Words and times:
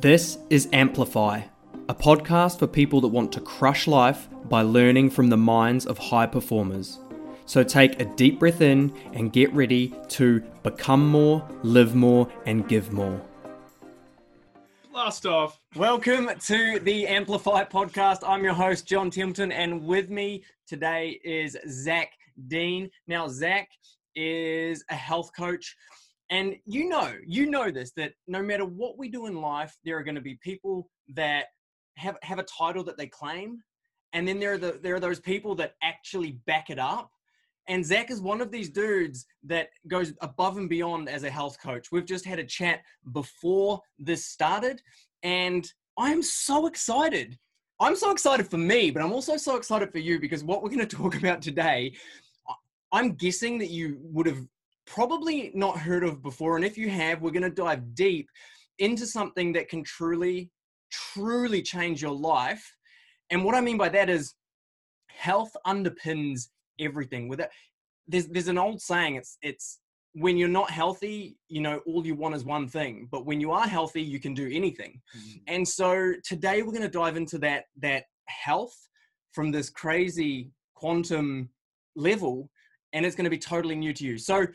This 0.00 0.36
is 0.50 0.68
Amplify, 0.74 1.40
a 1.88 1.94
podcast 1.94 2.58
for 2.58 2.66
people 2.66 3.00
that 3.00 3.08
want 3.08 3.32
to 3.32 3.40
crush 3.40 3.86
life 3.86 4.28
by 4.44 4.60
learning 4.60 5.08
from 5.08 5.30
the 5.30 5.38
minds 5.38 5.86
of 5.86 5.96
high 5.96 6.26
performers. 6.26 6.98
So 7.46 7.64
take 7.64 7.98
a 7.98 8.04
deep 8.04 8.38
breath 8.38 8.60
in 8.60 8.92
and 9.14 9.32
get 9.32 9.50
ready 9.54 9.94
to 10.08 10.40
become 10.62 11.08
more, 11.08 11.48
live 11.62 11.94
more, 11.94 12.28
and 12.44 12.68
give 12.68 12.92
more. 12.92 13.18
Last 14.92 15.24
off. 15.24 15.58
Welcome 15.74 16.28
to 16.44 16.78
the 16.80 17.06
Amplify 17.06 17.64
podcast. 17.64 18.18
I'm 18.22 18.44
your 18.44 18.52
host, 18.52 18.86
John 18.86 19.10
Templeton, 19.10 19.50
and 19.50 19.82
with 19.82 20.10
me 20.10 20.44
today 20.66 21.18
is 21.24 21.56
Zac 21.70 22.10
Deane. 22.48 22.90
Now, 23.06 23.28
Zac 23.28 23.70
is 24.14 24.84
a 24.90 24.94
health 24.94 25.30
coach 25.34 25.74
and 26.30 26.56
you 26.64 26.88
know, 26.88 27.12
you 27.26 27.48
know 27.48 27.70
this 27.70 27.92
that 27.92 28.12
no 28.26 28.42
matter 28.42 28.64
what 28.64 28.98
we 28.98 29.08
do 29.08 29.26
in 29.26 29.40
life, 29.40 29.76
there 29.84 29.96
are 29.96 30.02
going 30.02 30.16
to 30.16 30.20
be 30.20 30.38
people 30.42 30.88
that 31.14 31.46
have 31.96 32.16
have 32.22 32.38
a 32.38 32.44
title 32.44 32.82
that 32.84 32.98
they 32.98 33.06
claim, 33.06 33.62
and 34.12 34.26
then 34.26 34.40
there 34.40 34.54
are 34.54 34.58
the 34.58 34.80
there 34.82 34.94
are 34.96 35.00
those 35.00 35.20
people 35.20 35.54
that 35.56 35.74
actually 35.82 36.32
back 36.46 36.70
it 36.70 36.78
up. 36.78 37.10
And 37.68 37.84
Zac 37.84 38.10
is 38.10 38.20
one 38.20 38.40
of 38.40 38.52
these 38.52 38.70
dudes 38.70 39.26
that 39.44 39.70
goes 39.88 40.12
above 40.20 40.56
and 40.56 40.68
beyond 40.68 41.08
as 41.08 41.24
a 41.24 41.30
health 41.30 41.58
coach. 41.60 41.90
We've 41.90 42.06
just 42.06 42.24
had 42.24 42.38
a 42.38 42.44
chat 42.44 42.80
before 43.12 43.80
this 43.98 44.26
started, 44.26 44.80
and 45.22 45.70
I 45.96 46.12
am 46.12 46.22
so 46.22 46.66
excited. 46.66 47.38
I'm 47.78 47.96
so 47.96 48.10
excited 48.10 48.48
for 48.48 48.56
me, 48.58 48.90
but 48.90 49.02
I'm 49.02 49.12
also 49.12 49.36
so 49.36 49.56
excited 49.56 49.92
for 49.92 49.98
you 49.98 50.18
because 50.18 50.42
what 50.42 50.62
we're 50.62 50.70
going 50.70 50.80
to 50.86 50.96
talk 50.96 51.16
about 51.16 51.40
today, 51.40 51.94
I'm 52.90 53.12
guessing 53.12 53.58
that 53.58 53.70
you 53.70 53.98
would 54.00 54.26
have 54.26 54.46
probably 54.86 55.50
not 55.54 55.78
heard 55.78 56.04
of 56.04 56.22
before. 56.22 56.56
And 56.56 56.64
if 56.64 56.78
you 56.78 56.88
have, 56.88 57.20
we're 57.20 57.30
going 57.30 57.42
to 57.42 57.50
dive 57.50 57.94
deep 57.94 58.28
into 58.78 59.06
something 59.06 59.52
that 59.52 59.68
can 59.68 59.82
truly, 59.82 60.50
truly 60.90 61.62
change 61.62 62.02
your 62.02 62.14
life. 62.14 62.76
And 63.30 63.44
what 63.44 63.54
I 63.54 63.60
mean 63.60 63.76
by 63.76 63.88
that 63.90 64.08
is 64.08 64.34
health 65.08 65.50
underpins 65.66 66.48
everything. 66.78 67.28
With 67.28 67.40
it, 67.40 67.50
there's 68.06 68.28
there's 68.28 68.48
an 68.48 68.58
old 68.58 68.80
saying. 68.80 69.16
It's 69.16 69.38
it's 69.42 69.80
when 70.12 70.38
you're 70.38 70.48
not 70.48 70.70
healthy, 70.70 71.36
you 71.48 71.60
know, 71.60 71.80
all 71.86 72.06
you 72.06 72.14
want 72.14 72.34
is 72.34 72.44
one 72.44 72.66
thing. 72.68 73.06
But 73.10 73.26
when 73.26 73.40
you 73.40 73.52
are 73.52 73.66
healthy, 73.66 74.00
you 74.00 74.18
can 74.18 74.32
do 74.32 74.48
anything. 74.50 75.00
Mm-hmm. 75.16 75.38
And 75.48 75.68
so 75.68 76.12
today 76.24 76.62
we're 76.62 76.72
going 76.72 76.82
to 76.82 76.88
dive 76.88 77.16
into 77.16 77.38
that 77.38 77.64
that 77.82 78.04
health 78.26 78.76
from 79.32 79.50
this 79.50 79.68
crazy 79.68 80.52
quantum 80.74 81.50
level 81.96 82.50
and 82.92 83.04
it's 83.04 83.14
going 83.14 83.24
to 83.24 83.30
be 83.30 83.38
totally 83.38 83.74
new 83.76 83.92
to 83.92 84.04
you. 84.04 84.16
So 84.18 84.46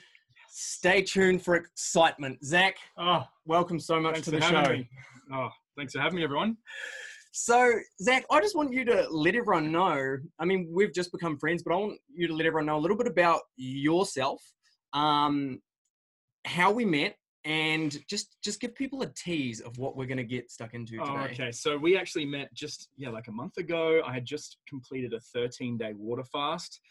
Stay 0.54 1.02
tuned 1.02 1.42
for 1.42 1.56
excitement. 1.56 2.44
Zac, 2.44 2.76
oh, 2.98 3.24
welcome 3.46 3.80
so 3.80 4.02
much 4.02 4.22
to 4.24 4.32
the 4.32 4.42
show. 4.42 4.64
Me. 4.64 4.90
Oh, 5.34 5.48
thanks 5.78 5.94
for 5.94 6.00
having 6.02 6.18
me, 6.18 6.26
everyone. 6.26 6.58
So, 7.32 7.72
Zac, 8.02 8.26
I 8.30 8.42
just 8.42 8.54
want 8.54 8.74
you 8.74 8.84
to 8.84 9.08
let 9.10 9.34
everyone 9.34 9.72
know. 9.72 10.18
I 10.40 10.44
mean, 10.44 10.70
we've 10.70 10.94
just 10.94 11.14
become 11.14 11.38
friends, 11.38 11.64
but 11.64 11.74
I 11.74 11.78
want 11.78 12.00
you 12.14 12.28
to 12.28 12.34
let 12.34 12.46
everyone 12.46 12.66
know 12.66 12.76
a 12.78 12.82
little 12.82 12.98
bit 12.98 13.08
about 13.08 13.40
yourself, 13.56 14.44
um, 14.92 15.62
how 16.44 16.70
we 16.70 16.84
met, 16.84 17.16
and 17.46 17.98
just 18.10 18.36
just 18.44 18.60
give 18.60 18.76
people 18.76 19.04
a 19.04 19.08
tease 19.08 19.62
of 19.62 19.78
what 19.78 19.96
we're 19.96 20.06
going 20.06 20.18
to 20.18 20.26
get 20.26 20.52
stuck 20.52 20.74
into 20.74 20.98
oh, 21.00 21.06
today. 21.06 21.18
Oh, 21.18 21.32
okay, 21.32 21.52
so 21.54 21.78
we 21.78 21.98
actually 21.98 22.26
met 22.26 22.54
just 22.54 22.90
yeah, 22.98 23.10
like 23.10 23.30
a 23.30 23.32
month 23.32 23.56
ago. 23.56 24.02
I 24.06 24.14
had 24.14 24.26
just 24.26 24.58
completed 24.68 25.14
a 25.14 25.22
13 25.34 25.78
day 25.78 25.94
water 25.96 26.26
fast, 26.26 26.82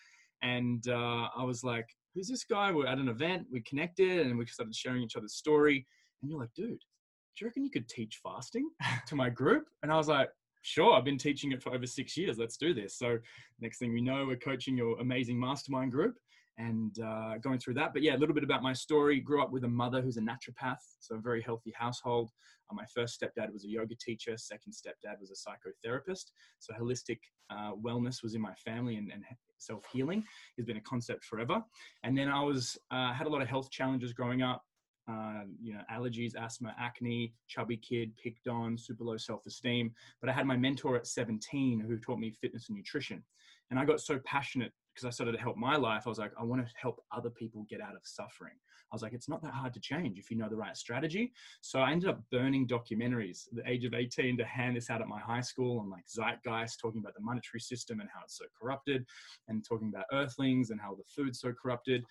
and 0.42 0.82
uh, 0.88 1.28
I 1.36 1.44
was 1.44 1.62
like, 1.62 1.90
who's 2.14 2.28
this 2.28 2.44
guy? 2.44 2.72
We're 2.72 2.86
at 2.86 2.98
an 2.98 3.08
event, 3.08 3.46
we 3.50 3.60
connected, 3.62 4.26
and 4.26 4.38
we 4.38 4.46
started 4.46 4.74
sharing 4.74 5.02
each 5.02 5.16
other's 5.16 5.34
story. 5.34 5.86
And 6.22 6.30
you're 6.30 6.40
like, 6.40 6.54
dude, 6.54 6.68
do 6.68 7.44
you 7.44 7.46
reckon 7.46 7.64
you 7.64 7.70
could 7.70 7.88
teach 7.88 8.20
fasting 8.22 8.68
to 9.06 9.16
my 9.16 9.30
group? 9.30 9.66
And 9.82 9.92
I 9.92 9.96
was 9.96 10.08
like, 10.08 10.28
sure, 10.62 10.94
I've 10.94 11.04
been 11.04 11.18
teaching 11.18 11.52
it 11.52 11.62
for 11.62 11.74
over 11.74 11.86
six 11.86 12.16
years. 12.16 12.38
Let's 12.38 12.56
do 12.56 12.74
this. 12.74 12.98
So 12.98 13.18
next 13.60 13.78
thing 13.78 13.92
we 13.92 14.02
know, 14.02 14.26
we're 14.26 14.36
coaching 14.36 14.76
your 14.76 14.98
amazing 15.00 15.40
mastermind 15.40 15.92
group 15.92 16.16
and 16.58 16.94
uh, 17.00 17.38
going 17.38 17.58
through 17.58 17.74
that. 17.74 17.92
But 17.94 18.02
yeah, 18.02 18.16
a 18.16 18.18
little 18.18 18.34
bit 18.34 18.44
about 18.44 18.62
my 18.62 18.74
story. 18.74 19.20
Grew 19.20 19.42
up 19.42 19.50
with 19.50 19.64
a 19.64 19.68
mother 19.68 20.02
who's 20.02 20.18
a 20.18 20.20
naturopath, 20.20 20.76
so 20.98 21.14
a 21.14 21.18
very 21.18 21.40
healthy 21.40 21.72
household. 21.74 22.30
Uh, 22.70 22.74
my 22.74 22.84
first 22.94 23.18
stepdad 23.20 23.52
was 23.52 23.64
a 23.64 23.68
yoga 23.68 23.94
teacher. 23.98 24.36
Second 24.36 24.72
stepdad 24.72 25.18
was 25.20 25.30
a 25.30 25.88
psychotherapist. 25.88 26.24
So 26.58 26.74
holistic 26.78 27.18
uh, 27.50 27.72
wellness 27.72 28.22
was 28.22 28.34
in 28.34 28.42
my 28.42 28.54
family, 28.54 28.96
and, 28.96 29.10
and 29.10 29.24
self 29.62 29.84
healing 29.92 30.24
has 30.56 30.66
been 30.66 30.76
a 30.76 30.82
concept 30.82 31.24
forever. 31.24 31.62
And 32.02 32.16
then 32.16 32.28
I 32.28 32.42
was 32.42 32.78
uh, 32.90 33.12
had 33.12 33.26
a 33.26 33.30
lot 33.30 33.42
of 33.42 33.48
health 33.48 33.70
challenges 33.70 34.12
growing 34.12 34.42
up. 34.42 34.62
Uh, 35.08 35.42
you 35.60 35.72
know, 35.72 35.80
allergies, 35.92 36.36
asthma, 36.36 36.72
acne, 36.78 37.32
chubby 37.48 37.76
kid, 37.76 38.12
picked 38.22 38.46
on, 38.46 38.78
super 38.78 39.02
low 39.02 39.16
self 39.16 39.44
esteem. 39.46 39.92
But 40.20 40.30
I 40.30 40.32
had 40.32 40.46
my 40.46 40.56
mentor 40.56 40.94
at 40.94 41.06
17 41.06 41.80
who 41.80 41.98
taught 41.98 42.20
me 42.20 42.30
fitness 42.30 42.68
and 42.68 42.76
nutrition. 42.76 43.24
And 43.70 43.78
I 43.78 43.84
got 43.84 44.00
so 44.00 44.20
passionate 44.24 44.72
because 44.94 45.06
I 45.06 45.10
started 45.10 45.32
to 45.32 45.40
help 45.40 45.56
my 45.56 45.76
life. 45.76 46.02
I 46.06 46.08
was 46.08 46.18
like, 46.18 46.32
I 46.38 46.44
want 46.44 46.66
to 46.66 46.72
help 46.80 47.02
other 47.12 47.30
people 47.30 47.66
get 47.68 47.80
out 47.80 47.94
of 47.94 48.00
suffering. 48.02 48.54
I 48.92 48.94
was 48.94 49.02
like, 49.02 49.12
it's 49.12 49.28
not 49.28 49.42
that 49.42 49.52
hard 49.52 49.72
to 49.74 49.80
change 49.80 50.18
if 50.18 50.30
you 50.30 50.36
know 50.36 50.48
the 50.48 50.56
right 50.56 50.76
strategy. 50.76 51.32
So 51.60 51.78
I 51.78 51.92
ended 51.92 52.08
up 52.08 52.22
burning 52.32 52.66
documentaries 52.66 53.46
at 53.48 53.64
the 53.64 53.70
age 53.70 53.84
of 53.84 53.94
18 53.94 54.36
to 54.38 54.44
hand 54.44 54.76
this 54.76 54.90
out 54.90 55.00
at 55.00 55.06
my 55.06 55.20
high 55.20 55.42
school 55.42 55.78
on 55.78 55.90
like 55.90 56.04
zeitgeist, 56.08 56.80
talking 56.80 57.00
about 57.00 57.14
the 57.14 57.22
monetary 57.22 57.60
system 57.60 58.00
and 58.00 58.08
how 58.12 58.20
it's 58.24 58.36
so 58.36 58.46
corrupted, 58.60 59.04
and 59.48 59.64
talking 59.64 59.92
about 59.94 60.06
earthlings 60.12 60.70
and 60.70 60.80
how 60.80 60.94
the 60.94 61.04
food's 61.06 61.40
so 61.40 61.52
corrupted. 61.52 62.04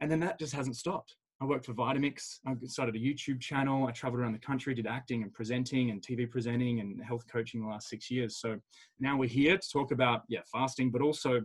And 0.00 0.10
then 0.10 0.20
that 0.20 0.38
just 0.38 0.54
hasn't 0.54 0.76
stopped. 0.76 1.16
I 1.40 1.44
worked 1.44 1.66
for 1.66 1.72
Vitamix. 1.72 2.40
I 2.46 2.54
started 2.64 2.96
a 2.96 2.98
YouTube 2.98 3.40
channel. 3.40 3.86
I 3.86 3.92
traveled 3.92 4.20
around 4.20 4.32
the 4.32 4.40
country, 4.40 4.74
did 4.74 4.88
acting 4.88 5.22
and 5.22 5.32
presenting 5.32 5.90
and 5.90 6.02
TV 6.02 6.28
presenting 6.28 6.80
and 6.80 7.00
health 7.02 7.24
coaching 7.30 7.60
the 7.62 7.68
last 7.68 7.88
six 7.88 8.10
years. 8.10 8.38
So 8.38 8.58
now 8.98 9.16
we're 9.16 9.28
here 9.28 9.56
to 9.56 9.68
talk 9.72 9.92
about 9.92 10.22
yeah 10.28 10.40
fasting, 10.52 10.90
but 10.90 11.00
also 11.00 11.42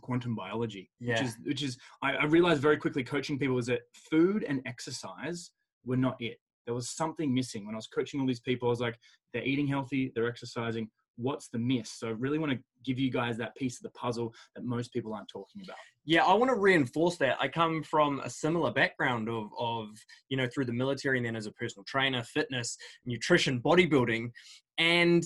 quantum 0.00 0.34
biology, 0.34 0.90
yeah. 1.00 1.14
which 1.14 1.22
is 1.22 1.36
which 1.44 1.62
is 1.62 1.78
I, 2.02 2.12
I 2.14 2.24
realized 2.24 2.62
very 2.62 2.76
quickly 2.76 3.02
coaching 3.02 3.38
people 3.38 3.54
was 3.54 3.66
that 3.66 3.82
food 4.10 4.44
and 4.48 4.62
exercise 4.66 5.50
were 5.84 5.96
not 5.96 6.16
it. 6.20 6.38
There 6.66 6.74
was 6.74 6.90
something 6.90 7.32
missing 7.32 7.64
when 7.64 7.74
I 7.74 7.78
was 7.78 7.86
coaching 7.86 8.20
all 8.20 8.26
these 8.26 8.40
people. 8.40 8.68
I 8.68 8.70
was 8.70 8.80
like, 8.80 8.98
they're 9.32 9.44
eating 9.44 9.66
healthy, 9.66 10.12
they're 10.14 10.28
exercising. 10.28 10.88
What's 11.18 11.48
the 11.48 11.58
miss? 11.58 11.90
So 11.92 12.08
I 12.08 12.10
really 12.10 12.38
want 12.38 12.52
to 12.52 12.58
give 12.84 12.98
you 12.98 13.10
guys 13.10 13.38
that 13.38 13.56
piece 13.56 13.78
of 13.78 13.84
the 13.84 13.90
puzzle 13.90 14.34
that 14.54 14.64
most 14.64 14.92
people 14.92 15.14
aren't 15.14 15.28
talking 15.28 15.62
about. 15.64 15.76
Yeah, 16.04 16.24
I 16.24 16.34
want 16.34 16.50
to 16.50 16.56
reinforce 16.56 17.16
that. 17.16 17.38
I 17.40 17.48
come 17.48 17.82
from 17.82 18.20
a 18.20 18.28
similar 18.28 18.70
background 18.70 19.28
of, 19.28 19.48
of 19.58 19.88
you 20.28 20.36
know, 20.36 20.46
through 20.52 20.66
the 20.66 20.72
military 20.72 21.16
and 21.16 21.26
then 21.26 21.34
as 21.34 21.46
a 21.46 21.52
personal 21.52 21.84
trainer, 21.84 22.22
fitness, 22.22 22.76
nutrition, 23.06 23.62
bodybuilding. 23.62 24.30
And 24.76 25.24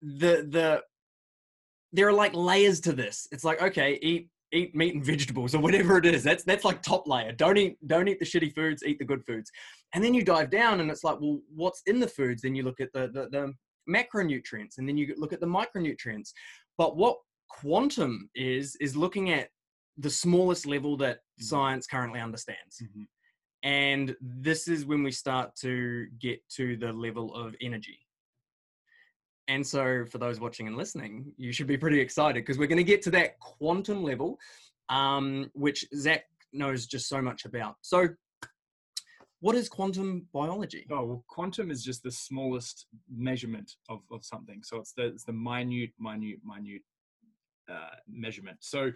the 0.00 0.46
the 0.48 0.82
there 1.92 2.08
are 2.08 2.12
like 2.12 2.34
layers 2.34 2.80
to 2.80 2.92
this. 2.92 3.26
It's 3.32 3.44
like, 3.44 3.62
okay, 3.62 3.98
eat 4.02 4.28
eat 4.52 4.74
meat 4.74 4.94
and 4.94 5.04
vegetables 5.04 5.54
or 5.54 5.60
whatever 5.60 5.98
it 5.98 6.06
is. 6.06 6.22
That's 6.22 6.44
that's 6.44 6.64
like 6.64 6.82
top 6.82 7.06
layer. 7.06 7.32
Don't 7.32 7.56
eat 7.56 7.76
don't 7.86 8.08
eat 8.08 8.18
the 8.18 8.24
shitty 8.24 8.54
foods, 8.54 8.82
eat 8.84 8.98
the 8.98 9.04
good 9.04 9.24
foods. 9.24 9.50
And 9.94 10.02
then 10.02 10.14
you 10.14 10.24
dive 10.24 10.50
down 10.50 10.80
and 10.80 10.90
it's 10.90 11.04
like, 11.04 11.20
well, 11.20 11.40
what's 11.54 11.82
in 11.86 12.00
the 12.00 12.08
foods? 12.08 12.42
Then 12.42 12.54
you 12.54 12.62
look 12.62 12.80
at 12.80 12.92
the 12.92 13.08
the, 13.08 13.28
the 13.30 13.52
macronutrients 13.88 14.78
and 14.78 14.88
then 14.88 14.96
you 14.96 15.14
look 15.16 15.32
at 15.32 15.40
the 15.40 15.46
micronutrients. 15.46 16.32
But 16.76 16.96
what 16.96 17.18
quantum 17.48 18.28
is 18.34 18.76
is 18.80 18.96
looking 18.96 19.30
at 19.30 19.48
the 19.96 20.10
smallest 20.10 20.66
level 20.66 20.96
that 20.98 21.16
mm-hmm. 21.16 21.44
science 21.44 21.86
currently 21.86 22.20
understands. 22.20 22.82
Mm-hmm. 22.82 23.02
And 23.64 24.14
this 24.20 24.68
is 24.68 24.86
when 24.86 25.02
we 25.02 25.10
start 25.10 25.56
to 25.62 26.06
get 26.20 26.40
to 26.56 26.76
the 26.76 26.92
level 26.92 27.34
of 27.34 27.56
energy. 27.60 27.98
And 29.48 29.66
so, 29.66 30.04
for 30.04 30.18
those 30.18 30.40
watching 30.40 30.66
and 30.66 30.76
listening, 30.76 31.32
you 31.38 31.52
should 31.52 31.66
be 31.66 31.78
pretty 31.78 31.98
excited 32.00 32.42
because 32.44 32.58
we're 32.58 32.66
going 32.66 32.76
to 32.76 32.84
get 32.84 33.00
to 33.02 33.10
that 33.12 33.40
quantum 33.40 34.02
level, 34.02 34.38
um, 34.90 35.50
which 35.54 35.86
Zac 35.96 36.24
knows 36.52 36.86
just 36.86 37.08
so 37.08 37.22
much 37.22 37.46
about. 37.46 37.76
So, 37.80 38.08
what 39.40 39.54
is 39.54 39.68
quantum 39.68 40.26
biology? 40.34 40.86
Oh, 40.90 41.04
well, 41.04 41.24
quantum 41.28 41.70
is 41.70 41.82
just 41.82 42.02
the 42.02 42.10
smallest 42.10 42.86
measurement 43.10 43.72
of, 43.88 44.00
of 44.12 44.22
something. 44.22 44.62
So, 44.62 44.76
it's 44.76 44.92
the, 44.92 45.06
it's 45.06 45.24
the 45.24 45.32
minute, 45.32 45.92
minute, 45.98 46.40
minute 46.44 46.82
uh, 47.70 47.96
measurement. 48.06 48.58
So, 48.60 48.92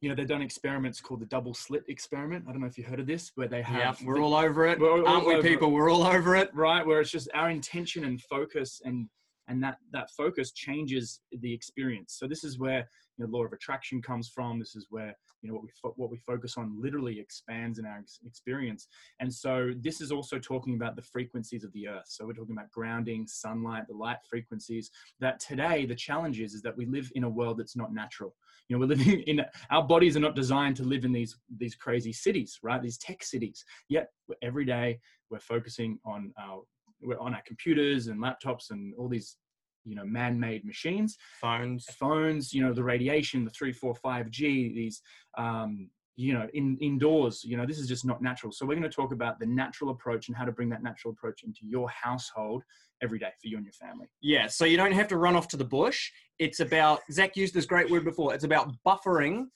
you 0.00 0.08
know, 0.08 0.14
they've 0.14 0.28
done 0.28 0.42
experiments 0.42 1.00
called 1.00 1.20
the 1.20 1.26
double 1.26 1.54
slit 1.54 1.84
experiment. 1.88 2.44
I 2.48 2.52
don't 2.52 2.60
know 2.60 2.66
if 2.66 2.76
you 2.78 2.84
heard 2.84 3.00
of 3.00 3.06
this, 3.06 3.32
where 3.34 3.48
they 3.48 3.62
have. 3.62 4.00
Yeah, 4.00 4.06
we're 4.06 4.16
the, 4.16 4.22
all 4.22 4.34
over 4.34 4.66
it. 4.66 4.80
All 4.80 5.06
Aren't 5.06 5.26
we, 5.26 5.40
people? 5.42 5.68
It. 5.68 5.72
We're 5.72 5.90
all 5.90 6.04
over 6.04 6.36
it. 6.36 6.50
Right, 6.54 6.86
where 6.86 7.00
it's 7.00 7.10
just 7.10 7.28
our 7.34 7.50
intention 7.50 8.04
and 8.04 8.20
focus 8.22 8.80
and 8.84 9.08
and 9.48 9.62
that 9.62 9.78
that 9.92 10.10
focus 10.10 10.52
changes 10.52 11.20
the 11.40 11.52
experience. 11.52 12.16
So 12.18 12.26
this 12.26 12.44
is 12.44 12.58
where 12.58 12.88
you 13.16 13.24
know 13.24 13.30
law 13.30 13.44
of 13.44 13.52
attraction 13.52 14.00
comes 14.02 14.28
from. 14.28 14.58
This 14.58 14.74
is 14.74 14.86
where 14.90 15.14
you 15.42 15.48
know 15.48 15.54
what 15.54 15.62
we 15.64 15.70
fo- 15.80 15.94
what 15.96 16.10
we 16.10 16.18
focus 16.18 16.56
on 16.56 16.80
literally 16.80 17.18
expands 17.20 17.78
in 17.78 17.86
our 17.86 17.98
ex- 17.98 18.20
experience. 18.24 18.88
And 19.20 19.32
so 19.32 19.72
this 19.78 20.00
is 20.00 20.10
also 20.10 20.38
talking 20.38 20.74
about 20.74 20.96
the 20.96 21.02
frequencies 21.02 21.64
of 21.64 21.72
the 21.72 21.88
earth. 21.88 22.06
So 22.06 22.26
we're 22.26 22.32
talking 22.32 22.56
about 22.56 22.70
grounding 22.70 23.26
sunlight 23.26 23.86
the 23.88 23.94
light 23.94 24.18
frequencies 24.28 24.90
that 25.20 25.40
today 25.40 25.86
the 25.86 25.94
challenge 25.94 26.40
is 26.40 26.54
is 26.54 26.62
that 26.62 26.76
we 26.76 26.86
live 26.86 27.10
in 27.14 27.24
a 27.24 27.28
world 27.28 27.58
that's 27.58 27.76
not 27.76 27.92
natural. 27.92 28.34
You 28.68 28.76
know 28.76 28.80
we're 28.80 28.96
living 28.96 29.20
in 29.26 29.42
our 29.70 29.82
bodies 29.82 30.16
are 30.16 30.20
not 30.20 30.36
designed 30.36 30.76
to 30.76 30.84
live 30.84 31.04
in 31.04 31.12
these 31.12 31.36
these 31.58 31.74
crazy 31.74 32.12
cities 32.12 32.58
right? 32.62 32.82
These 32.82 32.98
tech 32.98 33.22
cities. 33.22 33.64
Yet 33.88 34.08
every 34.42 34.64
day 34.64 34.98
we're 35.30 35.40
focusing 35.40 35.98
on 36.04 36.32
our 36.38 36.62
we're 37.04 37.18
on 37.18 37.34
our 37.34 37.42
computers 37.46 38.08
and 38.08 38.20
laptops 38.20 38.70
and 38.70 38.94
all 38.98 39.08
these 39.08 39.36
you 39.84 39.94
know 39.94 40.04
man-made 40.04 40.64
machines 40.64 41.16
Phones. 41.40 41.84
phones 41.98 42.52
you 42.52 42.62
know 42.62 42.72
the 42.72 42.82
radiation 42.82 43.44
the 43.44 43.50
3 43.50 43.72
4 43.72 43.94
5g 43.94 44.74
these 44.74 45.02
um, 45.36 45.88
you 46.16 46.32
know 46.32 46.48
in 46.54 46.78
indoors 46.80 47.44
you 47.44 47.56
know 47.56 47.66
this 47.66 47.78
is 47.78 47.88
just 47.88 48.04
not 48.04 48.22
natural 48.22 48.52
so 48.52 48.64
we're 48.64 48.74
going 48.74 48.82
to 48.82 48.88
talk 48.88 49.12
about 49.12 49.38
the 49.38 49.46
natural 49.46 49.90
approach 49.90 50.28
and 50.28 50.36
how 50.36 50.44
to 50.44 50.52
bring 50.52 50.68
that 50.68 50.82
natural 50.82 51.12
approach 51.12 51.42
into 51.42 51.60
your 51.64 51.88
household 51.90 52.62
every 53.02 53.18
day 53.18 53.30
for 53.40 53.48
you 53.48 53.56
and 53.56 53.66
your 53.66 53.72
family 53.72 54.06
Yeah, 54.22 54.46
so 54.46 54.64
you 54.64 54.76
don't 54.76 54.92
have 54.92 55.08
to 55.08 55.16
run 55.16 55.36
off 55.36 55.48
to 55.48 55.56
the 55.56 55.64
bush. 55.64 56.10
It's 56.38 56.60
about 56.60 57.00
Zac 57.12 57.36
used 57.36 57.54
this 57.54 57.66
great 57.66 57.90
word 57.90 58.04
before. 58.04 58.34
It's 58.34 58.44
about 58.44 58.72
buffering 58.86 59.46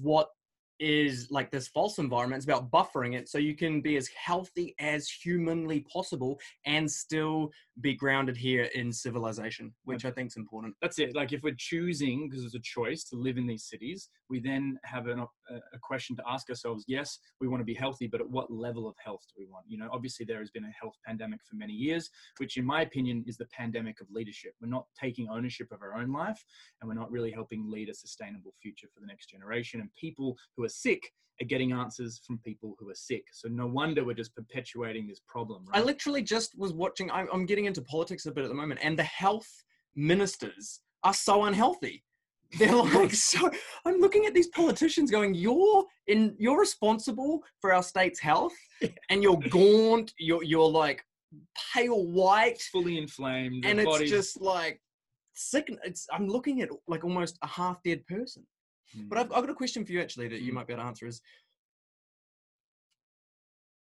what 0.00 0.28
is 0.80 1.28
like 1.30 1.50
this 1.50 1.68
false 1.68 1.98
environment. 1.98 2.38
It's 2.38 2.46
about 2.46 2.70
buffering 2.70 3.14
it 3.16 3.28
so 3.28 3.38
you 3.38 3.56
can 3.56 3.80
be 3.80 3.96
as 3.96 4.08
healthy 4.08 4.74
as 4.78 5.08
humanly 5.08 5.80
possible 5.92 6.38
and 6.66 6.90
still 6.90 7.50
be 7.80 7.94
grounded 7.94 8.36
here 8.36 8.64
in 8.74 8.92
civilization, 8.92 9.72
which 9.84 10.04
I 10.04 10.10
think 10.10 10.30
is 10.30 10.36
important. 10.36 10.74
that's 10.82 10.98
it 10.98 11.14
like 11.14 11.32
if 11.32 11.42
we're 11.42 11.54
choosing 11.56 12.28
because 12.28 12.44
it's 12.44 12.54
a 12.54 12.60
choice 12.60 13.04
to 13.04 13.16
live 13.16 13.36
in 13.38 13.46
these 13.46 13.64
cities 13.64 14.08
we 14.28 14.40
then 14.40 14.78
have 14.84 15.06
an, 15.06 15.20
a 15.20 15.26
a 15.72 15.78
question 15.82 16.14
to 16.16 16.22
ask 16.28 16.48
ourselves 16.50 16.84
yes 16.86 17.18
we 17.40 17.48
want 17.48 17.60
to 17.60 17.64
be 17.64 17.74
healthy 17.74 18.06
but 18.06 18.20
at 18.20 18.28
what 18.28 18.50
level 18.50 18.86
of 18.88 18.94
health 19.02 19.22
do 19.28 19.34
we 19.38 19.46
want 19.46 19.64
you 19.68 19.78
know 19.78 19.88
obviously 19.92 20.24
there 20.26 20.38
has 20.38 20.50
been 20.50 20.64
a 20.64 20.78
health 20.80 20.94
pandemic 21.06 21.40
for 21.48 21.56
many 21.56 21.72
years 21.72 22.10
which 22.38 22.56
in 22.56 22.64
my 22.64 22.82
opinion 22.82 23.24
is 23.26 23.36
the 23.36 23.46
pandemic 23.46 24.00
of 24.00 24.06
leadership 24.10 24.52
we're 24.60 24.68
not 24.68 24.86
taking 24.98 25.28
ownership 25.28 25.68
of 25.72 25.80
our 25.82 25.94
own 25.94 26.12
life 26.12 26.44
and 26.80 26.88
we're 26.88 26.94
not 27.02 27.10
really 27.10 27.30
helping 27.30 27.70
lead 27.70 27.88
a 27.88 27.94
sustainable 27.94 28.52
future 28.62 28.88
for 28.92 29.00
the 29.00 29.06
next 29.06 29.26
generation 29.30 29.80
and 29.80 29.90
people 29.94 30.36
who 30.56 30.64
are 30.64 30.67
sick 30.68 31.12
are 31.40 31.46
getting 31.46 31.72
answers 31.72 32.20
from 32.26 32.38
people 32.38 32.74
who 32.78 32.88
are 32.90 32.94
sick 32.94 33.24
so 33.32 33.48
no 33.48 33.66
wonder 33.66 34.04
we're 34.04 34.14
just 34.14 34.34
perpetuating 34.34 35.06
this 35.06 35.20
problem 35.26 35.64
I 35.72 35.80
literally 35.80 36.22
just 36.22 36.58
was 36.58 36.72
watching, 36.72 37.10
I'm, 37.10 37.28
I'm 37.32 37.46
getting 37.46 37.66
into 37.66 37.82
politics 37.82 38.26
a 38.26 38.32
bit 38.32 38.44
at 38.44 38.48
the 38.48 38.54
moment, 38.54 38.80
and 38.82 38.98
the 38.98 39.04
health 39.04 39.48
ministers 39.94 40.80
are 41.04 41.14
so 41.14 41.44
unhealthy. 41.44 42.04
They're 42.58 42.74
like 42.94 43.12
so. 43.12 43.50
I'm 43.84 44.00
looking 44.00 44.26
at 44.26 44.34
these 44.34 44.48
politicians 44.48 45.10
going, 45.10 45.34
"You're 45.34 45.84
in. 46.06 46.34
You're 46.38 46.58
responsible 46.58 47.42
for 47.60 47.74
our 47.74 47.82
state's 47.82 48.20
health, 48.20 48.54
and 49.10 49.22
you're 49.22 49.36
gaunt. 49.50 50.14
You're 50.18 50.42
you're 50.42 50.68
like 50.68 51.04
pale 51.74 52.06
white, 52.06 52.60
fully 52.72 52.96
inflamed 52.96 53.66
and 53.66 53.78
it's 53.78 53.86
bodies- 53.86 54.10
just 54.10 54.40
like 54.40 54.80
sick. 55.34 55.70
It's. 55.84 56.06
I'm 56.10 56.26
looking 56.26 56.62
at 56.62 56.70
like 56.86 57.04
almost 57.04 57.38
a 57.42 57.46
half 57.46 57.82
dead 57.82 58.06
person. 58.06 58.46
Hmm. 58.94 59.08
But 59.08 59.18
I've, 59.18 59.26
I've 59.32 59.42
got 59.42 59.50
a 59.50 59.54
question 59.54 59.84
for 59.84 59.92
you 59.92 60.00
actually 60.00 60.28
that 60.28 60.40
you 60.40 60.52
Mm. 60.52 60.56
might 60.56 60.66
be 60.66 60.72
able 60.72 60.82
to 60.82 60.88
answer 60.88 61.06
is 61.06 61.20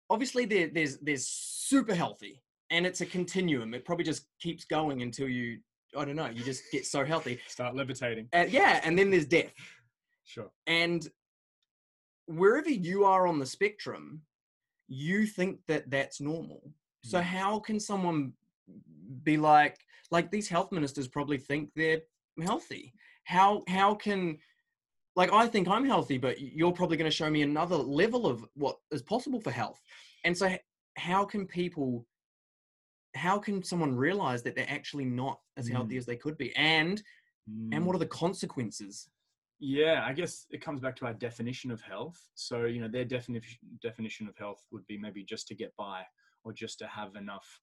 obviously 0.10 0.46
there, 0.46 0.68
there's 0.68 0.98
there's 1.00 1.28
super 1.28 1.96
healthy 1.96 2.42
and 2.70 2.86
it's 2.86 3.02
a 3.02 3.06
continuum. 3.06 3.74
It 3.74 3.86
probably 3.86 4.06
just 4.06 4.28
keeps 4.40 4.66
going 4.66 5.02
until 5.02 5.28
you 5.28 5.60
I 5.98 6.06
don't 6.06 6.16
know, 6.16 6.28
you 6.30 6.44
just 6.44 6.64
get 6.72 6.86
so 6.88 7.06
healthy. 7.06 7.40
start 7.48 7.76
levitating 7.76 8.28
Uh, 8.34 8.46
yeah, 8.50 8.82
and 8.84 8.98
then 8.98 9.10
there's 9.12 9.28
death. 9.28 9.54
sure 10.26 10.50
And 10.68 11.08
wherever 12.26 12.70
you 12.70 13.04
are 13.06 13.28
on 13.28 13.38
the 13.40 13.46
spectrum, 13.46 14.22
you 14.88 15.26
think 15.26 15.60
that 15.68 15.90
that's 15.90 16.20
normal. 16.22 16.74
So 17.04 17.20
Mm. 17.20 17.24
how 17.24 17.60
can 17.60 17.80
someone 17.80 18.34
be 19.24 19.38
like 19.38 19.78
like 20.12 20.32
these 20.32 20.48
health 20.48 20.72
ministers 20.72 21.08
probably 21.08 21.38
think 21.38 21.72
they're 21.76 22.02
healthy? 22.42 22.94
How 23.26 23.64
how 23.68 23.96
can 23.96 24.38
like 25.16 25.32
I 25.32 25.48
think 25.48 25.68
I'm 25.68 25.86
healthy, 25.86 26.18
but 26.18 26.40
you're 26.42 26.72
probably 26.72 26.98
going 26.98 27.10
to 27.10 27.16
show 27.16 27.30
me 27.30 27.42
another 27.44 27.76
level 27.76 28.26
of 28.26 28.46
what 28.56 28.78
is 28.92 29.02
possible 29.02 29.40
for 29.40 29.52
health. 29.52 29.80
And 30.24 30.38
so 30.38 30.56
how 30.98 31.26
can 31.26 31.46
people 31.48 32.06
how 33.16 33.38
can 33.38 33.62
someone 33.64 33.96
realize 33.96 34.42
that 34.42 34.56
they're 34.56 34.70
actually 34.70 35.06
not 35.06 35.40
as 35.56 35.68
healthy 35.68 35.96
Mm. 35.96 35.98
as 36.00 36.06
they 36.06 36.16
could 36.16 36.38
be? 36.38 36.56
And 36.56 37.02
and 37.74 37.86
what 37.86 37.96
are 37.96 38.00
the 38.00 38.06
consequences? 38.08 39.10
Yeah, 39.60 40.04
I 40.06 40.14
guess 40.14 40.46
it 40.50 40.62
comes 40.62 40.80
back 40.82 40.96
to 40.98 41.06
our 41.06 41.14
definition 41.14 41.72
of 41.72 41.82
health. 41.82 42.18
So, 42.36 42.66
you 42.66 42.80
know, 42.82 42.88
their 42.88 43.06
definition 43.06 43.60
definition 43.82 44.28
of 44.28 44.38
health 44.38 44.64
would 44.72 44.86
be 44.88 44.98
maybe 44.98 45.24
just 45.24 45.48
to 45.50 45.56
get 45.56 45.76
by 45.78 46.04
or 46.44 46.54
just 46.54 46.80
to 46.80 46.88
have 46.88 47.16
enough 47.16 47.62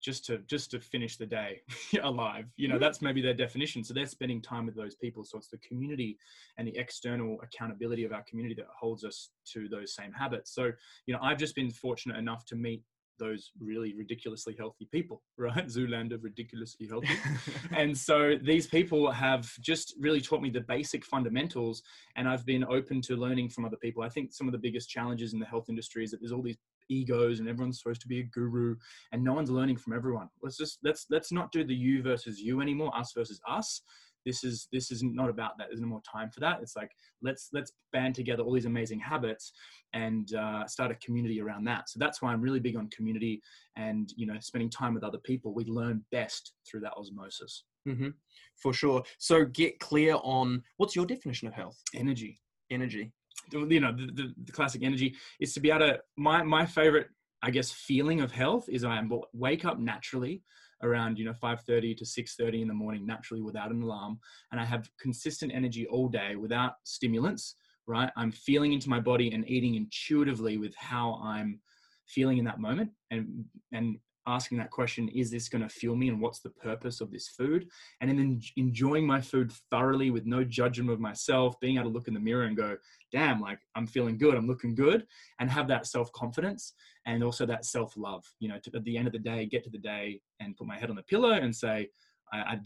just 0.00 0.24
to 0.26 0.38
just 0.46 0.70
to 0.70 0.80
finish 0.80 1.16
the 1.16 1.26
day 1.26 1.60
alive. 2.02 2.46
You 2.56 2.68
know, 2.68 2.76
Mhm. 2.76 2.80
that's 2.80 3.02
maybe 3.02 3.20
their 3.20 3.34
definition. 3.34 3.82
So 3.84 3.94
they're 3.94 4.06
spending 4.06 4.40
time 4.40 4.66
with 4.66 4.76
those 4.76 4.94
people. 4.94 5.24
So 5.24 5.38
it's 5.38 5.48
the 5.48 5.58
community 5.58 6.18
and 6.56 6.66
the 6.68 6.76
external 6.76 7.40
accountability 7.42 8.04
of 8.04 8.12
our 8.12 8.22
community 8.22 8.54
that 8.56 8.66
holds 8.78 9.04
us 9.04 9.30
to 9.52 9.68
those 9.68 9.94
same 9.94 10.12
habits. 10.12 10.54
So, 10.54 10.72
you 11.06 11.14
know, 11.14 11.20
I've 11.22 11.38
just 11.38 11.54
been 11.54 11.70
fortunate 11.70 12.16
enough 12.16 12.44
to 12.46 12.56
meet 12.56 12.82
those 13.18 13.50
really 13.58 13.94
ridiculously 13.96 14.54
healthy 14.56 14.86
people, 14.92 15.24
right? 15.36 15.66
Zoolander 15.66 16.22
ridiculously 16.22 16.86
healthy 16.86 17.08
and 17.72 17.96
so 17.98 18.36
these 18.40 18.68
people 18.68 19.10
have 19.10 19.50
just 19.60 19.96
really 19.98 20.20
taught 20.20 20.40
me 20.40 20.50
the 20.50 20.60
basic 20.60 21.04
fundamentals 21.04 21.82
and 22.14 22.28
i've 22.28 22.46
been 22.46 22.62
open 22.64 23.00
to 23.02 23.16
learning 23.16 23.48
from 23.48 23.64
other 23.64 23.76
people 23.78 24.04
i 24.04 24.08
think 24.08 24.32
some 24.32 24.46
of 24.46 24.52
the 24.52 24.58
biggest 24.58 24.88
challenges 24.88 25.32
in 25.32 25.40
the 25.40 25.46
health 25.46 25.66
industry 25.68 26.04
is 26.04 26.12
that 26.12 26.20
there's 26.20 26.30
all 26.30 26.42
these 26.42 26.58
egos 26.88 27.40
and 27.40 27.48
everyone's 27.48 27.78
supposed 27.78 28.00
to 28.02 28.08
be 28.08 28.20
a 28.20 28.24
guru 28.24 28.76
and 29.12 29.22
no 29.22 29.32
one's 29.32 29.50
learning 29.50 29.76
from 29.76 29.92
everyone. 29.92 30.28
Let's 30.42 30.56
just 30.56 30.78
let's 30.82 31.06
let's 31.10 31.32
not 31.32 31.52
do 31.52 31.64
the 31.64 31.74
you 31.74 32.02
versus 32.02 32.40
you 32.40 32.60
anymore 32.60 32.96
us 32.96 33.12
versus 33.12 33.40
us. 33.48 33.82
This 34.26 34.44
is 34.44 34.68
this 34.72 34.90
is 34.90 35.02
not 35.02 35.30
about 35.30 35.56
that. 35.58 35.68
There's 35.68 35.80
no 35.80 35.86
more 35.86 36.02
time 36.02 36.30
for 36.30 36.40
that. 36.40 36.60
It's 36.60 36.76
like 36.76 36.90
let's 37.22 37.48
let's 37.52 37.72
band 37.92 38.14
together 38.14 38.42
all 38.42 38.52
these 38.52 38.66
amazing 38.66 39.00
habits 39.00 39.52
and 39.94 40.34
uh, 40.34 40.66
start 40.66 40.90
a 40.90 40.96
community 40.96 41.40
around 41.40 41.64
that. 41.64 41.88
So 41.88 41.98
that's 41.98 42.20
why 42.20 42.32
i'm 42.32 42.42
really 42.42 42.60
big 42.60 42.76
on 42.76 42.88
community 42.90 43.40
and 43.76 44.12
you 44.16 44.26
know 44.26 44.36
spending 44.40 44.70
time 44.70 44.94
with 44.94 45.04
other 45.04 45.18
people. 45.18 45.54
We 45.54 45.64
learn 45.64 46.04
best 46.12 46.52
through 46.66 46.80
that 46.80 46.92
osmosis. 46.96 47.64
Hmm 47.86 48.08
For 48.56 48.72
sure. 48.72 49.02
So 49.18 49.44
get 49.46 49.78
clear 49.78 50.16
on 50.22 50.62
what's 50.76 50.94
your 50.96 51.06
definition 51.06 51.48
of 51.48 51.54
health? 51.54 51.80
energy. 51.94 52.40
Energy. 52.70 53.12
You 53.52 53.80
know 53.80 53.92
the, 53.92 54.06
the, 54.06 54.34
the 54.44 54.52
classic 54.52 54.82
energy 54.82 55.14
is 55.40 55.52
to 55.54 55.60
be 55.60 55.70
able 55.70 55.80
to 55.80 55.98
my 56.16 56.42
my 56.42 56.64
favorite 56.64 57.08
i 57.42 57.50
guess 57.50 57.70
feeling 57.70 58.20
of 58.20 58.32
health 58.32 58.68
is 58.68 58.84
i 58.84 58.96
am 58.96 59.10
wake 59.32 59.64
up 59.64 59.78
naturally 59.78 60.42
around 60.82 61.18
you 61.18 61.24
know 61.24 61.32
5.30 61.32 61.96
to 61.96 62.04
6.30 62.04 62.62
in 62.62 62.68
the 62.68 62.74
morning 62.74 63.04
naturally 63.04 63.42
without 63.42 63.70
an 63.70 63.82
alarm 63.82 64.18
and 64.52 64.60
i 64.60 64.64
have 64.64 64.88
consistent 65.00 65.52
energy 65.54 65.86
all 65.86 66.08
day 66.08 66.36
without 66.36 66.74
stimulants 66.84 67.54
right? 67.88 68.10
I'm 68.16 68.30
feeling 68.30 68.74
into 68.74 68.90
my 68.90 69.00
body 69.00 69.32
and 69.32 69.48
eating 69.48 69.74
intuitively 69.74 70.58
with 70.58 70.74
how 70.76 71.20
i'm 71.24 71.60
feeling 72.06 72.38
in 72.38 72.44
that 72.44 72.58
moment 72.58 72.90
and 73.10 73.44
and 73.72 73.96
asking 74.28 74.58
that 74.58 74.70
question 74.70 75.08
is 75.08 75.30
this 75.30 75.48
going 75.48 75.62
to 75.62 75.68
fuel 75.68 75.96
me 75.96 76.08
and 76.08 76.20
what's 76.20 76.40
the 76.40 76.50
purpose 76.50 77.00
of 77.00 77.10
this 77.10 77.28
food? 77.28 77.68
And 78.00 78.10
then 78.10 78.40
enjoying 78.56 79.06
my 79.06 79.20
food 79.20 79.52
thoroughly 79.70 80.10
with 80.10 80.26
no 80.26 80.44
judgment 80.44 80.90
of 80.90 81.00
myself 81.00 81.58
being 81.60 81.76
able 81.76 81.90
to 81.90 81.94
look 81.94 82.08
in 82.08 82.14
the 82.14 82.20
mirror 82.20 82.44
and 82.44 82.56
go 82.56 82.76
damn 83.10 83.40
like 83.40 83.58
i'm 83.74 83.86
feeling 83.86 84.18
good 84.18 84.34
i'm 84.34 84.46
looking 84.46 84.74
good 84.74 85.06
and 85.40 85.50
have 85.50 85.66
that 85.66 85.86
self-confidence 85.86 86.74
and 87.06 87.24
also 87.24 87.46
that 87.46 87.64
self-love 87.64 88.22
you 88.38 88.48
know 88.48 88.58
to, 88.62 88.70
at 88.74 88.84
the 88.84 88.96
end 88.98 89.06
of 89.06 89.12
the 89.12 89.18
day 89.18 89.46
get 89.46 89.64
to 89.64 89.70
the 89.70 89.78
day 89.78 90.20
and 90.40 90.56
put 90.56 90.66
my 90.66 90.78
head 90.78 90.90
on 90.90 90.96
the 90.96 91.02
pillow 91.04 91.32
and 91.32 91.54
say 91.54 91.88
"I 92.32 92.58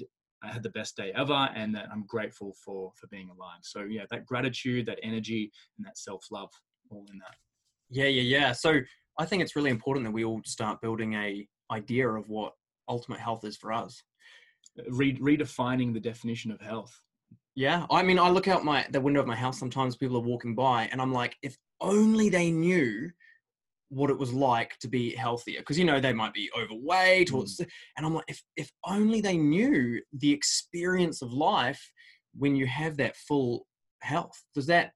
had 0.42 0.62
the 0.64 0.71
best 0.71 0.97
day 0.97 1.12
ever 1.14 1.49
and 1.54 1.73
that 1.76 1.87
i'm 1.92 2.04
grateful 2.07 2.54
for 2.64 2.92
for 2.97 3.07
being 3.07 3.31
alive. 3.31 3.61
So 3.62 3.83
yeah 3.83 4.04
that 4.11 4.26
gratitude 4.26 4.87
that 4.87 4.99
energy 5.02 5.52
and 5.78 5.87
that 5.87 5.97
self-love 5.97 6.50
all 6.90 7.07
in 7.12 7.19
that. 7.19 7.37
Yeah, 7.90 8.07
yeah, 8.07 8.23
yeah. 8.23 8.52
So 8.52 8.81
I 9.19 9.26
think 9.26 9.42
it's 9.42 9.57
really 9.57 9.71
important 9.71 10.07
that 10.07 10.12
we 10.12 10.25
all 10.25 10.40
start 10.45 10.81
building 10.81 11.14
a 11.14 11.47
idea 11.73 12.09
of 12.09 12.29
what 12.29 12.52
ultimate 12.88 13.21
health 13.21 13.45
is 13.45 13.57
for 13.57 13.73
us. 13.73 14.02
Re- 14.88 15.19
redefining 15.19 15.93
the 15.93 16.00
definition 16.00 16.50
of 16.50 16.61
health 16.61 16.95
Yeah. 17.55 17.87
I 17.91 18.02
mean, 18.02 18.19
I 18.19 18.31
look 18.31 18.49
out 18.49 18.64
my 18.64 18.87
the 18.91 19.00
window 19.00 19.21
of 19.21 19.26
my 19.26 19.37
house 19.37 19.59
sometimes 19.59 19.97
people 19.97 20.17
are 20.17 20.21
walking 20.33 20.55
by 20.55 20.88
and 20.91 21.00
I'm 21.02 21.12
like, 21.12 21.37
if 21.43 21.57
only 21.81 22.29
they 22.31 22.50
knew 22.50 23.11
what 23.93 24.09
it 24.09 24.19
was 24.19 24.33
like 24.33 24.79
to 24.79 24.88
be 24.88 25.14
healthier 25.14 25.61
because 25.61 25.79
you 25.79 25.85
know 25.85 26.00
they 26.00 26.14
might 26.14 26.33
be 26.33 26.49
overweight 26.59 27.31
or 27.31 27.45
Mm. 27.45 27.67
and 27.97 28.07
I'm 28.07 28.14
like 28.14 28.25
if 28.26 28.43
if 28.57 28.71
only 28.87 29.21
they 29.21 29.37
knew 29.37 30.00
the 30.14 30.33
experience 30.33 31.21
of 31.21 31.31
life 31.31 31.83
when 32.35 32.57
you 32.57 32.67
have 32.67 32.97
that 32.97 33.17
full 33.17 33.67
health 34.00 34.43
does 34.55 34.67
that 34.69 34.93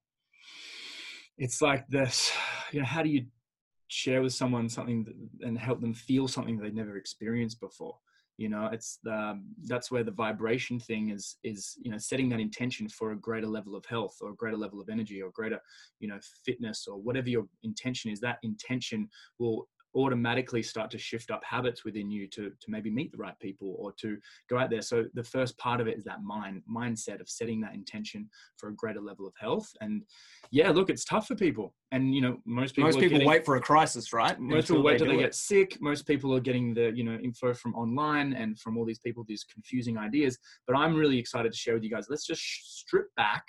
it's 1.36 1.60
like 1.60 1.86
this 1.88 2.32
you 2.72 2.80
know 2.80 2.86
how 2.86 3.02
do 3.02 3.10
you 3.10 3.26
share 3.88 4.22
with 4.22 4.32
someone 4.32 4.68
something 4.68 5.04
that, 5.04 5.46
and 5.46 5.58
help 5.58 5.80
them 5.80 5.94
feel 5.94 6.28
something 6.28 6.58
they've 6.58 6.74
never 6.74 6.96
experienced 6.96 7.60
before. 7.60 7.96
You 8.38 8.50
know 8.50 8.68
it's 8.70 8.98
the 9.02 9.14
um, 9.14 9.44
that's 9.64 9.90
where 9.90 10.04
the 10.04 10.10
vibration 10.10 10.78
thing 10.78 11.08
is 11.08 11.36
is 11.42 11.74
you 11.80 11.90
know 11.90 11.96
setting 11.96 12.28
that 12.30 12.40
intention 12.40 12.86
for 12.86 13.12
a 13.12 13.16
greater 13.16 13.46
level 13.46 13.74
of 13.74 13.86
health 13.86 14.18
or 14.20 14.30
a 14.30 14.36
greater 14.36 14.58
level 14.58 14.78
of 14.78 14.90
energy 14.90 15.22
or 15.22 15.30
greater 15.30 15.58
you 16.00 16.08
know 16.08 16.18
fitness 16.44 16.86
or 16.86 16.98
whatever 16.98 17.30
your 17.30 17.46
intention 17.62 18.10
is 18.10 18.20
that 18.20 18.38
intention 18.42 19.08
will 19.38 19.66
automatically 19.96 20.62
start 20.62 20.90
to 20.90 20.98
shift 20.98 21.30
up 21.30 21.42
habits 21.42 21.84
within 21.84 22.10
you 22.10 22.28
to, 22.28 22.50
to 22.50 22.66
maybe 22.68 22.90
meet 22.90 23.10
the 23.10 23.18
right 23.18 23.38
people 23.40 23.74
or 23.78 23.92
to 23.92 24.18
go 24.48 24.58
out 24.58 24.70
there. 24.70 24.82
So 24.82 25.06
the 25.14 25.24
first 25.24 25.56
part 25.58 25.80
of 25.80 25.88
it 25.88 25.96
is 25.96 26.04
that 26.04 26.22
mind 26.22 26.62
mindset 26.70 27.20
of 27.20 27.28
setting 27.28 27.60
that 27.62 27.74
intention 27.74 28.28
for 28.58 28.68
a 28.68 28.74
greater 28.74 29.00
level 29.00 29.26
of 29.26 29.32
health. 29.40 29.68
And 29.80 30.02
yeah, 30.50 30.70
look, 30.70 30.90
it's 30.90 31.04
tough 31.04 31.26
for 31.26 31.34
people. 31.34 31.74
And 31.92 32.14
you 32.14 32.20
know, 32.20 32.38
most 32.44 32.74
people 32.74 32.88
most 32.88 32.98
people 33.00 33.18
getting, 33.18 33.28
wait 33.28 33.44
for 33.44 33.56
a 33.56 33.60
crisis, 33.60 34.12
right? 34.12 34.38
Most 34.38 34.68
people 34.68 34.82
wait 34.82 34.98
till 34.98 35.06
they, 35.06 35.16
they 35.16 35.22
get 35.22 35.34
sick. 35.34 35.78
Most 35.80 36.06
people 36.06 36.34
are 36.34 36.40
getting 36.40 36.74
the 36.74 36.92
you 36.94 37.04
know 37.04 37.18
info 37.22 37.54
from 37.54 37.74
online 37.74 38.32
and 38.34 38.58
from 38.58 38.76
all 38.76 38.84
these 38.84 38.98
people 38.98 39.24
these 39.26 39.44
confusing 39.44 39.96
ideas. 39.96 40.38
But 40.66 40.76
I'm 40.76 40.94
really 40.94 41.18
excited 41.18 41.52
to 41.52 41.58
share 41.58 41.74
with 41.74 41.84
you 41.84 41.90
guys. 41.90 42.06
Let's 42.10 42.26
just 42.26 42.42
strip 42.78 43.06
back 43.16 43.44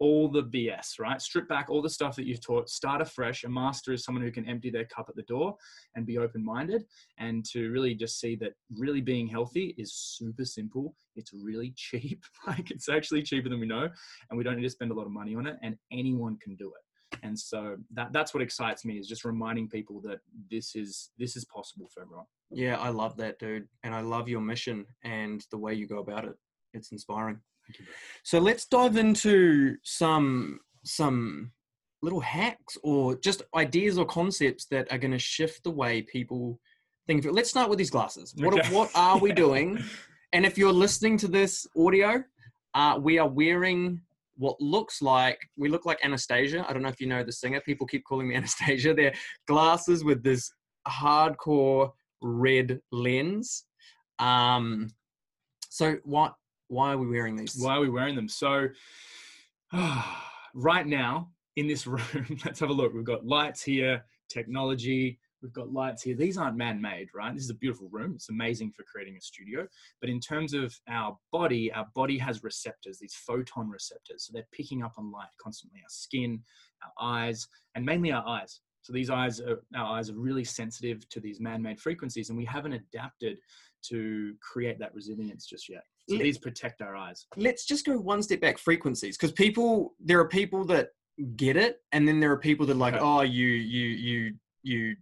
all 0.00 0.28
the 0.28 0.42
BS, 0.42 0.98
right? 0.98 1.20
Strip 1.20 1.48
back 1.48 1.68
all 1.68 1.82
the 1.82 1.90
stuff 1.90 2.16
that 2.16 2.26
you've 2.26 2.40
taught, 2.40 2.68
start 2.68 3.00
afresh. 3.00 3.44
A 3.44 3.48
master 3.48 3.92
is 3.92 4.04
someone 4.04 4.22
who 4.22 4.30
can 4.30 4.48
empty 4.48 4.70
their 4.70 4.84
cup 4.84 5.06
at 5.08 5.16
the 5.16 5.22
door 5.22 5.56
and 5.94 6.06
be 6.06 6.18
open 6.18 6.44
minded 6.44 6.84
and 7.18 7.44
to 7.46 7.70
really 7.70 7.94
just 7.94 8.20
see 8.20 8.36
that 8.36 8.52
really 8.76 9.00
being 9.00 9.26
healthy 9.26 9.74
is 9.78 9.94
super 9.94 10.44
simple. 10.44 10.94
It's 11.16 11.32
really 11.32 11.72
cheap. 11.76 12.22
like 12.46 12.70
it's 12.70 12.88
actually 12.88 13.22
cheaper 13.22 13.48
than 13.48 13.60
we 13.60 13.66
know. 13.66 13.88
And 14.30 14.38
we 14.38 14.44
don't 14.44 14.56
need 14.56 14.62
to 14.62 14.70
spend 14.70 14.90
a 14.90 14.94
lot 14.94 15.06
of 15.06 15.12
money 15.12 15.34
on 15.34 15.46
it. 15.46 15.56
And 15.62 15.76
anyone 15.90 16.36
can 16.38 16.54
do 16.56 16.68
it. 16.68 16.82
And 17.22 17.38
so 17.38 17.76
that, 17.94 18.12
that's 18.12 18.34
what 18.34 18.42
excites 18.42 18.84
me 18.84 18.98
is 18.98 19.08
just 19.08 19.24
reminding 19.24 19.68
people 19.68 20.00
that 20.02 20.20
this 20.50 20.76
is 20.76 21.10
this 21.18 21.36
is 21.36 21.44
possible 21.46 21.88
for 21.92 22.02
everyone. 22.02 22.26
Yeah, 22.50 22.76
I 22.76 22.90
love 22.90 23.16
that, 23.16 23.38
dude. 23.38 23.66
And 23.82 23.94
I 23.94 24.02
love 24.02 24.28
your 24.28 24.40
mission 24.40 24.86
and 25.04 25.44
the 25.50 25.58
way 25.58 25.74
you 25.74 25.86
go 25.86 25.98
about 25.98 26.26
it. 26.26 26.34
It's 26.74 26.92
inspiring. 26.92 27.40
So 28.22 28.38
let's 28.38 28.66
dive 28.66 28.96
into 28.96 29.76
some 29.82 30.60
some 30.84 31.52
little 32.02 32.20
hacks 32.20 32.78
or 32.82 33.16
just 33.16 33.42
ideas 33.56 33.98
or 33.98 34.06
concepts 34.06 34.66
that 34.66 34.90
are 34.92 34.98
going 34.98 35.12
to 35.12 35.18
shift 35.18 35.64
the 35.64 35.70
way 35.70 36.02
people 36.02 36.60
think. 37.06 37.20
Of 37.20 37.30
it. 37.30 37.34
Let's 37.34 37.50
start 37.50 37.68
with 37.68 37.78
these 37.78 37.90
glasses. 37.90 38.34
What 38.36 38.54
okay. 38.54 38.74
what 38.74 38.90
are 38.94 39.18
we 39.18 39.32
doing? 39.46 39.82
and 40.32 40.44
if 40.44 40.58
you're 40.58 40.72
listening 40.72 41.16
to 41.18 41.28
this 41.28 41.66
audio, 41.76 42.22
uh, 42.74 42.98
we 43.00 43.18
are 43.18 43.28
wearing 43.28 44.00
what 44.36 44.60
looks 44.60 45.02
like 45.02 45.38
we 45.56 45.68
look 45.68 45.84
like 45.84 46.00
Anastacia. 46.02 46.64
I 46.68 46.72
don't 46.72 46.82
know 46.82 46.88
if 46.88 47.00
you 47.00 47.08
know 47.08 47.24
the 47.24 47.32
singer. 47.32 47.60
People 47.60 47.86
keep 47.86 48.04
calling 48.04 48.28
me 48.28 48.36
Anastacia. 48.40 48.94
They're 48.94 49.14
glasses 49.46 50.04
with 50.04 50.22
this 50.22 50.50
hardcore 50.86 51.90
red 52.20 52.80
lens. 52.92 53.64
Um, 54.18 54.88
so 55.70 55.96
what 56.04 56.34
why 56.68 56.92
are 56.92 56.98
we 56.98 57.08
wearing 57.08 57.36
these? 57.36 57.56
Why 57.58 57.76
are 57.76 57.80
we 57.80 57.90
wearing 57.90 58.14
them? 58.14 58.28
So, 58.28 58.68
right 60.54 60.86
now 60.86 61.30
in 61.56 61.66
this 61.66 61.86
room, 61.86 62.38
let's 62.44 62.60
have 62.60 62.70
a 62.70 62.74
look. 62.74 62.94
We've 62.94 63.04
got 63.04 63.26
lights 63.26 63.62
here, 63.62 64.04
technology. 64.28 65.18
We've 65.42 65.52
got 65.52 65.72
lights 65.72 66.02
here. 66.02 66.16
These 66.16 66.36
aren't 66.36 66.56
man 66.56 66.80
made, 66.80 67.08
right? 67.14 67.32
This 67.32 67.44
is 67.44 67.50
a 67.50 67.54
beautiful 67.54 67.88
room. 67.92 68.12
It's 68.16 68.28
amazing 68.28 68.72
for 68.72 68.82
creating 68.82 69.16
a 69.16 69.20
studio. 69.20 69.66
But 70.00 70.10
in 70.10 70.18
terms 70.18 70.52
of 70.52 70.74
our 70.88 71.16
body, 71.30 71.72
our 71.72 71.86
body 71.94 72.18
has 72.18 72.42
receptors, 72.42 72.98
these 72.98 73.14
photon 73.14 73.70
receptors. 73.70 74.26
So 74.26 74.32
they're 74.32 74.48
picking 74.52 74.82
up 74.82 74.94
on 74.98 75.12
light 75.12 75.28
constantly. 75.40 75.78
Our 75.78 75.90
skin, 75.90 76.42
our 76.82 76.92
eyes, 77.00 77.46
and 77.76 77.84
mainly 77.84 78.10
our 78.10 78.26
eyes. 78.26 78.60
So 78.82 78.92
these 78.92 79.10
eyes, 79.10 79.40
are, 79.40 79.60
our 79.76 79.98
eyes 79.98 80.10
are 80.10 80.18
really 80.18 80.44
sensitive 80.44 81.08
to 81.10 81.20
these 81.20 81.40
man-made 81.40 81.80
frequencies, 81.80 82.30
and 82.30 82.38
we 82.38 82.44
haven't 82.44 82.72
adapted 82.72 83.38
to 83.82 84.34
create 84.40 84.78
that 84.80 84.94
resilience 84.94 85.46
just 85.46 85.68
yet. 85.68 85.84
So 86.08 86.16
Let, 86.16 86.22
these 86.22 86.38
protect 86.38 86.80
our 86.80 86.96
eyes. 86.96 87.26
Let's 87.36 87.66
just 87.66 87.84
go 87.84 87.98
one 87.98 88.22
step 88.22 88.40
back. 88.40 88.58
Frequencies, 88.58 89.16
because 89.16 89.32
people, 89.32 89.94
there 90.00 90.18
are 90.20 90.28
people 90.28 90.64
that 90.66 90.88
get 91.36 91.56
it, 91.56 91.82
and 91.92 92.08
then 92.08 92.20
there 92.20 92.32
are 92.32 92.38
people 92.38 92.66
that 92.66 92.72
are 92.72 92.76
like, 92.76 92.94
okay. 92.94 93.02
oh, 93.04 93.22
you, 93.22 93.46
you, 93.46 93.88
you, 93.88 94.34
you, 94.62 94.96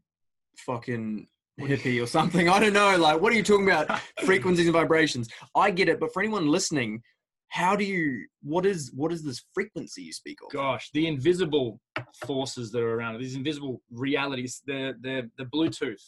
fucking 0.58 1.26
hippie 1.60 2.02
or 2.02 2.06
something. 2.06 2.48
I 2.48 2.58
don't 2.58 2.72
know. 2.72 2.96
Like, 2.96 3.20
what 3.20 3.32
are 3.32 3.36
you 3.36 3.42
talking 3.42 3.68
about? 3.68 4.00
Frequencies 4.24 4.66
and 4.66 4.72
vibrations. 4.72 5.28
I 5.54 5.70
get 5.70 5.88
it, 5.88 6.00
but 6.00 6.12
for 6.12 6.22
anyone 6.22 6.48
listening, 6.48 7.02
how 7.48 7.76
do 7.76 7.84
you? 7.84 8.26
What 8.42 8.66
is 8.66 8.90
what 8.94 9.12
is 9.12 9.22
this 9.22 9.44
frequency 9.54 10.02
you 10.02 10.12
speak 10.12 10.38
of? 10.44 10.52
Gosh, 10.52 10.90
the 10.92 11.06
invisible 11.06 11.80
forces 12.26 12.72
that 12.72 12.82
are 12.82 12.96
around 12.96 13.20
these 13.20 13.36
invisible 13.36 13.80
realities. 13.90 14.62
They're 14.66 14.94
they're 15.00 15.28
the 15.38 15.44
Bluetooth 15.44 16.02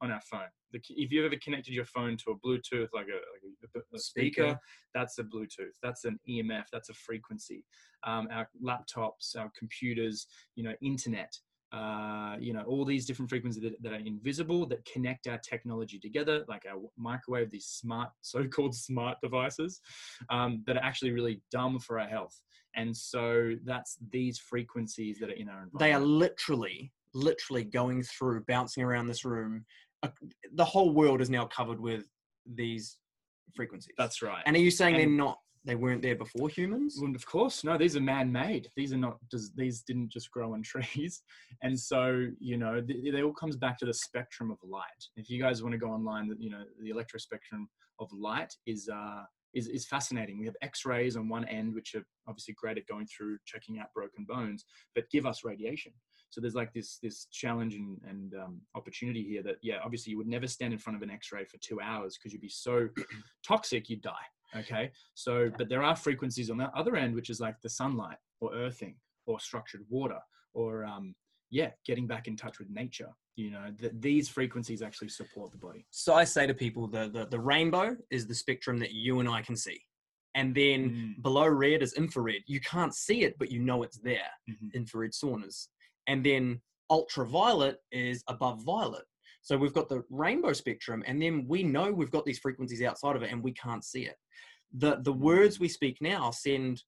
on 0.00 0.12
our 0.12 0.20
phone 0.20 0.48
the, 0.76 1.02
if 1.02 1.12
you've 1.12 1.24
ever 1.24 1.36
connected 1.42 1.74
your 1.74 1.84
phone 1.84 2.16
to 2.18 2.30
a 2.30 2.46
Bluetooth, 2.46 2.88
like 2.92 3.06
a, 3.06 3.18
like 3.18 3.70
a, 3.74 3.78
a 3.94 3.98
speaker, 3.98 4.42
speaker, 4.42 4.60
that's 4.94 5.18
a 5.18 5.24
Bluetooth. 5.24 5.74
That's 5.82 6.04
an 6.04 6.18
EMF. 6.28 6.64
That's 6.72 6.90
a 6.90 6.94
frequency. 6.94 7.64
Um, 8.04 8.28
our 8.32 8.48
laptops, 8.62 9.36
our 9.36 9.50
computers, 9.58 10.26
you 10.54 10.64
know, 10.64 10.74
internet. 10.82 11.32
Uh, 11.72 12.36
you 12.38 12.52
know, 12.52 12.62
all 12.62 12.84
these 12.84 13.04
different 13.04 13.28
frequencies 13.28 13.62
that, 13.62 13.82
that, 13.82 13.92
are 13.92 13.96
invisible 13.96 14.66
that 14.66 14.84
connect 14.84 15.26
our 15.26 15.36
technology 15.38 15.98
together, 15.98 16.44
like 16.48 16.64
our 16.64 16.80
microwave, 16.96 17.50
these 17.50 17.66
smart, 17.66 18.08
so-called 18.20 18.74
smart 18.74 19.18
devices 19.20 19.80
um, 20.30 20.62
that 20.66 20.76
are 20.76 20.82
actually 20.84 21.10
really 21.10 21.42
dumb 21.50 21.80
for 21.80 21.98
our 21.98 22.06
health. 22.06 22.40
And 22.76 22.96
so 22.96 23.52
that's 23.64 23.98
these 24.10 24.38
frequencies 24.38 25.18
that 25.18 25.30
are 25.30 25.32
in 25.32 25.48
our 25.48 25.64
environment. 25.64 25.78
They 25.80 25.92
are 25.92 26.00
literally, 26.00 26.92
literally 27.16 27.64
going 27.64 28.02
through, 28.02 28.44
bouncing 28.46 28.82
around 28.82 29.06
this 29.06 29.24
room, 29.24 29.64
the 30.54 30.64
whole 30.64 30.92
world 30.92 31.20
is 31.20 31.30
now 31.30 31.46
covered 31.46 31.80
with 31.80 32.04
these 32.54 32.98
frequencies. 33.54 33.94
That's 33.98 34.22
right. 34.22 34.42
And 34.46 34.54
are 34.54 34.60
you 34.60 34.70
saying 34.70 34.94
and, 34.94 35.02
they're 35.02 35.24
not? 35.24 35.38
They 35.64 35.74
weren't 35.74 36.02
there 36.02 36.14
before 36.14 36.48
humans. 36.48 36.98
Well, 37.00 37.12
of 37.14 37.26
course, 37.26 37.64
no. 37.64 37.76
These 37.76 37.96
are 37.96 38.00
man-made. 38.00 38.68
These 38.76 38.92
are 38.92 38.98
not. 38.98 39.18
These 39.56 39.82
didn't 39.82 40.12
just 40.12 40.30
grow 40.30 40.52
on 40.52 40.62
trees. 40.64 41.22
And 41.62 41.78
so, 41.78 42.26
you 42.38 42.56
know, 42.56 42.80
they 42.80 43.22
all 43.22 43.32
comes 43.32 43.56
back 43.56 43.78
to 43.78 43.86
the 43.86 43.94
spectrum 43.94 44.50
of 44.50 44.58
light. 44.62 44.82
If 45.16 45.28
you 45.28 45.40
guys 45.40 45.62
want 45.62 45.72
to 45.72 45.78
go 45.78 45.88
online, 45.88 46.30
you 46.38 46.50
know, 46.50 46.62
the 46.80 46.90
electrospectrum 46.90 47.64
of 47.98 48.08
light 48.12 48.54
is 48.66 48.88
uh, 48.88 49.22
is, 49.54 49.68
is 49.68 49.86
fascinating. 49.86 50.38
We 50.38 50.44
have 50.46 50.56
X-rays 50.62 51.16
on 51.16 51.28
one 51.28 51.46
end, 51.46 51.74
which 51.74 51.94
are 51.94 52.04
obviously 52.28 52.54
great 52.54 52.76
at 52.76 52.86
going 52.86 53.06
through 53.06 53.38
checking 53.46 53.80
out 53.80 53.92
broken 53.94 54.26
bones, 54.28 54.66
but 54.94 55.10
give 55.10 55.24
us 55.24 55.44
radiation. 55.44 55.92
So 56.30 56.40
there's 56.40 56.54
like 56.54 56.72
this 56.72 56.98
this 57.02 57.26
challenge 57.32 57.74
and, 57.74 57.98
and 58.08 58.34
um, 58.34 58.60
opportunity 58.74 59.22
here 59.22 59.42
that 59.44 59.56
yeah, 59.62 59.78
obviously 59.84 60.10
you 60.10 60.18
would 60.18 60.26
never 60.26 60.46
stand 60.46 60.72
in 60.72 60.78
front 60.78 60.96
of 60.96 61.02
an 61.02 61.10
X-ray 61.10 61.44
for 61.44 61.58
two 61.58 61.80
hours 61.80 62.16
because 62.16 62.32
you'd 62.32 62.42
be 62.42 62.48
so 62.48 62.88
toxic 63.46 63.88
you'd 63.88 64.02
die. 64.02 64.12
Okay, 64.56 64.90
so 65.14 65.50
but 65.58 65.68
there 65.68 65.82
are 65.82 65.96
frequencies 65.96 66.50
on 66.50 66.56
the 66.56 66.70
other 66.76 66.96
end, 66.96 67.14
which 67.14 67.30
is 67.30 67.40
like 67.40 67.56
the 67.62 67.68
sunlight 67.68 68.18
or 68.40 68.54
earthing 68.54 68.96
or 69.26 69.40
structured 69.40 69.82
water 69.88 70.18
or 70.54 70.84
um, 70.84 71.14
yeah, 71.50 71.70
getting 71.84 72.06
back 72.06 72.28
in 72.28 72.36
touch 72.36 72.58
with 72.58 72.70
nature. 72.70 73.10
You 73.36 73.50
know 73.50 73.72
that 73.80 74.00
these 74.00 74.28
frequencies 74.28 74.82
actually 74.82 75.08
support 75.08 75.52
the 75.52 75.58
body. 75.58 75.86
So 75.90 76.14
I 76.14 76.24
say 76.24 76.46
to 76.46 76.54
people, 76.54 76.86
the, 76.86 77.08
the 77.08 77.26
the 77.26 77.40
rainbow 77.40 77.96
is 78.10 78.26
the 78.26 78.34
spectrum 78.34 78.78
that 78.78 78.92
you 78.92 79.20
and 79.20 79.28
I 79.28 79.42
can 79.42 79.56
see 79.56 79.80
and 80.36 80.54
then 80.54 80.90
mm. 80.90 81.22
below 81.22 81.48
red 81.48 81.82
is 81.82 81.94
infrared. 81.94 82.42
You 82.46 82.60
can't 82.60 82.94
see 82.94 83.24
it, 83.24 83.36
but 83.38 83.50
you 83.50 83.58
know 83.58 83.82
it's 83.82 83.98
there. 83.98 84.30
Mm-hmm. 84.48 84.76
Infrared 84.76 85.12
saunas 85.12 85.68
and 86.06 86.24
then 86.24 86.60
ultraviolet 86.90 87.78
is 87.92 88.22
above 88.28 88.62
violet. 88.64 89.04
So 89.42 89.56
we've 89.56 89.72
got 89.72 89.88
the 89.88 90.02
rainbow 90.10 90.52
spectrum, 90.52 91.04
and 91.06 91.22
then 91.22 91.46
we 91.48 91.62
know 91.62 91.92
we've 91.92 92.10
got 92.10 92.24
these 92.24 92.38
frequencies 92.38 92.82
outside 92.82 93.16
of 93.16 93.22
it, 93.22 93.30
and 93.30 93.42
we 93.42 93.52
can't 93.52 93.84
see 93.84 94.02
it. 94.06 94.16
The 94.76 94.98
the 95.02 95.12
words 95.12 95.60
we 95.60 95.68
speak 95.68 95.98
now 96.00 96.30
send 96.30 96.82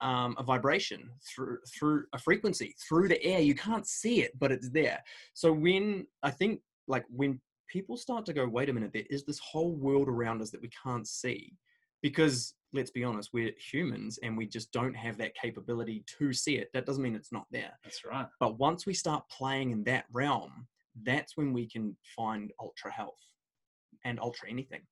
um, 0.00 0.34
a 0.38 0.42
vibration 0.42 1.10
through 1.28 1.58
through 1.72 2.04
a 2.12 2.18
frequency 2.18 2.74
through 2.88 3.08
the 3.08 3.22
air. 3.22 3.40
You 3.40 3.54
can't 3.54 3.86
see 3.86 4.22
it, 4.22 4.32
but 4.38 4.50
it's 4.50 4.70
there. 4.70 4.98
So 5.34 5.52
when 5.52 6.06
I 6.22 6.30
think 6.30 6.60
like 6.88 7.04
when 7.10 7.40
people 7.68 7.96
start 7.96 8.26
to 8.26 8.32
go, 8.32 8.48
wait 8.48 8.68
a 8.68 8.72
minute, 8.72 8.92
there 8.92 9.04
is 9.10 9.24
this 9.24 9.38
whole 9.38 9.72
world 9.72 10.08
around 10.08 10.42
us 10.42 10.50
that 10.50 10.60
we 10.60 10.70
can't 10.82 11.06
see, 11.06 11.52
because 12.02 12.54
let's 12.72 12.90
be 12.90 13.04
honest, 13.04 13.30
we're 13.32 13.52
humans 13.58 14.18
and 14.22 14.36
we 14.36 14.46
just 14.46 14.72
don't 14.72 14.94
have 14.94 15.18
that 15.18 15.34
capability 15.34 16.04
to 16.18 16.32
see 16.32 16.56
it. 16.56 16.70
That 16.72 16.86
doesn't 16.86 17.02
mean 17.02 17.16
it's 17.16 17.32
not 17.32 17.46
there. 17.50 17.72
That's 17.82 18.04
right. 18.04 18.26
But 18.38 18.58
once 18.58 18.86
we 18.86 18.94
start 18.94 19.24
playing 19.28 19.70
in 19.72 19.84
that 19.84 20.04
realm, 20.12 20.66
that's 21.02 21.36
when 21.36 21.52
we 21.52 21.68
can 21.68 21.96
find 22.16 22.52
ultra 22.60 22.92
health 22.92 23.20
and 24.04 24.20
ultra 24.20 24.48
anything. 24.48 24.82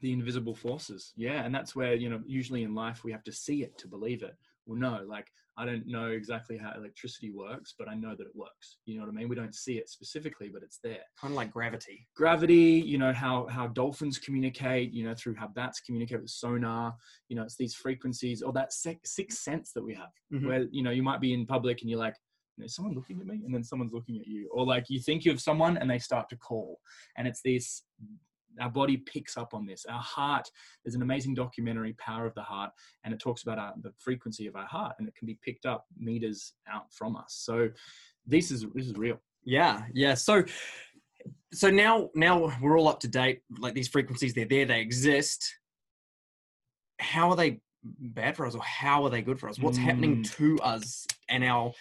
The 0.00 0.12
invisible 0.12 0.54
forces. 0.54 1.12
Yeah. 1.16 1.44
And 1.44 1.54
that's 1.54 1.76
where, 1.76 1.94
you 1.94 2.08
know, 2.08 2.20
usually 2.26 2.64
in 2.64 2.74
life 2.74 3.04
we 3.04 3.12
have 3.12 3.24
to 3.24 3.32
see 3.32 3.62
it 3.62 3.76
to 3.78 3.88
believe 3.88 4.22
it. 4.22 4.36
Well, 4.66 4.78
no, 4.78 5.04
like 5.06 5.28
I 5.58 5.66
don't 5.66 5.86
know 5.86 6.06
exactly 6.06 6.56
how 6.56 6.72
electricity 6.76 7.30
works, 7.30 7.74
but 7.78 7.88
I 7.88 7.94
know 7.94 8.14
that 8.16 8.26
it 8.26 8.34
works. 8.34 8.78
You 8.86 8.96
know 8.96 9.04
what 9.04 9.10
I 9.10 9.14
mean? 9.14 9.28
We 9.28 9.36
don't 9.36 9.54
see 9.54 9.74
it 9.74 9.88
specifically, 9.88 10.48
but 10.52 10.62
it's 10.62 10.78
there. 10.82 11.00
Kind 11.20 11.32
of 11.32 11.36
like 11.36 11.50
gravity. 11.50 12.06
Gravity, 12.16 12.82
you 12.84 12.98
know, 12.98 13.12
how 13.12 13.46
how 13.48 13.66
dolphins 13.68 14.18
communicate, 14.18 14.92
you 14.92 15.04
know, 15.04 15.14
through 15.14 15.34
how 15.34 15.48
bats 15.48 15.80
communicate 15.80 16.22
with 16.22 16.30
sonar, 16.30 16.94
you 17.28 17.36
know, 17.36 17.42
it's 17.42 17.56
these 17.56 17.74
frequencies 17.74 18.42
or 18.42 18.52
that 18.54 18.72
sixth 18.72 19.42
sense 19.42 19.72
that 19.72 19.84
we 19.84 19.94
have 19.94 20.10
mm-hmm. 20.32 20.48
where, 20.48 20.66
you 20.70 20.82
know, 20.82 20.90
you 20.90 21.02
might 21.02 21.20
be 21.20 21.34
in 21.34 21.46
public 21.46 21.82
and 21.82 21.90
you're 21.90 21.98
like, 21.98 22.14
is 22.58 22.74
someone 22.74 22.94
looking 22.94 23.20
at 23.20 23.26
me? 23.26 23.42
And 23.44 23.54
then 23.54 23.64
someone's 23.64 23.92
looking 23.92 24.18
at 24.18 24.26
you. 24.26 24.48
Or 24.52 24.64
like 24.64 24.84
you 24.88 25.00
think 25.00 25.24
you 25.24 25.30
have 25.30 25.40
someone 25.40 25.76
and 25.76 25.90
they 25.90 25.98
start 25.98 26.28
to 26.30 26.36
call. 26.36 26.78
And 27.16 27.26
it's 27.26 27.40
this 27.44 27.82
our 28.60 28.70
body 28.70 28.96
picks 28.98 29.36
up 29.36 29.54
on 29.54 29.66
this. 29.66 29.84
Our 29.88 30.00
heart, 30.00 30.48
there's 30.84 30.94
an 30.94 31.02
amazing 31.02 31.34
documentary, 31.34 31.94
Power 31.94 32.26
of 32.26 32.34
the 32.34 32.42
Heart, 32.42 32.70
and 33.04 33.12
it 33.14 33.20
talks 33.20 33.42
about 33.42 33.58
our, 33.58 33.72
the 33.82 33.92
frequency 33.98 34.46
of 34.46 34.56
our 34.56 34.66
heart, 34.66 34.94
and 34.98 35.08
it 35.08 35.14
can 35.14 35.26
be 35.26 35.38
picked 35.44 35.66
up 35.66 35.86
meters 35.98 36.54
out 36.72 36.92
from 36.92 37.16
us. 37.16 37.34
So 37.44 37.68
this 38.26 38.50
is 38.50 38.66
this 38.74 38.86
is 38.86 38.94
real. 38.94 39.20
Yeah, 39.44 39.82
yeah. 39.92 40.14
So 40.14 40.44
so 41.52 41.70
now 41.70 42.10
now 42.14 42.52
we're 42.60 42.78
all 42.78 42.88
up 42.88 43.00
to 43.00 43.08
date. 43.08 43.42
Like 43.58 43.74
these 43.74 43.88
frequencies, 43.88 44.34
they're 44.34 44.44
there, 44.46 44.66
they 44.66 44.80
exist. 44.80 45.44
How 46.98 47.30
are 47.30 47.36
they 47.36 47.60
bad 47.84 48.36
for 48.36 48.46
us, 48.46 48.54
or 48.54 48.62
how 48.62 49.04
are 49.04 49.10
they 49.10 49.22
good 49.22 49.40
for 49.40 49.48
us? 49.48 49.58
What's 49.58 49.78
happening 49.78 50.22
Mm. 50.22 50.32
to 50.36 50.58
us 50.60 51.06
and 51.28 51.42
our 51.44 51.72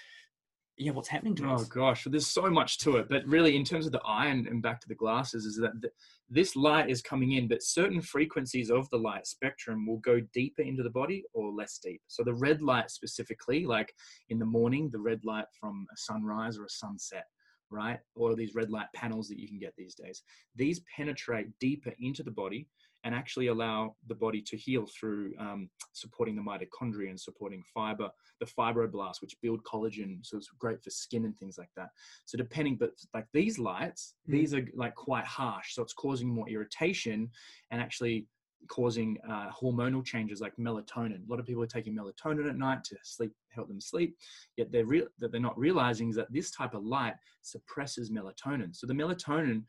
yeah, 0.77 0.91
what's 0.91 1.09
happening 1.09 1.35
to 1.35 1.45
Oh 1.47 1.55
us? 1.55 1.63
Oh 1.63 1.67
gosh, 1.69 2.07
there's 2.09 2.25
so 2.27 2.49
much 2.49 2.79
to 2.79 2.97
it. 2.97 3.07
But 3.07 3.25
really, 3.27 3.55
in 3.55 3.63
terms 3.63 3.85
of 3.85 3.91
the 3.91 4.01
eye 4.03 4.27
and, 4.27 4.61
back 4.63 4.81
to 4.81 4.87
the 4.87 4.95
glasses, 4.95 5.45
is 5.45 5.57
that 5.57 5.79
th- 5.79 5.93
this 6.33 6.55
light 6.55 6.89
is 6.89 7.01
coming 7.01 7.33
in, 7.33 7.49
but 7.49 7.61
certain 7.61 8.01
frequencies 8.01 8.71
of 8.71 8.89
the 8.89 8.97
light 8.97 9.27
spectrum 9.27 9.85
will 9.85 9.97
go 9.97 10.21
deeper 10.33 10.61
into 10.61 10.81
the 10.81 10.89
body 10.89 11.23
or 11.33 11.51
less 11.51 11.77
deep. 11.83 12.01
So 12.07 12.23
the 12.23 12.33
red 12.33 12.61
light 12.61 12.89
specifically, 12.89 13.65
like 13.65 13.93
in 14.29 14.39
the 14.39 14.45
morning, 14.45 14.89
the 14.89 14.99
red 14.99 15.25
light 15.25 15.45
from 15.59 15.85
a 15.93 15.97
sunrise 15.97 16.57
or 16.57 16.63
a 16.63 16.69
sunset, 16.69 17.25
right? 17.69 17.99
Or 18.15 18.33
these 18.33 18.55
red 18.55 18.69
light 18.69 18.87
panels 18.95 19.27
that 19.27 19.39
you 19.39 19.47
can 19.49 19.59
get 19.59 19.73
these 19.77 19.93
days. 19.93 20.23
These 20.55 20.81
penetrate 20.95 21.47
deeper 21.59 21.91
into 21.99 22.23
the 22.23 22.31
body 22.31 22.65
and 23.03 23.15
actually 23.15 23.47
allow 23.47 23.95
the 24.07 24.15
body 24.15 24.41
to 24.41 24.55
heal 24.55 24.85
through 24.85 25.33
um, 25.39 25.69
supporting 25.93 26.35
the 26.35 26.41
mitochondria 26.41 27.09
and 27.09 27.19
supporting 27.19 27.63
fiber, 27.73 28.09
the 28.39 28.45
fibroblasts, 28.45 29.21
which 29.21 29.35
build 29.41 29.63
collagen. 29.63 30.19
So 30.23 30.37
it's 30.37 30.49
great 30.59 30.83
for 30.83 30.89
skin 30.89 31.25
and 31.25 31.35
things 31.37 31.57
like 31.57 31.71
that. 31.75 31.89
So 32.25 32.37
depending, 32.37 32.75
but 32.77 32.91
like 33.13 33.25
these 33.33 33.57
lights, 33.59 34.15
Mm. 34.27 34.33
these 34.33 34.53
are 34.53 34.65
like 34.75 34.93
quite 34.95 35.25
harsh. 35.25 35.73
So 35.73 35.81
it's 35.81 35.93
causing 35.93 36.29
more 36.29 36.47
irritation 36.47 37.29
and 37.71 37.81
actually 37.81 38.27
causing 38.67 39.17
uh, 39.27 39.49
hormonal 39.49 40.05
changes 40.05 40.39
like 40.39 40.55
melatonin. 40.57 41.25
A 41.27 41.29
lot 41.31 41.39
of 41.39 41.47
people 41.47 41.63
are 41.63 41.67
taking 41.67 41.95
melatonin 41.95 42.47
at 42.47 42.57
night 42.57 42.83
to 42.85 42.95
sleep, 43.03 43.31
help 43.49 43.67
them 43.67 43.81
sleep. 43.81 44.15
Yet 44.57 44.71
they're 44.71 44.85
real 44.85 45.07
that 45.19 45.31
they're 45.31 45.41
not 45.41 45.57
realizing 45.57 46.09
is 46.09 46.15
that 46.17 46.31
this 46.31 46.51
type 46.51 46.75
of 46.75 46.85
light 46.85 47.15
suppresses 47.41 48.11
melatonin. 48.11 48.75
So 48.75 48.85
the 48.85 48.93
melatonin 48.93 49.63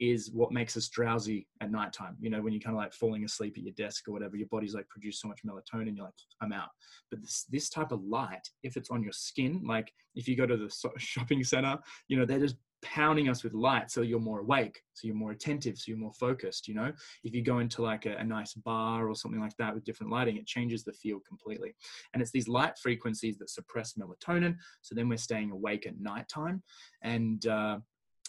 is 0.00 0.30
what 0.30 0.52
makes 0.52 0.76
us 0.76 0.88
drowsy 0.88 1.46
at 1.60 1.70
nighttime. 1.70 2.16
You 2.20 2.30
know, 2.30 2.42
when 2.42 2.52
you're 2.52 2.60
kind 2.60 2.76
of 2.76 2.82
like 2.82 2.92
falling 2.92 3.24
asleep 3.24 3.54
at 3.56 3.62
your 3.62 3.74
desk 3.74 4.08
or 4.08 4.12
whatever, 4.12 4.36
your 4.36 4.48
body's 4.48 4.74
like 4.74 4.88
produce 4.88 5.20
so 5.20 5.28
much 5.28 5.40
melatonin, 5.46 5.96
you're 5.96 6.04
like, 6.04 6.14
I'm 6.40 6.52
out. 6.52 6.68
But 7.10 7.22
this 7.22 7.44
this 7.50 7.68
type 7.70 7.92
of 7.92 8.02
light, 8.04 8.48
if 8.62 8.76
it's 8.76 8.90
on 8.90 9.02
your 9.02 9.12
skin, 9.12 9.62
like 9.66 9.92
if 10.14 10.28
you 10.28 10.36
go 10.36 10.46
to 10.46 10.56
the 10.56 10.90
shopping 10.98 11.44
center, 11.44 11.78
you 12.08 12.16
know, 12.16 12.24
they're 12.24 12.40
just 12.40 12.56
pounding 12.82 13.28
us 13.28 13.42
with 13.42 13.54
light 13.54 13.90
so 13.90 14.02
you're 14.02 14.20
more 14.20 14.40
awake 14.40 14.80
so 14.92 15.06
you're 15.06 15.16
more 15.16 15.32
attentive 15.32 15.76
so 15.76 15.84
you're 15.88 15.98
more 15.98 16.12
focused 16.12 16.68
you 16.68 16.74
know 16.74 16.92
if 17.24 17.34
you 17.34 17.42
go 17.42 17.58
into 17.58 17.82
like 17.82 18.06
a, 18.06 18.16
a 18.16 18.24
nice 18.24 18.52
bar 18.52 19.08
or 19.08 19.14
something 19.14 19.40
like 19.40 19.56
that 19.58 19.74
with 19.74 19.84
different 19.84 20.12
lighting 20.12 20.36
it 20.36 20.46
changes 20.46 20.84
the 20.84 20.92
field 20.92 21.22
completely 21.26 21.74
and 22.12 22.22
it's 22.22 22.30
these 22.30 22.48
light 22.48 22.78
frequencies 22.78 23.38
that 23.38 23.50
suppress 23.50 23.94
melatonin 23.94 24.54
so 24.82 24.94
then 24.94 25.08
we're 25.08 25.16
staying 25.16 25.50
awake 25.50 25.86
at 25.86 25.98
nighttime 25.98 26.62
and 27.02 27.46
uh, 27.46 27.78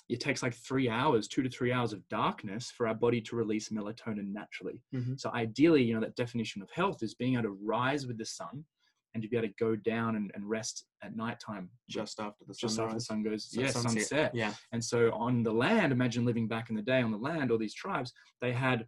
it 0.10 0.20
takes 0.20 0.42
like 0.44 0.54
three 0.54 0.90
hours 0.90 1.28
two 1.28 1.44
to 1.44 1.50
three 1.50 1.72
hours 1.72 1.94
of 1.94 2.08
darkness 2.10 2.72
for 2.72 2.88
our 2.88 2.96
body 2.96 3.20
to 3.22 3.36
release 3.36 3.70
melatonin 3.70 4.32
naturally 4.32 4.82
Mhm. 4.94 5.20
so 5.20 5.30
ideally 5.34 5.84
you 5.84 5.94
know 5.94 6.00
that 6.02 6.16
definition 6.16 6.62
of 6.62 6.70
health 6.72 7.04
is 7.04 7.14
being 7.16 7.34
able 7.34 7.44
to 7.44 7.58
rise 7.64 8.08
with 8.08 8.18
the 8.18 8.26
sun 8.26 8.66
and 9.14 9.24
to 9.24 9.30
be 9.30 9.38
able 9.38 9.48
to 9.48 9.54
go 9.60 9.76
down 9.76 10.16
and, 10.16 10.32
and 10.36 10.48
rest 10.48 10.86
at 11.04 11.16
nighttime 11.16 11.70
Just 11.90 12.20
after 12.20 12.46
the 12.48 12.54
just 12.54 12.80
after 12.80 12.94
the 12.96 13.02
sun 13.02 13.24
goes 13.24 13.50
yeah 13.52 13.68
sunset. 13.72 13.92
sunset 14.04 14.32
Yeah. 14.36 14.54
and 14.74 14.84
so 14.84 15.12
on 15.14 15.44
the 15.44 15.52
land, 15.52 15.92
imagine 15.92 16.24
living 16.26 16.48
back 16.48 16.70
in 16.70 16.76
the 16.76 16.82
day 16.82 17.02
on 17.02 17.12
the 17.12 17.18
land, 17.18 17.50
all 17.52 17.58
these 17.58 17.74
tribes, 17.74 18.14
they 18.42 18.52
had 18.54 18.86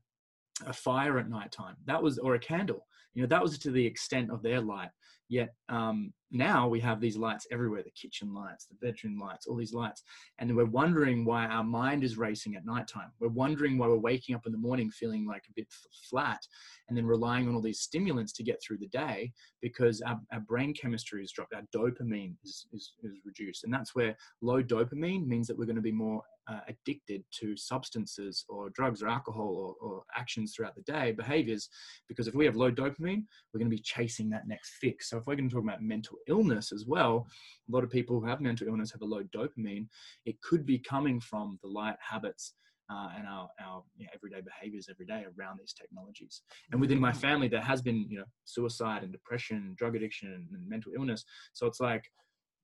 a 0.66 0.74
fire 0.74 1.18
at 1.18 1.30
nighttime. 1.30 1.78
That 1.86 2.04
was, 2.04 2.20
or 2.20 2.36
a 2.36 2.40
candle. 2.40 2.86
You 3.14 3.22
know, 3.24 3.28
that 3.30 3.42
was 3.42 3.58
to 3.60 3.72
the 3.72 3.86
extent 3.86 4.30
of 4.30 4.44
their 4.44 4.60
light. 4.62 4.90
Yet 5.30 5.54
um, 5.70 6.14
now 6.32 6.68
we 6.68 6.80
have 6.82 7.02
these 7.02 7.18
lights 7.18 7.48
everywhere 7.52 7.84
the 7.84 7.92
kitchen 7.92 8.34
lights, 8.34 8.66
the 8.66 8.76
bedroom 8.86 9.20
lights, 9.20 9.48
all 9.48 9.56
these 9.56 9.74
lights. 9.74 10.04
And 10.38 10.56
we're 10.56 10.66
wondering 10.66 11.26
why 11.26 11.46
our 11.46 11.64
mind 11.64 12.04
is 12.04 12.18
racing 12.18 12.56
at 12.56 12.66
nighttime. 12.66 13.12
We're 13.20 13.30
wondering 13.30 13.78
why 13.78 13.88
we're 13.88 13.98
waking 13.98 14.36
up 14.36 14.46
in 14.46 14.52
the 14.52 14.58
morning 14.58 14.92
feeling 14.92 15.26
like 15.26 15.44
a 15.50 15.54
bit 15.56 15.68
flat 16.10 16.42
and 16.88 16.98
then 16.98 17.06
relying 17.06 17.48
on 17.48 17.56
all 17.56 17.62
these 17.62 17.82
stimulants 17.82 18.34
to 18.34 18.44
get 18.44 18.62
through 18.62 18.78
the 18.78 18.88
day 18.88 19.32
because 19.62 20.02
our, 20.02 20.20
our 20.32 20.42
brain 20.42 20.74
chemistry 20.74 21.24
is 21.24 21.32
dropped, 21.32 21.54
our 21.54 21.64
dopamine 21.76 22.36
is, 22.44 22.68
is, 22.74 22.94
is 23.04 23.20
reduced. 23.26 23.64
And 23.64 23.74
that's 23.74 23.96
where 23.96 24.16
low 24.42 24.62
dopamine 24.62 25.26
means 25.26 25.48
that 25.48 25.58
we're 25.58 25.66
going 25.66 25.76
to 25.76 25.82
be 25.82 25.92
more 25.92 26.22
uh, 26.50 26.60
addicted 26.68 27.24
to 27.32 27.56
substances 27.56 28.44
or 28.50 28.70
drugs 28.72 29.04
or 29.04 29.08
alcohol 29.08 29.76
or, 29.82 29.88
or 29.88 30.04
actions 30.16 30.54
throughout 30.54 30.76
the 30.76 30.82
day, 30.82 31.12
behaviors. 31.12 31.70
Because 32.08 32.28
if 32.28 32.34
we 32.34 32.46
have 32.46 32.56
low 32.56 32.72
dopamine, 32.72 33.24
we're 33.54 33.60
going 33.60 33.70
to 33.70 33.76
be 33.76 33.82
chasing 33.82 34.30
that 34.30 34.48
next 34.48 34.72
fix. 34.82 35.10
So 35.10 35.18
if 35.18 35.28
we're 35.28 35.36
going 35.36 35.50
to 35.50 35.54
talk 35.54 35.64
about 35.64 35.82
mental 35.82 36.18
illness 36.28 36.72
as 36.72 36.86
well, 36.86 37.28
a 37.68 37.72
lot 37.72 37.84
of 37.84 37.90
people 37.90 38.20
who 38.20 38.26
have 38.28 38.42
mental 38.42 38.68
illness 38.68 38.92
have 38.92 39.02
a 39.02 39.06
low 39.06 39.24
dopamine. 39.24 39.88
It 40.26 40.42
could 40.42 40.66
be 40.66 40.80
coming 40.80 41.20
from 41.20 41.60
the 41.62 41.70
light 41.70 41.98
habits. 42.00 42.54
Uh, 42.92 43.10
and 43.16 43.28
our, 43.28 43.48
our 43.62 43.84
you 43.98 44.06
know, 44.06 44.10
everyday 44.16 44.42
behaviors 44.42 44.88
every 44.90 45.06
day 45.06 45.24
around 45.38 45.60
these 45.60 45.74
technologies. 45.74 46.42
And 46.72 46.82
within 46.82 47.00
my 47.00 47.14
family, 47.14 47.48
there 47.48 47.62
has 47.62 47.84
been, 47.84 48.08
you 48.10 48.18
know, 48.18 48.24
suicide 48.46 49.04
and 49.04 49.12
depression, 49.12 49.76
drug 49.78 49.96
addiction, 49.96 50.48
and, 50.52 50.68
mental 50.68 50.94
illness. 50.96 51.24
So 51.54 51.68
it's 51.68 51.80
like, 51.80 52.12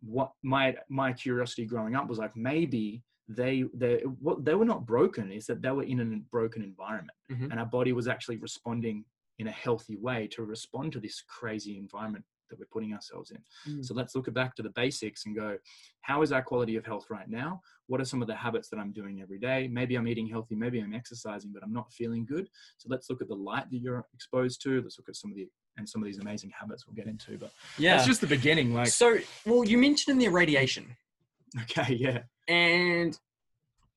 what 0.01 0.31
my 0.43 0.75
my 0.89 1.13
curiosity 1.13 1.65
growing 1.65 1.95
up 1.95 2.07
was 2.07 2.17
like 2.17 2.35
maybe 2.35 3.03
they 3.27 3.65
they 3.73 3.99
what 4.19 4.43
they 4.45 4.55
were 4.55 4.65
not 4.65 4.85
broken 4.85 5.31
is 5.31 5.45
that 5.45 5.61
they 5.61 5.71
were 5.71 5.83
in 5.83 5.99
a 5.99 6.05
broken 6.31 6.61
environment 6.61 7.17
Mhm. 7.31 7.51
and 7.51 7.59
our 7.59 7.65
body 7.65 7.91
was 7.91 8.07
actually 8.07 8.37
responding 8.37 9.05
in 9.39 9.47
a 9.47 9.51
healthy 9.51 9.95
way 9.95 10.27
to 10.27 10.43
respond 10.43 10.91
to 10.93 10.99
this 10.99 11.21
crazy 11.21 11.77
environment 11.77 12.25
that 12.49 12.59
we're 12.59 12.65
putting 12.71 12.93
ourselves 12.93 13.31
in. 13.31 13.41
Mm. 13.71 13.83
so 13.85 13.93
let's 13.93 14.15
look 14.15 14.31
back 14.33 14.55
to 14.55 14.63
the 14.63 14.69
basics 14.71 15.25
and 15.25 15.35
go 15.35 15.57
how 16.01 16.21
is 16.21 16.31
our 16.31 16.41
quality 16.43 16.75
of 16.75 16.85
health 16.85 17.05
right 17.09 17.27
now? 17.29 17.61
What 17.87 17.99
are 18.01 18.05
some 18.05 18.21
of 18.21 18.27
the 18.27 18.35
habits 18.35 18.69
that 18.69 18.77
i'm 18.77 18.91
doing 18.91 19.21
every 19.21 19.39
day? 19.39 19.67
Maybe 19.71 19.95
i'm 19.95 20.07
eating 20.07 20.27
healthy 20.27 20.55
maybe 20.55 20.79
i'm 20.79 20.93
exercising 20.93 21.51
but 21.53 21.63
i'm 21.63 21.73
not 21.73 21.91
feeling 21.93 22.25
good. 22.25 22.47
So 22.77 22.87
let's 22.89 23.09
look 23.09 23.21
at 23.21 23.27
the 23.27 23.35
light 23.35 23.69
that 23.71 23.77
you're 23.77 24.05
exposed 24.13 24.61
to. 24.63 24.81
Let's 24.81 24.97
look 24.97 25.09
at 25.09 25.15
some 25.15 25.31
of 25.31 25.37
the 25.37 25.47
and 25.77 25.87
some 25.87 26.01
of 26.01 26.05
these 26.05 26.19
amazing 26.19 26.51
habits 26.57 26.85
we'll 26.87 26.95
get 26.95 27.07
into 27.07 27.37
but 27.37 27.51
Yeah. 27.77 27.97
it's 27.97 28.05
just 28.05 28.21
the 28.21 28.27
beginning 28.27 28.73
like 28.73 28.87
so, 28.87 29.17
well, 29.45 29.65
you 29.65 29.77
mentioned 29.77 30.13
in 30.13 30.17
the 30.19 30.25
irradiation, 30.25 30.95
okay 31.61 31.93
yeah. 31.95 32.19
And 32.47 33.17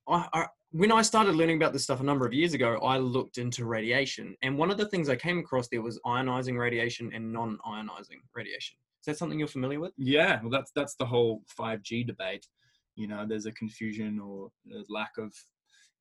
I, 0.09 0.27
I, 0.33 0.47
when 0.71 0.93
I 0.93 1.03
started 1.03 1.35
learning 1.35 1.57
about 1.57 1.73
this 1.73 1.85
stuff 1.85 2.01
a 2.01 2.05
number 2.05 2.27
of 2.27 2.35
years 2.35 2.53
ago, 2.55 2.77
I 2.79 2.99
looked 2.99 3.39
into 3.39 3.65
radiation, 3.65 4.37
and 4.43 4.59
one 4.59 4.71
of 4.71 4.77
the 4.77 4.87
things 4.87 5.09
I 5.09 5.17
came 5.17 5.39
across 5.39 5.69
there 5.69 5.83
was 5.83 5.99
ionizing 6.05 6.59
radiation 6.59 7.11
and 7.15 7.33
non-ionizing 7.33 8.21
radiation. 8.35 8.77
Is 9.01 9.07
that 9.07 9.17
something 9.17 9.39
you're 9.39 9.49
familiar 9.49 9.81
with? 9.81 9.93
Yeah, 9.97 10.41
well, 10.43 10.51
that's 10.51 10.71
that's 10.75 10.95
the 10.97 11.07
whole 11.07 11.43
5G 11.59 12.07
debate. 12.07 12.47
You 12.97 13.09
know, 13.09 13.25
there's 13.27 13.47
a 13.47 13.53
confusion 13.53 14.19
or 14.19 14.51
a 14.73 14.83
lack 14.89 15.13
of 15.19 15.33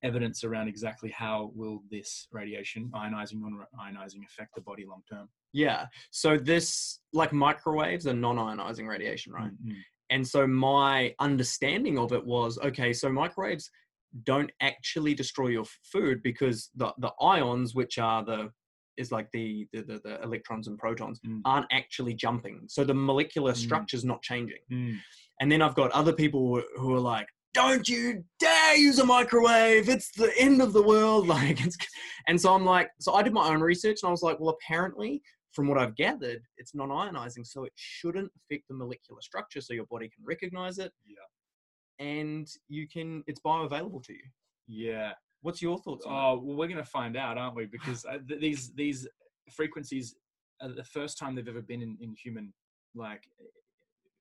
evidence 0.03 0.43
around 0.43 0.67
exactly 0.67 1.09
how 1.11 1.51
will 1.55 1.81
this 1.89 2.27
radiation, 2.31 2.91
ionizing, 2.93 3.39
non-ionizing, 3.39 4.25
affect 4.25 4.53
the 4.55 4.61
body 4.61 4.85
long 4.85 5.01
term. 5.09 5.29
Yeah. 5.53 5.85
So 6.11 6.37
this, 6.37 6.99
like 7.13 7.33
microwaves, 7.33 8.05
are 8.05 8.13
non-ionizing 8.13 8.87
radiation, 8.87 9.31
right? 9.31 9.51
Mm, 9.51 9.71
mm. 9.71 9.75
And 10.09 10.27
so 10.27 10.47
my 10.47 11.13
understanding 11.19 11.97
of 11.97 12.13
it 12.13 12.25
was 12.25 12.57
okay, 12.59 12.93
so 12.93 13.09
microwaves 13.09 13.69
don't 14.23 14.51
actually 14.61 15.13
destroy 15.13 15.47
your 15.47 15.65
food 15.91 16.21
because 16.23 16.69
the, 16.75 16.93
the 16.99 17.11
ions, 17.21 17.75
which 17.75 17.97
are 17.97 18.23
the 18.23 18.49
is 18.97 19.11
like 19.11 19.27
the, 19.31 19.67
the, 19.73 19.83
the, 19.83 20.01
the 20.03 20.21
electrons 20.23 20.67
and 20.67 20.77
protons, 20.79 21.19
Mm. 21.25 21.41
aren't 21.45 21.67
actually 21.71 22.15
jumping. 22.15 22.61
So 22.67 22.83
the 22.83 22.95
molecular 22.95 23.51
Mm. 23.53 23.57
structure's 23.57 24.03
not 24.03 24.23
changing. 24.23 24.57
Mm. 24.71 24.97
And 25.39 25.51
then 25.51 25.61
I've 25.61 25.75
got 25.75 25.91
other 25.91 26.13
people 26.13 26.61
who 26.77 26.95
are 26.95 26.99
like, 26.99 27.27
don't 27.53 27.87
you 27.87 28.23
dare 28.39 28.75
use 28.75 28.97
a 28.99 29.05
microwave. 29.05 29.87
It's 29.87 30.11
the 30.15 30.31
end 30.37 30.61
of 30.63 30.73
the 30.73 30.81
world. 30.81 31.27
Like 31.37 31.63
it's 31.63 31.77
and 32.27 32.39
so 32.41 32.53
I'm 32.55 32.65
like, 32.65 32.89
so 32.99 33.13
I 33.13 33.21
did 33.21 33.33
my 33.33 33.47
own 33.49 33.61
research 33.61 33.99
and 34.01 34.07
I 34.07 34.11
was 34.11 34.23
like, 34.23 34.39
well, 34.39 34.55
apparently, 34.59 35.21
from 35.53 35.67
what 35.67 35.77
I've 35.77 35.95
gathered, 35.95 36.41
it's 36.57 36.75
non-ionizing, 36.75 37.45
so 37.45 37.63
it 37.63 37.73
shouldn't 37.75 38.31
affect 38.37 38.63
the 38.67 38.75
molecular 38.75 39.21
structure, 39.21 39.61
so 39.61 39.73
your 39.73 39.85
body 39.89 40.07
can 40.13 40.23
recognize 40.25 40.77
it. 40.77 40.91
Yeah. 41.05 41.15
And 41.99 42.47
you 42.67 42.87
can 42.87 43.23
it's 43.27 43.39
bioavailable 43.39 44.03
to 44.05 44.13
you. 44.13 44.23
Yeah. 44.67 45.13
What's 45.41 45.61
your 45.61 45.77
thoughts 45.77 46.05
on 46.05 46.13
Oh, 46.13 46.41
well, 46.43 46.57
we're 46.57 46.67
going 46.67 46.77
to 46.77 46.83
find 46.83 47.15
out, 47.15 47.37
aren't 47.37 47.55
we? 47.55 47.65
Because 47.65 48.05
uh, 48.05 48.17
th- 48.27 48.41
these 48.41 48.73
these 48.73 49.07
frequencies 49.51 50.15
are 50.61 50.69
the 50.69 50.83
first 50.83 51.17
time 51.17 51.35
they've 51.35 51.47
ever 51.47 51.61
been 51.61 51.81
in, 51.81 51.97
in 52.01 52.13
human 52.13 52.53
like 52.95 53.23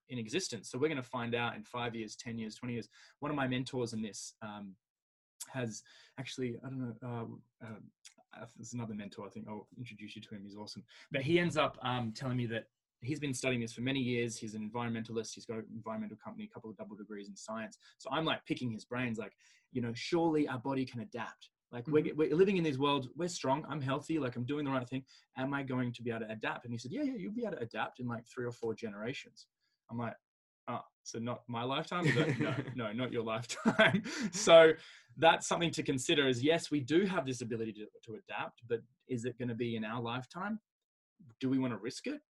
in 0.08 0.18
existence. 0.18 0.70
So 0.70 0.78
we're 0.78 0.88
going 0.88 1.02
to 1.02 1.08
find 1.08 1.34
out 1.34 1.56
in 1.56 1.64
five 1.64 1.94
years, 1.94 2.16
ten 2.16 2.38
years, 2.38 2.54
twenty 2.54 2.74
years. 2.74 2.88
One 3.20 3.30
of 3.30 3.36
my 3.36 3.48
mentors 3.48 3.92
in 3.92 4.02
this 4.02 4.34
um, 4.42 4.74
has 5.52 5.82
actually 6.18 6.56
I 6.64 6.68
don't 6.68 6.80
know. 6.80 7.38
Uh, 7.62 7.66
uh, 8.40 8.44
there's 8.56 8.74
another 8.74 8.94
mentor. 8.94 9.26
I 9.26 9.30
think 9.30 9.46
I'll 9.48 9.66
introduce 9.78 10.14
you 10.14 10.22
to 10.22 10.34
him. 10.34 10.42
He's 10.44 10.56
awesome. 10.56 10.84
But 11.10 11.22
he 11.22 11.38
ends 11.38 11.56
up 11.56 11.78
um, 11.82 12.12
telling 12.14 12.36
me 12.36 12.46
that 12.46 12.66
he's 13.02 13.20
been 13.20 13.35
studying 13.35 13.61
this 13.61 13.72
for 13.72 13.82
many 13.82 14.00
years. 14.00 14.37
He's 14.37 14.54
an 14.54 14.70
environmentalist. 14.70 15.35
He's 15.35 15.46
got 15.46 15.59
an 15.59 15.66
environmental 15.74 16.16
company, 16.22 16.44
a 16.44 16.54
couple 16.54 16.70
of 16.70 16.76
double 16.76 16.96
degrees 16.96 17.28
in 17.28 17.37
science. 17.37 17.78
So 17.98 18.11
I'm 18.12 18.24
like 18.24 18.44
picking 18.46 18.70
his 18.70 18.85
brains, 18.85 19.18
like, 19.18 19.32
you 19.72 19.82
know, 19.82 19.92
surely 19.94 20.48
our 20.48 20.59
body 20.59 20.85
can 20.85 21.00
adapt. 21.00 21.50
Like 21.72 21.87
we're, 21.88 22.02
mm-hmm. 22.02 22.16
we're 22.16 22.35
living 22.35 22.56
in 22.56 22.64
this 22.64 22.78
world, 22.78 23.09
we're 23.16 23.28
strong, 23.28 23.64
I'm 23.68 23.80
healthy, 23.80 24.18
like 24.18 24.37
I'm 24.37 24.44
doing 24.44 24.64
the 24.64 24.70
right 24.70 24.88
thing. 24.88 25.04
Am 25.37 25.52
I 25.52 25.62
going 25.62 25.92
to 25.92 26.02
be 26.02 26.11
able 26.11 26.20
to 26.20 26.32
adapt? 26.32 26.64
And 26.64 26.72
he 26.72 26.78
said, 26.78 26.92
yeah, 26.92 27.02
yeah, 27.02 27.14
you'll 27.16 27.32
be 27.32 27.44
able 27.44 27.56
to 27.56 27.62
adapt 27.62 28.00
in 28.00 28.06
like 28.06 28.24
three 28.26 28.44
or 28.44 28.52
four 28.52 28.74
generations. 28.74 29.46
I'm 29.90 29.98
like, 29.98 30.14
oh, 30.68 30.80
So 31.02 31.18
not 31.18 31.42
my 31.48 31.64
lifetime. 31.64 32.06
No, 32.38 32.54
no, 32.76 32.92
not 32.92 33.12
your 33.12 33.24
lifetime. 33.24 34.02
so 34.32 34.72
that's 35.16 35.46
something 35.46 35.70
to 35.72 35.82
consider. 35.82 36.28
Is 36.28 36.42
yes, 36.42 36.70
we 36.70 36.80
do 36.80 37.04
have 37.04 37.26
this 37.26 37.40
ability 37.40 37.72
to, 37.74 37.87
to 38.04 38.18
adapt, 38.18 38.62
but 38.68 38.80
is 39.09 39.24
it 39.24 39.38
going 39.38 39.48
to 39.48 39.54
be 39.54 39.76
in 39.76 39.85
our 39.85 40.00
lifetime? 40.00 40.61
Do 41.40 41.50
we 41.50 41.59
want 41.59 41.72
to 41.72 41.79
risk 41.79 42.07
it? 42.07 42.20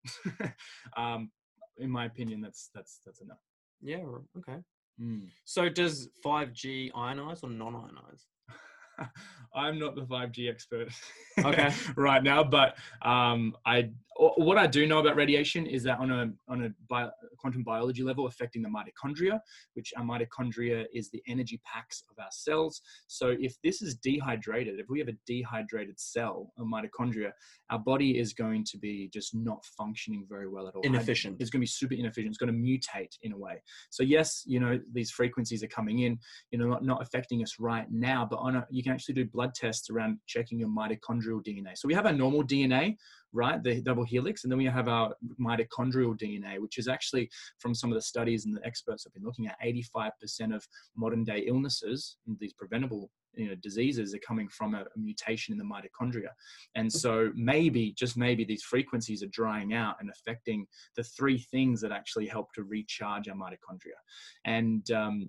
um, 0.96 1.31
in 1.79 1.90
my 1.90 2.07
opinion, 2.07 2.40
that's 2.40 2.70
that's 2.75 3.01
that's 3.05 3.20
enough. 3.20 3.38
Yeah. 3.83 4.05
Okay. 4.38 4.59
Mm. 5.01 5.29
So 5.44 5.68
does 5.68 6.09
5G 6.25 6.92
ionize 6.92 7.44
or 7.44 7.51
non-ionize? 7.51 8.25
I'm 9.55 9.79
not 9.79 9.94
the 9.94 10.03
5G 10.03 10.49
expert 10.51 10.88
Okay. 11.38 11.70
right 11.96 12.22
now, 12.22 12.42
but 12.42 12.77
um, 13.03 13.55
I 13.66 13.90
what 14.18 14.59
I 14.59 14.66
do 14.66 14.87
know 14.87 14.98
about 14.98 15.16
radiation 15.16 15.66
is 15.66 15.83
that 15.85 15.98
on 15.98 16.11
a 16.11 16.31
on 16.48 16.64
a 16.64 16.70
bio, 16.88 17.11
quantum 17.38 17.62
biology 17.62 18.02
level, 18.02 18.26
affecting 18.26 18.62
the 18.62 18.68
mitochondria, 18.68 19.40
which 19.74 19.92
our 19.96 20.05
mitochondria 20.05 20.87
is 20.94 21.11
the 21.11 21.22
energy 21.26 21.61
packs 21.64 22.02
of 22.11 22.18
our 22.18 22.31
cells. 22.31 22.81
So 23.07 23.35
if 23.38 23.57
this 23.62 23.83
is 23.83 23.96
dehydrated, 23.96 24.79
if 24.79 24.87
we 24.88 24.98
have 24.98 25.09
a 25.09 25.16
dehydrated 25.26 25.98
cell, 26.00 26.52
a 26.59 26.62
mitochondria, 26.62 27.33
our 27.70 27.79
body 27.79 28.18
is 28.18 28.33
going 28.33 28.64
to 28.64 28.79
be 28.79 29.11
just 29.12 29.35
not 29.35 29.64
functioning 29.76 30.24
very 30.29 30.48
well 30.48 30.68
at 30.68 30.74
all. 30.74 30.83
Inefficient. 30.83 31.37
It's 31.40 31.50
going 31.50 31.61
to 31.61 31.62
be 31.62 31.66
super 31.66 31.94
inefficient. 31.94 32.29
It's 32.29 32.38
going 32.38 32.52
to 32.52 32.59
mutate 32.59 33.16
in 33.22 33.33
a 33.33 33.38
way. 33.38 33.62
So 33.90 34.02
yes, 34.02 34.42
you 34.46 34.61
know 34.61 34.79
these 34.92 35.11
frequencies 35.11 35.62
are 35.62 35.68
coming 35.68 36.00
in, 36.00 36.18
you 36.50 36.59
know, 36.59 36.68
not, 36.68 36.85
not 36.85 37.02
affecting 37.02 37.42
us 37.42 37.57
right 37.59 37.87
now, 37.90 38.26
but 38.29 38.37
on 38.37 38.57
a, 38.57 38.66
you 38.70 38.83
can 38.83 38.92
actually 38.92 39.14
do 39.14 39.24
blood 39.26 39.55
tests 39.55 39.90
around 39.90 40.18
checking 40.26 40.59
your 40.59 40.68
mitochondrial 40.68 41.44
DNA. 41.44 41.76
So 41.76 41.87
we 41.87 41.94
have 41.94 42.07
our 42.07 42.12
normal 42.12 42.42
DNA, 42.44 42.96
right, 43.37 43.62
the 43.62 43.81
double 43.83 44.05
helix, 44.05 44.42
and 44.42 44.51
then 44.51 44.59
we 44.59 44.64
have 44.64 44.88
our 44.88 45.14
mitochondrial 45.40 46.18
DNA, 46.18 46.59
which 46.59 46.79
is 46.79 46.88
actually 46.88 47.31
from 47.59 47.75
some 47.75 47.90
of 47.90 47.94
the 47.94 48.03
studies 48.03 48.46
and 48.46 48.57
the 48.57 48.66
experts 48.66 49.05
have 49.05 49.14
been 49.14 49.25
looking 49.25 49.46
at, 49.46 49.57
85% 49.64 50.55
of 50.55 50.66
modern 50.96 51.25
day 51.25 51.44
illnesses, 51.46 52.16
these 52.40 52.53
preventable 52.53 53.11
you 53.35 53.49
know 53.49 53.55
diseases 53.57 54.14
are 54.14 54.20
coming 54.27 54.49
from 54.49 54.75
a, 54.75 54.85
mutation 54.96 55.53
in 55.53 55.59
the 55.59 55.64
mitochondria. 55.64 56.31
And 56.75 56.90
so 56.90 57.31
maybe 57.35 57.92
just 57.92 58.16
maybe 58.16 58.44
these 58.44 58.62
frequencies 58.62 59.22
are 59.22 59.29
drying 59.29 59.75
out 59.75 59.96
and 60.01 60.11
affecting 60.11 60.66
the 60.96 61.05
three 61.05 61.38
things 61.38 61.81
that 61.83 61.92
actually 61.92 62.27
help 62.27 62.53
to 62.55 62.64
recharge 62.64 63.29
our 63.29 63.37
mitochondria. 63.37 63.99
And 64.46 64.90
um, 64.90 65.29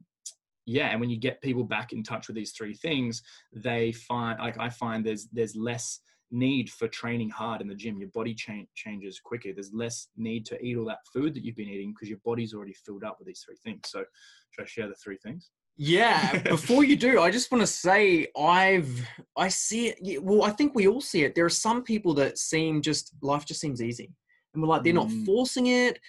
yeah 0.65 0.87
and 0.87 0.99
when 0.99 1.09
you 1.09 1.17
get 1.17 1.41
people 1.41 1.63
back 1.63 1.93
in 1.93 2.03
touch 2.03 2.27
with 2.27 2.35
these 2.35 2.51
three 2.51 2.75
things 2.75 3.23
they 3.53 3.91
find 3.93 4.37
like 4.39 4.59
i 4.59 4.69
find 4.69 5.05
there's 5.05 5.27
there's 5.31 5.55
less 5.55 6.01
need 6.31 6.69
for 6.69 6.87
training 6.87 7.29
hard 7.29 7.61
in 7.61 7.67
the 7.67 7.75
gym. 7.75 7.97
Your 7.99 8.09
body 8.09 8.33
cha- 8.33 8.65
changes 8.75 9.19
quicker. 9.23 9.53
There's 9.53 9.73
less 9.73 10.07
need 10.17 10.45
to 10.47 10.61
eat 10.63 10.77
all 10.77 10.85
that 10.85 10.99
food 11.13 11.33
that 11.33 11.43
you've 11.43 11.55
been 11.55 11.69
eating 11.69 11.93
because 11.93 12.09
your 12.09 12.19
body's 12.25 12.53
already 12.53 12.73
filled 12.73 13.03
up 13.03 13.17
with 13.19 13.27
these 13.27 13.43
three 13.45 13.55
things. 13.63 13.81
So 13.87 14.03
should 14.51 14.63
i 14.63 14.65
share 14.65 14.87
the 14.87 14.95
three 14.95 15.17
things? 15.17 15.49
Yeah 15.77 16.41
before 16.49 16.83
you 16.83 16.95
do 16.95 17.21
i 17.21 17.29
just 17.29 17.51
want 17.51 17.61
to 17.61 17.67
say 17.67 18.25
i've 18.35 19.07
i 19.35 19.47
see 19.47 19.89
it 19.89 20.23
well 20.23 20.41
i 20.43 20.49
think 20.49 20.73
we 20.73 20.87
all 20.87 21.01
see 21.01 21.23
it. 21.23 21.35
There 21.35 21.45
are 21.45 21.49
some 21.49 21.83
people 21.83 22.13
that 22.15 22.37
seem 22.39 22.81
just 22.81 23.13
life 23.21 23.45
just 23.45 23.61
seems 23.61 23.81
easy. 23.81 24.11
And 24.53 24.63
we're 24.63 24.69
like 24.69 24.83
they're 24.83 24.93
not 24.93 25.07
Mm. 25.09 25.25
forcing 25.25 25.67
it 25.67 25.99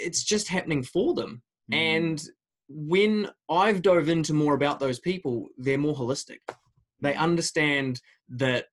it's 0.00 0.22
just 0.22 0.46
happening 0.48 0.82
for 0.84 1.12
them. 1.14 1.42
Mm. 1.72 1.76
and 1.76 2.22
when 2.68 3.28
i've 3.50 3.82
dove 3.82 4.08
into 4.08 4.32
more 4.32 4.54
about 4.54 4.78
those 4.80 5.00
people 5.00 5.48
they're 5.58 5.76
more 5.78 5.94
holistic. 5.96 6.38
They 7.00 7.14
understand 7.14 8.00
that 8.30 8.66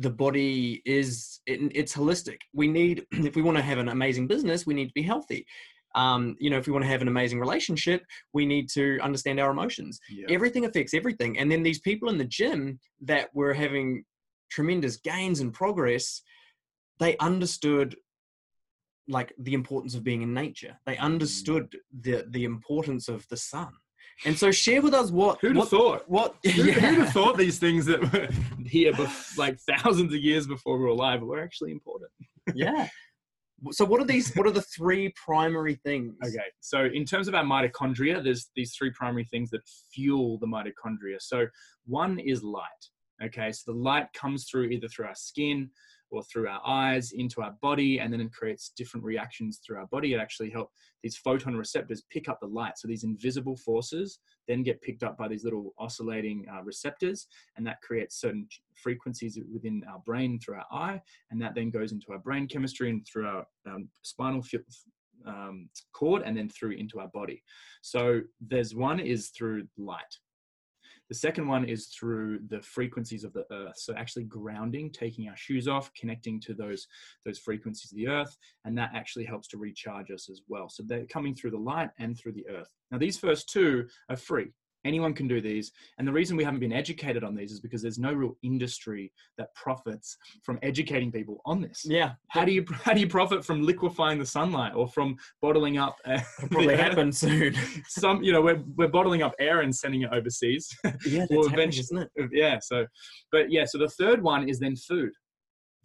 the 0.00 0.10
body 0.10 0.82
is 0.84 1.40
it, 1.46 1.72
it's 1.74 1.94
holistic. 1.94 2.38
We 2.52 2.68
need 2.68 3.06
if 3.12 3.36
we 3.36 3.42
want 3.42 3.56
to 3.56 3.62
have 3.62 3.78
an 3.78 3.88
amazing 3.88 4.26
business 4.26 4.66
we 4.66 4.74
need 4.74 4.88
to 4.88 4.94
be 4.94 5.02
healthy. 5.02 5.46
Um, 5.94 6.34
you 6.40 6.50
know 6.50 6.58
if 6.58 6.66
we 6.66 6.72
want 6.72 6.84
to 6.84 6.90
have 6.90 7.02
an 7.02 7.08
amazing 7.08 7.38
relationship 7.38 8.02
we 8.32 8.46
need 8.46 8.68
to 8.70 8.98
understand 9.00 9.38
our 9.40 9.50
emotions. 9.50 10.00
Yeah. 10.10 10.26
everything 10.28 10.64
affects 10.64 10.94
everything. 10.94 11.38
And 11.38 11.50
then 11.50 11.62
these 11.62 11.80
people 11.80 12.08
in 12.08 12.18
the 12.18 12.24
gym 12.24 12.80
that 13.02 13.28
were 13.34 13.54
having 13.54 14.04
tremendous 14.50 14.96
gains 14.96 15.40
and 15.40 15.52
progress 15.52 16.22
they 17.00 17.16
understood 17.18 17.96
like 19.08 19.34
the 19.38 19.54
importance 19.54 19.94
of 19.94 20.04
being 20.04 20.22
in 20.22 20.32
nature. 20.32 20.78
They 20.86 20.96
understood 20.96 21.76
the 22.00 22.24
the 22.30 22.44
importance 22.44 23.08
of 23.08 23.26
the 23.28 23.36
sun 23.36 23.72
and 24.24 24.38
so 24.38 24.50
share 24.50 24.82
with 24.82 24.94
us 24.94 25.10
what 25.10 25.38
who'd 25.40 25.56
what, 25.56 25.62
have 25.62 25.70
thought 25.70 26.08
what 26.08 26.36
Who, 26.44 26.50
Who'd 26.50 26.98
have 26.98 27.12
thought 27.12 27.36
these 27.36 27.58
things 27.58 27.86
that 27.86 28.00
were 28.12 28.28
here 28.64 28.92
like 29.36 29.58
thousands 29.60 30.12
of 30.12 30.20
years 30.20 30.46
before 30.46 30.78
we 30.78 30.84
were 30.84 30.90
alive 30.90 31.22
were 31.22 31.40
actually 31.40 31.72
important? 31.72 32.10
yeah 32.54 32.88
so 33.70 33.84
what 33.84 34.00
are 34.00 34.04
these 34.04 34.34
what 34.34 34.46
are 34.46 34.52
the 34.52 34.62
three 34.62 35.12
primary 35.22 35.76
things 35.76 36.14
Okay, 36.24 36.44
so 36.60 36.84
in 36.84 37.04
terms 37.04 37.28
of 37.28 37.34
our 37.34 37.44
mitochondria, 37.44 38.22
there's 38.22 38.50
these 38.54 38.74
three 38.74 38.90
primary 38.90 39.24
things 39.24 39.50
that 39.50 39.62
fuel 39.92 40.38
the 40.38 40.46
mitochondria. 40.46 41.20
So 41.20 41.46
one 41.86 42.18
is 42.18 42.42
light. 42.42 42.64
Okay, 43.22 43.52
so 43.52 43.72
the 43.72 43.78
light 43.78 44.12
comes 44.12 44.48
through 44.48 44.64
either 44.64 44.88
through 44.88 45.06
our 45.06 45.14
skin 45.14 45.70
or 46.14 46.22
through 46.24 46.48
our 46.48 46.60
eyes 46.66 47.12
into 47.12 47.42
our 47.42 47.54
body, 47.60 48.00
and 48.00 48.12
then 48.12 48.20
it 48.20 48.32
creates 48.32 48.72
different 48.76 49.04
reactions 49.04 49.60
through 49.64 49.78
our 49.78 49.86
body. 49.86 50.14
It 50.14 50.18
actually 50.18 50.50
help 50.50 50.70
these 51.02 51.16
photon 51.16 51.56
receptors 51.56 52.04
pick 52.10 52.28
up 52.28 52.38
the 52.40 52.46
light. 52.46 52.78
So 52.78 52.88
these 52.88 53.04
invisible 53.04 53.56
forces 53.56 54.20
then 54.48 54.62
get 54.62 54.80
picked 54.82 55.02
up 55.02 55.16
by 55.16 55.28
these 55.28 55.44
little 55.44 55.74
oscillating 55.78 56.46
uh, 56.52 56.62
receptors, 56.62 57.26
and 57.56 57.66
that 57.66 57.80
creates 57.82 58.20
certain 58.20 58.46
frequencies 58.74 59.38
within 59.52 59.82
our 59.90 60.02
brain 60.04 60.38
through 60.38 60.56
our 60.56 60.66
eye, 60.72 61.00
and 61.30 61.40
that 61.40 61.54
then 61.54 61.70
goes 61.70 61.92
into 61.92 62.12
our 62.12 62.18
brain 62.18 62.46
chemistry 62.46 62.90
and 62.90 63.06
through 63.06 63.26
our 63.26 63.46
um, 63.66 63.88
spinal 64.02 64.42
um, 65.26 65.68
cord 65.92 66.22
and 66.24 66.36
then 66.36 66.48
through 66.48 66.72
into 66.72 67.00
our 67.00 67.08
body. 67.08 67.42
So 67.82 68.20
there's 68.40 68.74
one 68.74 69.00
is 69.00 69.28
through 69.28 69.66
light. 69.78 70.18
The 71.14 71.20
second 71.20 71.46
one 71.46 71.64
is 71.64 71.86
through 71.86 72.40
the 72.48 72.60
frequencies 72.60 73.22
of 73.22 73.32
the 73.34 73.44
earth. 73.52 73.76
So 73.76 73.94
actually 73.94 74.24
grounding, 74.24 74.90
taking 74.90 75.28
our 75.28 75.36
shoes 75.36 75.68
off, 75.68 75.92
connecting 75.94 76.40
to 76.40 76.54
those 76.54 76.88
those 77.24 77.38
frequencies 77.38 77.92
of 77.92 77.96
the 77.96 78.08
earth, 78.08 78.36
and 78.64 78.76
that 78.78 78.90
actually 78.94 79.24
helps 79.24 79.46
to 79.48 79.56
recharge 79.56 80.10
us 80.10 80.28
as 80.28 80.40
well. 80.48 80.68
So 80.68 80.82
they're 80.84 81.06
coming 81.06 81.36
through 81.36 81.52
the 81.52 81.56
light 81.56 81.90
and 82.00 82.18
through 82.18 82.32
the 82.32 82.48
earth. 82.48 82.68
Now 82.90 82.98
these 82.98 83.16
first 83.16 83.48
two 83.48 83.86
are 84.08 84.16
free. 84.16 84.50
Anyone 84.84 85.14
can 85.14 85.26
do 85.26 85.40
these. 85.40 85.72
And 85.98 86.06
the 86.06 86.12
reason 86.12 86.36
we 86.36 86.44
haven't 86.44 86.60
been 86.60 86.72
educated 86.72 87.24
on 87.24 87.34
these 87.34 87.52
is 87.52 87.60
because 87.60 87.80
there's 87.80 87.98
no 87.98 88.12
real 88.12 88.36
industry 88.42 89.12
that 89.38 89.54
profits 89.54 90.16
from 90.42 90.58
educating 90.62 91.10
people 91.10 91.40
on 91.46 91.60
this. 91.62 91.82
yeah 91.84 92.12
How 92.28 92.44
do 92.44 92.52
you 92.52 92.64
how 92.84 92.92
do 92.92 93.00
you 93.00 93.08
profit 93.08 93.44
from 93.44 93.62
liquefying 93.62 94.18
the 94.18 94.26
sunlight 94.26 94.74
or 94.74 94.88
from 94.88 95.16
bottling 95.40 95.78
up? 95.78 95.96
Uh, 96.06 96.20
probably 96.50 96.74
air? 96.74 96.82
happen 96.82 97.10
soon 97.10 97.54
Some 97.88 98.22
you 98.22 98.30
know 98.32 98.42
we're 98.42 98.62
we're 98.76 98.88
bottling 98.88 99.22
up 99.22 99.34
air 99.38 99.62
and 99.62 99.74
sending 99.74 100.02
it 100.02 100.10
overseas. 100.12 100.68
yeah 101.06 101.24
that's 101.30 101.48
happening, 101.48 101.68
isn't 101.70 101.98
it 101.98 102.10
yeah. 102.32 102.58
So, 102.60 102.86
but 103.32 103.50
yeah. 103.50 103.64
So 103.64 103.78
the 103.78 103.88
third 103.88 104.22
one 104.22 104.48
is 104.48 104.58
then 104.58 104.76
food, 104.76 105.12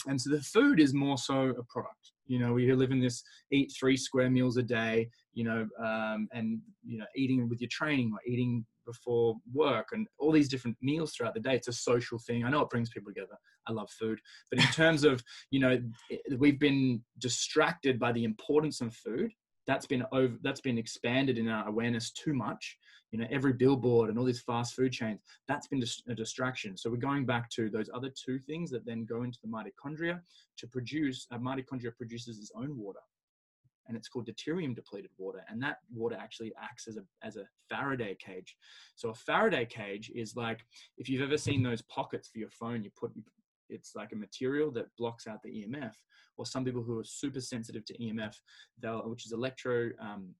and 0.07 0.19
so 0.19 0.29
the 0.29 0.41
food 0.41 0.79
is 0.79 0.93
more 0.93 1.17
so 1.17 1.49
a 1.49 1.63
product. 1.69 2.11
You 2.27 2.39
know, 2.39 2.53
we 2.53 2.71
live 2.73 2.91
in 2.91 2.99
this 2.99 3.23
eat 3.51 3.73
three 3.77 3.97
square 3.97 4.29
meals 4.29 4.57
a 4.57 4.63
day. 4.63 5.09
You 5.33 5.43
know, 5.45 5.67
um, 5.83 6.27
and 6.33 6.59
you 6.85 6.99
know, 6.99 7.05
eating 7.15 7.47
with 7.49 7.61
your 7.61 7.69
training 7.71 8.11
or 8.13 8.19
eating 8.27 8.65
before 8.89 9.35
work 9.53 9.89
and 9.91 10.07
all 10.17 10.31
these 10.31 10.49
different 10.49 10.75
meals 10.81 11.13
throughout 11.13 11.35
the 11.35 11.39
day. 11.39 11.55
It's 11.55 11.67
a 11.67 11.73
social 11.73 12.17
thing. 12.17 12.43
I 12.43 12.49
know 12.49 12.61
it 12.61 12.69
brings 12.69 12.89
people 12.89 13.11
together. 13.11 13.37
I 13.67 13.71
love 13.71 13.89
food, 13.91 14.19
but 14.49 14.59
in 14.59 14.65
terms 14.71 15.03
of 15.03 15.23
you 15.51 15.59
know, 15.59 15.79
we've 16.37 16.59
been 16.59 17.01
distracted 17.19 17.99
by 17.99 18.11
the 18.11 18.23
importance 18.23 18.81
of 18.81 18.95
food. 18.95 19.31
That's 19.67 19.85
been 19.85 20.03
over. 20.11 20.35
That's 20.41 20.61
been 20.61 20.79
expanded 20.79 21.37
in 21.37 21.47
our 21.47 21.67
awareness 21.67 22.11
too 22.11 22.33
much. 22.33 22.77
You 23.11 23.19
know, 23.19 23.27
every 23.29 23.53
billboard 23.53 24.09
and 24.09 24.17
all 24.17 24.25
these 24.25 24.41
fast 24.41 24.75
food 24.75 24.91
chains. 24.91 25.19
That's 25.47 25.67
been 25.67 25.83
a 26.07 26.15
distraction. 26.15 26.77
So 26.77 26.89
we're 26.89 26.97
going 26.97 27.25
back 27.25 27.49
to 27.51 27.69
those 27.69 27.89
other 27.93 28.09
two 28.09 28.39
things 28.39 28.71
that 28.71 28.85
then 28.85 29.05
go 29.05 29.23
into 29.23 29.39
the 29.43 29.49
mitochondria 29.49 30.19
to 30.57 30.67
produce. 30.67 31.27
A 31.31 31.37
mitochondria 31.37 31.95
produces 31.95 32.39
its 32.39 32.51
own 32.55 32.77
water 32.77 32.99
and 33.89 33.97
it's 33.97 34.07
called 34.07 34.27
deuterium 34.27 34.73
depleted 34.73 35.11
water 35.17 35.43
and 35.49 35.61
that 35.61 35.79
water 35.93 36.15
actually 36.17 36.53
acts 36.61 36.87
as 36.87 36.95
a 36.95 37.01
as 37.21 37.35
a 37.35 37.43
faraday 37.69 38.15
cage. 38.23 38.55
So 38.95 39.09
a 39.09 39.13
faraday 39.13 39.65
cage 39.65 40.09
is 40.15 40.35
like 40.37 40.61
if 40.97 41.09
you've 41.09 41.23
ever 41.23 41.37
seen 41.37 41.61
those 41.61 41.81
pockets 41.83 42.29
for 42.29 42.39
your 42.39 42.51
phone 42.51 42.83
you 42.83 42.91
put 42.97 43.11
it's 43.69 43.95
like 43.95 44.13
a 44.13 44.15
material 44.15 44.71
that 44.71 44.85
blocks 44.97 45.27
out 45.27 45.43
the 45.43 45.65
emf 45.67 45.93
or 46.37 46.45
some 46.45 46.63
people 46.63 46.81
who 46.81 46.97
are 46.99 47.03
super 47.03 47.41
sensitive 47.41 47.83
to 47.85 47.97
emf 47.97 48.35
they'll 48.81 49.01
which 49.09 49.25
is 49.25 49.33
electro 49.33 49.89
um, 49.99 50.33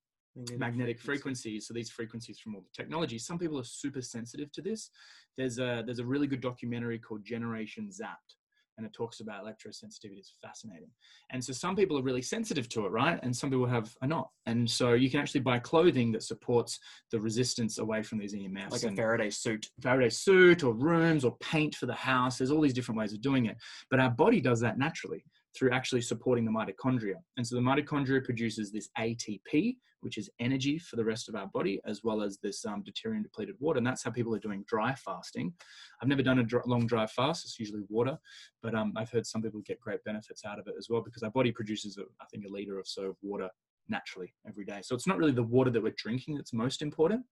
magnetic 0.58 1.00
frequencies. 1.00 1.68
So 1.68 1.74
these 1.74 1.90
frequencies 1.90 2.40
from 2.40 2.56
all 2.56 2.62
the 2.62 2.70
technology. 2.76 3.18
Some 3.18 3.40
people 3.40 3.60
are 3.60 3.64
super 3.64 4.02
sensitive 4.02 4.52
to 4.54 4.62
this. 4.62 4.90
There's 5.38 5.60
a 5.60 5.84
there's 5.86 6.00
a 6.00 6.06
really 6.06 6.28
good 6.28 6.42
documentary 6.42 7.00
called 7.00 7.24
generation 7.24 7.90
zapped 7.90 8.36
and 8.80 8.88
it 8.88 8.94
talks 8.94 9.20
about 9.20 9.44
electrosensitivity 9.44 10.18
it's 10.18 10.34
fascinating 10.42 10.90
and 11.32 11.44
so 11.44 11.54
some 11.54 11.76
people 11.76 12.00
are 12.00 12.02
really 12.02 12.22
sensitive 12.22 12.68
to 12.70 12.86
it 12.86 12.90
right 12.90 13.20
and 13.22 13.36
some 13.36 13.50
people 13.50 13.68
have 13.68 13.94
are 14.02 14.08
not 14.08 14.30
and 14.46 14.68
so 14.70 14.94
you 14.94 15.12
can 15.12 15.20
actually 15.20 15.42
buy 15.42 15.60
clothing 15.60 16.12
that 16.12 16.24
supports 16.24 16.80
the 17.12 17.20
resistance 17.20 17.78
away 17.78 18.02
from 18.02 18.18
these 18.18 18.34
emfs 18.34 18.72
like 18.72 18.84
a 18.84 18.96
Faraday 18.96 19.30
suit. 19.30 19.70
Faraday 19.82 20.10
suit 20.10 20.64
or 20.64 20.74
rooms 20.74 21.24
or 21.24 21.36
paint 21.38 21.76
for 21.76 21.86
the 21.86 21.94
house. 21.94 22.38
There's 22.38 22.52
all 22.52 22.62
these 22.62 22.74
different 22.74 22.98
ways 22.98 23.14
of 23.14 23.22
doing 23.22 23.46
it. 23.46 23.58
But 23.90 24.00
our 24.00 24.10
body 24.10 24.42
does 24.42 24.60
that 24.62 24.78
naturally. 24.78 25.24
through 25.58 25.72
actually 25.72 26.02
supporting 26.02 26.46
the 26.46 26.52
mitochondria. 26.52 27.16
And 27.38 27.46
so 27.46 27.56
the 27.56 27.62
mitochondria 27.62 28.24
produces 28.24 28.72
this 28.72 28.88
ATP, 29.00 29.78
which 30.02 30.18
is 30.18 30.30
energy 30.40 30.78
for 30.78 30.96
the 30.96 31.04
rest 31.04 31.30
of 31.30 31.36
our 31.36 31.48
body, 31.48 31.80
as 31.86 32.04
well 32.04 32.22
as 32.22 32.38
this 32.38 32.66
um, 32.66 32.84
deuterium 32.84 33.24
depleted 33.24 33.56
water. 33.60 33.78
And 33.78 33.88
that's 33.88 34.04
how 34.04 34.12
people 34.12 34.36
are 34.36 34.40
doing 34.40 34.64
dry 34.68 34.94
fasting. 34.96 35.54
I've 36.02 36.08
never 36.08 36.24
done 36.24 36.40
a 36.40 36.44
dry, 36.44 36.62
long 36.66 36.88
dry 36.88 37.06
fast, 37.08 37.46
it's 37.46 37.60
usually 37.60 37.84
water, 37.90 38.18
but 38.62 38.76
um, 38.76 38.94
I've 38.96 39.10
heard 39.10 39.26
some 39.26 39.42
people 39.42 39.62
get 39.66 39.80
great 39.80 40.04
benefits 40.04 40.44
out 40.46 40.60
of 40.60 40.68
it 40.68 40.76
as 40.78 40.88
well 40.90 41.02
because 41.02 41.24
our 41.24 41.32
body 41.32 41.52
produces, 41.52 41.98
a, 41.98 42.02
I 42.22 42.26
think, 42.32 42.46
a 42.46 42.50
liter 42.50 42.78
or 42.78 42.84
so 42.86 43.04
of 43.10 43.18
water 43.22 43.50
naturally 43.88 44.34
every 44.48 44.66
day. 44.66 44.80
So 44.82 44.96
it's 44.96 45.08
not 45.08 45.18
really 45.18 45.32
the 45.32 45.44
water 45.44 45.72
that 45.72 45.82
we're 45.82 45.94
drinking 45.98 46.36
that's 46.36 46.54
most 46.54 46.82
important 46.82 47.24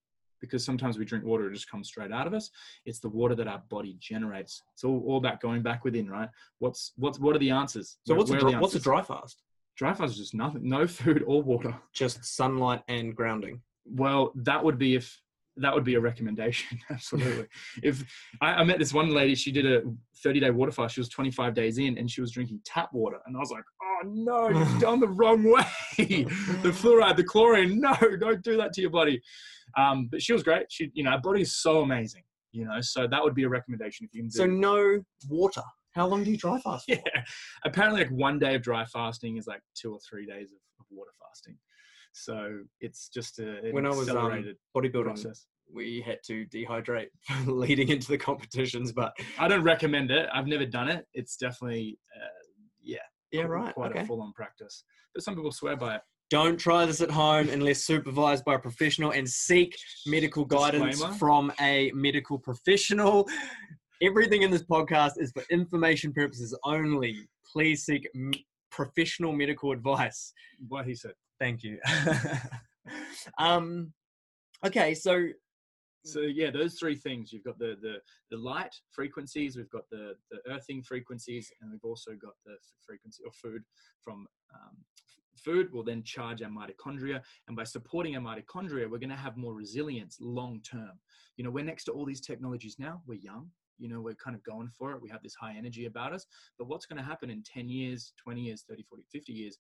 because 0.41 0.63
sometimes 0.63 0.97
we 0.97 1.06
drink 1.06 1.25
water, 1.25 1.49
it 1.49 1.53
just 1.53 1.69
comes 1.69 1.88
straight 1.88 2.12
out 2.12 2.27
of 2.27 2.34
us. 2.34 2.49
It's 2.86 2.99
the 2.99 3.10
water 3.10 3.36
that 3.36 3.47
our 3.47 3.62
body 3.69 3.97
generates. 3.99 4.62
It's 4.73 4.84
all, 4.84 5.03
all 5.06 5.17
about 5.17 5.41
going 5.41 5.62
back 5.62 5.84
within, 5.84 6.10
right? 6.10 6.30
What's 6.60 6.93
what's 6.95 7.19
what 7.19 7.36
are 7.36 7.39
the 7.39 7.49
answers? 7.51 7.97
So 8.06 8.13
Where- 8.13 8.19
what's 8.19 8.30
a, 8.30 8.34
where 8.34 8.39
are 8.39 8.41
dry, 8.41 8.51
the 8.51 8.60
what's 8.60 8.75
a 8.75 8.80
dry 8.80 9.01
fast? 9.01 9.41
Dry 9.78 9.94
fast? 9.94 10.13
Is 10.13 10.18
just 10.18 10.34
nothing, 10.34 10.68
no 10.68 10.88
food 10.88 11.24
or 11.26 11.42
water. 11.42 11.76
Just 11.94 12.24
sunlight 12.26 12.82
and 12.88 13.16
grounding. 13.16 13.62
Well, 13.86 14.34
that 14.36 14.63
would 14.63 14.78
be 14.78 14.96
if 14.96 15.22
that 15.60 15.74
would 15.74 15.84
be 15.84 15.96
a 15.96 16.00
recommendation. 16.00 16.78
Absolutely. 16.92 17.48
if 17.84 18.04
I, 18.42 18.54
I 18.54 18.63
met 18.63 18.80
this 18.80 18.94
one 18.94 19.10
lady, 19.10 19.36
she 19.36 19.52
did 19.52 19.66
a 19.66 19.82
30 20.24 20.40
day 20.40 20.50
water 20.52 20.72
fast. 20.72 20.96
She 20.96 21.02
was 21.02 21.10
25 21.10 21.54
days 21.54 21.78
in 21.78 21.98
and 21.98 22.10
she 22.10 22.22
was 22.22 22.32
drinking 22.32 22.62
tap 22.66 22.90
water. 22.94 23.18
And 23.26 23.36
I 23.36 23.40
was 23.40 23.52
like, 23.52 23.63
oh 23.82 24.02
no, 24.06 24.50
you've 24.50 24.80
done 24.80 25.00
the 25.00 25.08
wrong 25.08 25.44
way. 25.44 25.66
the 25.98 26.70
fluoride, 26.70 27.18
the 27.18 27.24
chlorine, 27.24 27.80
no, 27.80 27.96
don't 28.20 28.44
do 28.44 28.58
that 28.58 28.74
to 28.74 28.82
your 28.82 28.92
body. 28.92 29.22
Um, 29.76 30.08
but 30.12 30.22
she 30.22 30.34
was 30.34 30.44
great. 30.44 30.68
She, 30.70 30.92
you 30.94 31.04
know, 31.04 31.12
our 31.12 31.22
body 31.22 31.42
is 31.42 31.56
so 31.56 31.82
amazing, 31.82 32.24
you 32.52 32.66
know, 32.66 32.80
so 32.82 33.08
that 33.08 33.24
would 33.24 33.36
be 33.36 33.44
a 33.44 33.50
recommendation 33.50 34.06
if 34.06 34.13
you 34.13 34.22
can 34.22 34.30
do 34.30 34.38
So 34.38 34.46
no 34.46 35.04
water. 35.28 35.63
How 35.98 36.08
long 36.08 36.24
do 36.24 36.30
you 36.32 36.38
dry 36.38 36.60
fast? 36.60 36.86
for? 36.88 36.94
yeah. 36.94 37.24
Apparently, 37.66 38.02
like 38.02 38.12
one 38.12 38.38
day 38.40 38.56
of 38.56 38.62
dry 38.62 38.86
fasting 38.86 39.38
is 39.38 39.48
like 39.48 39.62
two 39.76 39.92
or 39.92 40.00
three 40.08 40.26
days 40.26 40.52
of, 40.52 40.60
of 40.80 40.86
water 40.92 41.12
fasting. 41.20 41.58
So 42.14 42.60
it's 42.80 43.10
just 43.10 43.40
a, 43.40 43.70
When 43.72 43.86
I 43.86 43.90
was, 43.90 44.10
um, 44.10 44.18
accelerated 44.18 44.58
Bodybuilding, 44.76 45.04
process. 45.04 45.48
we 45.74 46.04
had 46.06 46.20
to 46.28 46.46
dehydrate 46.48 47.08
leading 47.46 47.90
into 47.90 48.08
the 48.10 48.18
competitions, 48.18 48.92
but 48.92 49.12
I 49.40 49.48
don't 49.48 49.64
recommend 49.64 50.12
it. 50.12 50.28
I've 50.34 50.48
never 50.48 50.66
done 50.66 50.88
it. 50.88 51.06
It's 51.14 51.36
definitely, 51.38 52.00
uh, 52.16 52.28
yeah, 52.82 52.98
yeah, 53.32 53.44
qu- 53.44 53.50
right. 53.50 53.74
quite 53.74 53.92
okay. 53.92 54.02
a 54.02 54.06
full-on 54.06 54.34
practice. 54.34 54.84
But 55.14 55.24
some 55.24 55.36
people 55.36 55.52
swear 55.52 55.76
by 55.76 55.96
it. 55.96 56.02
Don't 56.30 56.58
try 56.60 56.86
this 56.86 57.00
at 57.00 57.10
home 57.10 57.48
unless 57.50 57.86
supervised 57.86 58.44
by 58.44 58.56
a 58.56 58.60
professional 58.60 59.12
and 59.12 59.30
seek 59.30 59.78
medical 60.06 60.44
guidance 60.44 60.98
Disclaimer. 60.98 61.16
from 61.16 61.54
a 61.62 61.90
medical 61.94 62.38
professional. 62.38 63.30
Everything 64.02 64.44
in 64.44 64.52
this 64.52 64.64
podcast 64.64 65.14
is 65.18 65.32
for 65.32 65.44
information 65.50 66.14
purposes 66.14 66.56
only. 66.64 67.28
Please 67.52 67.84
seek 67.84 68.08
m- 68.16 68.32
professional 68.70 69.32
medical 69.32 69.72
advice. 69.72 70.34
What 70.68 70.86
he 70.86 70.94
said. 70.94 71.14
Thank 71.40 71.64
you. 71.64 71.80
um, 73.40 73.92
okay, 74.66 74.94
so 74.94 75.28
So 76.06 76.22
yeah, 76.22 76.52
those 76.52 76.76
three 76.76 76.96
things. 76.96 77.34
You've 77.34 77.44
got 77.44 77.58
the 77.58 77.76
the 77.82 77.96
the 78.30 78.38
light 78.38 78.76
frequencies. 78.92 79.58
We've 79.58 79.70
got 79.72 79.90
the 79.90 80.14
the 80.30 80.40
earthing 80.48 80.84
frequencies, 80.84 81.52
and 81.62 81.72
we've 81.72 81.84
also 81.84 82.12
got 82.12 82.34
the 82.46 82.56
frequency 82.86 83.24
of 83.26 83.34
food 83.34 83.64
from 84.02 84.28
um, 84.54 84.78
food 85.38 85.72
will 85.72 85.84
then 85.84 86.04
charge 86.04 86.44
our 86.44 86.50
mitochondria, 86.50 87.22
and 87.48 87.58
by 87.58 87.64
supporting 87.64 88.16
our 88.16 88.22
mitochondria, 88.22 88.90
we're 88.90 89.00
going 89.00 89.10
to 89.10 89.16
have 89.16 89.38
more 89.38 89.56
resilience 89.56 90.18
long 90.22 90.62
term. 90.62 90.92
You 91.36 91.44
know, 91.44 91.52
we're 91.52 91.66
next 91.66 91.86
to 91.86 91.92
all 91.94 92.06
these 92.06 92.22
technologies 92.22 92.76
now. 92.78 93.02
We're 93.08 93.20
young. 93.20 93.50
You 93.78 93.90
know, 93.90 94.02
we're 94.02 94.16
kind 94.16 94.36
of 94.36 94.44
going 94.44 94.70
for 94.78 94.92
it. 94.92 95.02
We 95.02 95.10
have 95.10 95.24
this 95.24 95.36
high 95.36 95.56
energy 95.58 95.86
about 95.86 96.13
us. 96.13 96.26
But 96.58 96.68
what's 96.68 96.86
going 96.86 96.98
to 96.98 97.08
happen 97.08 97.30
in 97.30 97.44
10 97.44 97.70
years, 97.70 98.13
20 98.24 98.42
years, 98.42 98.63
30, 98.68 98.84
40, 98.84 99.04
50 99.12 99.34
years? 99.34 99.58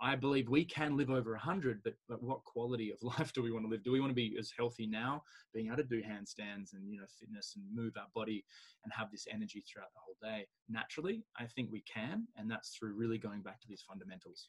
I 0.00 0.14
believe 0.14 0.48
we 0.48 0.64
can 0.64 0.96
live 0.96 1.10
over 1.10 1.32
100, 1.32 1.80
but, 1.82 1.94
but 2.08 2.22
what 2.22 2.44
quality 2.44 2.92
of 2.92 2.98
life 3.18 3.32
do 3.32 3.42
we 3.42 3.50
want 3.50 3.64
to 3.64 3.70
live? 3.70 3.82
Do 3.82 3.92
we 3.92 4.00
want 4.00 4.10
to 4.10 4.14
be 4.14 4.36
as 4.38 4.52
healthy 4.56 4.86
now, 4.86 5.22
being 5.52 5.66
able 5.66 5.78
to 5.78 5.82
do 5.82 6.02
handstands 6.02 6.72
and 6.72 6.88
you 6.88 6.98
know 6.98 7.06
fitness 7.18 7.54
and 7.56 7.64
move 7.74 7.94
our 7.96 8.06
body 8.14 8.44
and 8.84 8.92
have 8.92 9.10
this 9.10 9.26
energy 9.32 9.64
throughout 9.66 9.88
the 9.94 10.00
whole 10.04 10.16
day 10.22 10.46
naturally? 10.68 11.24
I 11.36 11.46
think 11.46 11.70
we 11.72 11.82
can, 11.92 12.28
and 12.36 12.50
that's 12.50 12.70
through 12.70 12.94
really 12.94 13.18
going 13.18 13.42
back 13.42 13.60
to 13.60 13.68
these 13.68 13.82
fundamentals. 13.86 14.48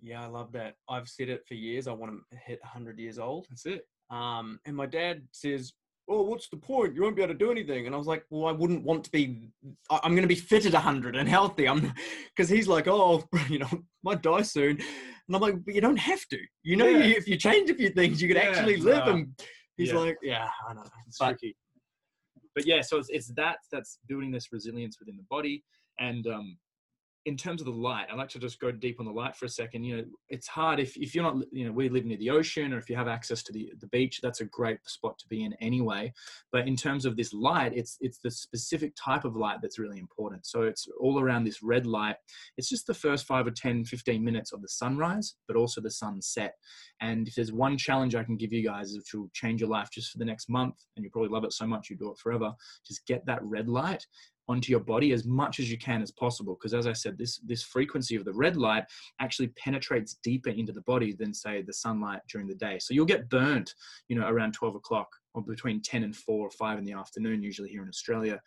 yeah, 0.00 0.22
I 0.22 0.26
love 0.26 0.52
that. 0.52 0.76
I've 0.88 1.08
said 1.08 1.28
it 1.30 1.46
for 1.46 1.54
years. 1.54 1.88
I 1.88 1.92
want 1.92 2.12
to 2.12 2.38
hit 2.38 2.60
100 2.62 2.98
years 2.98 3.18
old. 3.18 3.46
That's 3.48 3.66
it. 3.66 3.86
Um, 4.10 4.58
and 4.66 4.76
my 4.76 4.86
dad 4.86 5.22
says, 5.32 5.72
"Oh, 6.10 6.22
what's 6.22 6.48
the 6.48 6.56
point? 6.58 6.94
You 6.94 7.02
won't 7.02 7.16
be 7.16 7.22
able 7.22 7.32
to 7.34 7.38
do 7.38 7.50
anything." 7.50 7.86
And 7.86 7.94
I 7.94 7.98
was 7.98 8.06
like, 8.06 8.24
"Well, 8.30 8.46
I 8.46 8.52
wouldn't 8.52 8.82
want 8.84 9.04
to 9.04 9.10
be. 9.10 9.50
I- 9.90 10.00
I'm 10.02 10.12
going 10.12 10.28
to 10.28 10.34
be 10.34 10.34
fit 10.34 10.66
at 10.66 10.74
100 10.74 11.16
and 11.16 11.28
healthy. 11.28 11.66
I'm 11.68 11.92
because 12.36 12.48
he's 12.50 12.68
like, 12.68 12.86
oh, 12.88 13.24
you 13.48 13.60
know, 13.60 13.70
might 14.02 14.22
die 14.22 14.42
soon." 14.42 14.76
And 14.78 15.36
I'm 15.36 15.40
like, 15.40 15.64
"But 15.64 15.74
you 15.74 15.80
don't 15.80 15.98
have 15.98 16.26
to. 16.28 16.38
You 16.62 16.76
know, 16.76 16.86
Yeah. 16.88 17.04
you, 17.06 17.14
if 17.16 17.28
you 17.28 17.36
change 17.36 17.70
a 17.70 17.74
few 17.74 17.90
things, 17.90 18.20
you 18.20 18.28
could 18.28 18.36
Yeah, 18.36 18.48
actually 18.50 18.76
live." 18.78 19.06
And 19.06 19.40
he's 19.76 19.92
Yeah. 19.92 19.98
like, 19.98 20.18
"Yeah, 20.22 20.48
I 20.68 20.74
know." 20.74 20.84
It's 21.06 21.18
But- 21.18 21.38
tricky. 21.38 21.56
But 22.56 22.66
yeah, 22.66 22.80
so 22.82 22.98
it's, 22.98 23.08
it's 23.10 23.28
that 23.34 23.58
that's 23.70 23.98
building 24.08 24.32
this 24.32 24.48
resilience 24.52 24.98
within 24.98 25.16
the 25.16 25.22
body. 25.30 25.62
And 26.00 26.26
um, 26.26 26.58
in 27.26 27.36
terms 27.36 27.60
of 27.60 27.66
the 27.66 27.72
light, 27.72 28.06
I'd 28.10 28.16
like 28.16 28.30
to 28.30 28.38
just 28.38 28.60
go 28.60 28.70
deep 28.70 28.98
on 28.98 29.04
the 29.04 29.12
light 29.12 29.36
for 29.36 29.44
a 29.44 29.48
second. 29.48 29.84
You 29.84 29.96
know, 29.98 30.04
it's 30.30 30.48
hard 30.48 30.80
if, 30.80 30.96
if 30.96 31.14
you're 31.14 31.24
not, 31.24 31.36
you 31.52 31.66
know, 31.66 31.72
we 31.72 31.90
live 31.90 32.06
near 32.06 32.16
the 32.16 32.30
ocean 32.30 32.72
or 32.72 32.78
if 32.78 32.88
you 32.88 32.96
have 32.96 33.08
access 33.08 33.42
to 33.42 33.52
the, 33.52 33.70
the 33.78 33.88
beach, 33.88 34.20
that's 34.22 34.40
a 34.40 34.46
great 34.46 34.78
spot 34.86 35.18
to 35.18 35.28
be 35.28 35.44
in 35.44 35.52
anyway. 35.60 36.12
But 36.50 36.66
in 36.66 36.76
terms 36.76 37.04
of 37.04 37.16
this 37.16 37.34
light, 37.34 37.72
it's 37.74 37.98
it's 38.00 38.18
the 38.18 38.30
specific 38.30 38.94
type 38.96 39.26
of 39.26 39.36
light 39.36 39.58
that's 39.60 39.78
really 39.78 39.98
important. 39.98 40.46
So 40.46 40.62
it's 40.62 40.88
all 40.98 41.20
around 41.20 41.44
this 41.44 41.62
red 41.62 41.86
light. 41.86 42.16
It's 42.56 42.70
just 42.70 42.86
the 42.86 42.94
first 42.94 43.26
five 43.26 43.46
or 43.46 43.50
10, 43.50 43.84
15 43.84 44.24
minutes 44.24 44.52
of 44.52 44.62
the 44.62 44.68
sunrise, 44.68 45.34
but 45.46 45.56
also 45.56 45.82
the 45.82 45.90
sunset. 45.90 46.54
And 47.02 47.28
if 47.28 47.34
there's 47.34 47.52
one 47.52 47.76
challenge 47.76 48.14
I 48.14 48.24
can 48.24 48.36
give 48.36 48.52
you 48.52 48.64
guys, 48.64 48.94
which 48.96 49.12
will 49.12 49.30
change 49.34 49.60
your 49.60 49.70
life 49.70 49.90
just 49.92 50.10
for 50.10 50.18
the 50.18 50.24
next 50.24 50.48
month, 50.48 50.76
and 50.96 51.04
you 51.04 51.10
probably 51.10 51.30
love 51.30 51.44
it 51.44 51.52
so 51.52 51.66
much 51.66 51.90
you 51.90 51.96
do 51.96 52.10
it 52.10 52.18
forever, 52.18 52.52
just 52.86 53.06
get 53.06 53.26
that 53.26 53.42
red 53.42 53.68
light 53.68 54.06
onto 54.50 54.72
your 54.72 54.80
body 54.80 55.12
as 55.12 55.24
much 55.24 55.60
as 55.60 55.70
you 55.70 55.78
can 55.78 56.02
as 56.02 56.10
possible. 56.10 56.54
Because 56.54 56.74
as 56.74 56.88
I 56.88 56.92
said, 56.92 57.16
this 57.16 57.38
this 57.38 57.62
frequency 57.62 58.16
of 58.16 58.24
the 58.24 58.32
red 58.32 58.56
light 58.56 58.84
actually 59.20 59.48
penetrates 59.48 60.18
deeper 60.24 60.50
into 60.50 60.72
the 60.72 60.80
body 60.82 61.12
than 61.12 61.32
say 61.32 61.62
the 61.62 61.72
sunlight 61.72 62.20
during 62.28 62.48
the 62.48 62.56
day. 62.56 62.78
So 62.80 62.92
you'll 62.92 63.06
get 63.06 63.30
burnt, 63.30 63.74
you 64.08 64.16
know, 64.16 64.26
around 64.26 64.52
12 64.52 64.74
o'clock 64.74 65.08
or 65.34 65.42
between 65.42 65.80
10 65.80 66.02
and 66.02 66.16
4 66.16 66.48
or 66.48 66.50
5 66.50 66.78
in 66.78 66.84
the 66.84 66.92
afternoon, 66.92 67.44
usually 67.44 67.70
here 67.70 67.82
in 67.82 67.88
Australia. 67.88 68.40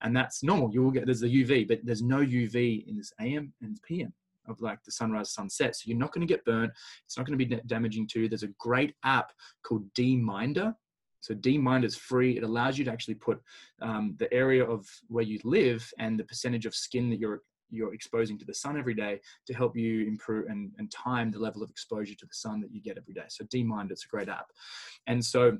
And 0.00 0.16
that's 0.16 0.42
normal. 0.42 0.72
You 0.72 0.82
will 0.82 0.90
get 0.90 1.04
there's 1.04 1.20
the 1.20 1.44
UV, 1.44 1.68
but 1.68 1.80
there's 1.84 2.02
no 2.02 2.18
UV 2.18 2.88
in 2.88 2.96
this 2.96 3.12
AM 3.20 3.52
and 3.60 3.78
PM 3.82 4.14
of 4.48 4.60
like 4.62 4.82
the 4.84 4.92
sunrise 4.92 5.32
sunset. 5.32 5.76
So 5.76 5.82
you're 5.84 5.98
not 5.98 6.12
going 6.12 6.26
to 6.26 6.32
get 6.32 6.44
burnt. 6.46 6.72
It's 7.04 7.18
not 7.18 7.26
going 7.26 7.38
to 7.38 7.44
be 7.44 7.60
damaging 7.66 8.08
to 8.08 8.20
you. 8.20 8.28
There's 8.28 8.42
a 8.42 8.54
great 8.58 8.94
app 9.04 9.30
called 9.62 9.84
D-Minder. 9.94 10.74
So 11.20 11.34
D-Minder 11.34 11.86
is 11.86 11.96
free. 11.96 12.36
It 12.36 12.42
allows 12.42 12.78
you 12.78 12.84
to 12.84 12.90
actually 12.90 13.14
put 13.14 13.40
um, 13.82 14.16
the 14.18 14.32
area 14.32 14.64
of 14.64 14.86
where 15.08 15.24
you 15.24 15.38
live 15.44 15.88
and 15.98 16.18
the 16.18 16.24
percentage 16.24 16.66
of 16.66 16.74
skin 16.74 17.10
that 17.10 17.18
you're 17.18 17.42
you're 17.72 17.94
exposing 17.94 18.36
to 18.36 18.44
the 18.44 18.52
sun 18.52 18.76
every 18.76 18.94
day 18.94 19.20
to 19.46 19.54
help 19.54 19.76
you 19.76 20.04
improve 20.04 20.48
and, 20.48 20.72
and 20.78 20.90
time 20.90 21.30
the 21.30 21.38
level 21.38 21.62
of 21.62 21.70
exposure 21.70 22.16
to 22.16 22.26
the 22.26 22.34
sun 22.34 22.60
that 22.60 22.72
you 22.72 22.82
get 22.82 22.98
every 22.98 23.14
day. 23.14 23.26
So 23.28 23.44
D-Minder, 23.48 23.92
it's 23.92 24.04
a 24.04 24.08
great 24.08 24.28
app. 24.28 24.46
And 25.06 25.24
so 25.24 25.56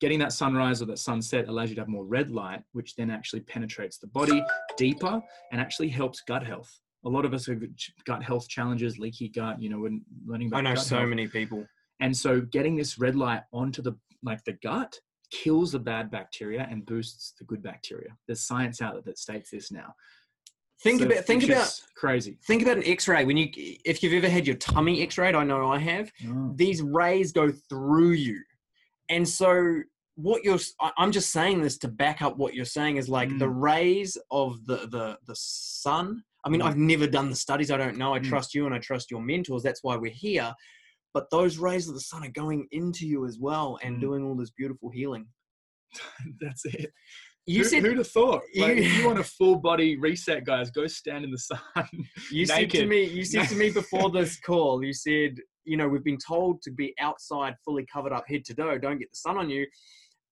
getting 0.00 0.18
that 0.20 0.32
sunrise 0.32 0.82
or 0.82 0.86
that 0.86 0.98
sunset 0.98 1.48
allows 1.48 1.68
you 1.68 1.74
to 1.74 1.80
have 1.80 1.88
more 1.88 2.04
red 2.04 2.30
light, 2.30 2.62
which 2.72 2.94
then 2.94 3.10
actually 3.10 3.40
penetrates 3.40 3.98
the 3.98 4.06
body 4.06 4.42
deeper 4.76 5.20
and 5.50 5.60
actually 5.60 5.88
helps 5.88 6.20
gut 6.20 6.46
health. 6.46 6.78
A 7.04 7.08
lot 7.08 7.24
of 7.24 7.34
us 7.34 7.46
have 7.46 7.60
gut 8.04 8.22
health 8.22 8.48
challenges, 8.48 8.98
leaky 8.98 9.28
gut, 9.28 9.60
you 9.60 9.68
know, 9.68 9.80
we're 9.80 9.98
learning 10.24 10.46
about 10.46 10.58
I 10.58 10.60
know 10.62 10.74
so 10.76 10.98
health. 10.98 11.08
many 11.08 11.26
people. 11.26 11.66
And 11.98 12.16
so 12.16 12.40
getting 12.40 12.76
this 12.76 12.98
red 12.98 13.16
light 13.16 13.42
onto 13.52 13.82
the 13.82 13.96
like 14.22 14.42
the 14.44 14.52
gut 14.62 14.98
kills 15.30 15.72
the 15.72 15.78
bad 15.78 16.10
bacteria 16.10 16.66
and 16.70 16.84
boosts 16.86 17.34
the 17.38 17.44
good 17.44 17.62
bacteria. 17.62 18.10
There's 18.26 18.42
science 18.42 18.80
out 18.82 18.92
there 18.94 19.02
that 19.06 19.18
states 19.18 19.50
this 19.50 19.70
now. 19.72 19.94
Think 20.82 21.00
So, 21.00 21.06
about 21.06 21.24
think 21.24 21.44
about 21.44 21.80
crazy. 21.96 22.38
think 22.46 22.62
about 22.62 22.76
an 22.78 22.84
X-ray. 22.86 23.24
When 23.24 23.36
you 23.36 23.48
if 23.54 24.02
you've 24.02 24.12
ever 24.14 24.28
had 24.28 24.46
your 24.46 24.56
tummy 24.56 25.02
X-rayed, 25.02 25.34
I 25.34 25.44
know 25.44 25.70
I 25.70 25.78
have. 25.78 26.10
these 26.54 26.82
rays 26.82 27.32
go 27.32 27.50
through 27.68 28.12
you 28.12 28.40
and 29.08 29.28
so 29.28 29.82
what 30.14 30.44
you're 30.44 30.58
i'm 30.98 31.10
just 31.10 31.30
saying 31.32 31.60
this 31.62 31.76
to 31.78 31.88
back 31.88 32.20
up 32.22 32.36
what 32.36 32.54
you're 32.54 32.64
saying 32.66 32.98
is 32.98 33.08
like 33.08 33.30
the 33.38 33.48
rays 33.48 34.16
of 34.30 34.64
the 34.66 34.86
the 34.94 35.18
the 35.26 35.34
sun 35.34 36.22
i 36.44 36.48
mean 36.50 36.60
Mm. 36.60 36.66
i've 36.66 36.76
never 36.76 37.06
done 37.06 37.30
the 37.30 37.34
studies 37.36 37.70
i 37.70 37.76
don't 37.78 37.96
know 37.96 38.14
i 38.14 38.20
Mm. 38.20 38.28
trust 38.28 38.54
you 38.54 38.66
and 38.66 38.74
i 38.74 38.78
trust 38.78 39.10
your 39.10 39.20
mentors 39.22 39.62
that's 39.62 39.82
why 39.82 39.96
we're 39.96 40.12
here 40.12 40.52
but 41.14 41.30
those 41.30 41.58
rays 41.58 41.88
of 41.88 41.94
the 41.94 42.00
sun 42.00 42.24
are 42.24 42.30
going 42.32 42.66
into 42.72 43.06
you 43.06 43.24
as 43.26 43.38
well 43.40 43.78
and 43.82 43.96
Mm. 43.96 44.00
doing 44.00 44.24
all 44.24 44.34
this 44.36 44.50
beautiful 44.50 44.90
healing 44.90 45.26
That's 46.40 46.64
it. 46.64 46.90
you 47.46 47.58
Who, 47.58 47.64
said 47.64 47.82
who'd 47.82 47.98
have 47.98 48.08
thought? 48.08 48.42
Like, 48.56 48.76
you- 48.76 48.82
if 48.84 48.96
you 48.98 49.06
want 49.06 49.18
a 49.18 49.24
full 49.38 49.56
body 49.56 49.96
reset, 49.98 50.44
guys, 50.44 50.70
go 50.70 50.86
stand 50.86 51.24
in 51.24 51.30
the 51.30 51.38
sun. 51.38 51.60
you 52.30 52.46
said 52.46 52.70
to 52.70 52.86
me 52.86 53.04
you 53.04 53.24
said 53.24 53.48
to 53.48 53.56
me 53.56 53.70
before 53.70 54.10
this 54.10 54.38
call 54.40 54.82
you 54.84 54.92
said 54.92 55.36
you 55.64 55.76
know 55.76 55.88
we've 55.88 56.04
been 56.04 56.18
told 56.18 56.60
to 56.62 56.70
be 56.70 56.94
outside 57.00 57.54
fully 57.64 57.86
covered 57.92 58.12
up 58.12 58.24
head 58.28 58.44
to 58.44 58.54
toe 58.54 58.78
don't 58.78 58.98
get 58.98 59.10
the 59.10 59.16
sun 59.16 59.36
on 59.38 59.48
you 59.50 59.64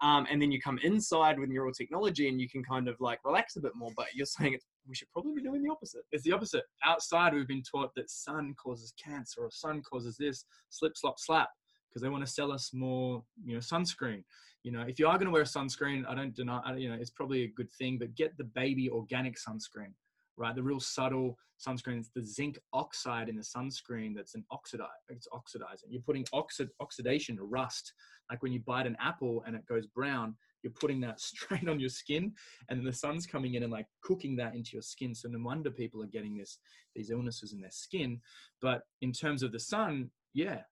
Um, 0.02 0.26
and 0.30 0.40
then 0.40 0.50
you 0.50 0.60
come 0.60 0.78
inside 0.82 1.38
with 1.38 1.50
neural 1.50 1.72
technology 1.72 2.28
and 2.28 2.40
you 2.40 2.48
can 2.48 2.64
kind 2.64 2.88
of 2.88 2.96
like 3.00 3.18
relax 3.24 3.56
a 3.56 3.60
bit 3.60 3.72
more. 3.74 3.90
But 3.96 4.06
you're 4.14 4.26
saying 4.26 4.58
we 4.88 4.94
should 4.94 5.10
probably 5.12 5.34
be 5.34 5.42
doing 5.42 5.62
the 5.62 5.70
opposite. 5.70 6.02
It's 6.10 6.24
the 6.24 6.32
opposite. 6.32 6.64
Outside, 6.84 7.34
we've 7.34 7.46
been 7.46 7.62
taught 7.62 7.94
that 7.96 8.10
sun 8.10 8.54
causes 8.62 8.94
cancer 9.02 9.42
or 9.42 9.50
sun 9.50 9.82
causes 9.82 10.16
this, 10.16 10.44
slip, 10.70 10.96
slop, 10.96 11.18
slap, 11.18 11.50
because 11.88 12.02
they 12.02 12.08
want 12.08 12.24
to 12.24 12.30
sell 12.30 12.50
us 12.50 12.70
more, 12.72 13.22
you 13.44 13.54
know, 13.54 13.60
sunscreen. 13.60 14.24
You 14.62 14.72
know, 14.72 14.82
if 14.82 14.98
you 14.98 15.06
are 15.06 15.16
going 15.16 15.26
to 15.26 15.32
wear 15.32 15.44
sunscreen, 15.44 16.04
I 16.08 16.14
don't 16.14 16.34
deny, 16.34 16.76
you 16.76 16.88
know, 16.88 16.96
it's 16.98 17.10
probably 17.10 17.44
a 17.44 17.48
good 17.48 17.70
thing, 17.72 17.98
but 17.98 18.14
get 18.14 18.36
the 18.36 18.44
baby 18.44 18.90
organic 18.90 19.36
sunscreen, 19.36 19.92
right? 20.36 20.54
The 20.54 20.62
real 20.62 20.80
subtle 20.80 21.36
sunscreen. 21.60 21.98
It's 21.98 22.10
the 22.14 22.24
zinc 22.24 22.58
oxide 22.72 23.28
in 23.28 23.36
the 23.36 23.42
sunscreen 23.42 24.14
that's 24.14 24.34
an 24.34 24.44
oxidize. 24.50 24.88
It's 25.08 25.28
oxidizing. 25.32 25.90
You're 25.90 26.02
putting 26.02 26.24
oxid 26.32 26.70
oxidation, 26.80 27.38
rust. 27.40 27.92
Like 28.30 28.42
when 28.42 28.52
you 28.52 28.60
bite 28.60 28.86
an 28.86 28.96
apple 29.00 29.42
and 29.46 29.54
it 29.54 29.66
goes 29.66 29.86
brown, 29.86 30.34
you're 30.62 30.72
putting 30.72 31.00
that 31.00 31.20
straight 31.20 31.68
on 31.68 31.80
your 31.80 31.88
skin, 31.88 32.32
and 32.68 32.86
the 32.86 32.92
sun's 32.92 33.26
coming 33.26 33.54
in 33.54 33.62
and 33.62 33.72
like 33.72 33.86
cooking 34.02 34.36
that 34.36 34.54
into 34.54 34.70
your 34.72 34.82
skin. 34.82 35.14
So 35.14 35.28
no 35.28 35.38
wonder 35.42 35.70
people 35.70 36.02
are 36.02 36.06
getting 36.06 36.36
this 36.36 36.58
these 36.94 37.10
illnesses 37.10 37.52
in 37.52 37.60
their 37.60 37.70
skin. 37.70 38.20
But 38.60 38.82
in 39.02 39.12
terms 39.12 39.42
of 39.42 39.52
the 39.52 39.60
sun, 39.60 40.10
yeah, 40.34 40.62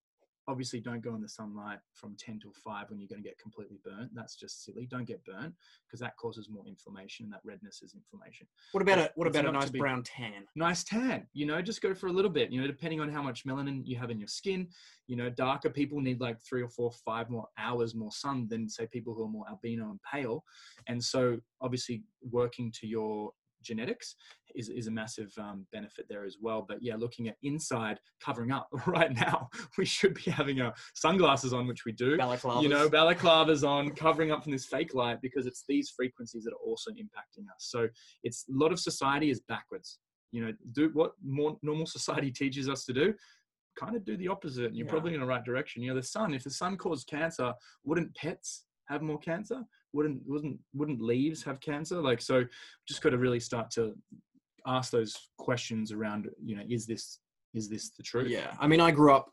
obviously 0.48 0.80
don't 0.80 1.02
go 1.02 1.14
in 1.14 1.20
the 1.20 1.28
sunlight 1.28 1.78
from 1.92 2.16
10 2.18 2.40
till 2.40 2.52
5 2.64 2.88
when 2.88 2.98
you're 2.98 3.08
going 3.08 3.22
to 3.22 3.28
get 3.28 3.38
completely 3.38 3.78
burnt. 3.84 4.10
That's 4.14 4.34
just 4.34 4.64
silly. 4.64 4.86
Don't 4.90 5.04
get 5.06 5.22
burnt 5.24 5.54
because 5.86 6.00
that 6.00 6.16
causes 6.16 6.48
more 6.50 6.64
inflammation. 6.66 7.26
And 7.26 7.32
that 7.34 7.40
redness 7.44 7.82
is 7.82 7.94
inflammation. 7.94 8.46
What 8.72 8.80
about 8.80 8.98
a 8.98 9.12
what 9.14 9.28
it's 9.28 9.36
about 9.36 9.48
a 9.48 9.52
nice 9.52 9.70
brown 9.70 10.02
tan? 10.02 10.46
Nice 10.56 10.82
tan, 10.84 11.26
you 11.34 11.44
know, 11.46 11.60
just 11.60 11.82
go 11.82 11.94
for 11.94 12.06
a 12.06 12.12
little 12.12 12.30
bit, 12.30 12.50
you 12.50 12.60
know, 12.60 12.66
depending 12.66 13.00
on 13.00 13.10
how 13.10 13.22
much 13.22 13.44
melanin 13.44 13.82
you 13.84 13.96
have 13.98 14.10
in 14.10 14.18
your 14.18 14.28
skin. 14.28 14.68
You 15.06 15.16
know, 15.16 15.28
darker 15.28 15.70
people 15.70 16.00
need 16.00 16.20
like 16.20 16.40
three 16.40 16.62
or 16.62 16.68
four, 16.68 16.90
five 17.04 17.28
more 17.28 17.46
hours 17.58 17.94
more 17.94 18.12
sun 18.12 18.48
than 18.48 18.68
say 18.68 18.86
people 18.86 19.14
who 19.14 19.24
are 19.24 19.28
more 19.28 19.48
albino 19.48 19.90
and 19.90 20.00
pale. 20.10 20.44
And 20.86 21.02
so 21.02 21.38
obviously 21.60 22.02
working 22.22 22.72
to 22.80 22.86
your 22.86 23.32
genetics 23.62 24.14
is, 24.54 24.68
is 24.68 24.86
a 24.86 24.90
massive 24.90 25.32
um, 25.38 25.66
benefit 25.72 26.06
there 26.08 26.24
as 26.24 26.36
well. 26.40 26.64
But 26.66 26.78
yeah, 26.80 26.96
looking 26.96 27.28
at 27.28 27.36
inside, 27.42 27.98
covering 28.24 28.50
up 28.50 28.68
right 28.86 29.12
now, 29.14 29.48
we 29.76 29.84
should 29.84 30.14
be 30.14 30.30
having 30.30 30.60
our 30.60 30.74
sunglasses 30.94 31.52
on, 31.52 31.66
which 31.66 31.84
we 31.84 31.92
do. 31.92 32.16
Balaclavas. 32.16 32.62
You 32.62 32.68
know, 32.68 32.88
balaclavas 32.88 33.66
on, 33.66 33.90
covering 33.90 34.30
up 34.30 34.42
from 34.42 34.52
this 34.52 34.66
fake 34.66 34.94
light 34.94 35.18
because 35.22 35.46
it's 35.46 35.64
these 35.68 35.90
frequencies 35.90 36.44
that 36.44 36.52
are 36.52 36.66
also 36.66 36.90
impacting 36.92 37.44
us. 37.54 37.60
So 37.60 37.88
it's 38.22 38.44
a 38.48 38.52
lot 38.56 38.72
of 38.72 38.78
society 38.80 39.30
is 39.30 39.40
backwards. 39.48 39.98
You 40.32 40.44
know, 40.44 40.52
do 40.72 40.90
what 40.92 41.12
more 41.24 41.56
normal 41.62 41.86
society 41.86 42.30
teaches 42.32 42.68
us 42.68 42.84
to 42.84 42.92
do. 42.92 43.14
Kind 43.78 43.96
of 43.96 44.04
do 44.04 44.16
the 44.16 44.28
opposite, 44.28 44.64
and 44.66 44.76
you're 44.76 44.86
Yeah. 44.86 44.90
probably 44.92 45.14
in 45.14 45.20
the 45.20 45.26
right 45.26 45.44
direction. 45.44 45.82
You 45.82 45.90
know, 45.90 45.96
the 45.96 46.02
sun. 46.02 46.34
If 46.34 46.44
the 46.44 46.50
sun 46.50 46.76
caused 46.76 47.06
cancer, 47.06 47.52
wouldn't 47.84 48.14
pets 48.16 48.64
have 48.88 49.02
more 49.02 49.18
cancer? 49.18 49.62
Wouldn't 49.92 50.22
wouldn't 50.26 50.58
wouldn't 50.74 51.00
leaves 51.00 51.42
have 51.44 51.60
cancer? 51.60 52.00
Like 52.00 52.20
so, 52.20 52.44
just 52.86 53.02
got 53.02 53.10
to 53.10 53.18
really 53.18 53.40
start 53.40 53.70
to 53.72 53.94
ask 54.66 54.90
those 54.90 55.16
questions 55.38 55.92
around. 55.92 56.28
You 56.44 56.56
know, 56.56 56.64
is 56.68 56.86
this 56.86 57.20
is 57.54 57.68
this 57.68 57.90
the 57.90 58.02
truth? 58.02 58.28
Yeah, 58.28 58.52
I 58.60 58.66
mean, 58.66 58.80
I 58.80 58.90
grew 58.90 59.12
up 59.12 59.30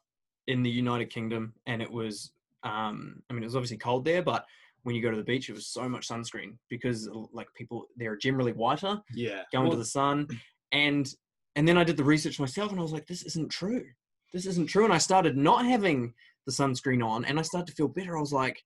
in 0.47 0.63
the 0.63 0.69
United 0.69 1.09
Kingdom, 1.09 1.53
and 1.65 1.81
it 1.81 1.91
was, 1.91 2.31
um, 2.63 3.21
I 3.29 3.33
mean, 3.33 3.43
it 3.43 3.47
was 3.47 3.55
obviously 3.55 3.77
cold 3.77 4.05
there, 4.05 4.21
but 4.21 4.45
when 4.83 4.95
you 4.95 5.01
go 5.01 5.09
to 5.09 5.17
the 5.17 5.23
beach, 5.23 5.49
it 5.49 5.53
was 5.53 5.67
so 5.67 5.89
much 5.89 6.07
sunscreen 6.07 6.57
because 6.69 7.09
like 7.33 7.47
people 7.55 7.87
they're 7.97 8.15
generally 8.15 8.53
whiter 8.53 9.01
yeah. 9.15 9.41
going 9.51 9.71
to 9.71 9.77
the 9.77 9.85
sun, 9.85 10.27
and 10.71 11.11
and 11.55 11.67
then 11.67 11.77
I 11.77 11.83
did 11.83 11.97
the 11.97 12.03
research 12.03 12.39
myself, 12.39 12.71
and 12.71 12.79
I 12.79 12.83
was 12.83 12.93
like, 12.93 13.07
this 13.07 13.23
isn't 13.23 13.49
true. 13.49 13.83
This 14.33 14.45
isn't 14.45 14.67
true, 14.67 14.85
and 14.85 14.93
I 14.93 14.99
started 14.99 15.37
not 15.37 15.65
having 15.65 16.13
the 16.45 16.51
sunscreen 16.51 17.03
on, 17.05 17.25
and 17.25 17.39
I 17.39 17.41
started 17.41 17.67
to 17.67 17.73
feel 17.73 17.87
better. 17.87 18.15
I 18.15 18.21
was 18.21 18.33
like, 18.33 18.63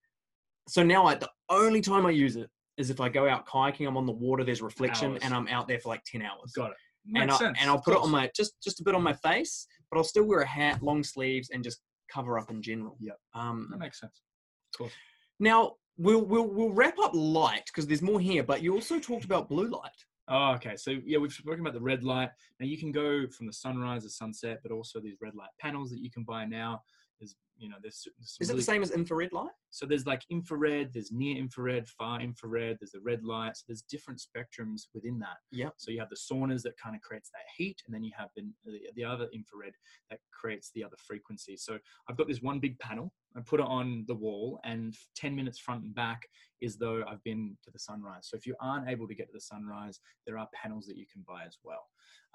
so 0.70 0.84
now 0.84 1.06
I 1.06 1.16
the 1.16 1.30
only 1.50 1.82
time 1.82 2.06
I 2.06 2.12
use 2.12 2.36
it 2.36 2.50
is 2.78 2.90
if 2.90 3.02
I 3.02 3.10
go 3.10 3.28
out 3.28 3.46
kayaking, 3.46 3.88
I'm 3.88 3.98
on 3.98 4.06
the 4.06 4.12
water, 4.14 4.44
there's 4.44 4.62
reflection, 4.62 5.12
Hours. 5.14 5.22
and 5.24 5.34
I'm 5.34 5.48
out 5.48 5.68
there 5.68 5.80
for 5.80 5.90
like 5.90 6.04
ten 6.06 6.22
hours 6.22 6.52
got 6.56 6.72
it. 6.72 6.78
and, 7.06 7.14
Makes 7.28 7.36
I, 7.36 7.38
sense, 7.46 7.58
and 7.62 7.70
I'll 7.70 7.82
put 7.82 7.94
it 7.96 8.00
on 8.02 8.12
my 8.12 8.30
just 8.36 8.54
just 8.64 8.80
a 8.80 8.84
bit 8.84 8.96
on 8.96 9.04
my 9.04 9.14
face, 9.14 9.68
but 9.92 9.98
I'll 9.98 10.04
still 10.04 10.24
wear 10.26 10.42
a 10.42 10.48
hat, 10.48 10.82
long 10.82 11.04
sleeves, 11.04 11.50
and 11.52 11.64
just 11.64 11.82
cover 12.12 12.40
up 12.40 12.50
in 12.50 12.62
general. 12.62 12.96
Yep. 13.00 13.18
Um, 13.34 13.68
That 13.72 13.80
makes 13.80 14.00
sense. 14.00 14.22
Cool. 14.78 14.90
now 15.40 15.74
we'll 15.98 16.24
we'll 16.24 16.48
we'll 16.48 16.72
wrap 16.72 16.98
up 17.00 17.12
light 17.14 17.64
because 17.68 17.86
there's 17.88 18.02
more 18.02 18.20
here, 18.20 18.44
but 18.44 18.62
you 18.64 18.74
also 18.74 19.00
talked 19.00 19.26
about 19.26 19.50
blue 19.50 19.68
light. 19.68 19.92
Oh, 20.32 20.52
okay. 20.54 20.76
So 20.76 20.92
yeah, 21.06 21.18
we've 21.18 21.34
spoken 21.34 21.62
about 21.62 21.74
the 21.74 21.82
red 21.82 22.04
light. 22.04 22.30
Now 22.60 22.68
you 22.68 22.78
can 22.78 22.92
go 22.92 23.28
from 23.28 23.48
the 23.48 23.54
sunrise 23.54 24.04
to 24.04 24.10
sunset, 24.12 24.60
but 24.62 24.72
also 24.72 25.00
these 25.00 25.18
red 25.22 25.34
light 25.36 25.50
panels 25.60 25.90
that 25.90 26.00
you 26.00 26.12
can 26.12 26.24
buy 26.24 26.46
now. 26.46 26.84
There's 27.20 27.36
you 27.58 27.70
know 27.70 27.76
there's, 27.82 28.08
there's 28.18 28.38
Is 28.40 28.50
it 28.50 28.54
really- 28.54 28.60
the 28.62 28.66
same 28.66 28.82
as 28.82 28.92
infrared 28.92 29.34
light? 29.34 29.52
So 29.72 29.86
there's 29.86 30.06
like 30.06 30.24
infrared, 30.30 30.94
there's 30.94 31.12
near 31.12 31.38
infrared, 31.38 31.88
far 31.88 32.22
infrared, 32.22 32.78
there's 32.80 32.92
the 32.92 33.02
red 33.02 33.24
light. 33.24 33.58
So 33.58 33.66
there's 33.68 33.84
different 33.84 34.20
spectrums 34.20 34.88
within 34.94 35.20
that. 35.20 35.38
Yeah. 35.52 35.70
So 35.78 35.92
you 35.92 36.00
have 36.00 36.10
the 36.10 36.16
saunas 36.16 36.64
that 36.64 36.74
kind 36.78 36.96
of 36.96 37.02
creates 37.02 37.30
that 37.32 37.44
heat, 37.58 37.82
and 37.86 37.94
then 37.94 38.04
you 38.04 38.12
have 38.18 38.30
the, 38.36 38.44
the, 38.66 38.80
the 38.96 39.04
other 39.04 39.28
infrared 39.34 39.74
that 40.10 40.20
creates 40.32 40.72
the 40.74 40.84
other 40.84 40.98
frequency. 41.06 41.56
So 41.58 41.78
I've 42.10 42.18
got 42.18 42.28
this 42.28 42.42
one 42.42 42.60
big 42.60 42.80
panel. 42.80 43.14
I 43.38 43.42
put 43.42 43.60
it 43.60 43.66
on 43.68 44.06
the 44.08 44.16
wall, 44.16 44.60
and 44.64 44.96
10 45.16 45.36
minutes 45.36 45.60
front 45.60 45.84
and 45.84 45.94
back 45.94 46.24
is 46.62 46.78
though 46.78 47.04
I've 47.08 47.24
been 47.24 47.56
to 47.64 47.72
the 47.72 47.80
sunrise. 47.80 48.28
So 48.30 48.38
if 48.38 48.46
you 48.48 48.56
aren't 48.60 48.90
able 48.90 49.08
to 49.08 49.14
get 49.16 49.28
to 49.28 49.34
the 49.34 49.42
sunrise, 49.42 50.00
there 50.26 50.38
are 50.38 50.48
panels 50.54 50.86
that 50.88 50.98
you 50.98 51.06
can 51.12 51.24
buy 51.28 51.44
as 51.46 51.58
well. 51.64 51.86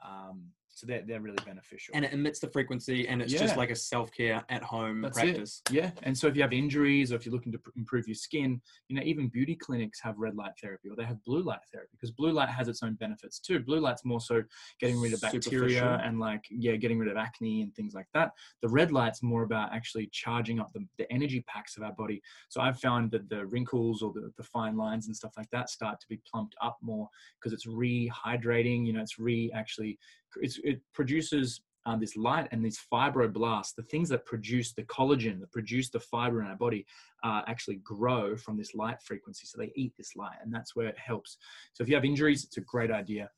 Um, 0.06 0.44
so 0.74 0.86
they're, 0.86 1.02
they're 1.06 1.20
really 1.20 1.38
beneficial. 1.46 1.94
And 1.94 2.04
it 2.04 2.12
emits 2.12 2.40
the 2.40 2.48
frequency, 2.48 3.06
and 3.08 3.22
it's 3.22 3.32
just 3.32 3.56
like 3.56 3.70
a 3.70 3.76
self 3.76 4.12
care 4.12 4.42
at 4.48 4.62
home 4.62 5.02
That's 5.02 5.18
it. 5.18 5.20
practice. 5.20 5.62
Yeah, 5.70 5.90
and 6.02 6.16
so 6.16 6.26
if 6.26 6.36
you 6.36 6.42
have 6.42 6.52
injuries 6.52 7.12
or 7.12 7.16
if 7.16 7.24
you're 7.24 7.34
looking 7.34 7.52
to 7.52 7.58
pr- 7.58 7.70
improve 7.76 8.08
your 8.08 8.16
skin, 8.16 8.60
you 8.88 8.96
know, 8.96 9.02
even 9.02 9.28
beauty 9.28 9.54
clinics 9.54 10.00
have 10.02 10.18
red 10.18 10.34
light 10.34 10.52
therapy 10.60 10.88
or 10.88 10.96
they 10.96 11.04
have 11.04 11.22
blue 11.24 11.42
light 11.42 11.60
therapy 11.72 11.90
because 11.92 12.10
blue 12.10 12.32
light 12.32 12.48
has 12.48 12.68
its 12.68 12.82
own 12.82 12.94
benefits 12.94 13.38
too. 13.38 13.60
Blue 13.60 13.80
light's 13.80 14.04
more 14.04 14.20
so 14.20 14.42
getting 14.80 15.00
rid 15.00 15.12
of 15.12 15.20
bacteria 15.20 16.00
and 16.04 16.18
like 16.18 16.44
yeah, 16.50 16.76
getting 16.76 16.98
rid 16.98 17.08
of 17.08 17.16
acne 17.16 17.62
and 17.62 17.74
things 17.74 17.94
like 17.94 18.08
that. 18.14 18.32
The 18.62 18.68
red 18.68 18.90
light's 18.90 19.22
more 19.22 19.44
about 19.44 19.72
actually 19.72 20.08
charging 20.12 20.58
up 20.58 20.72
the, 20.72 20.84
the 20.98 21.10
energy 21.12 21.44
packs 21.46 21.76
of 21.76 21.84
our 21.84 21.92
body. 21.92 22.20
So 22.48 22.60
I've 22.60 22.80
found 22.80 23.10
that 23.12 23.28
the 23.28 23.46
wrinkles 23.46 24.02
or 24.02 24.12
the, 24.12 24.32
the 24.36 24.42
fine 24.42 24.76
lines 24.76 25.06
and 25.06 25.16
stuff 25.16 25.32
like 25.36 25.50
that 25.52 25.70
start 25.70 26.00
to 26.00 26.06
be 26.08 26.20
plumped 26.30 26.56
up 26.60 26.78
more 26.82 27.08
because 27.38 27.52
it's 27.52 27.66
rehydrating. 27.66 28.86
You 28.86 28.94
know, 28.94 29.00
it's 29.00 29.18
re 29.18 29.50
actually 29.54 29.98
it 30.40 30.80
produces 30.92 31.60
um, 31.86 32.00
this 32.00 32.16
light 32.16 32.48
and 32.50 32.64
these 32.64 32.80
fibroblasts, 32.92 33.74
the 33.74 33.82
things 33.82 34.08
that 34.08 34.24
produce 34.24 34.72
the 34.72 34.84
collagen, 34.84 35.40
that 35.40 35.52
produce 35.52 35.90
the 35.90 36.00
fiber 36.00 36.40
in 36.40 36.46
our 36.46 36.56
body, 36.56 36.86
uh, 37.22 37.42
actually 37.46 37.76
grow 37.76 38.36
from 38.36 38.56
this 38.56 38.74
light 38.74 39.00
frequency. 39.02 39.46
So 39.46 39.58
they 39.58 39.72
eat 39.76 39.92
this 39.96 40.16
light, 40.16 40.36
and 40.42 40.52
that's 40.52 40.74
where 40.74 40.86
it 40.86 40.98
helps. 40.98 41.36
So 41.72 41.82
if 41.82 41.88
you 41.88 41.94
have 41.94 42.04
injuries, 42.04 42.44
it's 42.44 42.56
a 42.56 42.62
great 42.62 42.90
idea 42.90 43.28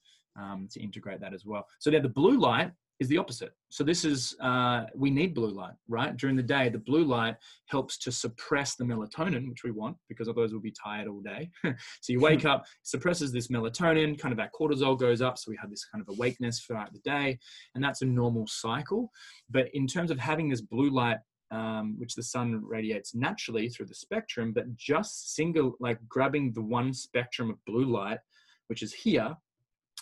um, 0.41 0.69
to 0.71 0.81
integrate 0.81 1.21
that 1.21 1.35
as 1.35 1.45
well. 1.45 1.67
So 1.79 1.91
now 1.91 2.01
the 2.01 2.09
blue 2.09 2.39
light 2.39 2.71
is 2.99 3.09
the 3.09 3.19
opposite. 3.19 3.53
So 3.69 3.85
this 3.85 4.05
is 4.05 4.35
uh, 4.41 4.85
we 4.95 5.11
need 5.11 5.35
blue 5.35 5.51
light, 5.51 5.75
right? 5.89 6.17
During 6.17 6.37
the 6.37 6.43
day, 6.43 6.69
the 6.69 6.79
blue 6.79 7.05
light 7.05 7.37
helps 7.67 7.99
to 7.99 8.13
suppress 8.13 8.75
the 8.75 8.85
melatonin, 8.85 9.49
which 9.49 9.65
we 9.65 9.71
want 9.71 9.97
because 10.09 10.29
otherwise 10.29 10.53
we'll 10.53 10.61
be 10.61 10.73
tired 10.73 11.09
all 11.09 11.21
day. 11.21 11.51
so 11.65 12.13
you 12.13 12.21
wake 12.21 12.45
up, 12.45 12.65
suppresses 12.83 13.33
this 13.33 13.49
melatonin, 13.49 14.19
kind 14.19 14.33
of 14.33 14.41
our 14.41 14.51
cortisol 14.59 14.99
goes 14.99 15.21
up, 15.21 15.37
so 15.37 15.51
we 15.51 15.59
have 15.61 15.71
this 15.71 15.85
kind 15.85 16.03
of 16.07 16.15
awakeness 16.15 16.61
throughout 16.61 16.93
the 16.93 17.01
day, 17.01 17.39
and 17.75 17.85
that's 17.85 18.03
a 18.03 18.07
normal 18.07 18.47
cycle. 18.47 19.11
But 19.51 19.69
in 19.75 19.87
terms 19.87 20.11
of 20.11 20.19
having 20.19 20.49
this 20.49 20.63
blue 20.63 20.91
light 20.91 21.19
um, 21.51 21.95
which 21.99 22.15
the 22.15 22.23
sun 22.23 22.61
radiates 22.65 23.15
naturally 23.15 23.69
through 23.69 23.87
the 23.87 23.95
spectrum, 23.95 24.53
but 24.53 24.75
just 24.77 25.35
single, 25.35 25.77
like 25.79 25.99
grabbing 26.09 26.53
the 26.53 26.63
one 26.63 26.93
spectrum 26.93 27.51
of 27.51 27.65
blue 27.67 27.85
light, 27.85 28.19
which 28.67 28.83
is 28.83 28.93
here, 28.93 29.37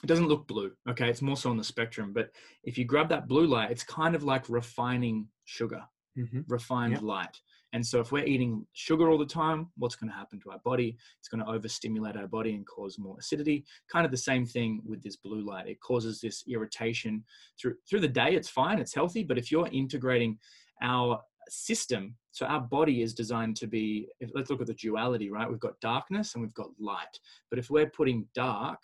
it 0.05 0.09
doesn't 0.09 0.29
look 0.29 0.47
blue. 0.47 0.71
Okay, 0.89 1.09
it's 1.09 1.23
more 1.23 1.37
so 1.37 1.51
on 1.51 1.57
the 1.57 1.65
spectrum. 1.65 2.13
But 2.13 2.31
if 2.63 2.77
you 2.79 2.85
grab 2.85 3.09
that 3.09 3.27
blue 3.27 3.47
light, 3.47 3.71
it's 3.71 3.83
kind 3.83 4.15
of 4.15 4.23
like 4.23 4.49
refining 4.49 5.29
sugar, 5.45 5.83
Mm-hmm. 6.17 6.43
refined 6.47 6.93
Yep. 6.93 7.03
light. 7.03 7.41
And 7.73 7.85
so 7.85 7.99
if 7.99 8.13
we're 8.13 8.25
eating 8.25 8.65
sugar 8.73 9.09
all 9.11 9.19
the 9.19 9.27
time, 9.27 9.67
what's 9.79 9.97
going 9.97 10.09
to 10.09 10.17
happen 10.17 10.39
to 10.43 10.51
our 10.53 10.61
body? 10.61 10.97
It's 11.19 11.27
going 11.29 11.45
to 11.45 11.51
overstimulate 11.51 12.17
our 12.17 12.29
body 12.29 12.55
and 12.55 12.65
cause 12.65 13.01
more 13.01 13.17
acidity. 13.19 13.65
Kind 13.91 14.05
of 14.07 14.13
the 14.13 14.17
same 14.31 14.47
thing 14.47 14.81
with 14.87 15.03
this 15.03 15.17
blue 15.17 15.41
light. 15.45 15.67
It 15.67 15.81
causes 15.81 16.21
this 16.21 16.45
irritation 16.47 17.25
through 17.61 17.75
through 17.91 18.01
the 18.01 18.07
day. 18.23 18.37
It's 18.37 18.49
fine, 18.49 18.79
it's 18.79 18.95
healthy, 18.95 19.25
but 19.25 19.39
if 19.39 19.51
you're 19.51 19.67
integrating 19.73 20.39
our 20.83 21.21
system, 21.49 22.15
so 22.31 22.47
our 22.47 22.61
body 22.61 23.03
is 23.03 23.13
designed 23.13 23.57
to 23.57 23.67
be. 23.67 24.07
If, 24.21 24.31
let's 24.35 24.51
look 24.51 24.61
at 24.61 24.69
the 24.69 24.75
duality, 24.75 25.29
right? 25.31 25.51
We've 25.51 25.59
got 25.69 25.81
darkness 25.81 26.35
and 26.35 26.43
we've 26.43 26.55
got 26.63 26.71
light. 26.79 27.19
But 27.51 27.59
if 27.59 27.71
we're 27.71 27.91
putting 27.91 28.29
dark 28.37 28.79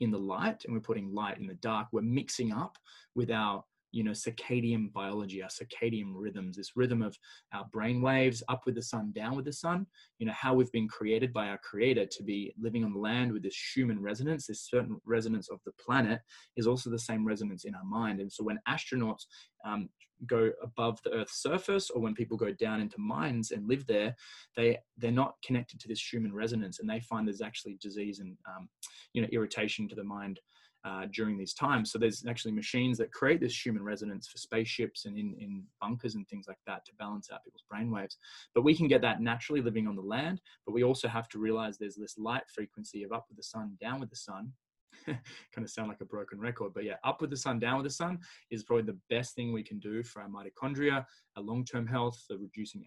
in 0.00 0.10
the 0.10 0.18
light 0.18 0.64
and 0.64 0.74
we're 0.74 0.80
putting 0.80 1.12
light 1.12 1.38
in 1.38 1.46
the 1.46 1.54
dark, 1.54 1.88
we're 1.92 2.02
mixing 2.02 2.52
up 2.52 2.78
with 3.14 3.30
our 3.30 3.64
you 3.94 4.02
know 4.02 4.10
circadian 4.10 4.92
biology 4.92 5.42
our 5.42 5.48
circadian 5.48 6.12
rhythms 6.14 6.56
this 6.56 6.72
rhythm 6.74 7.00
of 7.02 7.16
our 7.52 7.64
brain 7.72 8.02
waves 8.02 8.42
up 8.48 8.62
with 8.66 8.74
the 8.74 8.82
sun 8.82 9.12
down 9.14 9.36
with 9.36 9.44
the 9.44 9.52
sun 9.52 9.86
you 10.18 10.26
know 10.26 10.32
how 10.32 10.52
we've 10.52 10.72
been 10.72 10.88
created 10.88 11.32
by 11.32 11.46
our 11.48 11.58
creator 11.58 12.04
to 12.04 12.22
be 12.22 12.52
living 12.60 12.84
on 12.84 12.92
the 12.92 12.98
land 12.98 13.32
with 13.32 13.42
this 13.42 13.54
Schumann 13.54 14.02
resonance 14.02 14.46
this 14.46 14.68
certain 14.68 15.00
resonance 15.04 15.48
of 15.48 15.60
the 15.64 15.72
planet 15.84 16.20
is 16.56 16.66
also 16.66 16.90
the 16.90 16.98
same 16.98 17.26
resonance 17.26 17.64
in 17.64 17.74
our 17.74 17.84
mind. 17.84 18.20
And 18.20 18.32
so 18.32 18.44
when 18.44 18.58
astronauts 18.68 19.24
um, 19.64 19.88
go 20.26 20.50
above 20.62 21.00
the 21.02 21.10
earth's 21.10 21.42
surface 21.42 21.90
or 21.90 22.00
when 22.00 22.14
people 22.14 22.36
go 22.36 22.52
down 22.52 22.80
into 22.80 22.98
mines 22.98 23.50
and 23.50 23.68
live 23.68 23.84
there 23.86 24.14
they 24.56 24.78
they're 24.96 25.10
not 25.10 25.34
connected 25.44 25.80
to 25.80 25.88
this 25.88 25.98
Schumann 25.98 26.32
resonance 26.32 26.78
and 26.78 26.88
they 26.88 27.00
find 27.00 27.26
there's 27.26 27.42
actually 27.42 27.76
disease 27.80 28.20
and 28.20 28.36
um, 28.48 28.68
you 29.12 29.20
know 29.20 29.28
irritation 29.32 29.88
to 29.88 29.94
the 29.94 30.04
mind 30.04 30.40
uh, 30.84 31.06
during 31.12 31.38
these 31.38 31.54
times. 31.54 31.90
So 31.90 31.98
there's 31.98 32.24
actually 32.28 32.52
machines 32.52 32.98
that 32.98 33.12
create 33.12 33.40
this 33.40 33.52
Schumann 33.52 33.82
resonance 33.82 34.28
for 34.28 34.38
spaceships 34.38 35.06
and 35.06 35.16
in, 35.16 35.34
in 35.40 35.64
bunkers 35.80 36.14
and 36.14 36.28
things 36.28 36.46
like 36.46 36.58
that 36.66 36.84
to 36.84 36.92
balance 36.98 37.30
out 37.32 37.44
people's 37.44 37.64
brainwaves. 37.72 38.16
But 38.54 38.64
we 38.64 38.76
can 38.76 38.88
get 38.88 39.00
that 39.02 39.20
naturally 39.20 39.62
living 39.62 39.86
on 39.86 39.96
the 39.96 40.02
land. 40.02 40.40
But 40.66 40.72
we 40.72 40.84
also 40.84 41.08
have 41.08 41.28
to 41.30 41.38
realize 41.38 41.78
there's 41.78 41.96
this 41.96 42.18
light 42.18 42.44
frequency 42.54 43.02
of 43.02 43.12
up 43.12 43.26
with 43.28 43.38
the 43.38 43.42
sun, 43.42 43.76
down 43.80 44.00
with 44.00 44.10
the 44.10 44.16
sun. 44.16 44.52
kind 45.06 45.18
of 45.58 45.70
sound 45.70 45.88
like 45.88 46.00
a 46.00 46.04
broken 46.04 46.38
record, 46.38 46.72
but 46.72 46.84
yeah, 46.84 46.94
up 47.02 47.20
with 47.20 47.28
the 47.28 47.36
sun, 47.36 47.58
down 47.58 47.76
with 47.76 47.84
the 47.84 47.90
sun 47.90 48.16
is 48.52 48.62
probably 48.62 48.84
the 48.84 48.96
best 49.10 49.34
thing 49.34 49.52
we 49.52 49.62
can 49.62 49.80
do 49.80 50.04
for 50.04 50.22
our 50.22 50.28
mitochondria, 50.28 51.04
our 51.36 51.42
long-term 51.42 51.84
health, 51.84 52.22
for 52.28 52.36
reducing 52.38 52.84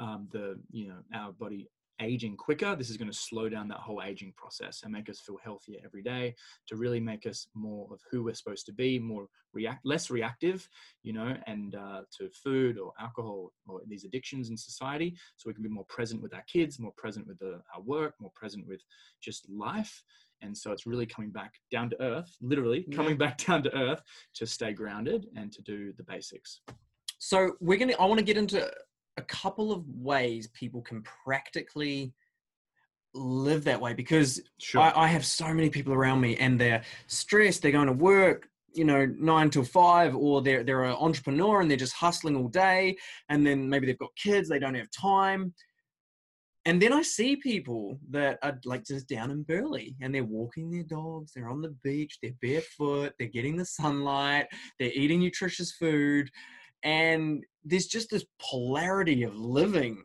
um, 0.00 0.28
the 0.32 0.58
you 0.72 0.88
know 0.88 0.96
our 1.14 1.32
body 1.32 1.68
aging 2.02 2.36
quicker. 2.36 2.74
This 2.76 2.90
is 2.90 2.96
going 2.96 3.10
to 3.10 3.16
slow 3.16 3.48
down 3.48 3.68
that 3.68 3.78
whole 3.78 4.02
aging 4.02 4.32
process 4.36 4.82
and 4.82 4.92
make 4.92 5.08
us 5.08 5.20
feel 5.20 5.38
healthier 5.42 5.78
every 5.84 6.02
day 6.02 6.34
to 6.68 6.76
really 6.76 7.00
make 7.00 7.26
us 7.26 7.46
more 7.54 7.88
of 7.92 8.00
who 8.10 8.24
we're 8.24 8.34
supposed 8.34 8.66
to 8.66 8.72
be, 8.72 8.98
more 8.98 9.28
react, 9.52 9.84
less 9.84 10.10
reactive, 10.10 10.68
you 11.02 11.12
know, 11.12 11.36
and 11.46 11.74
uh, 11.74 12.02
to 12.18 12.28
food 12.30 12.78
or 12.78 12.92
alcohol 13.00 13.52
or 13.66 13.80
these 13.86 14.04
addictions 14.04 14.50
in 14.50 14.56
society. 14.56 15.14
So 15.36 15.48
we 15.48 15.54
can 15.54 15.62
be 15.62 15.68
more 15.68 15.86
present 15.88 16.22
with 16.22 16.34
our 16.34 16.44
kids, 16.52 16.78
more 16.78 16.92
present 16.96 17.26
with 17.26 17.38
the, 17.38 17.60
our 17.74 17.82
work, 17.82 18.14
more 18.20 18.32
present 18.34 18.66
with 18.66 18.82
just 19.22 19.48
life. 19.48 20.02
And 20.42 20.56
so 20.56 20.72
it's 20.72 20.86
really 20.86 21.06
coming 21.06 21.30
back 21.30 21.54
down 21.70 21.88
to 21.90 22.02
earth, 22.02 22.36
literally 22.40 22.84
yeah. 22.88 22.96
coming 22.96 23.16
back 23.16 23.38
down 23.46 23.62
to 23.62 23.76
earth 23.76 24.02
to 24.34 24.46
stay 24.46 24.72
grounded 24.72 25.26
and 25.36 25.52
to 25.52 25.62
do 25.62 25.92
the 25.96 26.02
basics. 26.02 26.60
So 27.18 27.52
we're 27.60 27.78
gonna. 27.78 27.94
I 28.00 28.06
want 28.06 28.18
to 28.18 28.24
get 28.24 28.36
into 28.36 28.68
a 29.16 29.22
couple 29.22 29.72
of 29.72 29.84
ways 29.88 30.48
people 30.48 30.80
can 30.82 31.02
practically 31.02 32.12
live 33.14 33.64
that 33.64 33.80
way 33.80 33.92
because 33.92 34.40
sure. 34.58 34.80
I, 34.80 34.92
I, 34.96 35.06
have 35.08 35.24
so 35.26 35.52
many 35.52 35.68
people 35.68 35.92
around 35.92 36.20
me 36.20 36.36
and 36.36 36.58
they're 36.58 36.82
stressed 37.08 37.60
they're 37.60 37.70
going 37.70 37.86
to 37.86 37.92
work 37.92 38.48
you 38.72 38.84
know 38.84 39.06
nine 39.18 39.50
till 39.50 39.64
five 39.64 40.16
or 40.16 40.40
they're 40.40 40.64
they're 40.64 40.84
an 40.84 40.96
entrepreneur 40.98 41.60
and 41.60 41.70
they're 41.70 41.76
just 41.76 41.92
hustling 41.92 42.36
all 42.36 42.48
day 42.48 42.96
and 43.28 43.46
then 43.46 43.68
maybe 43.68 43.86
they've 43.86 43.98
got 43.98 44.16
kids 44.16 44.48
they 44.48 44.58
don't 44.58 44.74
have 44.74 44.90
time 44.90 45.52
and 46.64 46.80
then 46.80 46.92
i 46.92 47.02
see 47.02 47.36
people 47.36 47.98
that 48.10 48.38
are 48.42 48.58
like 48.64 48.84
just 48.84 49.08
down 49.08 49.30
in 49.30 49.42
Burleigh 49.42 49.90
and 50.00 50.14
they're 50.14 50.24
walking 50.24 50.70
their 50.70 50.84
dogs 50.84 51.32
they're 51.34 51.50
on 51.50 51.60
the 51.60 51.74
beach 51.84 52.18
they're 52.22 52.32
barefoot 52.40 53.12
they're 53.18 53.28
getting 53.28 53.56
the 53.56 53.64
sunlight 53.64 54.46
they're 54.78 54.92
eating 54.94 55.20
nutritious 55.20 55.72
food 55.72 56.30
and 56.82 57.44
there's 57.64 57.86
just 57.86 58.10
this 58.10 58.24
polarity 58.40 59.22
of 59.22 59.36
living. 59.36 60.02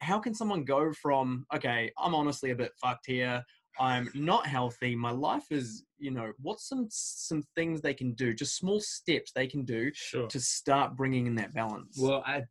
How 0.00 0.18
can 0.18 0.34
someone 0.34 0.64
go 0.64 0.92
from 0.92 1.46
okay 1.54 1.90
i'm 1.98 2.14
honestly 2.14 2.50
a 2.50 2.56
bit 2.56 2.72
fucked 2.80 3.06
here. 3.06 3.42
I'm 3.80 4.10
not 4.14 4.46
healthy. 4.46 4.94
My 4.94 5.12
life 5.12 5.46
is 5.50 5.84
you 5.98 6.10
know 6.10 6.32
what's 6.40 6.68
some 6.68 6.88
some 6.90 7.42
things 7.54 7.80
they 7.80 7.94
can 7.94 8.12
do 8.14 8.34
just 8.34 8.56
small 8.56 8.80
steps 8.80 9.32
they 9.32 9.46
can 9.46 9.64
do 9.64 9.90
sure. 9.94 10.26
to 10.26 10.40
start 10.40 10.96
bringing 10.96 11.26
in 11.26 11.34
that 11.36 11.54
balance? 11.54 11.96
Well 11.98 12.22
i 12.26 12.42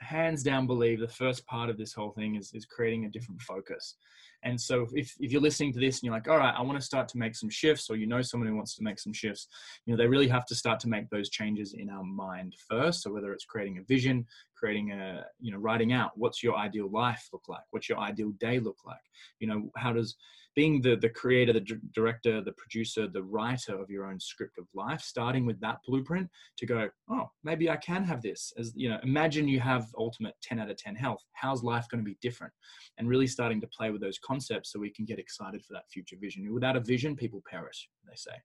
hands 0.00 0.42
down 0.42 0.66
believe 0.66 1.00
the 1.00 1.08
first 1.08 1.46
part 1.46 1.70
of 1.70 1.78
this 1.78 1.94
whole 1.94 2.10
thing 2.10 2.36
is, 2.36 2.52
is 2.52 2.66
creating 2.66 3.06
a 3.06 3.10
different 3.10 3.40
focus 3.40 3.96
and 4.42 4.60
so 4.60 4.86
if, 4.92 5.14
if 5.18 5.32
you're 5.32 5.40
listening 5.40 5.72
to 5.72 5.80
this 5.80 5.96
and 5.96 6.04
you're 6.04 6.14
like, 6.14 6.28
all 6.28 6.38
right, 6.38 6.54
I 6.56 6.62
want 6.62 6.78
to 6.78 6.84
start 6.84 7.08
to 7.08 7.18
make 7.18 7.34
some 7.34 7.50
shifts, 7.50 7.90
or 7.90 7.96
you 7.96 8.06
know 8.06 8.22
someone 8.22 8.48
who 8.48 8.56
wants 8.56 8.74
to 8.76 8.82
make 8.82 8.98
some 8.98 9.12
shifts, 9.12 9.48
you 9.84 9.92
know, 9.92 9.96
they 9.96 10.06
really 10.06 10.28
have 10.28 10.46
to 10.46 10.54
start 10.54 10.80
to 10.80 10.88
make 10.88 11.08
those 11.10 11.30
changes 11.30 11.74
in 11.74 11.90
our 11.90 12.04
mind 12.04 12.54
first. 12.68 13.02
So 13.02 13.12
whether 13.12 13.32
it's 13.32 13.44
creating 13.44 13.78
a 13.78 13.82
vision, 13.82 14.26
creating 14.56 14.92
a, 14.92 15.24
you 15.40 15.52
know, 15.52 15.58
writing 15.58 15.92
out 15.92 16.12
what's 16.16 16.42
your 16.42 16.56
ideal 16.56 16.90
life 16.90 17.28
look 17.32 17.48
like? 17.48 17.64
What's 17.70 17.88
your 17.88 17.98
ideal 17.98 18.32
day 18.40 18.58
look 18.58 18.78
like? 18.84 18.96
You 19.40 19.48
know, 19.48 19.70
how 19.76 19.92
does 19.92 20.16
being 20.56 20.80
the 20.80 20.96
the 20.96 21.10
creator, 21.10 21.52
the 21.52 21.60
d- 21.60 21.74
director, 21.94 22.40
the 22.40 22.52
producer, 22.52 23.06
the 23.06 23.22
writer 23.22 23.78
of 23.78 23.90
your 23.90 24.06
own 24.06 24.18
script 24.18 24.58
of 24.58 24.66
life, 24.74 25.02
starting 25.02 25.44
with 25.44 25.60
that 25.60 25.78
blueprint 25.86 26.28
to 26.56 26.66
go, 26.66 26.88
oh, 27.10 27.30
maybe 27.44 27.70
I 27.70 27.76
can 27.76 28.02
have 28.04 28.22
this. 28.22 28.52
As 28.58 28.72
you 28.74 28.88
know, 28.88 28.98
imagine 29.02 29.46
you 29.46 29.60
have 29.60 29.86
ultimate 29.96 30.34
10 30.42 30.58
out 30.58 30.70
of 30.70 30.78
10 30.78 30.96
health. 30.96 31.22
How's 31.34 31.62
life 31.62 31.86
going 31.90 32.02
to 32.02 32.10
be 32.10 32.16
different? 32.22 32.52
And 32.96 33.08
really 33.08 33.26
starting 33.26 33.60
to 33.60 33.68
play 33.68 33.90
with 33.90 34.00
those 34.00 34.18
concepts 34.26 34.72
so 34.72 34.78
we 34.78 34.90
can 34.90 35.04
get 35.04 35.18
excited 35.18 35.64
for 35.64 35.72
that 35.74 35.88
future 35.90 36.16
vision. 36.20 36.52
Without 36.52 36.76
a 36.76 36.80
vision, 36.80 37.16
people 37.16 37.42
perish, 37.48 37.88
they 38.06 38.16
say. 38.16 38.36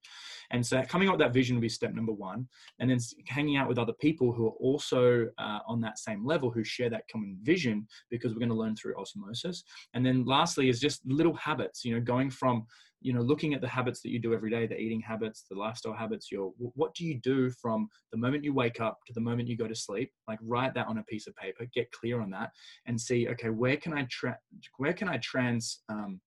And 0.51 0.65
so 0.65 0.84
coming 0.84 1.07
up 1.07 1.13
with 1.13 1.25
that 1.25 1.34
vision 1.34 1.55
will 1.55 1.61
be 1.61 1.69
step 1.69 1.93
number 1.93 2.11
one. 2.13 2.47
And 2.79 2.89
then 2.89 2.99
hanging 3.27 3.57
out 3.57 3.67
with 3.67 3.79
other 3.79 3.93
people 3.93 4.32
who 4.32 4.47
are 4.47 4.57
also 4.59 5.27
uh, 5.38 5.59
on 5.67 5.82
that 5.82 5.99
same 5.99 6.25
level, 6.25 6.51
who 6.51 6.63
share 6.63 6.89
that 6.89 7.07
common 7.11 7.38
vision, 7.41 7.88
because 8.09 8.34
we're 8.34 8.39
going 8.39 8.49
to 8.49 8.55
learn 8.55 8.75
through 8.75 8.99
osmosis. 8.99 9.63
And 9.93 10.05
then 10.05 10.25
lastly 10.25 10.69
is 10.69 10.79
just 10.79 11.05
little 11.05 11.36
habits, 11.36 11.84
you 11.86 11.93
know, 11.93 12.01
going 12.01 12.29
from 12.29 12.65
you 13.01 13.13
know 13.13 13.21
looking 13.21 13.53
at 13.53 13.61
the 13.61 13.67
habits 13.67 14.01
that 14.01 14.09
you 14.09 14.19
do 14.19 14.33
every 14.33 14.49
day 14.49 14.67
the 14.67 14.77
eating 14.77 15.01
habits 15.01 15.45
the 15.49 15.57
lifestyle 15.57 15.93
habits 15.93 16.31
your 16.31 16.53
what 16.57 16.93
do 16.93 17.05
you 17.05 17.19
do 17.19 17.49
from 17.49 17.87
the 18.11 18.17
moment 18.17 18.43
you 18.43 18.53
wake 18.53 18.79
up 18.79 18.99
to 19.07 19.13
the 19.13 19.21
moment 19.21 19.47
you 19.47 19.57
go 19.57 19.67
to 19.67 19.75
sleep? 19.75 20.11
Like 20.27 20.39
write 20.41 20.73
that 20.75 20.87
on 20.87 20.97
a 20.97 21.03
piece 21.03 21.27
of 21.27 21.35
paper 21.35 21.65
get 21.73 21.91
clear 21.91 22.21
on 22.21 22.29
that 22.31 22.51
and 22.85 22.99
see 22.99 23.27
okay 23.29 23.49
where 23.49 23.77
can 23.77 23.93
i 23.93 24.07
tra- 24.09 24.39
where 24.77 24.93
can 24.93 25.09
i 25.09 25.17
trans 25.17 25.81
um, 25.89 26.19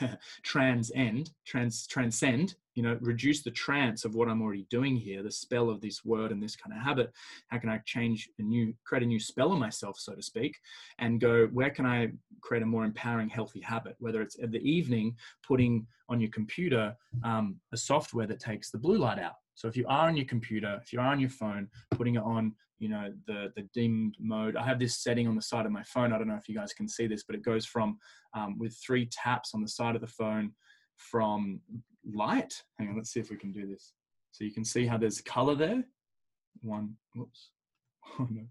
transcend 0.44 1.30
trans 1.46 1.86
transcend 1.86 2.54
you 2.74 2.82
know 2.82 2.98
reduce 3.00 3.42
the 3.42 3.50
trance 3.50 4.04
of 4.04 4.14
what 4.14 4.28
i'm 4.28 4.42
already 4.42 4.66
doing 4.70 4.96
here 4.96 5.22
the 5.22 5.30
spell 5.30 5.70
of 5.70 5.80
this 5.80 6.04
word 6.04 6.32
and 6.32 6.42
this 6.42 6.56
kind 6.56 6.76
of 6.76 6.82
habit. 6.82 7.12
How 7.48 7.58
can 7.58 7.68
i 7.68 7.78
change 7.84 8.28
a 8.38 8.42
new 8.42 8.74
create 8.84 9.02
a 9.02 9.06
new 9.06 9.20
spell 9.20 9.52
on 9.52 9.58
myself 9.58 9.98
so 9.98 10.14
to 10.14 10.22
speak 10.22 10.56
and 10.98 11.20
go 11.20 11.46
where 11.52 11.70
can 11.70 11.86
i 11.86 12.10
create 12.40 12.62
a 12.62 12.66
more 12.66 12.84
empowering 12.84 13.28
healthy 13.28 13.60
habit? 13.60 13.96
Whether 13.98 14.20
it's 14.20 14.38
at 14.42 14.50
the 14.50 14.58
evening 14.58 15.16
putting 15.46 15.86
on 16.08 16.20
your 16.20 16.30
computer 16.30 16.94
um, 17.22 17.56
a 17.72 17.76
software 17.76 18.26
that 18.26 18.40
takes 18.40 18.70
the 18.70 18.78
blue 18.78 18.98
light 18.98 19.18
out. 19.18 19.36
So 19.54 19.68
if 19.68 19.76
you 19.76 19.86
are 19.88 20.08
on 20.08 20.16
your 20.16 20.26
computer 20.26 20.80
if 20.82 20.92
you're 20.92 21.02
on 21.02 21.20
your 21.20 21.30
phone 21.30 21.68
putting 21.92 22.16
it 22.16 22.22
on 22.22 22.54
you 22.78 22.88
know 22.88 23.12
the 23.26 23.52
the 23.56 23.62
dimmed 23.72 24.16
mode. 24.18 24.56
I 24.56 24.64
have 24.64 24.78
this 24.78 24.98
setting 24.98 25.28
on 25.28 25.36
the 25.36 25.42
side 25.42 25.64
of 25.64 25.72
my 25.72 25.84
phone. 25.84 26.12
I 26.12 26.18
don't 26.18 26.28
know 26.28 26.36
if 26.36 26.48
you 26.48 26.56
guys 26.56 26.72
can 26.72 26.88
see 26.88 27.06
this 27.06 27.22
but 27.22 27.36
it 27.36 27.44
goes 27.44 27.64
from 27.64 27.98
um, 28.34 28.58
with 28.58 28.76
three 28.84 29.08
taps 29.10 29.52
on 29.54 29.62
the 29.62 29.68
side 29.68 29.94
of 29.94 30.00
the 30.00 30.08
phone 30.08 30.52
from 30.96 31.60
light. 32.12 32.62
Hang 32.78 32.88
on, 32.88 32.96
let's 32.96 33.12
see 33.12 33.20
if 33.20 33.30
we 33.30 33.36
can 33.36 33.52
do 33.52 33.66
this. 33.66 33.92
So 34.32 34.44
you 34.44 34.52
can 34.52 34.64
see 34.64 34.86
how 34.86 34.96
there's 34.96 35.20
color 35.20 35.54
there. 35.54 35.84
One, 36.62 36.96
whoops. 37.14 37.50
Oh 38.20 38.28
no. 38.30 38.42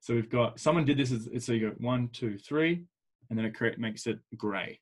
So 0.00 0.14
we've 0.14 0.28
got, 0.28 0.58
someone 0.58 0.84
did 0.84 0.98
this, 0.98 1.12
as, 1.12 1.28
it's 1.32 1.46
so 1.46 1.52
you 1.52 1.70
go 1.70 1.76
one, 1.78 2.08
two, 2.12 2.36
three, 2.36 2.82
and 3.30 3.38
then 3.38 3.46
it 3.46 3.54
create, 3.54 3.78
makes 3.78 4.06
it 4.08 4.18
gray. 4.36 4.80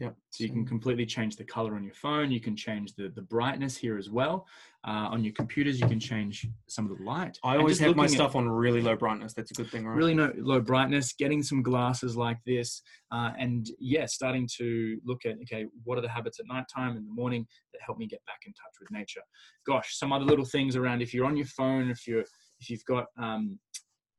Yep. 0.00 0.16
So 0.30 0.44
you 0.44 0.50
can 0.50 0.64
completely 0.64 1.06
change 1.06 1.36
the 1.36 1.44
color 1.44 1.74
on 1.74 1.84
your 1.84 1.94
phone. 1.94 2.30
You 2.30 2.40
can 2.40 2.56
change 2.56 2.94
the, 2.94 3.08
the 3.08 3.22
brightness 3.22 3.76
here 3.76 3.98
as 3.98 4.10
well. 4.10 4.46
Uh, 4.84 5.08
on 5.10 5.22
your 5.22 5.32
computers, 5.34 5.80
you 5.80 5.86
can 5.86 6.00
change 6.00 6.46
some 6.68 6.90
of 6.90 6.96
the 6.96 7.04
light. 7.04 7.38
I 7.44 7.56
always 7.56 7.78
have 7.78 7.94
my 7.94 8.06
stuff 8.06 8.34
on 8.34 8.48
really 8.48 8.80
low 8.80 8.96
brightness. 8.96 9.34
That's 9.34 9.50
a 9.50 9.54
good 9.54 9.70
thing, 9.70 9.86
right? 9.86 9.96
Really 9.96 10.14
no, 10.14 10.32
low 10.36 10.60
brightness, 10.60 11.12
getting 11.12 11.42
some 11.42 11.62
glasses 11.62 12.16
like 12.16 12.38
this. 12.46 12.82
Uh, 13.10 13.32
and 13.38 13.70
yeah, 13.78 14.06
starting 14.06 14.48
to 14.58 14.98
look 15.04 15.24
at, 15.24 15.36
okay, 15.42 15.66
what 15.84 15.98
are 15.98 16.02
the 16.02 16.08
habits 16.08 16.40
at 16.40 16.46
nighttime 16.46 16.96
in 16.96 17.04
the 17.04 17.12
morning 17.12 17.46
that 17.72 17.80
help 17.84 17.98
me 17.98 18.06
get 18.06 18.24
back 18.26 18.40
in 18.46 18.52
touch 18.52 18.74
with 18.80 18.90
nature? 18.90 19.22
Gosh, 19.66 19.96
some 19.96 20.12
other 20.12 20.24
little 20.24 20.44
things 20.44 20.76
around 20.76 21.02
if 21.02 21.14
you're 21.14 21.26
on 21.26 21.36
your 21.36 21.46
phone, 21.46 21.90
if 21.90 22.06
you're, 22.06 22.24
if 22.60 22.70
you've 22.70 22.84
got, 22.84 23.06
um, 23.18 23.58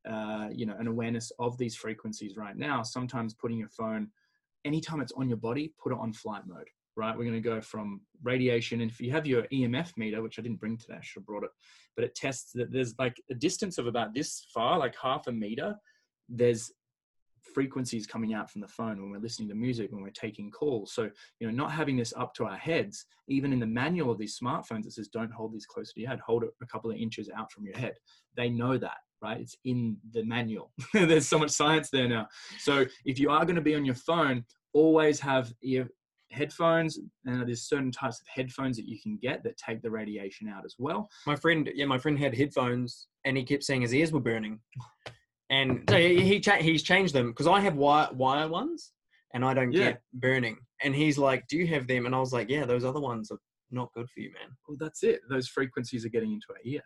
uh, 0.10 0.50
you 0.52 0.66
know, 0.66 0.76
an 0.80 0.88
awareness 0.88 1.32
of 1.40 1.58
these 1.58 1.76
frequencies 1.76 2.36
right 2.38 2.58
now, 2.58 2.84
sometimes 2.84 3.34
putting 3.34 3.58
your 3.58 3.70
phone 3.70 4.10
anytime 4.66 5.02
it's 5.02 5.14
on 5.14 5.28
your 5.28 5.38
body, 5.38 5.74
put 5.82 5.92
it 5.92 6.00
on 6.00 6.14
flight 6.14 6.44
mode, 6.48 6.68
right? 6.96 7.18
We're 7.18 7.26
going 7.26 7.42
to 7.42 7.50
go 7.50 7.62
from 7.62 8.02
radiation. 8.24 8.82
And 8.82 8.92
if 8.92 9.00
you 9.00 9.12
have 9.12 9.28
your 9.28 9.44
EMF 9.44 9.92
meter, 9.98 10.22
which 10.22 10.40
I 10.40 10.42
didn't 10.42 10.60
bring 10.60 10.78
today, 10.78 10.96
I 10.96 11.02
should 11.02 11.22
have 11.22 11.26
brought 11.26 11.44
it, 11.44 11.52
but 11.96 12.06
it 12.06 12.16
tests 12.16 12.52
that 12.54 12.72
there's 12.72 12.96
like 13.00 13.22
a 13.30 13.36
distance 13.36 13.78
of 13.78 13.88
about 13.88 14.14
this 14.14 14.46
far, 14.54 14.78
like 14.78 14.96
half 15.02 15.28
a 15.28 15.32
meter. 15.32 15.76
There's 16.30 16.72
frequencies 17.54 18.08
coming 18.08 18.34
out 18.34 18.50
from 18.50 18.62
the 18.62 18.68
phone 18.68 19.02
when 19.02 19.12
we're 19.12 19.20
listening 19.20 19.50
to 19.50 19.56
music, 19.56 19.92
when 19.92 20.02
we're 20.02 20.10
taking 20.10 20.50
calls. 20.50 20.94
So, 20.94 21.10
you 21.40 21.48
know, 21.48 21.54
not 21.54 21.72
having 21.72 21.98
this 21.98 22.14
up 22.16 22.34
to 22.36 22.46
our 22.46 22.56
heads, 22.56 23.06
even 23.28 23.54
in 23.54 23.60
the 23.60 23.66
manual 23.66 24.12
of 24.12 24.18
these 24.18 24.40
smartphones, 24.42 24.86
it 24.86 24.94
says 24.94 25.08
don't 25.08 25.32
hold 25.32 25.54
these 25.54 25.66
close 25.66 25.92
to 25.94 26.00
your 26.00 26.10
head, 26.10 26.20
hold 26.20 26.44
it 26.44 26.52
a 26.62 26.66
couple 26.66 26.92
of 26.92 26.98
inches 26.98 27.30
out 27.36 27.52
from 27.52 27.66
your 27.66 27.78
head. 27.78 27.96
They 28.36 28.50
know 28.50 28.78
that 28.78 28.98
right? 29.24 29.40
It's 29.40 29.56
in 29.64 29.98
the 30.12 30.24
manual. 30.24 30.72
There's 30.94 31.28
so 31.28 31.40
much 31.40 31.52
science 31.52 31.90
there 31.90 32.08
now. 32.08 32.28
So 32.60 32.86
if 33.06 33.18
you 33.18 33.30
are 33.32 33.46
going 33.46 33.56
to 33.56 33.62
be 33.62 33.76
on 33.76 33.86
your 33.86 33.96
phone, 33.96 34.44
always 34.74 35.20
have 35.22 35.52
ear 35.64 35.88
headphones, 36.32 37.00
and 37.26 37.48
there's 37.48 37.62
certain 37.68 37.92
types 37.92 38.20
of 38.20 38.28
headphones 38.28 38.76
that 38.78 38.88
you 38.88 39.00
can 39.02 39.18
get 39.22 39.44
that 39.44 39.56
take 39.58 39.82
the 39.82 39.90
radiation 39.90 40.48
out 40.50 40.66
as 40.66 40.76
well. 40.78 41.08
My 41.28 41.36
friend, 41.36 41.70
yeah, 41.74 41.86
my 41.86 41.98
friend 41.98 42.18
had 42.20 42.36
headphones, 42.36 43.08
and 43.24 43.38
he 43.38 43.44
kept 43.44 43.64
saying 43.64 43.82
his 43.82 43.94
ears 43.94 44.12
were 44.12 44.20
burning, 44.20 44.60
and 45.50 45.84
so 45.90 45.98
he 45.98 46.22
he 46.22 46.40
cha- 46.40 46.58
he's 46.58 46.84
changed 46.84 47.14
them 47.14 47.28
because 47.30 47.48
I 47.48 47.60
have 47.62 47.76
wire 47.76 48.10
wire 48.14 48.48
ones, 48.48 48.92
and 49.34 49.46
I 49.46 49.54
don't 49.54 49.72
Yeah. 49.72 49.92
get 49.92 50.02
burning. 50.14 50.58
And 50.84 50.94
he's 50.96 51.18
like, 51.20 51.48
"Do 51.48 51.58
you 51.58 51.68
have 51.68 51.88
them?" 51.88 52.06
And 52.08 52.16
I 52.16 52.20
was 52.20 52.34
like, 52.34 52.50
"Yeah, 52.50 52.66
those 52.66 52.84
other 52.84 53.00
ones 53.00 53.30
are 53.32 53.40
not 53.74 53.94
good 53.94 54.10
for 54.10 54.20
you, 54.20 54.32
man." 54.32 54.56
Well, 54.68 54.78
that's 54.80 55.04
it. 55.04 55.22
Those 55.30 55.48
frequencies 55.48 56.06
are 56.06 56.10
getting 56.10 56.34
into 56.34 56.48
our 56.52 56.60
ear, 56.64 56.82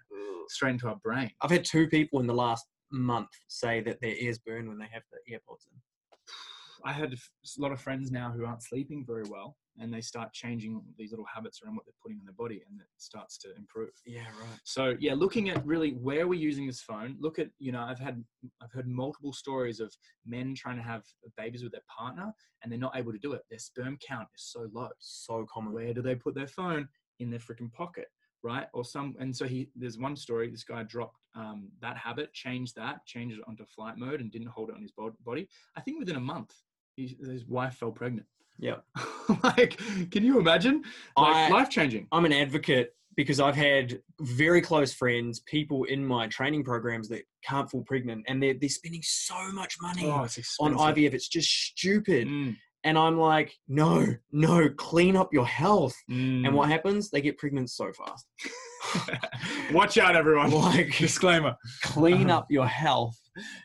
straight 0.50 0.72
into 0.72 0.88
our 0.88 0.98
brain. 0.98 1.32
I've 1.42 1.52
had 1.52 1.66
two 1.66 1.88
people 1.88 2.20
in 2.20 2.28
the 2.28 2.34
last 2.34 2.66
month 2.92 3.30
say 3.48 3.82
that 3.82 4.00
their 4.02 4.16
ears 4.16 4.40
burn 4.40 4.68
when 4.68 4.78
they 4.78 4.88
have 4.92 5.04
the 5.12 5.34
earpods 5.34 5.68
in. 5.72 5.80
I 6.86 6.94
had 6.94 7.14
a 7.14 7.18
lot 7.62 7.72
of 7.72 7.82
friends 7.82 8.12
now 8.12 8.32
who 8.32 8.46
aren't 8.46 8.64
sleeping 8.64 9.04
very 9.06 9.26
well, 9.30 9.58
and 9.80 9.94
they 9.94 10.02
start 10.02 10.34
changing 10.34 10.82
these 10.98 11.12
little 11.12 11.26
habits 11.26 11.62
around 11.62 11.76
what 11.76 11.86
they're 11.86 11.94
putting 12.02 12.20
on 12.20 12.26
their 12.26 12.34
body, 12.34 12.62
and 12.70 12.80
it 12.80 12.88
starts 12.98 13.38
to 13.40 13.56
improve. 13.56 13.92
Yeah, 14.06 14.22
right. 14.40 14.60
So 14.64 14.96
yeah, 15.00 15.14
looking 15.14 15.50
at 15.50 15.66
really 15.66 15.92
where 15.92 16.28
we're 16.28 16.40
using 16.40 16.68
this 16.68 16.82
phone. 16.82 17.18
Look 17.20 17.40
at 17.40 17.50
you 17.60 17.72
know 17.72 17.82
I've 17.82 18.00
had 18.00 18.24
I've 18.62 18.72
heard 18.72 18.88
multiple 18.88 19.34
stories 19.34 19.80
of 19.80 19.94
men 20.26 20.54
trying 20.56 20.78
to 20.78 20.84
have 20.84 21.04
babies 21.38 21.64
with 21.64 21.72
their 21.72 21.82
partner, 21.96 22.32
and 22.62 22.72
they're 22.72 22.80
not 22.80 22.96
able 22.96 23.12
to 23.12 23.20
do 23.20 23.34
it. 23.34 23.42
Their 23.50 23.60
sperm 23.60 23.98
count 24.06 24.28
is 24.36 24.44
so 24.52 24.68
low. 24.74 24.90
So 25.00 25.46
common. 25.52 25.74
Where 25.74 25.94
do 25.94 26.02
they 26.02 26.16
put 26.16 26.36
their 26.36 26.48
phone? 26.48 26.88
In 27.20 27.32
their 27.32 27.40
freaking 27.40 27.74
pocket, 27.74 28.06
right? 28.44 28.68
Or 28.74 28.86
some. 28.86 29.16
And 29.20 29.36
so 29.36 29.46
he 29.46 29.70
there's 29.76 29.98
one 29.98 30.16
story. 30.16 30.50
This 30.52 30.64
guy 30.64 30.84
dropped 30.84 31.18
um, 31.36 31.70
that 31.82 31.98
habit, 31.98 32.34
changed 32.34 32.76
that, 32.76 33.06
changed 33.06 33.38
it 33.38 33.44
onto 33.48 33.66
flight 33.66 33.98
mode, 33.98 34.22
and 34.22 34.32
didn't 34.32 34.50
hold 34.50 34.70
it 34.70 34.76
on 34.76 34.82
his 34.82 34.92
body. 34.92 35.48
I 35.76 35.82
think 35.82 36.00
within 36.00 36.16
a 36.16 36.22
month, 36.22 36.54
he, 36.96 37.18
his 37.20 37.46
wife 37.46 37.76
fell 37.76 37.92
pregnant. 37.92 38.28
Yeah. 38.60 38.78
like, 39.44 39.80
can 40.12 40.24
you 40.24 40.40
imagine? 40.40 40.84
Like, 41.16 41.52
life 41.52 41.70
changing. 41.70 42.08
I'm 42.12 42.26
an 42.26 42.34
advocate 42.34 42.94
because 43.16 43.40
I've 43.40 43.56
had 43.56 44.00
very 44.22 44.62
close 44.62 44.94
friends, 44.94 45.40
people 45.42 45.84
in 45.86 46.06
my 46.06 46.28
training 46.28 46.64
programs 46.64 47.08
that 47.10 47.24
can't 47.44 47.70
fall 47.70 47.84
pregnant, 47.84 48.26
and 48.28 48.42
they're 48.42 48.54
they're 48.60 48.70
spending 48.70 49.02
so 49.04 49.52
much 49.54 49.76
money 49.82 50.06
Oh, 50.06 50.28
on. 50.60 50.74
IVF. 50.74 51.14
It's 51.14 51.28
just 51.28 51.50
stupid. 51.50 52.28
Mm, 52.28 52.56
And 52.84 52.98
I'm 52.98 53.18
like, 53.20 53.54
no, 53.68 54.06
no, 54.32 54.70
clean 54.70 55.16
up 55.16 55.34
your 55.34 55.48
health. 55.48 55.96
mm. 56.10 56.46
And 56.46 56.54
what 56.56 56.70
happens? 56.70 57.10
They 57.10 57.22
get 57.22 57.38
pregnant 57.38 57.70
so 57.72 57.92
fast. 57.92 58.26
Watch 59.72 59.98
out, 59.98 60.16
everyone. 60.16 60.52
Like, 60.58 60.98
Disclaimer. 60.98 61.56
clean 61.82 62.30
Uh-huh. 62.30 62.40
up 62.40 62.48
your 62.50 62.68
health. 62.68 63.18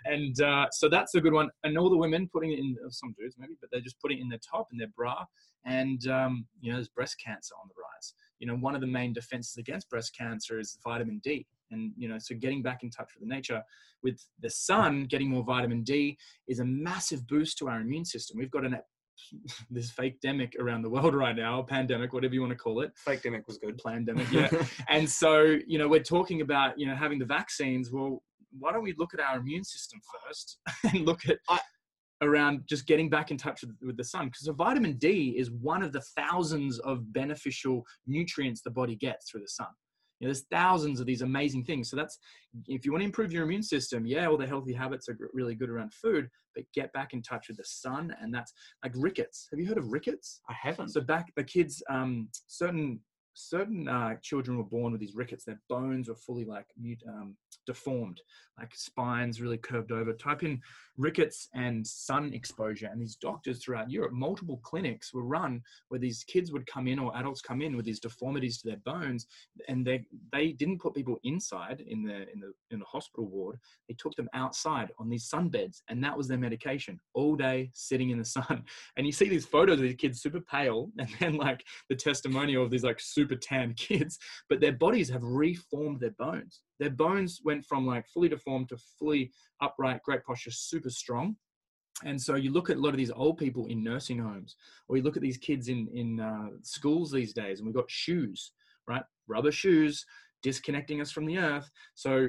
And 0.05 0.41
uh, 0.41 0.67
so 0.71 0.89
that's 0.89 1.15
a 1.15 1.21
good 1.21 1.33
one. 1.33 1.51
And 1.65 1.77
all 1.79 1.91
the 1.91 1.97
women 1.97 2.29
putting 2.33 2.53
it 2.53 2.59
in, 2.59 2.77
uh, 2.85 2.91
some 2.91 3.15
dudes 3.19 3.37
maybe, 3.39 3.55
but 3.61 3.71
they're 3.71 3.81
just 3.81 4.01
putting 4.01 4.19
it 4.19 4.23
in 4.23 4.29
their 4.29 4.39
top, 4.39 4.69
and 4.71 4.81
their 4.81 4.89
bra. 4.97 5.25
And, 5.65 6.07
um, 6.09 6.47
you 6.61 6.71
know, 6.71 6.79
there's 6.79 6.89
breast 6.89 7.17
cancer 7.25 7.55
on 7.61 7.69
the 7.69 7.75
rise. 7.81 8.15
You 8.39 8.49
know, 8.49 8.57
one 8.57 8.75
of 8.75 8.81
the 8.81 8.87
main 8.87 9.13
defenses 9.13 9.57
against 9.57 9.89
breast 9.89 10.17
cancer 10.17 10.59
is 10.59 10.79
vitamin 10.83 11.21
D. 11.23 11.47
And, 11.71 11.93
you 11.97 12.09
know, 12.09 12.19
so 12.19 12.35
getting 12.35 12.63
back 12.63 12.83
in 12.83 12.91
touch 12.91 13.11
with 13.15 13.27
the 13.29 13.35
nature, 13.35 13.63
with 14.03 14.21
the 14.41 14.51
sun, 14.51 15.05
getting 15.05 15.29
more 15.29 15.45
vitamin 15.45 15.83
D 15.83 16.19
is 16.49 16.59
a 16.59 16.65
massive 16.65 17.27
boost 17.27 17.59
to 17.59 17.69
our 17.69 17.81
immune 17.81 18.05
system. 18.05 18.39
We've 18.39 18.51
got 18.51 18.65
an 18.65 18.77
this 19.71 19.91
fake 19.91 20.21
demic 20.21 20.59
around 20.59 20.83
the 20.83 20.91
world 20.91 21.15
right 21.25 21.37
now, 21.37 21.63
pandemic, 21.63 22.13
whatever 22.13 22.35
you 22.35 22.41
want 22.41 22.53
to 22.53 22.59
call 22.59 22.81
it. 22.81 22.93
Fake 22.97 23.23
demic 23.23 23.47
was 23.47 23.59
good. 23.59 23.79
Pandemic, 23.85 24.31
yeah. 24.31 24.51
and 24.89 25.09
so, 25.09 25.57
you 25.67 25.79
know, 25.79 25.89
we're 25.89 26.03
talking 26.03 26.41
about, 26.41 26.79
you 26.79 26.87
know, 26.87 26.95
having 26.95 27.19
the 27.19 27.25
vaccines. 27.25 27.91
Well, 27.91 28.23
why 28.59 28.73
don't 28.73 28.83
we 28.83 28.95
look 28.99 29.15
at 29.15 29.21
our 29.21 29.39
immune 29.39 29.65
system 29.65 30.01
first 30.27 30.59
and 30.93 31.05
look 31.07 31.27
at 31.29 31.39
I- 31.49 31.61
around 32.23 32.63
just 32.69 32.87
getting 32.87 33.11
back 33.11 33.31
in 33.31 33.37
touch 33.37 33.63
with, 33.63 33.77
with 33.83 33.97
the 33.97 34.05
sun? 34.05 34.27
Because 34.27 34.47
the 34.47 34.53
vitamin 34.53 34.95
D 34.95 35.35
is 35.37 35.51
one 35.51 35.83
of 35.83 35.93
the 35.93 36.03
thousands 36.17 36.79
of 36.81 37.13
beneficial 37.13 37.85
nutrients 38.07 38.63
the 38.63 38.71
body 38.71 38.97
gets 38.97 39.31
through 39.31 39.43
the 39.43 39.49
sun. 39.49 39.69
You 40.21 40.29
know, 40.29 40.35
there's 40.35 40.47
thousands 40.53 41.01
of 41.01 41.07
these 41.07 41.23
amazing 41.23 41.65
things. 41.65 41.91
So 41.91 41.97
that's 41.97 42.17
if 42.69 42.85
you 42.85 42.93
want 42.93 43.03
to 43.03 43.07
improve 43.07 43.33
your 43.33 43.43
immune 43.43 43.65
system, 43.65 44.07
yeah, 44.07 44.27
all 44.27 44.37
the 44.37 44.47
healthy 44.47 44.73
habits 44.73 45.09
are 45.09 45.19
really 45.33 45.57
good 45.57 45.69
around 45.69 45.93
food, 45.93 46.29
but 46.55 46.65
get 46.75 46.93
back 46.93 47.13
in 47.13 47.23
touch 47.23 47.49
with 47.49 47.57
the 47.57 47.65
sun, 47.65 48.15
and 48.21 48.33
that's 48.33 48.53
like 48.85 48.93
rickets. 48.95 49.49
Have 49.51 49.59
you 49.59 49.67
heard 49.67 49.79
of 49.79 49.91
rickets? 49.91 50.41
I 50.49 50.55
haven't. 50.61 50.91
So 50.91 51.01
back 51.01 51.33
the 51.35 51.43
kids, 51.43 51.83
um, 51.91 52.29
certain 52.47 53.01
certain 53.35 53.89
uh, 53.89 54.15
children 54.23 54.57
were 54.57 54.65
born 54.65 54.93
with 54.93 55.01
these 55.01 55.15
rickets. 55.15 55.45
Their 55.45 55.61
bones 55.69 56.09
were 56.09 56.15
fully 56.15 56.45
like 56.45 56.67
mute, 56.79 57.03
um, 57.09 57.37
deformed, 57.67 58.21
like 58.59 58.75
spines 58.75 59.41
really 59.41 59.59
curved 59.59 59.93
over. 59.93 60.13
Type 60.13 60.43
in 60.43 60.61
rickets 60.97 61.49
and 61.55 61.87
sun 61.87 62.33
exposure, 62.35 62.89
and 62.91 63.01
these 63.01 63.17
doctors 63.17 63.63
throughout 63.63 63.91
Europe, 63.91 64.13
multiple 64.13 64.61
clinics 64.63 65.15
were 65.15 65.25
run 65.25 65.63
where 65.89 66.01
these 66.01 66.25
kids 66.25 66.53
would 66.53 66.67
come 66.67 66.87
in 66.87 66.99
or 66.99 67.17
adults 67.17 67.41
come 67.41 67.63
in 67.63 67.77
with 67.77 67.85
these 67.85 68.01
deformities 68.01 68.61
to 68.61 68.69
their 68.69 68.81
bones, 68.85 69.27
and 69.69 69.87
they 69.87 70.05
they 70.33 70.53
didn't 70.53 70.81
put 70.81 70.95
people 70.95 71.19
inside 71.25 71.83
in 71.87 72.03
the 72.03 72.31
in 72.33 72.41
the 72.41 72.53
in 72.71 72.79
the 72.79 72.87
hospital 72.87 73.27
ward. 73.29 73.59
They 73.89 73.95
took 73.95 74.15
them 74.15 74.29
outside 74.35 74.91
on 74.99 75.09
these 75.09 75.29
sunbeds, 75.29 75.83
and 75.89 76.03
that 76.05 76.17
was 76.17 76.29
their 76.29 76.39
medication 76.39 77.01
all 77.15 77.37
day 77.37 77.71
sitting 77.73 78.11
in 78.11 78.19
the 78.19 78.25
sun. 78.25 78.65
And 78.97 79.07
you 79.07 79.13
see 79.13 79.29
these 79.29 79.47
photos 79.47 79.77
of 79.77 79.83
these 79.83 79.95
kids 79.95 80.21
super 80.21 80.41
pale, 80.41 80.91
and 80.99 81.09
then 81.19 81.37
like 81.37 81.65
the 81.89 81.97
testimonial 81.97 82.65
of 82.65 82.71
these 82.71 82.85
like 82.85 83.01
super 83.01 83.22
tan 83.37 83.75
kids, 83.77 84.19
but 84.49 84.61
their 84.61 84.73
bodies 84.73 85.09
have 85.11 85.23
reformed 85.23 86.01
their 86.01 86.15
bones. 86.19 86.61
Their 86.79 86.91
bones 86.91 87.41
went 87.45 87.65
from 87.65 87.87
like 87.87 88.07
fully 88.09 88.29
deformed 88.29 88.69
to 88.71 88.77
fully 88.99 89.33
upright, 89.61 90.03
great 90.03 90.25
posture, 90.25 90.51
super 90.51 90.91
strong. 90.91 91.37
And 92.05 92.21
so 92.21 92.35
you 92.35 92.51
look 92.51 92.71
at 92.71 92.77
a 92.77 92.81
lot 92.81 92.91
of 92.91 92.97
these 92.97 93.13
old 93.13 93.39
people 93.39 93.67
in 93.67 93.85
nursing 93.85 94.19
homes, 94.19 94.57
or 94.89 94.97
you 94.97 95.03
look 95.03 95.17
at 95.17 95.23
these 95.23 95.39
kids 95.39 95.69
in 95.69 95.89
in 95.95 96.21
uh, 96.21 96.49
schools 96.63 97.11
these 97.11 97.33
days, 97.33 97.59
and 97.59 97.67
we've 97.67 97.75
got 97.75 97.91
shoes, 97.91 98.53
right? 98.89 99.05
Rubber 99.29 99.53
shoes 99.53 100.05
disconnecting 100.43 101.01
us 101.01 101.13
from 101.13 101.27
the 101.27 101.39
earth. 101.39 101.71
So 101.95 102.29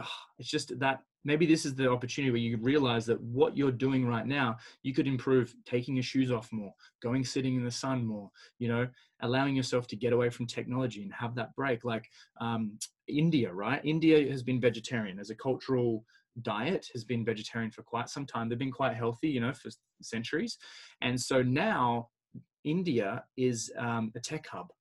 ah, 0.00 0.18
it's 0.38 0.50
just 0.50 0.78
that 0.80 1.00
maybe 1.24 1.46
this 1.46 1.64
is 1.64 1.74
the 1.74 1.90
opportunity 1.90 2.30
where 2.30 2.40
you 2.40 2.56
realize 2.58 3.06
that 3.06 3.20
what 3.20 3.56
you're 3.56 3.72
doing 3.72 4.06
right 4.06 4.26
now, 4.26 4.56
you 4.82 4.92
could 4.92 5.06
improve 5.06 5.54
taking 5.66 5.96
your 5.96 6.02
shoes 6.02 6.30
off 6.30 6.52
more, 6.52 6.72
going 7.02 7.24
sitting 7.24 7.56
in 7.56 7.64
the 7.64 7.70
sun 7.70 8.04
more, 8.04 8.30
you 8.58 8.68
know, 8.68 8.86
allowing 9.22 9.56
yourself 9.56 9.86
to 9.88 9.96
get 9.96 10.12
away 10.12 10.30
from 10.30 10.46
technology 10.46 11.02
and 11.02 11.12
have 11.12 11.34
that 11.34 11.54
break. 11.56 11.84
Like 11.84 12.10
um, 12.40 12.78
India, 13.08 13.52
right? 13.52 13.80
India 13.84 14.30
has 14.30 14.42
been 14.42 14.60
vegetarian 14.60 15.18
as 15.18 15.30
a 15.30 15.34
cultural 15.34 16.04
diet 16.42 16.88
has 16.92 17.04
been 17.04 17.24
vegetarian 17.24 17.70
for 17.70 17.82
quite 17.82 18.08
some 18.08 18.26
time. 18.26 18.48
They've 18.48 18.58
been 18.58 18.72
quite 18.72 18.96
healthy, 18.96 19.28
you 19.28 19.40
know, 19.40 19.52
for 19.52 19.70
centuries. 20.02 20.58
And 21.00 21.20
so 21.20 21.42
now 21.42 22.08
India 22.64 23.24
is 23.36 23.72
um, 23.78 24.12
a 24.16 24.20
tech 24.20 24.46
hub 24.46 24.72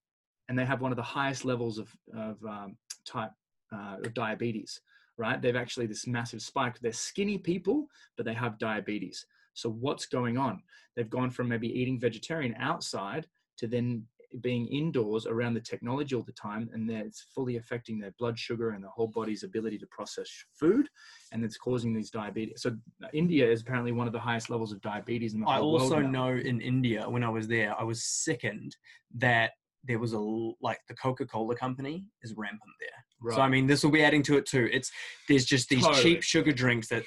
and 0.50 0.58
they 0.58 0.66
have 0.66 0.82
one 0.82 0.92
of 0.92 0.96
the 0.96 1.04
highest 1.04 1.46
levels 1.46 1.78
of, 1.78 1.96
of 2.16 2.38
um, 2.44 2.78
type 3.06 3.32
uh, 3.72 3.98
of 4.04 4.14
diabetes, 4.14 4.82
right? 5.18 5.42
They've 5.42 5.56
actually 5.56 5.88
this 5.88 6.08
massive 6.08 6.42
spike. 6.42 6.80
They're 6.80 6.92
skinny 6.92 7.38
people, 7.38 7.88
but 8.18 8.26
they 8.26 8.34
have 8.34 8.58
diabetes. 8.58 9.26
So 9.54 9.70
what's 9.70 10.06
going 10.06 10.38
on? 10.38 10.64
They've 10.96 11.10
gone 11.10 11.32
from 11.32 11.48
maybe 11.48 11.68
eating 11.68 12.00
vegetarian 12.00 12.56
outside 12.58 13.28
to 13.58 13.68
then 13.68 14.06
being 14.42 14.68
indoors 14.68 15.28
around 15.28 15.54
the 15.54 15.60
technology 15.60 16.16
all 16.16 16.24
the 16.24 16.32
time, 16.32 16.70
and 16.74 16.90
it's 16.90 17.22
fully 17.36 17.58
affecting 17.58 18.00
their 18.00 18.14
blood 18.18 18.38
sugar 18.38 18.72
and 18.72 18.84
the 18.84 18.90
whole 18.90 19.08
body's 19.08 19.44
ability 19.44 19.78
to 19.78 19.88
process 19.88 20.28
food, 20.54 20.90
and 21.32 21.44
it's 21.44 21.58
causing 21.58 21.94
these 21.94 22.10
diabetes. 22.10 22.62
So 22.62 22.76
India 23.14 23.50
is 23.50 23.62
apparently 23.62 23.92
one 23.92 24.08
of 24.08 24.14
the 24.14 24.20
highest 24.20 24.50
levels 24.50 24.72
of 24.72 24.82
diabetes 24.82 25.34
in 25.34 25.42
the 25.42 25.46
world. 25.46 25.56
I 25.56 25.60
whole 25.60 25.80
also 25.80 25.98
world. 25.98 26.12
now. 26.12 26.30
know 26.30 26.38
in 26.38 26.62
India 26.62 27.08
when 27.08 27.24
I 27.24 27.30
was 27.30 27.48
there, 27.48 27.80
I 27.80 27.84
was 27.84 28.04
sickened 28.04 28.76
that 29.16 29.52
there 29.84 30.00
was 30.00 30.14
a 30.14 30.20
like 30.20 30.80
the 30.88 30.96
Coca 30.96 31.26
Cola 31.26 31.56
company 31.56 32.06
is 32.24 32.34
rampant 32.36 32.62
there. 32.80 33.06
Right. 33.24 33.36
So 33.36 33.42
I 33.42 33.48
mean, 33.48 33.66
this 33.68 33.84
will 33.84 33.92
be 33.92 34.04
adding 34.04 34.22
to 34.24 34.38
it 34.38 34.46
too. 34.46 34.70
It's 34.72 34.92
there's 35.30 35.46
just 35.46 35.70
these 35.70 35.84
Totally. 35.84 36.04
cheap 36.04 36.22
sugar 36.24 36.52
drinks 36.52 36.90
that 36.90 37.04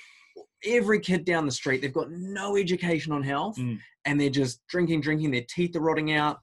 every 0.64 0.98
kid 1.00 1.24
down 1.24 1.44
the 1.46 1.52
street 1.52 1.82
they've 1.82 1.92
got 1.92 2.10
no 2.10 2.56
education 2.56 3.12
on 3.12 3.22
health, 3.22 3.56
Mm. 3.58 3.78
and 4.06 4.20
they're 4.20 4.30
just 4.30 4.66
drinking, 4.68 5.02
drinking. 5.02 5.30
Their 5.30 5.44
teeth 5.48 5.76
are 5.76 5.80
rotting 5.80 6.12
out, 6.12 6.40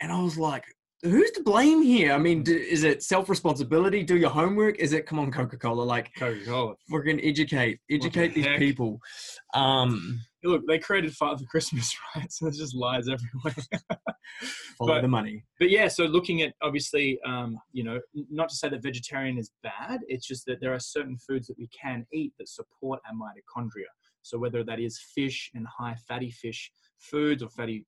and 0.00 0.10
I 0.10 0.20
was 0.22 0.38
like. 0.38 0.64
Who's 1.02 1.30
to 1.32 1.42
blame 1.42 1.82
here? 1.82 2.12
I 2.14 2.18
mean, 2.18 2.40
Mm. 2.40 2.44
d- 2.46 2.52
is 2.54 2.82
it 2.82 3.02
self 3.02 3.28
responsibility? 3.28 4.02
Do 4.02 4.16
your 4.16 4.30
homework? 4.30 4.78
Is 4.78 4.94
it 4.94 5.04
come 5.04 5.18
on 5.18 5.30
Coca 5.30 5.58
Cola? 5.58 5.82
Like, 5.82 6.10
Coca-Cola. 6.16 6.76
we're 6.88 7.02
gonna 7.02 7.20
educate 7.22 7.78
educate 7.90 8.32
these 8.34 8.46
heck? 8.46 8.58
people. 8.58 9.00
Um, 9.52 10.20
Look, 10.44 10.66
they 10.66 10.78
created 10.78 11.14
Father 11.14 11.38
for 11.38 11.44
Christmas, 11.50 11.96
right? 12.14 12.30
So 12.30 12.44
there's 12.44 12.58
just 12.58 12.74
lies 12.76 13.08
everywhere. 13.08 13.54
follow 14.78 14.94
But- 14.94 15.02
the 15.02 15.08
money. 15.08 15.44
but 15.58 15.70
yeah, 15.70 15.88
so 15.88 16.04
looking 16.04 16.42
at 16.42 16.52
obviously, 16.62 17.18
um, 17.26 17.58
you 17.72 17.84
know, 17.84 18.00
not 18.30 18.48
to 18.50 18.54
say 18.54 18.68
that 18.68 18.82
vegetarian 18.82 19.38
is 19.38 19.50
bad. 19.62 20.00
It's 20.08 20.26
just 20.26 20.44
that 20.46 20.60
there 20.60 20.74
are 20.74 20.78
certain 20.80 21.16
foods 21.16 21.46
that 21.48 21.58
we 21.58 21.68
can 21.68 22.06
eat 22.12 22.32
that 22.38 22.48
support 22.48 23.00
our 23.06 23.14
mitochondria. 23.14 23.90
So 24.22 24.38
whether 24.38 24.64
that 24.64 24.80
is 24.80 24.98
fish 25.14 25.50
and 25.54 25.66
high 25.66 25.96
fatty 26.08 26.30
fish 26.30 26.70
foods 26.98 27.42
or 27.42 27.50
fatty 27.50 27.84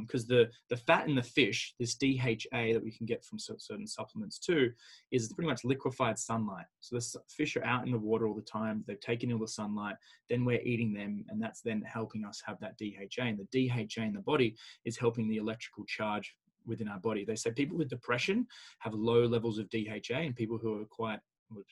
because 0.00 0.22
um, 0.22 0.28
the 0.28 0.50
the 0.68 0.76
fat 0.76 1.08
in 1.08 1.14
the 1.14 1.22
fish, 1.22 1.74
this 1.78 1.94
DHA 1.94 2.72
that 2.72 2.82
we 2.82 2.90
can 2.90 3.06
get 3.06 3.24
from 3.24 3.38
certain 3.38 3.86
supplements 3.86 4.38
too, 4.38 4.70
is 5.10 5.32
pretty 5.32 5.48
much 5.48 5.64
liquefied 5.64 6.18
sunlight. 6.18 6.66
So 6.80 6.96
the 6.96 7.20
fish 7.28 7.56
are 7.56 7.64
out 7.64 7.86
in 7.86 7.92
the 7.92 7.98
water 7.98 8.26
all 8.26 8.34
the 8.34 8.42
time. 8.42 8.84
They've 8.86 9.00
taken 9.00 9.32
all 9.32 9.38
the 9.38 9.48
sunlight. 9.48 9.96
Then 10.28 10.44
we're 10.44 10.60
eating 10.60 10.92
them, 10.92 11.24
and 11.28 11.40
that's 11.40 11.62
then 11.62 11.82
helping 11.82 12.24
us 12.24 12.42
have 12.44 12.60
that 12.60 12.76
DHA. 12.78 13.22
And 13.22 13.38
the 13.38 13.68
DHA 13.68 14.02
in 14.02 14.12
the 14.12 14.20
body 14.20 14.54
is 14.84 14.98
helping 14.98 15.28
the 15.28 15.38
electrical 15.38 15.84
charge 15.86 16.34
within 16.66 16.88
our 16.88 17.00
body. 17.00 17.24
They 17.24 17.36
say 17.36 17.50
people 17.50 17.78
with 17.78 17.88
depression 17.88 18.46
have 18.80 18.94
low 18.94 19.24
levels 19.24 19.58
of 19.58 19.70
DHA, 19.70 20.14
and 20.14 20.36
people 20.36 20.58
who 20.58 20.80
are 20.80 20.84
quite 20.84 21.20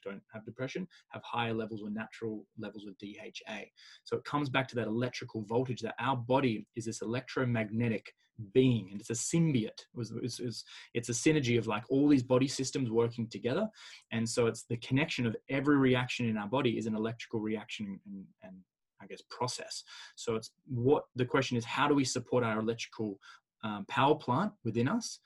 don't 0.04 0.22
have 0.32 0.44
depression 0.44 0.86
have 1.08 1.22
higher 1.22 1.54
levels 1.54 1.82
or 1.82 1.90
natural 1.90 2.44
levels 2.58 2.86
of 2.86 2.96
DHA. 2.98 3.64
So 4.04 4.16
it 4.16 4.24
comes 4.24 4.48
back 4.48 4.68
to 4.68 4.74
that 4.76 4.86
electrical 4.86 5.42
voltage 5.42 5.80
that 5.82 5.94
our 5.98 6.16
body 6.16 6.66
is 6.76 6.84
this 6.84 7.02
electromagnetic 7.02 8.12
being 8.52 8.88
and 8.90 9.00
it's 9.00 9.10
a 9.10 9.14
symbiote. 9.14 9.84
It's, 9.96 10.40
it's, 10.40 10.64
it's, 10.94 11.08
a 11.08 11.12
synergy 11.12 11.58
of 11.58 11.66
like 11.66 11.84
all 11.88 12.08
these 12.08 12.22
body 12.22 12.46
systems 12.46 12.90
working 12.90 13.26
together. 13.28 13.68
And 14.12 14.28
so 14.28 14.46
it's 14.46 14.64
the 14.64 14.76
connection 14.76 15.26
of 15.26 15.36
every 15.48 15.76
reaction 15.76 16.28
in 16.28 16.36
our 16.36 16.46
body 16.46 16.78
is 16.78 16.86
an 16.86 16.94
electrical 16.94 17.40
reaction 17.40 17.98
and, 18.06 18.24
and 18.42 18.54
i 19.00 19.06
guess 19.06 19.22
process. 19.30 19.84
So 20.16 20.34
it's 20.36 20.50
what 20.66 21.04
the 21.16 21.24
question 21.24 21.56
is 21.56 21.64
how 21.64 21.88
do 21.88 21.94
we 21.94 22.04
support 22.04 22.44
our 22.44 22.58
electrical 22.58 23.18
um, 23.64 23.84
power 23.88 24.14
plant 24.14 24.52
within 24.64 24.88
us 24.88 25.18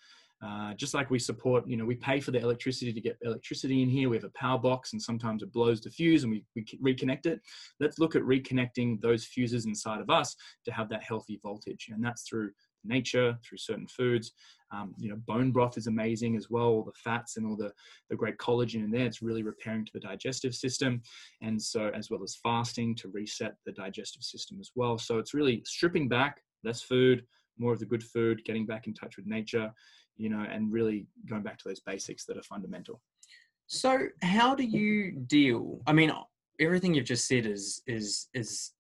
uh, 0.45 0.75
just 0.75 0.93
like 0.93 1.11
we 1.11 1.19
support, 1.19 1.69
you 1.69 1.77
know, 1.77 1.85
we 1.85 1.95
pay 1.95 2.19
for 2.19 2.33
the 2.33 2.41
electricity 2.41 2.93
to 2.93 3.01
get 3.01 3.17
electricity 3.23 3.83
in 3.83 3.89
here. 3.89 4.09
We 4.09 4.17
have 4.17 4.25
a 4.25 4.31
power 4.31 4.59
box 4.59 4.93
and 4.93 5.01
sometimes 5.01 5.43
it 5.43 5.53
blows 5.53 5.81
the 5.81 5.91
fuse 5.91 6.25
and 6.25 6.33
we, 6.33 6.45
we 6.57 6.95
reconnect 6.95 7.27
it. 7.27 7.41
Let's 7.79 8.01
look 8.01 8.17
at 8.17 8.23
reconnecting 8.23 9.01
those 9.01 9.25
fuses 9.25 9.67
inside 9.67 10.01
of 10.01 10.11
us 10.11 10.35
to 10.65 10.73
have 10.73 10.89
that 10.89 11.05
healthy 11.05 11.39
voltage. 11.45 11.89
And 11.93 12.05
that's 12.05 12.23
through 12.23 12.51
nature, 12.85 13.39
through 13.45 13.59
certain 13.59 13.87
foods. 13.87 14.33
Um, 14.73 14.95
you 14.99 15.11
know, 15.11 15.17
bone 15.29 15.53
broth 15.53 15.79
is 15.79 15.87
amazing 15.87 16.35
as 16.37 16.51
well. 16.51 16.67
All 16.67 16.83
the 16.83 16.93
fats 16.93 17.37
and 17.37 17.47
all 17.47 17.57
the, 17.57 17.73
the 18.11 18.17
great 18.17 18.39
collagen 18.39 18.83
in 18.83 18.91
there, 18.91 19.07
it's 19.07 19.23
really 19.23 19.45
repairing 19.45 19.85
to 19.85 19.93
the 19.95 20.01
digestive 20.01 20.55
system. 20.55 21.03
And 21.41 21.61
so, 21.61 21.91
as 21.95 22.11
well 22.11 22.23
as 22.25 22.39
fasting 22.43 22.97
to 22.97 23.09
reset 23.09 23.55
the 23.65 23.73
digestive 23.73 24.23
system 24.23 24.59
as 24.61 24.71
well. 24.75 24.99
So, 24.99 25.19
it's 25.19 25.35
really 25.35 25.63
stripping 25.67 26.09
back 26.09 26.41
less 26.65 26.81
food, 26.81 27.25
more 27.59 27.73
of 27.73 27.81
the 27.81 27.87
good 27.87 28.03
food, 28.03 28.43
getting 28.45 28.67
back 28.67 28.87
in 28.87 28.95
touch 28.95 29.17
with 29.17 29.27
nature, 29.27 29.71
you 30.23 30.29
know, 30.29 30.47
and 30.49 30.73
really 30.73 31.07
going 31.29 31.43
back 31.43 31.59
to 31.59 31.69
those 31.69 31.81
basics 31.81 32.25
that 32.27 32.37
are 32.37 32.43
fundamental. 32.45 33.01
So, 33.67 34.07
how 34.23 34.55
do 34.55 34.63
you 34.63 35.13
deal? 35.27 35.81
I 35.87 35.93
mean, 35.93 36.13
everything 36.61 36.95
you've 36.95 37.07
just 37.07 37.27
said 37.27 37.45
is 37.45 37.83
is 37.89 38.29
is 38.33 38.71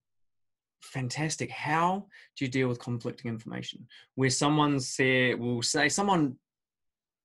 fantastic. 0.82 1.50
How 1.50 2.06
do 2.36 2.44
you 2.44 2.50
deal 2.50 2.68
with 2.68 2.78
conflicting 2.78 3.28
information 3.28 3.86
where 4.14 4.30
someone 4.30 4.78
say 4.78 5.34
will 5.34 5.62
say 5.62 5.88
someone 5.88 6.36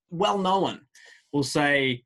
well 0.10 0.40
known 0.40 0.82
will 1.32 1.44
say, 1.44 2.04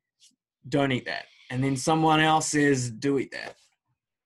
"Don't 0.68 0.92
eat 0.92 1.06
that," 1.06 1.24
and 1.50 1.64
then 1.64 1.76
someone 1.76 2.20
else 2.20 2.48
says, 2.48 2.90
"Do 2.90 3.18
eat 3.18 3.32
that." 3.32 3.56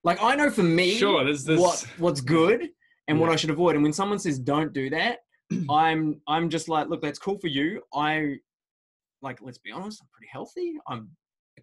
Like 0.03 0.21
I 0.21 0.35
know 0.35 0.49
for 0.49 0.63
me, 0.63 0.95
sure, 0.95 1.23
there's 1.23 1.45
this... 1.45 1.59
what 1.59 1.85
what's 1.97 2.19
good 2.21 2.69
and 3.07 3.17
yeah. 3.17 3.21
what 3.21 3.31
I 3.31 3.37
should 3.37 3.49
avoid. 3.49 3.75
And 3.75 3.83
when 3.83 3.93
someone 3.93 4.19
says, 4.19 4.39
"Don't 4.39 4.73
do 4.73 4.89
that," 4.89 5.19
I'm 5.69 6.21
I'm 6.27 6.49
just 6.49 6.69
like, 6.69 6.87
look, 6.89 7.01
that's 7.01 7.19
cool 7.19 7.37
for 7.39 7.47
you. 7.47 7.81
I 7.93 8.35
like, 9.21 9.39
let's 9.41 9.57
be 9.57 9.71
honest, 9.71 10.01
I'm 10.01 10.09
pretty 10.11 10.29
healthy. 10.31 10.73
I'm 10.87 11.09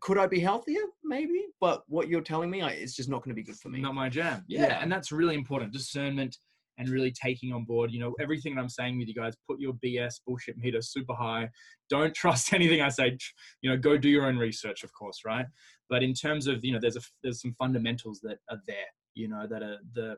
could 0.00 0.18
I 0.18 0.26
be 0.26 0.40
healthier? 0.40 0.82
Maybe, 1.04 1.46
but 1.60 1.84
what 1.86 2.08
you're 2.08 2.20
telling 2.20 2.50
me, 2.50 2.62
it's 2.62 2.96
just 2.96 3.08
not 3.08 3.22
going 3.22 3.30
to 3.30 3.40
be 3.40 3.44
good 3.44 3.56
for 3.56 3.68
me. 3.68 3.80
Not 3.80 3.94
my 3.94 4.08
jam. 4.08 4.44
Yeah, 4.48 4.62
yeah, 4.66 4.82
and 4.82 4.90
that's 4.90 5.12
really 5.12 5.34
important. 5.34 5.72
Discernment 5.72 6.36
and 6.78 6.88
really 6.88 7.12
taking 7.12 7.52
on 7.52 7.64
board, 7.64 7.92
you 7.92 8.00
know, 8.00 8.14
everything 8.20 8.54
that 8.54 8.60
I'm 8.60 8.68
saying 8.68 8.98
with 8.98 9.08
you 9.08 9.14
guys. 9.14 9.34
Put 9.48 9.60
your 9.60 9.74
BS 9.74 10.14
bullshit 10.26 10.56
meter 10.58 10.82
super 10.82 11.14
high. 11.14 11.48
Don't 11.88 12.14
trust 12.22 12.52
anything 12.52 12.80
I 12.80 12.88
say. 12.88 13.16
You 13.62 13.70
know, 13.70 13.76
go 13.76 13.96
do 13.96 14.08
your 14.08 14.26
own 14.26 14.36
research, 14.36 14.82
of 14.82 14.92
course, 14.92 15.20
right? 15.24 15.46
But 15.88 16.02
in 16.02 16.14
terms 16.14 16.46
of, 16.46 16.64
you 16.64 16.72
know, 16.72 16.80
there's 16.80 16.96
a 16.96 17.02
there's 17.22 17.40
some 17.40 17.54
fundamentals 17.58 18.20
that 18.22 18.38
are 18.50 18.60
there. 18.66 18.76
You 19.14 19.28
know, 19.28 19.46
that 19.48 19.62
are 19.62 19.78
the 19.94 20.16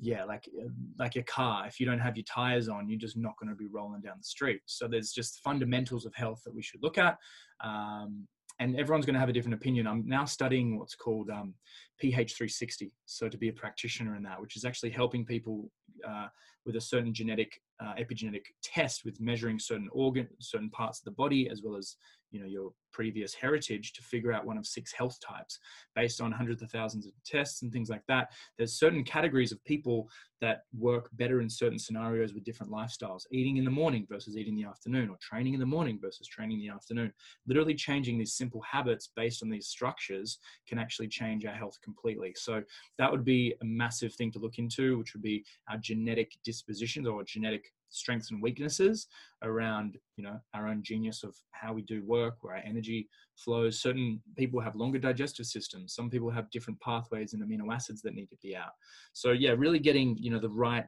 yeah, 0.00 0.24
like 0.24 0.48
uh, 0.60 0.68
like 0.98 1.16
a 1.16 1.22
car. 1.22 1.66
If 1.66 1.78
you 1.78 1.86
don't 1.86 2.00
have 2.00 2.16
your 2.16 2.24
tires 2.24 2.68
on, 2.68 2.88
you're 2.88 2.98
just 2.98 3.16
not 3.16 3.34
going 3.40 3.50
to 3.50 3.56
be 3.56 3.66
rolling 3.66 4.00
down 4.00 4.16
the 4.18 4.24
street. 4.24 4.60
So 4.66 4.88
there's 4.88 5.12
just 5.12 5.40
fundamentals 5.40 6.04
of 6.04 6.14
health 6.14 6.42
that 6.44 6.54
we 6.54 6.62
should 6.62 6.82
look 6.82 6.98
at. 6.98 7.16
Um, 7.62 8.26
and 8.60 8.78
everyone's 8.78 9.04
going 9.04 9.14
to 9.14 9.20
have 9.20 9.28
a 9.28 9.32
different 9.32 9.54
opinion. 9.54 9.86
I'm 9.86 10.06
now 10.06 10.24
studying 10.24 10.78
what's 10.78 10.94
called 10.94 11.28
um, 11.28 11.54
PH 11.98 12.34
360, 12.36 12.92
so 13.04 13.28
to 13.28 13.36
be 13.36 13.48
a 13.48 13.52
practitioner 13.52 14.14
in 14.14 14.22
that, 14.24 14.40
which 14.40 14.56
is 14.56 14.64
actually 14.64 14.90
helping 14.90 15.24
people 15.24 15.70
uh, 16.06 16.28
with 16.64 16.76
a 16.76 16.80
certain 16.80 17.12
genetic 17.12 17.60
uh, 17.80 17.94
epigenetic 17.94 18.44
test 18.62 19.04
with 19.04 19.20
measuring 19.20 19.58
certain 19.58 19.88
organ, 19.92 20.28
certain 20.40 20.70
parts 20.70 21.00
of 21.00 21.04
the 21.04 21.10
body, 21.10 21.48
as 21.50 21.62
well 21.64 21.76
as 21.76 21.96
you 22.34 22.40
know 22.40 22.46
your 22.46 22.72
previous 22.92 23.32
heritage 23.34 23.92
to 23.92 24.02
figure 24.02 24.32
out 24.32 24.44
one 24.44 24.58
of 24.58 24.66
six 24.66 24.92
health 24.92 25.18
types 25.20 25.58
based 25.94 26.20
on 26.20 26.30
hundreds 26.30 26.62
of 26.62 26.70
thousands 26.70 27.06
of 27.06 27.12
tests 27.24 27.62
and 27.62 27.72
things 27.72 27.88
like 27.88 28.04
that. 28.06 28.32
There's 28.56 28.78
certain 28.78 29.02
categories 29.02 29.52
of 29.52 29.64
people 29.64 30.08
that 30.40 30.62
work 30.76 31.10
better 31.14 31.40
in 31.40 31.48
certain 31.48 31.78
scenarios 31.78 32.34
with 32.34 32.44
different 32.44 32.72
lifestyles. 32.72 33.22
Eating 33.32 33.56
in 33.56 33.64
the 33.64 33.70
morning 33.70 34.06
versus 34.08 34.36
eating 34.36 34.56
in 34.56 34.62
the 34.62 34.68
afternoon 34.68 35.08
or 35.08 35.16
training 35.20 35.54
in 35.54 35.60
the 35.60 35.66
morning 35.66 35.98
versus 36.00 36.28
training 36.28 36.60
in 36.60 36.66
the 36.66 36.72
afternoon. 36.72 37.12
Literally 37.46 37.74
changing 37.74 38.18
these 38.18 38.34
simple 38.34 38.60
habits 38.62 39.10
based 39.16 39.42
on 39.42 39.48
these 39.48 39.68
structures 39.68 40.38
can 40.68 40.78
actually 40.78 41.08
change 41.08 41.44
our 41.46 41.54
health 41.54 41.78
completely. 41.82 42.34
So 42.36 42.62
that 42.98 43.10
would 43.10 43.24
be 43.24 43.54
a 43.60 43.64
massive 43.64 44.14
thing 44.14 44.30
to 44.32 44.38
look 44.38 44.58
into 44.58 44.98
which 44.98 45.14
would 45.14 45.22
be 45.22 45.44
our 45.68 45.78
genetic 45.78 46.32
dispositions 46.44 47.08
or 47.08 47.24
genetic 47.24 47.72
strengths 47.94 48.30
and 48.30 48.42
weaknesses 48.42 49.06
around 49.42 49.96
you 50.16 50.24
know 50.24 50.38
our 50.54 50.68
own 50.68 50.82
genius 50.82 51.22
of 51.22 51.34
how 51.52 51.72
we 51.72 51.82
do 51.82 52.02
work 52.04 52.36
where 52.40 52.56
our 52.56 52.62
energy 52.64 53.08
flows 53.36 53.80
certain 53.80 54.20
people 54.36 54.60
have 54.60 54.76
longer 54.76 54.98
digestive 54.98 55.46
systems 55.46 55.94
some 55.94 56.10
people 56.10 56.30
have 56.30 56.50
different 56.50 56.80
pathways 56.80 57.32
and 57.32 57.42
amino 57.42 57.72
acids 57.72 58.02
that 58.02 58.14
need 58.14 58.28
to 58.28 58.36
be 58.42 58.56
out 58.56 58.72
so 59.12 59.32
yeah 59.32 59.54
really 59.56 59.78
getting 59.78 60.16
you 60.18 60.30
know 60.30 60.40
the 60.40 60.48
right 60.48 60.86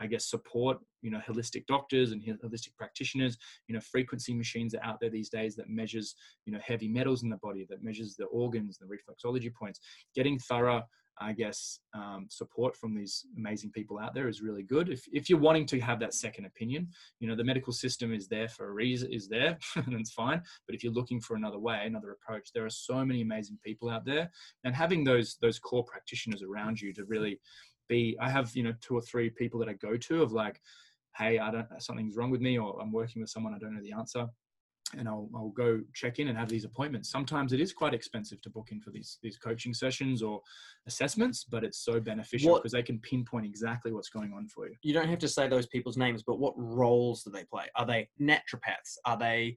I 0.00 0.06
guess 0.06 0.26
support, 0.26 0.78
you 1.02 1.10
know, 1.10 1.20
holistic 1.26 1.66
doctors 1.66 2.12
and 2.12 2.22
holistic 2.22 2.76
practitioners. 2.76 3.36
You 3.66 3.74
know, 3.74 3.80
frequency 3.80 4.32
machines 4.32 4.74
are 4.74 4.82
out 4.84 5.00
there 5.00 5.10
these 5.10 5.28
days 5.28 5.56
that 5.56 5.68
measures, 5.68 6.14
you 6.46 6.52
know, 6.52 6.60
heavy 6.64 6.88
metals 6.88 7.22
in 7.22 7.30
the 7.30 7.36
body, 7.38 7.66
that 7.68 7.82
measures 7.82 8.14
the 8.16 8.26
organs, 8.26 8.78
the 8.78 8.86
reflexology 8.86 9.52
points. 9.52 9.80
Getting 10.14 10.38
thorough 10.38 10.82
I 11.20 11.32
guess, 11.32 11.80
um, 11.94 12.26
support 12.28 12.76
from 12.76 12.94
these 12.94 13.26
amazing 13.36 13.70
people 13.70 13.98
out 13.98 14.14
there 14.14 14.28
is 14.28 14.40
really 14.40 14.62
good. 14.62 14.88
If, 14.88 15.04
if 15.12 15.28
you're 15.28 15.38
wanting 15.38 15.66
to 15.66 15.80
have 15.80 16.00
that 16.00 16.14
second 16.14 16.44
opinion, 16.46 16.88
you 17.20 17.28
know, 17.28 17.34
the 17.34 17.44
medical 17.44 17.72
system 17.72 18.12
is 18.12 18.28
there 18.28 18.48
for 18.48 18.68
a 18.68 18.72
reason, 18.72 19.12
is 19.12 19.28
there, 19.28 19.58
and 19.76 19.94
it's 19.94 20.12
fine. 20.12 20.42
But 20.66 20.74
if 20.74 20.84
you're 20.84 20.92
looking 20.92 21.20
for 21.20 21.36
another 21.36 21.58
way, 21.58 21.82
another 21.84 22.12
approach, 22.12 22.50
there 22.52 22.64
are 22.64 22.70
so 22.70 23.04
many 23.04 23.22
amazing 23.22 23.58
people 23.64 23.90
out 23.90 24.04
there. 24.04 24.30
And 24.64 24.74
having 24.74 25.04
those, 25.04 25.36
those 25.40 25.58
core 25.58 25.84
practitioners 25.84 26.42
around 26.42 26.80
you 26.80 26.92
to 26.94 27.04
really 27.04 27.40
be, 27.88 28.16
I 28.20 28.30
have, 28.30 28.54
you 28.54 28.62
know, 28.62 28.74
two 28.80 28.94
or 28.94 29.02
three 29.02 29.30
people 29.30 29.60
that 29.60 29.68
I 29.68 29.74
go 29.74 29.96
to 29.96 30.22
of 30.22 30.32
like, 30.32 30.60
hey, 31.16 31.38
I 31.38 31.50
don't, 31.50 31.66
something's 31.78 32.16
wrong 32.16 32.30
with 32.30 32.40
me, 32.40 32.58
or 32.58 32.80
I'm 32.80 32.92
working 32.92 33.22
with 33.22 33.30
someone, 33.30 33.54
I 33.54 33.58
don't 33.58 33.74
know 33.74 33.82
the 33.82 33.92
answer 33.92 34.28
and 34.96 35.08
I'll, 35.08 35.28
I'll 35.34 35.50
go 35.50 35.80
check 35.94 36.18
in 36.18 36.28
and 36.28 36.38
have 36.38 36.48
these 36.48 36.64
appointments. 36.64 37.10
Sometimes 37.10 37.52
it 37.52 37.60
is 37.60 37.72
quite 37.72 37.92
expensive 37.92 38.40
to 38.42 38.50
book 38.50 38.68
in 38.72 38.80
for 38.80 38.90
these 38.90 39.18
these 39.22 39.36
coaching 39.36 39.74
sessions 39.74 40.22
or 40.22 40.40
assessments, 40.86 41.44
but 41.44 41.64
it's 41.64 41.84
so 41.84 42.00
beneficial 42.00 42.56
because 42.56 42.72
they 42.72 42.82
can 42.82 42.98
pinpoint 43.00 43.44
exactly 43.44 43.92
what's 43.92 44.08
going 44.08 44.32
on 44.32 44.48
for 44.48 44.66
you. 44.66 44.74
You 44.82 44.94
don't 44.94 45.08
have 45.08 45.18
to 45.18 45.28
say 45.28 45.48
those 45.48 45.66
people's 45.66 45.96
names, 45.96 46.22
but 46.22 46.38
what 46.38 46.54
roles 46.56 47.22
do 47.22 47.30
they 47.30 47.44
play? 47.44 47.66
Are 47.76 47.84
they 47.84 48.08
naturopaths? 48.20 48.96
Are 49.04 49.18
they 49.18 49.56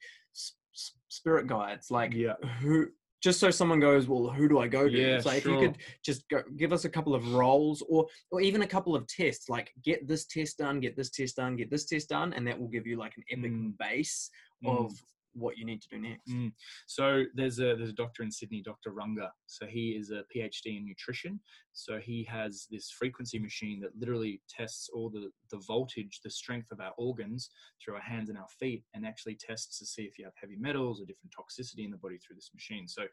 spirit 1.07 1.47
guides? 1.47 1.91
Like 1.91 2.13
yeah. 2.13 2.33
who? 2.59 2.87
Just 3.23 3.39
so 3.39 3.51
someone 3.51 3.79
goes, 3.79 4.07
well, 4.07 4.31
who 4.31 4.49
do 4.49 4.57
I 4.57 4.67
go 4.67 4.89
to? 4.89 4.97
Yeah, 4.97 5.19
so 5.19 5.29
if 5.29 5.43
sure. 5.43 5.53
you 5.53 5.67
could 5.67 5.77
just 6.03 6.27
go, 6.27 6.41
give 6.57 6.73
us 6.73 6.85
a 6.85 6.89
couple 6.89 7.13
of 7.13 7.35
roles, 7.35 7.83
or 7.87 8.07
or 8.31 8.41
even 8.41 8.63
a 8.63 8.67
couple 8.67 8.95
of 8.95 9.05
tests, 9.05 9.47
like 9.47 9.71
get 9.83 10.07
this 10.07 10.25
test 10.25 10.57
done, 10.57 10.79
get 10.79 10.97
this 10.97 11.11
test 11.11 11.35
done, 11.35 11.55
get 11.55 11.69
this 11.69 11.85
test 11.85 12.09
done, 12.09 12.33
and 12.33 12.47
that 12.47 12.59
will 12.59 12.67
give 12.67 12.87
you 12.87 12.97
like 12.97 13.13
an 13.17 13.23
epic 13.29 13.51
mm. 13.51 13.77
base 13.77 14.31
of 14.65 14.91
mm 14.91 14.99
what 15.33 15.57
you 15.57 15.65
need 15.65 15.81
to 15.81 15.89
do 15.89 15.99
next. 15.99 16.29
Mm. 16.29 16.51
So 16.87 17.23
there's 17.33 17.59
a 17.59 17.75
there's 17.75 17.89
a 17.89 17.93
doctor 17.93 18.23
in 18.23 18.31
Sydney, 18.31 18.61
Dr. 18.61 18.91
Runga. 18.91 19.29
So 19.47 19.65
he 19.65 19.91
is 19.91 20.11
a 20.11 20.23
PhD 20.35 20.77
in 20.77 20.85
nutrition. 20.85 21.39
So 21.73 21.99
he 21.99 22.23
has 22.25 22.67
this 22.69 22.91
frequency 22.91 23.39
machine 23.39 23.79
that 23.81 23.97
literally 23.97 24.41
tests 24.49 24.89
all 24.93 25.09
the 25.09 25.29
the 25.51 25.63
voltage, 25.67 26.19
the 26.23 26.29
strength 26.29 26.71
of 26.71 26.79
our 26.79 26.93
organs 26.97 27.49
through 27.83 27.95
our 27.95 28.01
hands 28.01 28.29
and 28.29 28.37
our 28.37 28.49
feet, 28.59 28.83
and 28.93 29.05
actually 29.05 29.35
tests 29.35 29.79
to 29.79 29.85
see 29.85 30.03
if 30.03 30.17
you 30.17 30.25
have 30.25 30.33
heavy 30.39 30.57
metals 30.57 31.01
or 31.01 31.05
different 31.05 31.33
toxicity 31.37 31.85
in 31.85 31.91
the 31.91 31.97
body 31.97 32.17
through 32.17 32.35
this 32.35 32.51
machine. 32.53 32.87
So 32.87 33.03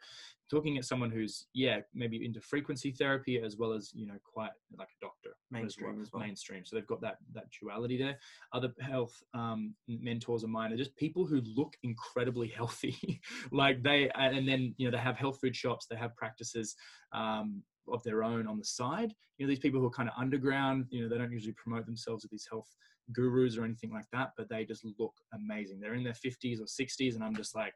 talking 0.51 0.79
at 0.79 0.85
someone 0.85 1.11
who's 1.11 1.47
yeah 1.55 1.81
maybe 1.95 2.25
into 2.25 2.41
frequency 2.41 2.91
therapy 2.91 3.41
as 3.45 3.57
well 3.57 3.73
as 3.73 3.91
you 3.95 4.07
know 4.07 4.17
quite 4.25 4.51
like 4.79 4.89
a 4.89 5.05
doctor 5.05 5.31
mainstream 5.51 5.91
as 5.91 5.95
well, 5.95 6.03
as 6.03 6.13
well. 6.13 6.23
mainstream. 6.23 6.65
So 6.65 6.77
they've 6.77 6.87
got 6.87 7.01
that 7.03 7.17
that 7.35 7.45
duality 7.61 7.99
there. 7.99 8.19
Other 8.53 8.73
health 8.81 9.15
um, 9.35 9.75
mentors 9.87 10.45
of 10.45 10.51
mine 10.51 10.73
are 10.73 10.77
just 10.77 10.97
people 10.97 11.27
who 11.27 11.43
look 11.57 11.75
incredibly 11.83 12.49
healthy. 12.57 13.21
like 13.53 13.83
they, 13.83 14.11
and 14.15 14.49
then, 14.49 14.75
you 14.79 14.87
know, 14.87 14.97
they 14.97 15.03
have 15.03 15.17
health 15.17 15.39
food 15.41 15.57
shops, 15.57 15.87
they 15.91 15.97
have 15.97 16.17
practices. 16.17 16.75
Um, 17.13 17.63
of 17.93 18.03
their 18.03 18.23
own 18.23 18.47
on 18.47 18.59
the 18.59 18.65
side. 18.65 19.15
You 19.39 19.47
know, 19.47 19.49
these 19.49 19.59
people 19.59 19.81
who 19.81 19.87
are 19.87 19.91
kind 19.91 20.11
of 20.11 20.15
underground, 20.19 20.87
you 20.91 21.03
know, 21.03 21.09
they 21.09 21.17
don't 21.17 21.33
usually 21.33 21.55
promote 21.55 21.87
themselves 21.87 22.25
as 22.25 22.31
these 22.31 22.47
health 22.51 22.69
gurus 23.13 23.57
or 23.57 23.65
anything 23.65 23.91
like 23.91 24.05
that, 24.13 24.33
but 24.37 24.49
they 24.49 24.65
just 24.65 24.87
look 24.99 25.15
amazing. 25.33 25.81
They're 25.81 25.95
in 25.95 26.05
their 26.05 26.13
50s 26.13 26.61
or 26.61 26.65
60s, 26.65 27.15
and 27.15 27.25
I'm 27.25 27.35
just 27.35 27.55
like, 27.55 27.75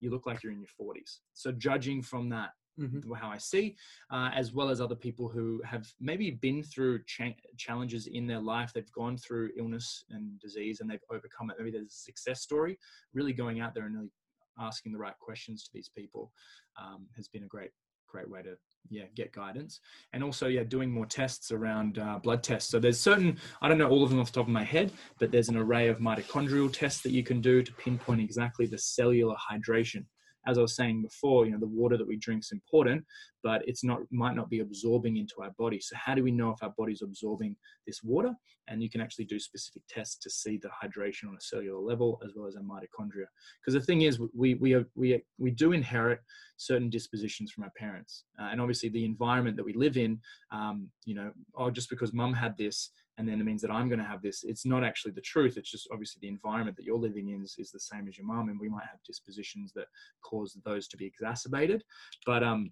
you 0.00 0.10
look 0.10 0.26
like 0.26 0.42
you're 0.42 0.52
in 0.52 0.60
your 0.60 0.68
40s. 0.80 1.20
So 1.32 1.52
judging 1.52 2.02
from 2.02 2.28
that, 2.30 2.50
Mhm. 2.78 3.16
how 3.16 3.30
I 3.30 3.38
see, 3.38 3.76
uh, 4.10 4.30
as 4.34 4.52
well 4.52 4.68
as 4.68 4.80
other 4.82 4.94
people 4.96 5.28
who 5.28 5.62
have 5.62 5.90
maybe 5.98 6.30
been 6.30 6.62
through 6.62 7.04
cha- 7.04 7.34
challenges 7.56 8.06
in 8.06 8.26
their 8.26 8.40
life. 8.40 8.72
They've 8.72 8.92
gone 8.92 9.16
through 9.16 9.52
illness 9.56 10.04
and 10.10 10.38
disease 10.38 10.80
and 10.80 10.90
they've 10.90 11.04
overcome 11.10 11.50
it. 11.50 11.56
Maybe 11.58 11.70
there's 11.70 11.86
a 11.92 12.04
success 12.10 12.42
story. 12.42 12.78
Really 13.14 13.32
going 13.32 13.60
out 13.60 13.72
there 13.74 13.86
and 13.86 13.94
really 13.94 14.12
asking 14.58 14.92
the 14.92 14.98
right 14.98 15.18
questions 15.18 15.64
to 15.64 15.70
these 15.72 15.88
people 15.88 16.32
um, 16.76 17.08
has 17.16 17.28
been 17.28 17.44
a 17.44 17.48
great, 17.48 17.70
great 18.06 18.28
way 18.28 18.42
to 18.42 18.58
yeah 18.90 19.04
get 19.14 19.32
guidance. 19.32 19.80
And 20.12 20.22
also 20.22 20.46
yeah, 20.48 20.64
doing 20.64 20.90
more 20.90 21.06
tests 21.06 21.52
around 21.52 21.98
uh, 21.98 22.18
blood 22.22 22.42
tests. 22.42 22.70
So 22.70 22.78
there's 22.78 23.00
certain 23.00 23.38
I 23.62 23.68
don't 23.68 23.78
know 23.78 23.88
all 23.88 24.02
of 24.02 24.10
them 24.10 24.20
off 24.20 24.32
the 24.32 24.40
top 24.40 24.46
of 24.46 24.52
my 24.52 24.64
head, 24.64 24.92
but 25.18 25.30
there's 25.30 25.48
an 25.48 25.56
array 25.56 25.88
of 25.88 25.98
mitochondrial 25.98 26.72
tests 26.72 27.02
that 27.02 27.12
you 27.12 27.22
can 27.22 27.40
do 27.40 27.62
to 27.62 27.72
pinpoint 27.74 28.20
exactly 28.20 28.66
the 28.66 28.78
cellular 28.78 29.36
hydration 29.50 30.04
as 30.46 30.58
I 30.58 30.62
was 30.62 30.76
saying 30.76 31.02
before, 31.02 31.44
you 31.44 31.52
know, 31.52 31.58
the 31.58 31.66
water 31.66 31.96
that 31.96 32.06
we 32.06 32.16
drink 32.16 32.42
is 32.44 32.52
important, 32.52 33.04
but 33.42 33.62
it's 33.66 33.84
not 33.84 34.00
might 34.10 34.36
not 34.36 34.50
be 34.50 34.60
absorbing 34.60 35.16
into 35.16 35.34
our 35.42 35.50
body. 35.58 35.80
So 35.80 35.96
how 35.96 36.14
do 36.14 36.22
we 36.22 36.30
know 36.30 36.50
if 36.50 36.62
our 36.62 36.74
body's 36.76 37.02
absorbing 37.02 37.56
this 37.86 38.02
water? 38.02 38.32
And 38.68 38.82
you 38.82 38.90
can 38.90 39.00
actually 39.00 39.26
do 39.26 39.38
specific 39.38 39.82
tests 39.88 40.16
to 40.18 40.30
see 40.30 40.58
the 40.58 40.68
hydration 40.68 41.28
on 41.28 41.36
a 41.36 41.40
cellular 41.40 41.78
level 41.78 42.20
as 42.24 42.32
well 42.34 42.48
as 42.48 42.56
our 42.56 42.62
mitochondria. 42.62 43.26
Because 43.60 43.74
the 43.74 43.86
thing 43.86 44.02
is, 44.02 44.18
we 44.34 44.54
we 44.54 44.74
are, 44.74 44.84
we 44.94 45.22
we 45.38 45.50
do 45.50 45.72
inherit 45.72 46.20
certain 46.56 46.90
dispositions 46.90 47.52
from 47.52 47.64
our 47.64 47.72
parents, 47.76 48.24
uh, 48.40 48.48
and 48.50 48.60
obviously 48.60 48.88
the 48.88 49.04
environment 49.04 49.56
that 49.56 49.64
we 49.64 49.74
live 49.74 49.96
in. 49.96 50.18
Um, 50.50 50.88
you 51.04 51.14
know, 51.14 51.30
oh, 51.56 51.70
just 51.70 51.90
because 51.90 52.12
mum 52.12 52.34
had 52.34 52.56
this 52.56 52.90
and 53.18 53.28
then 53.28 53.40
it 53.40 53.44
means 53.44 53.62
that 53.62 53.70
I'm 53.70 53.88
going 53.88 53.98
to 53.98 54.04
have 54.04 54.22
this. 54.22 54.44
It's 54.44 54.66
not 54.66 54.84
actually 54.84 55.12
the 55.12 55.20
truth. 55.20 55.56
It's 55.56 55.70
just 55.70 55.88
obviously 55.90 56.20
the 56.20 56.28
environment 56.28 56.76
that 56.76 56.84
you're 56.84 56.98
living 56.98 57.30
in 57.30 57.42
is, 57.42 57.56
is 57.58 57.70
the 57.70 57.80
same 57.80 58.08
as 58.08 58.18
your 58.18 58.26
mum, 58.26 58.48
and 58.48 58.60
we 58.60 58.68
might 58.68 58.86
have 58.90 59.02
dispositions 59.06 59.72
that 59.74 59.86
cause 60.22 60.56
those 60.64 60.86
to 60.88 60.96
be 60.96 61.06
exacerbated. 61.06 61.82
But 62.26 62.42
um, 62.42 62.70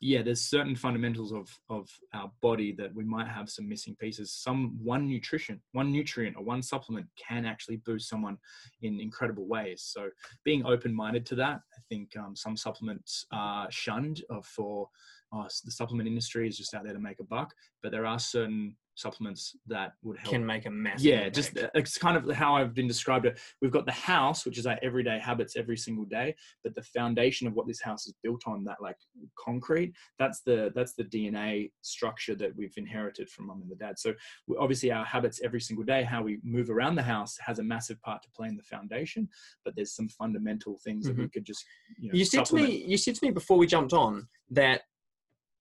yeah, 0.00 0.22
there's 0.22 0.42
certain 0.42 0.76
fundamentals 0.76 1.32
of 1.32 1.48
of 1.70 1.88
our 2.12 2.30
body 2.42 2.72
that 2.72 2.94
we 2.94 3.04
might 3.04 3.28
have 3.28 3.48
some 3.48 3.68
missing 3.68 3.96
pieces. 3.98 4.32
Some 4.32 4.78
one 4.82 5.08
nutrition, 5.08 5.62
one 5.72 5.90
nutrient, 5.90 6.36
or 6.36 6.44
one 6.44 6.62
supplement 6.62 7.06
can 7.16 7.46
actually 7.46 7.76
boost 7.78 8.08
someone 8.08 8.36
in 8.82 9.00
incredible 9.00 9.46
ways. 9.46 9.82
So 9.82 10.10
being 10.44 10.66
open 10.66 10.94
minded 10.94 11.24
to 11.26 11.34
that, 11.36 11.60
I 11.72 11.80
think 11.88 12.10
um, 12.18 12.36
some 12.36 12.56
supplements 12.56 13.24
are 13.32 13.70
shunned 13.70 14.22
for 14.42 14.88
oh, 15.32 15.46
the 15.64 15.70
supplement 15.70 16.08
industry 16.08 16.48
is 16.48 16.56
just 16.56 16.74
out 16.74 16.84
there 16.84 16.92
to 16.92 16.98
make 16.98 17.20
a 17.20 17.24
buck, 17.24 17.54
but 17.82 17.90
there 17.90 18.06
are 18.06 18.18
certain 18.18 18.76
supplements 18.94 19.56
that 19.66 19.92
would 20.02 20.18
help 20.18 20.32
Can 20.32 20.46
make 20.46 20.66
a 20.66 20.70
massive. 20.70 21.04
yeah 21.04 21.16
impact. 21.16 21.34
just 21.34 21.58
it's 21.74 21.98
kind 21.98 22.16
of 22.16 22.34
how 22.34 22.54
i've 22.54 22.74
been 22.74 22.86
described 22.86 23.26
it 23.26 23.38
we've 23.60 23.70
got 23.70 23.86
the 23.86 23.92
house 23.92 24.44
which 24.44 24.58
is 24.58 24.66
our 24.66 24.78
everyday 24.82 25.18
habits 25.18 25.56
every 25.56 25.76
single 25.76 26.04
day 26.04 26.34
but 26.62 26.74
the 26.74 26.82
foundation 26.82 27.46
of 27.46 27.54
what 27.54 27.66
this 27.66 27.80
house 27.80 28.06
is 28.06 28.14
built 28.22 28.42
on 28.46 28.64
that 28.64 28.76
like 28.80 28.96
concrete 29.38 29.92
that's 30.18 30.40
the 30.42 30.70
that's 30.74 30.94
the 30.94 31.04
dna 31.04 31.70
structure 31.82 32.34
that 32.34 32.54
we've 32.56 32.74
inherited 32.76 33.28
from 33.28 33.46
mum 33.46 33.60
and 33.62 33.70
the 33.70 33.76
dad 33.76 33.98
so 33.98 34.12
we- 34.46 34.56
obviously 34.58 34.92
our 34.92 35.04
habits 35.04 35.40
every 35.44 35.60
single 35.60 35.84
day 35.84 36.02
how 36.02 36.22
we 36.22 36.38
move 36.44 36.70
around 36.70 36.94
the 36.94 37.02
house 37.02 37.36
has 37.40 37.58
a 37.58 37.62
massive 37.62 38.00
part 38.02 38.22
to 38.22 38.30
play 38.30 38.48
in 38.48 38.56
the 38.56 38.62
foundation 38.62 39.28
but 39.64 39.74
there's 39.74 39.94
some 39.94 40.08
fundamental 40.08 40.78
things 40.84 41.06
that 41.06 41.16
we 41.16 41.24
mm-hmm. 41.24 41.30
could 41.30 41.44
just 41.44 41.64
you 41.98 42.08
know 42.08 42.14
you 42.14 42.24
said 42.24 42.44
to 42.44 42.54
me 42.54 42.84
you 42.86 42.96
said 42.96 43.14
to 43.14 43.26
me 43.26 43.32
before 43.32 43.58
we 43.58 43.66
jumped 43.66 43.92
on 43.92 44.26
that 44.50 44.82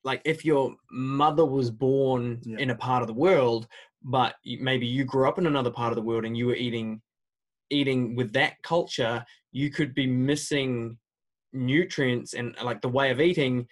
like 0.04 0.22
if 0.26 0.44
your 0.46 0.76
mother 0.92 1.46
was 1.46 1.72
born 1.72 2.42
Yeah. 2.46 2.58
in 2.58 2.70
a 2.72 2.76
part 2.76 3.02
of 3.02 3.08
the 3.08 3.14
world 3.14 3.68
but 4.04 4.36
maybe 4.46 4.86
you 4.86 5.06
grew 5.06 5.28
up 5.28 5.40
in 5.40 5.48
another 5.48 5.72
part 5.72 5.92
of 5.92 5.96
the 5.96 6.02
world 6.02 6.26
and 6.26 6.38
you 6.38 6.48
were 6.48 6.56
eating 6.56 7.02
eating 7.70 8.16
with 8.16 8.34
that 8.34 8.54
culture 8.64 9.24
you 9.52 9.70
could 9.70 9.94
be 9.94 10.06
missing 10.08 10.98
nutrients 11.54 12.34
and 12.34 12.56
like 12.64 12.82
the 12.82 12.90
way 12.90 13.12
of 13.12 13.22
eating 13.22 13.68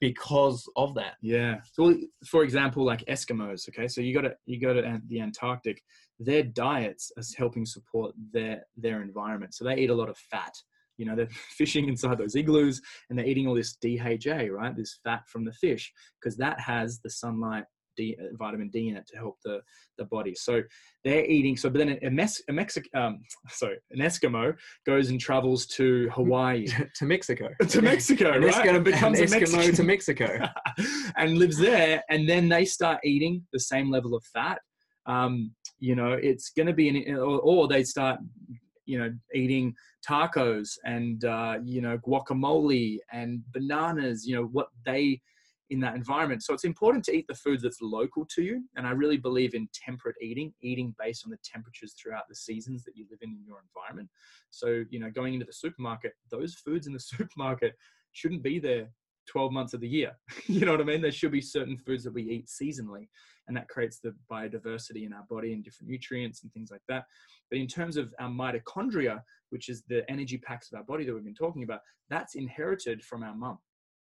because 0.00 0.68
of 0.76 0.94
that 0.94 1.14
Yeah. 1.22 1.60
So, 1.72 1.96
for 2.26 2.42
example, 2.44 2.84
like 2.84 3.04
Eskimos. 3.06 3.68
Okay, 3.68 3.88
so 3.88 4.00
you 4.00 4.12
got 4.14 4.22
to 4.22 4.34
you 4.46 4.60
go 4.60 4.74
to 4.74 5.00
the 5.08 5.20
Antarctic. 5.20 5.82
Their 6.18 6.42
diets 6.42 7.10
is 7.16 7.34
helping 7.34 7.64
support 7.64 8.14
their 8.32 8.62
their 8.76 9.02
environment. 9.02 9.54
So 9.54 9.64
they 9.64 9.76
eat 9.78 9.90
a 9.90 9.94
lot 9.94 10.08
of 10.10 10.18
fat. 10.18 10.54
You 10.96 11.06
know, 11.06 11.16
they're 11.16 11.28
fishing 11.56 11.88
inside 11.88 12.18
those 12.18 12.36
igloos 12.36 12.80
and 13.08 13.18
they're 13.18 13.26
eating 13.26 13.46
all 13.46 13.54
this 13.54 13.76
DHA, 13.76 14.46
right? 14.50 14.76
This 14.76 14.98
fat 15.04 15.22
from 15.28 15.44
the 15.44 15.52
fish, 15.52 15.92
because 16.20 16.36
that 16.38 16.60
has 16.60 17.00
the 17.02 17.10
sunlight. 17.10 17.64
D, 17.96 18.16
uh, 18.20 18.36
vitamin 18.36 18.70
D 18.70 18.88
in 18.88 18.96
it 18.96 19.06
to 19.06 19.16
help 19.16 19.36
the, 19.44 19.60
the 19.98 20.04
body. 20.06 20.34
So 20.34 20.62
they're 21.04 21.24
eating. 21.26 21.56
So, 21.56 21.70
but 21.70 21.78
then 21.78 21.96
a, 22.02 22.10
Mes- 22.10 22.42
a 22.48 22.52
Mexic, 22.52 22.88
um, 22.92 23.20
sorry, 23.50 23.76
an 23.92 24.00
Eskimo 24.00 24.52
goes 24.84 25.10
and 25.10 25.20
travels 25.20 25.66
to 25.66 26.10
Hawaii, 26.12 26.66
to 26.96 27.04
mexico 27.04 27.48
to 27.68 27.82
Mexico, 27.82 28.32
an 28.32 28.42
right? 28.42 28.52
Eskimo, 28.52 28.74
And 28.74 28.84
becomes 28.84 29.20
an 29.20 29.24
a 29.24 29.28
Eskimo 29.28 29.56
Mexican 29.56 29.74
to 29.76 29.82
mexico 29.84 30.48
and 31.16 31.38
lives 31.38 31.56
there 31.58 32.02
and 32.10 32.28
then 32.28 32.48
they 32.48 32.64
start 32.64 32.98
eating 33.04 33.46
the 33.52 33.60
same 33.60 33.90
level 33.90 34.14
of 34.14 34.24
fat 34.24 34.58
um, 35.06 35.52
you 35.78 35.94
know 35.94 36.12
it's 36.12 36.50
going 36.50 36.66
to 36.66 36.72
be 36.72 36.88
an 36.88 37.16
or, 37.16 37.40
or 37.40 37.68
they 37.68 37.84
start 37.84 38.18
you 38.86 38.98
know 38.98 39.12
eating 39.34 39.74
tacos 40.08 40.76
and 40.84 41.24
uh, 41.24 41.58
you 41.62 41.80
know 41.80 41.98
guacamole 41.98 42.98
and 43.12 43.42
bananas 43.52 44.26
you 44.26 44.34
know 44.34 44.44
what 44.52 44.68
they 44.84 45.20
in 45.70 45.80
that 45.80 45.94
environment 45.94 46.42
so 46.42 46.52
it's 46.52 46.64
important 46.64 47.02
to 47.02 47.16
eat 47.16 47.26
the 47.26 47.34
foods 47.34 47.62
that's 47.62 47.80
local 47.80 48.26
to 48.26 48.42
you 48.42 48.62
and 48.76 48.86
i 48.86 48.90
really 48.90 49.16
believe 49.16 49.54
in 49.54 49.66
temperate 49.72 50.14
eating 50.20 50.52
eating 50.62 50.94
based 50.98 51.24
on 51.24 51.30
the 51.30 51.38
temperatures 51.42 51.94
throughout 52.00 52.24
the 52.28 52.34
seasons 52.34 52.84
that 52.84 52.94
you 52.94 53.06
live 53.10 53.20
in 53.22 53.30
in 53.30 53.42
your 53.46 53.62
environment 53.66 54.08
so 54.50 54.84
you 54.90 55.00
know 55.00 55.10
going 55.10 55.32
into 55.32 55.46
the 55.46 55.52
supermarket 55.52 56.12
those 56.30 56.54
foods 56.54 56.86
in 56.86 56.92
the 56.92 57.00
supermarket 57.16 57.74
shouldn't 58.12 58.42
be 58.42 58.58
there 58.58 58.88
12 59.26 59.52
months 59.52 59.74
of 59.74 59.80
the 59.80 59.88
year. 59.88 60.12
you 60.46 60.64
know 60.64 60.72
what 60.72 60.80
I 60.80 60.84
mean? 60.84 61.00
There 61.00 61.12
should 61.12 61.32
be 61.32 61.40
certain 61.40 61.76
foods 61.78 62.04
that 62.04 62.14
we 62.14 62.22
eat 62.22 62.46
seasonally, 62.46 63.08
and 63.46 63.56
that 63.56 63.68
creates 63.68 63.98
the 63.98 64.14
biodiversity 64.30 65.06
in 65.06 65.12
our 65.12 65.24
body 65.28 65.52
and 65.52 65.62
different 65.62 65.90
nutrients 65.90 66.42
and 66.42 66.52
things 66.52 66.70
like 66.70 66.82
that. 66.88 67.04
But 67.50 67.58
in 67.58 67.66
terms 67.66 67.96
of 67.96 68.14
our 68.18 68.28
mitochondria, 68.28 69.22
which 69.50 69.68
is 69.68 69.82
the 69.88 70.08
energy 70.10 70.38
packs 70.38 70.70
of 70.72 70.78
our 70.78 70.84
body 70.84 71.04
that 71.04 71.14
we've 71.14 71.24
been 71.24 71.34
talking 71.34 71.62
about, 71.62 71.80
that's 72.08 72.34
inherited 72.34 73.02
from 73.02 73.22
our 73.22 73.34
mum. 73.34 73.58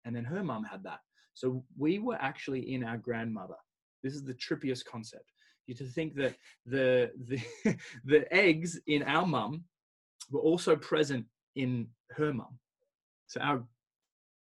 And 0.04 0.14
then 0.14 0.24
her 0.24 0.42
mum 0.42 0.64
had 0.64 0.82
that. 0.84 1.00
So 1.34 1.64
we 1.76 1.98
were 1.98 2.18
actually 2.20 2.72
in 2.72 2.84
our 2.84 2.96
grandmother. 2.96 3.56
This 4.02 4.14
is 4.14 4.24
the 4.24 4.34
trippiest 4.34 4.84
concept. 4.84 5.32
You 5.66 5.74
to 5.76 5.84
think 5.84 6.14
that 6.16 6.36
the 6.66 7.10
the 7.26 7.40
the 8.04 8.32
eggs 8.32 8.78
in 8.86 9.02
our 9.02 9.26
mum 9.26 9.64
were 10.30 10.40
also 10.40 10.76
present 10.76 11.24
in 11.56 11.88
her 12.10 12.32
mum. 12.32 12.58
So 13.26 13.40
our 13.40 13.64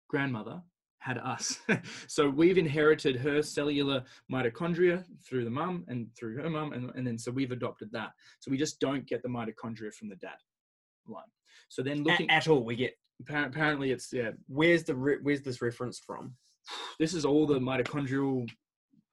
grandmother 0.09 0.61
had 1.07 1.17
us. 1.19 1.59
so 2.07 2.29
we've 2.29 2.57
inherited 2.57 3.15
her 3.15 3.41
cellular 3.41 4.03
mitochondria 4.31 5.05
through 5.27 5.45
the 5.45 5.49
mum 5.49 5.85
and 5.87 6.07
through 6.19 6.35
her 6.41 6.49
mum, 6.49 6.73
and, 6.73 6.91
and 6.95 7.07
then 7.07 7.17
so 7.17 7.31
we've 7.31 7.53
adopted 7.53 7.89
that. 7.93 8.09
So 8.41 8.51
we 8.51 8.57
just 8.57 8.79
don't 8.81 9.07
get 9.07 9.23
the 9.23 9.29
mitochondria 9.29 9.93
from 9.93 10.09
the 10.09 10.17
dad 10.17 10.35
line. 11.07 11.23
So 11.69 11.81
then 11.81 12.03
looking, 12.03 12.29
at 12.29 12.47
all 12.47 12.63
we 12.63 12.75
get 12.75 12.93
apparently 13.29 13.91
it's 13.91 14.11
yeah, 14.11 14.31
where's 14.47 14.83
the 14.83 14.95
re- 14.95 15.19
where's 15.21 15.41
this 15.41 15.61
reference 15.61 15.99
from 16.05 16.33
this 16.99 17.13
is 17.13 17.23
all 17.23 17.47
the 17.47 17.59
mitochondrial 17.59 18.47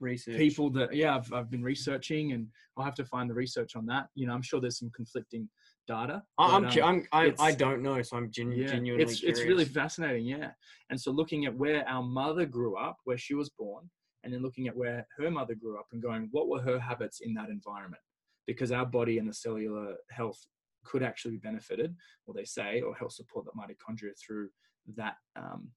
research 0.00 0.36
people 0.36 0.68
that 0.70 0.94
yeah 0.94 1.16
I've, 1.16 1.32
I've 1.32 1.50
been 1.50 1.62
researching 1.62 2.32
and 2.32 2.48
I'll 2.76 2.84
have 2.84 2.96
to 2.96 3.04
find 3.04 3.30
the 3.30 3.34
research 3.34 3.76
on 3.76 3.86
that. 3.86 4.08
You 4.16 4.26
know, 4.26 4.34
I'm 4.34 4.42
sure 4.42 4.60
there's 4.60 4.80
some 4.80 4.90
conflicting 4.94 5.48
data. 5.86 6.22
I- 6.38 6.56
I'm, 6.56 6.62
but, 6.64 6.78
um, 6.78 7.06
I'm 7.12 7.34
I, 7.40 7.44
I 7.48 7.52
don't 7.52 7.82
know, 7.82 8.00
so 8.02 8.16
I'm 8.16 8.30
gen- 8.30 8.52
yeah, 8.52 8.66
genuinely 8.68 9.04
it's 9.04 9.20
curious. 9.20 9.38
it's 9.40 9.48
really 9.48 9.64
fascinating, 9.64 10.24
yeah. 10.26 10.50
And 10.90 11.00
so 11.00 11.10
looking 11.10 11.46
at 11.46 11.54
where 11.56 11.86
our 11.88 12.02
mother 12.02 12.46
grew 12.46 12.76
up, 12.76 12.96
where 13.04 13.18
she 13.18 13.34
was 13.34 13.50
born, 13.50 13.90
and 14.22 14.32
then 14.32 14.42
looking 14.42 14.68
at 14.68 14.76
where 14.76 15.06
her 15.18 15.30
mother 15.30 15.54
grew 15.54 15.78
up 15.78 15.86
and 15.92 16.02
going, 16.02 16.28
what 16.32 16.48
were 16.48 16.60
her 16.62 16.78
habits 16.78 17.20
in 17.20 17.34
that 17.34 17.48
environment? 17.50 18.02
Because 18.46 18.72
our 18.72 18.86
body 18.86 19.18
and 19.18 19.28
the 19.28 19.34
cellular 19.34 19.96
health 20.10 20.38
could 20.84 21.02
actually 21.02 21.32
be 21.32 21.38
benefited, 21.38 21.94
or 22.26 22.34
they 22.34 22.44
say, 22.44 22.80
or 22.80 22.94
help 22.94 23.12
support 23.12 23.44
the 23.46 23.52
mitochondria 23.52 24.10
through 24.24 24.48
that 24.96 25.16
um, 25.36 25.70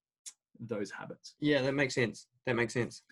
those 0.60 0.91
habits. 0.91 1.36
yeah, 1.39 1.62
that 1.62 1.74
makes 1.74 1.95
sense. 1.95 2.28
That 2.45 2.55
makes 2.55 2.74
sense. 2.74 3.03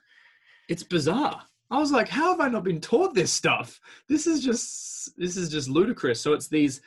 It's 0.68 0.84
bizarre. 0.84 1.42
I 1.72 1.80
was 1.80 1.92
like, 1.92 2.08
how 2.08 2.32
have 2.32 2.40
I 2.40 2.48
not 2.48 2.64
been 2.64 2.80
taught 2.82 3.14
this 3.16 3.32
stuff? 3.34 3.80
This 4.08 4.28
is 4.28 4.44
just 4.44 5.12
this 5.18 5.36
is 5.38 5.50
just 5.50 5.70
ludicrous. 5.70 6.22
So 6.22 6.34
it's 6.34 6.48
these, 6.48 6.82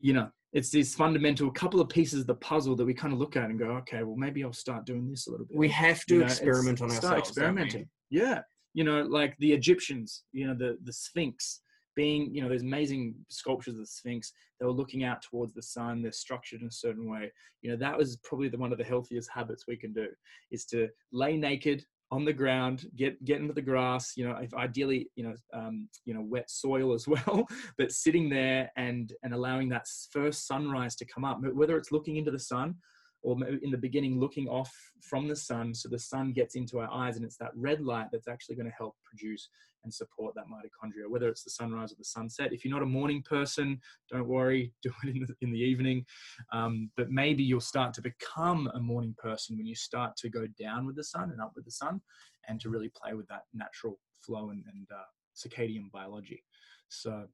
you 0.00 0.12
know, 0.12 0.30
it's 0.52 0.70
these 0.70 0.94
fundamental 0.94 1.50
couple 1.50 1.80
of 1.80 1.88
pieces 1.88 2.20
of 2.20 2.26
the 2.26 2.34
puzzle 2.36 2.76
that 2.76 2.84
we 2.84 2.94
kind 2.94 3.12
of 3.12 3.18
look 3.18 3.36
at 3.36 3.50
and 3.50 3.58
go, 3.58 3.70
okay, 3.82 4.02
well 4.02 4.16
maybe 4.16 4.44
I'll 4.44 4.52
start 4.52 4.86
doing 4.86 5.08
this 5.10 5.26
a 5.26 5.30
little 5.30 5.46
bit. 5.46 5.56
We 5.56 5.68
have 5.70 6.04
to 6.06 6.14
You 6.14 6.20
know, 6.20 6.26
experiment 6.26 6.82
on 6.82 6.90
start 6.90 7.04
ourselves. 7.04 7.30
don't 7.34 7.44
experimenting. 7.58 7.88
Yeah, 8.10 8.42
you 8.74 8.84
know, 8.84 9.02
like 9.02 9.36
the 9.38 9.52
Egyptians, 9.52 10.24
you 10.32 10.46
know, 10.46 10.54
the 10.54 10.78
the 10.84 10.92
Sphinx. 10.92 11.62
being, 11.96 12.34
you 12.34 12.42
know, 12.42 12.48
those 12.50 12.62
amazing 12.62 13.14
sculptures 13.30 13.74
of 13.74 13.80
the 13.80 13.86
Sphinx, 13.86 14.32
they 14.60 14.66
were 14.66 14.72
looking 14.72 15.02
out 15.04 15.22
towards 15.22 15.54
the 15.54 15.62
sun, 15.62 16.02
they're 16.02 16.12
structured 16.12 16.60
in 16.60 16.66
a 16.68 16.70
certain 16.70 17.08
way. 17.10 17.32
You 17.62 17.70
know, 17.70 17.76
that 17.78 17.96
was 17.96 18.18
probably 18.22 18.50
the, 18.50 18.58
one 18.58 18.70
of 18.70 18.76
the 18.78 18.84
healthiest 18.84 19.30
habits 19.32 19.64
we 19.66 19.78
can 19.78 19.94
do 19.94 20.08
is 20.50 20.66
to 20.66 20.88
lay 21.10 21.38
naked 21.38 21.84
on 22.10 22.24
the 22.24 22.32
ground, 22.32 22.88
get 22.96 23.22
get 23.24 23.40
into 23.40 23.52
the 23.52 23.62
grass. 23.62 24.12
You 24.16 24.28
know, 24.28 24.36
if 24.36 24.54
ideally, 24.54 25.10
you 25.16 25.24
know, 25.24 25.34
um, 25.52 25.88
you 26.04 26.14
know, 26.14 26.22
wet 26.22 26.50
soil 26.50 26.92
as 26.92 27.08
well. 27.14 27.46
but 27.78 27.92
sitting 27.92 28.28
there 28.28 28.70
and 28.76 29.12
and 29.22 29.34
allowing 29.34 29.68
that 29.70 29.86
first 30.10 30.46
sunrise 30.46 30.96
to 30.96 31.04
come 31.04 31.24
up, 31.24 31.40
whether 31.54 31.76
it's 31.76 31.92
looking 31.92 32.16
into 32.16 32.30
the 32.30 32.38
sun 32.38 32.76
or 33.22 33.36
in 33.62 33.70
the 33.70 33.78
beginning 33.78 34.20
looking 34.20 34.46
off 34.48 34.72
from 35.00 35.26
the 35.26 35.34
sun 35.34 35.74
so 35.74 35.88
the 35.88 35.98
sun 35.98 36.32
gets 36.32 36.54
into 36.54 36.78
our 36.78 36.88
eyes 36.92 37.16
and 37.16 37.24
it's 37.24 37.36
that 37.36 37.50
red 37.54 37.80
light 37.80 38.06
that's 38.12 38.28
actually 38.28 38.54
going 38.54 38.68
to 38.68 38.76
help 38.76 38.94
produce 39.04 39.48
and 39.86 39.94
support 39.94 40.34
that 40.34 40.44
mitochondria 40.46 41.08
whether 41.08 41.28
it's 41.28 41.44
the 41.44 41.50
sunrise 41.50 41.92
or 41.92 41.96
the 41.96 42.04
sunset. 42.04 42.52
If 42.52 42.64
you're 42.64 42.74
not 42.74 42.82
a 42.82 42.86
morning 42.86 43.22
person 43.22 43.80
don't 44.10 44.28
worry 44.28 44.72
do 44.82 44.92
it 45.04 45.16
in 45.16 45.20
the, 45.20 45.34
in 45.40 45.52
the 45.52 45.58
evening. 45.58 46.04
Um, 46.52 46.90
but 46.96 47.10
maybe 47.10 47.42
you'll 47.42 47.60
start 47.60 47.94
to 47.94 48.02
become 48.02 48.68
a 48.74 48.80
morning 48.80 49.14
person 49.16 49.56
when 49.56 49.66
you 49.66 49.74
start 49.76 50.16
to 50.18 50.28
go 50.28 50.46
down 50.58 50.86
with 50.86 50.96
the 50.96 51.04
sun 51.04 51.30
and 51.30 51.40
up 51.40 51.52
with 51.54 51.64
the 51.64 51.70
sun 51.70 52.00
and 52.48 52.60
to 52.60 52.68
really 52.68 52.90
play 53.00 53.14
with 53.14 53.28
that 53.28 53.42
natural 53.54 53.98
flow 54.24 54.50
and, 54.50 54.64
and 54.72 54.86
uh, 54.92 55.08
circadian 55.34 55.90
biology. 55.92 56.42
So 56.88 57.24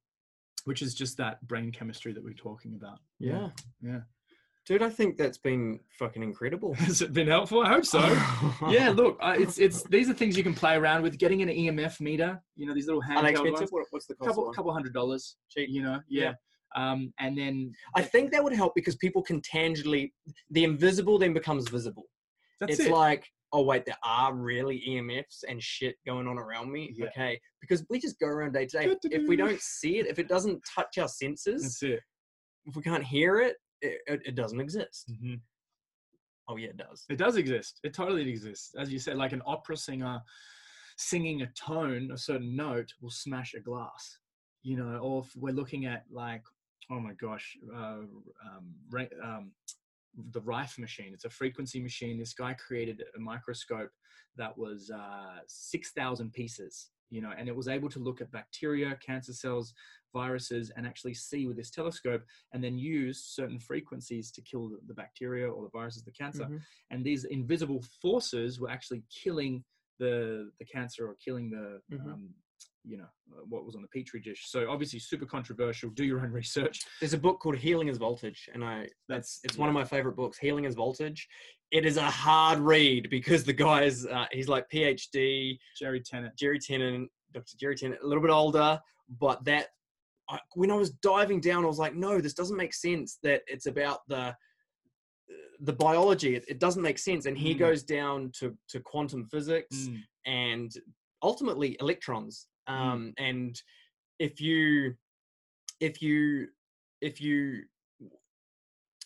which 0.65 0.81
is 0.81 0.93
just 0.93 1.17
that 1.17 1.45
brain 1.47 1.71
chemistry 1.71 2.13
that 2.13 2.23
we're 2.23 2.33
talking 2.33 2.75
about. 2.75 2.99
Yeah. 3.19 3.49
Yeah 3.81 4.01
Dude, 4.65 4.81
I 4.81 4.89
think 4.89 5.17
that's 5.17 5.37
been 5.37 5.79
fucking 5.99 6.23
incredible. 6.23 6.73
Has 6.75 7.01
it 7.01 7.11
been 7.11 7.27
helpful? 7.27 7.61
I 7.61 7.69
hope 7.69 7.85
so. 7.85 7.99
yeah, 8.69 8.89
look, 8.89 9.17
uh, 9.21 9.35
it's 9.37 9.57
it's 9.57 9.83
these 9.83 10.09
are 10.09 10.13
things 10.13 10.37
you 10.37 10.43
can 10.43 10.53
play 10.53 10.75
around 10.75 11.03
with. 11.03 11.17
Getting 11.17 11.41
an 11.41 11.49
EMF 11.49 11.99
meter, 11.99 12.41
you 12.55 12.65
know, 12.65 12.73
these 12.73 12.87
little 12.87 13.01
handheld 13.01 13.51
ones. 13.51 13.71
What, 13.71 13.85
what's 13.89 14.05
the 14.05 14.15
cost? 14.15 14.29
Couple, 14.29 14.53
couple 14.53 14.71
hundred 14.71 14.93
dollars. 14.93 15.35
Cheap. 15.49 15.67
You 15.69 15.83
know, 15.83 15.99
yeah. 16.07 16.23
yeah. 16.23 16.33
Um, 16.75 17.13
and 17.19 17.37
then 17.37 17.73
I 17.95 18.01
think 18.01 18.31
that 18.31 18.43
would 18.43 18.53
help 18.53 18.73
because 18.73 18.95
people 18.95 19.21
can 19.21 19.41
tangibly 19.41 20.13
the 20.49 20.63
invisible 20.63 21.19
then 21.19 21.33
becomes 21.33 21.67
visible. 21.67 22.05
That's 22.61 22.79
it's 22.79 22.87
it. 22.87 22.91
like, 22.91 23.27
oh 23.51 23.63
wait, 23.63 23.85
there 23.85 23.97
are 24.03 24.33
really 24.33 24.81
EMFs 24.87 25.43
and 25.47 25.61
shit 25.61 25.95
going 26.05 26.25
on 26.25 26.37
around 26.37 26.71
me. 26.71 26.93
Yeah. 26.95 27.07
Okay, 27.07 27.39
because 27.59 27.85
we 27.89 27.99
just 27.99 28.17
go 28.17 28.27
around 28.27 28.53
day 28.53 28.65
to 28.65 28.77
day. 28.77 28.95
If 29.11 29.27
we 29.27 29.35
don't 29.35 29.59
see 29.59 29.99
it, 29.99 30.07
if 30.07 30.19
it 30.19 30.29
doesn't 30.29 30.61
touch 30.73 30.97
our 30.97 31.09
senses, 31.09 31.77
if 31.81 32.75
we 32.75 32.81
can't 32.81 33.03
hear 33.03 33.41
it, 33.41 33.57
it, 33.83 34.21
it 34.25 34.35
doesn't 34.35 34.59
exist. 34.59 35.11
Mm-hmm. 35.11 35.35
Oh 36.49 36.57
yeah, 36.57 36.69
it 36.69 36.77
does. 36.77 37.05
It 37.09 37.17
does 37.17 37.37
exist. 37.37 37.79
It 37.83 37.93
totally 37.93 38.29
exists. 38.29 38.71
As 38.77 38.91
you 38.91 38.99
said, 38.99 39.17
like 39.17 39.31
an 39.31 39.41
opera 39.45 39.77
singer 39.77 40.19
singing 40.97 41.41
a 41.41 41.47
tone, 41.57 42.11
a 42.13 42.17
certain 42.17 42.55
note 42.55 42.91
will 43.01 43.09
smash 43.11 43.53
a 43.53 43.59
glass. 43.59 44.19
You 44.61 44.77
know, 44.77 44.97
or 44.97 45.23
if 45.23 45.35
we're 45.35 45.53
looking 45.53 45.85
at 45.85 46.03
like, 46.11 46.43
oh 46.91 46.99
my 46.99 47.13
gosh, 47.13 47.57
uh, 47.75 47.77
um, 47.77 48.71
um, 49.23 49.51
the 50.31 50.41
Rife 50.41 50.77
machine. 50.77 51.11
It's 51.13 51.25
a 51.25 51.29
frequency 51.29 51.81
machine. 51.81 52.19
This 52.19 52.33
guy 52.33 52.53
created 52.53 53.03
a 53.15 53.19
microscope 53.19 53.89
that 54.37 54.57
was 54.57 54.91
uh, 54.93 55.39
6,000 55.47 56.31
pieces, 56.31 56.89
you 57.09 57.21
know, 57.21 57.31
and 57.37 57.47
it 57.47 57.55
was 57.55 57.67
able 57.67 57.89
to 57.89 57.99
look 57.99 58.21
at 58.21 58.31
bacteria, 58.31 58.97
cancer 59.05 59.33
cells, 59.33 59.73
viruses, 60.13 60.71
and 60.75 60.85
actually 60.87 61.13
see 61.13 61.45
with 61.47 61.57
this 61.57 61.69
telescope 61.71 62.23
and 62.53 62.63
then 62.63 62.77
use 62.77 63.23
certain 63.25 63.59
frequencies 63.59 64.31
to 64.31 64.41
kill 64.41 64.69
the, 64.69 64.77
the 64.87 64.93
bacteria 64.93 65.49
or 65.49 65.63
the 65.63 65.69
viruses, 65.77 66.03
the 66.03 66.11
cancer. 66.11 66.43
Mm-hmm. 66.43 66.57
And 66.91 67.03
these 67.03 67.25
invisible 67.25 67.83
forces 68.01 68.59
were 68.59 68.69
actually 68.69 69.03
killing 69.23 69.63
the, 69.99 70.49
the 70.59 70.65
cancer 70.65 71.07
or 71.07 71.15
killing 71.23 71.49
the, 71.49 71.79
Mhm. 71.95 72.05
um, 72.13 72.29
you 72.85 72.97
know, 72.97 73.05
uh, 73.31 73.43
what 73.47 73.65
was 73.65 73.75
on 73.75 73.81
the 73.81 73.87
petri 73.87 74.19
dish. 74.19 74.49
So 74.49 74.69
obviously 74.69 74.99
super 74.99 75.25
controversial. 75.25 75.89
Do 75.91 76.03
your 76.03 76.19
own 76.19 76.31
research. 76.43 76.81
There's 76.99 77.13
a 77.13 77.17
book 77.17 77.39
called 77.39 77.55
Healing 77.55 77.87
is 77.87 77.97
Voltage, 77.97 78.49
and 78.53 78.63
I 78.63 78.87
That's 79.07 79.39
it's 79.43 79.57
one 79.57 79.69
of 79.69 79.75
my 79.75 79.85
favorite 79.85 80.15
books. 80.15 80.37
Healing 80.37 80.65
is 80.65 80.75
Voltage. 80.75 81.27
It 81.71 81.85
is 81.85 81.97
a 81.97 82.03
hard 82.03 82.59
read 82.59 83.09
because 83.09 83.43
the 83.45 83.53
guy's 83.53 84.05
uh, 84.05 84.25
he's 84.31 84.49
like 84.49 84.69
PhD, 84.69 85.57
Jerry 85.79 86.01
Tennant. 86.01 86.35
Jerry 86.37 86.59
Tennant, 86.59 87.09
Dr. 87.33 87.57
Jerry 87.57 87.75
Tennant, 87.75 88.01
a 88.03 88.07
little 88.07 88.21
bit 88.21 88.31
older, 88.31 88.79
but 89.19 89.43
that 89.45 89.69
I, 90.29 90.39
when 90.55 90.71
I 90.71 90.75
was 90.75 90.91
diving 90.91 91.41
down, 91.41 91.63
I 91.63 91.67
was 91.67 91.79
like, 91.79 91.95
no, 91.95 92.19
this 92.21 92.33
doesn't 92.33 92.57
make 92.57 92.73
sense. 92.73 93.17
That 93.23 93.41
it's 93.47 93.65
about 93.65 93.99
the 94.07 94.35
the 95.59 95.73
biology. 95.73 96.35
It, 96.35 96.45
it 96.47 96.59
doesn't 96.59 96.81
make 96.81 96.97
sense. 96.97 97.25
And 97.25 97.37
he 97.37 97.53
Mm. 97.55 97.59
goes 97.59 97.83
down 97.83 98.31
to 98.39 98.57
to 98.69 98.79
quantum 98.79 99.25
physics 99.25 99.75
Mm. 99.87 100.03
and 100.25 100.71
ultimately 101.21 101.77
electrons. 101.79 102.47
Mm. 102.69 102.73
Um, 102.73 103.13
And 103.17 103.61
if 104.19 104.39
you 104.41 104.95
if 105.79 106.01
you 106.01 106.49
if 107.01 107.19
you 107.21 107.63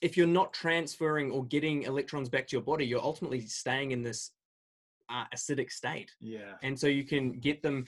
if 0.01 0.15
you're 0.15 0.27
not 0.27 0.53
transferring 0.53 1.31
or 1.31 1.43
getting 1.45 1.83
electrons 1.83 2.29
back 2.29 2.45
to 2.47 2.55
your 2.55 2.61
body, 2.63 2.85
you're 2.85 3.01
ultimately 3.01 3.41
staying 3.41 3.91
in 3.91 4.03
this 4.03 4.31
uh, 5.09 5.25
acidic 5.33 5.71
state 5.71 6.11
Yeah. 6.19 6.57
and 6.61 6.77
so 6.77 6.87
you 6.87 7.05
can 7.05 7.39
get 7.39 7.63
them 7.63 7.85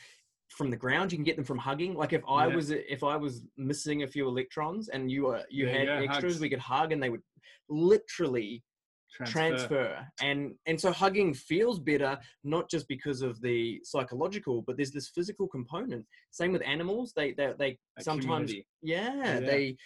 from 0.50 0.70
the 0.70 0.78
ground 0.78 1.12
you 1.12 1.18
can 1.18 1.24
get 1.24 1.36
them 1.36 1.45
from 1.45 1.58
hugging 1.58 1.93
like 1.93 2.12
if 2.14 2.24
i 2.28 2.47
Yeah. 2.47 2.56
was 2.56 2.72
if 2.72 3.04
i 3.04 3.16
was 3.16 3.43
missing 3.58 4.04
a 4.04 4.08
few 4.08 4.28
electrons 4.28 4.89
and 4.89 5.12
you 5.12 5.24
were 5.26 5.43
you 5.50 5.66
There 5.66 5.76
had 5.76 5.88
extras 6.04 6.34
hugs. 6.36 6.41
we 6.41 6.50
could 6.50 6.60
hug 6.60 6.91
and 6.91 7.02
they 7.02 7.10
would 7.10 7.22
literally 7.70 8.64
transfer. 9.16 10.08
and 10.22 10.54
and 10.66 10.80
so 10.80 10.91
hugging 10.91 11.34
feels 11.34 11.80
better 11.80 12.18
not 12.43 12.70
just 12.70 12.88
because 12.88 13.22
of 13.22 13.39
the 13.41 13.80
psychological 13.84 14.62
but 14.62 14.76
there's 14.78 14.91
this 14.91 15.10
physical 15.10 15.47
component 15.47 16.06
same 16.32 16.52
with 16.52 16.62
animals 16.66 17.14
they 17.16 17.32
they, 17.34 17.54
they 17.58 17.78
That 17.97 18.04
sometimes 18.06 18.54
yeah, 18.82 19.39
Yeah. 19.39 19.39
they 19.39 19.78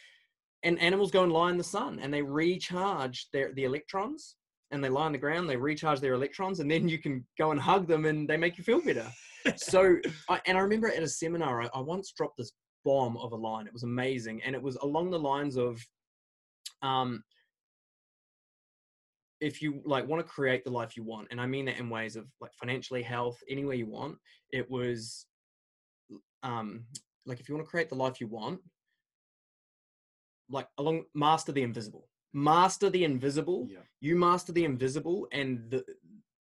and 0.64 0.80
animals 0.80 1.11
go 1.11 1.24
and 1.24 1.32
lie 1.32 1.51
in 1.51 1.57
the 1.57 1.64
sun 1.64 1.99
and 1.99 2.14
they 2.14 2.22
recharge 2.22 3.30
their 3.34 3.53
the 3.53 3.66
electrons 3.66 4.36
and 4.74 4.84
they 4.84 4.89
lie 4.89 5.05
on 5.05 5.11
the 5.11 5.17
ground 5.17 5.49
they 5.49 5.55
recharge 5.55 5.99
their 5.99 6.13
electrons 6.13 6.59
and 6.59 6.69
then 6.69 6.89
you 6.89 6.97
can 6.97 7.26
go 7.38 7.51
and 7.51 7.61
hug 7.61 7.88
them 7.88 8.05
and 8.05 8.28
they 8.28 8.36
make 8.36 8.57
you 8.57 8.63
feel 8.63 8.82
better. 8.82 9.07
So 9.55 9.97
I, 10.30 10.41
and 10.47 10.57
i 10.57 10.61
remember 10.61 10.88
at 10.88 11.03
a 11.03 11.07
seminar 11.07 11.61
I, 11.61 11.69
I 11.74 11.80
once 11.80 12.11
dropped 12.11 12.38
this 12.38 12.51
bomb 12.84 13.15
of 13.17 13.32
a 13.32 13.36
line. 13.36 13.67
It 13.67 13.74
was 13.74 13.84
amazing 13.84 14.41
and 14.43 14.55
it 14.55 14.61
was 14.61 14.76
along 14.78 15.11
the 15.11 15.19
lines 15.19 15.55
of 15.55 15.80
um 16.82 17.24
if 19.39 19.61
you 19.61 19.82
like 19.86 20.07
want 20.07 20.26
to 20.26 20.34
create 20.34 20.63
the 20.63 20.71
life 20.71 20.95
you 20.95 21.03
want 21.03 21.28
and 21.30 21.39
i 21.39 21.45
mean 21.45 21.65
that 21.65 21.78
in 21.78 21.89
ways 21.89 22.15
of 22.15 22.26
like 22.39 22.51
financially 22.53 23.03
health 23.03 23.38
anywhere 23.49 23.76
you 23.76 23.86
want 23.86 24.15
it 24.51 24.69
was 24.71 25.26
um 26.43 26.86
like 27.26 27.41
if 27.41 27.49
you 27.49 27.55
want 27.55 27.65
to 27.65 27.69
create 27.69 27.89
the 27.89 27.95
life 27.95 28.21
you 28.21 28.28
want 28.28 28.59
like 30.49 30.67
along 30.78 31.03
master 31.13 31.51
the 31.51 31.61
invisible 31.61 32.07
master 32.34 32.90
the 32.90 33.04
invisible 33.04 33.68
Yeah. 33.70 33.80
you 34.02 34.16
master 34.16 34.52
the 34.52 34.66
invisible 34.66 35.28
and 35.32 35.70
the 35.70 35.84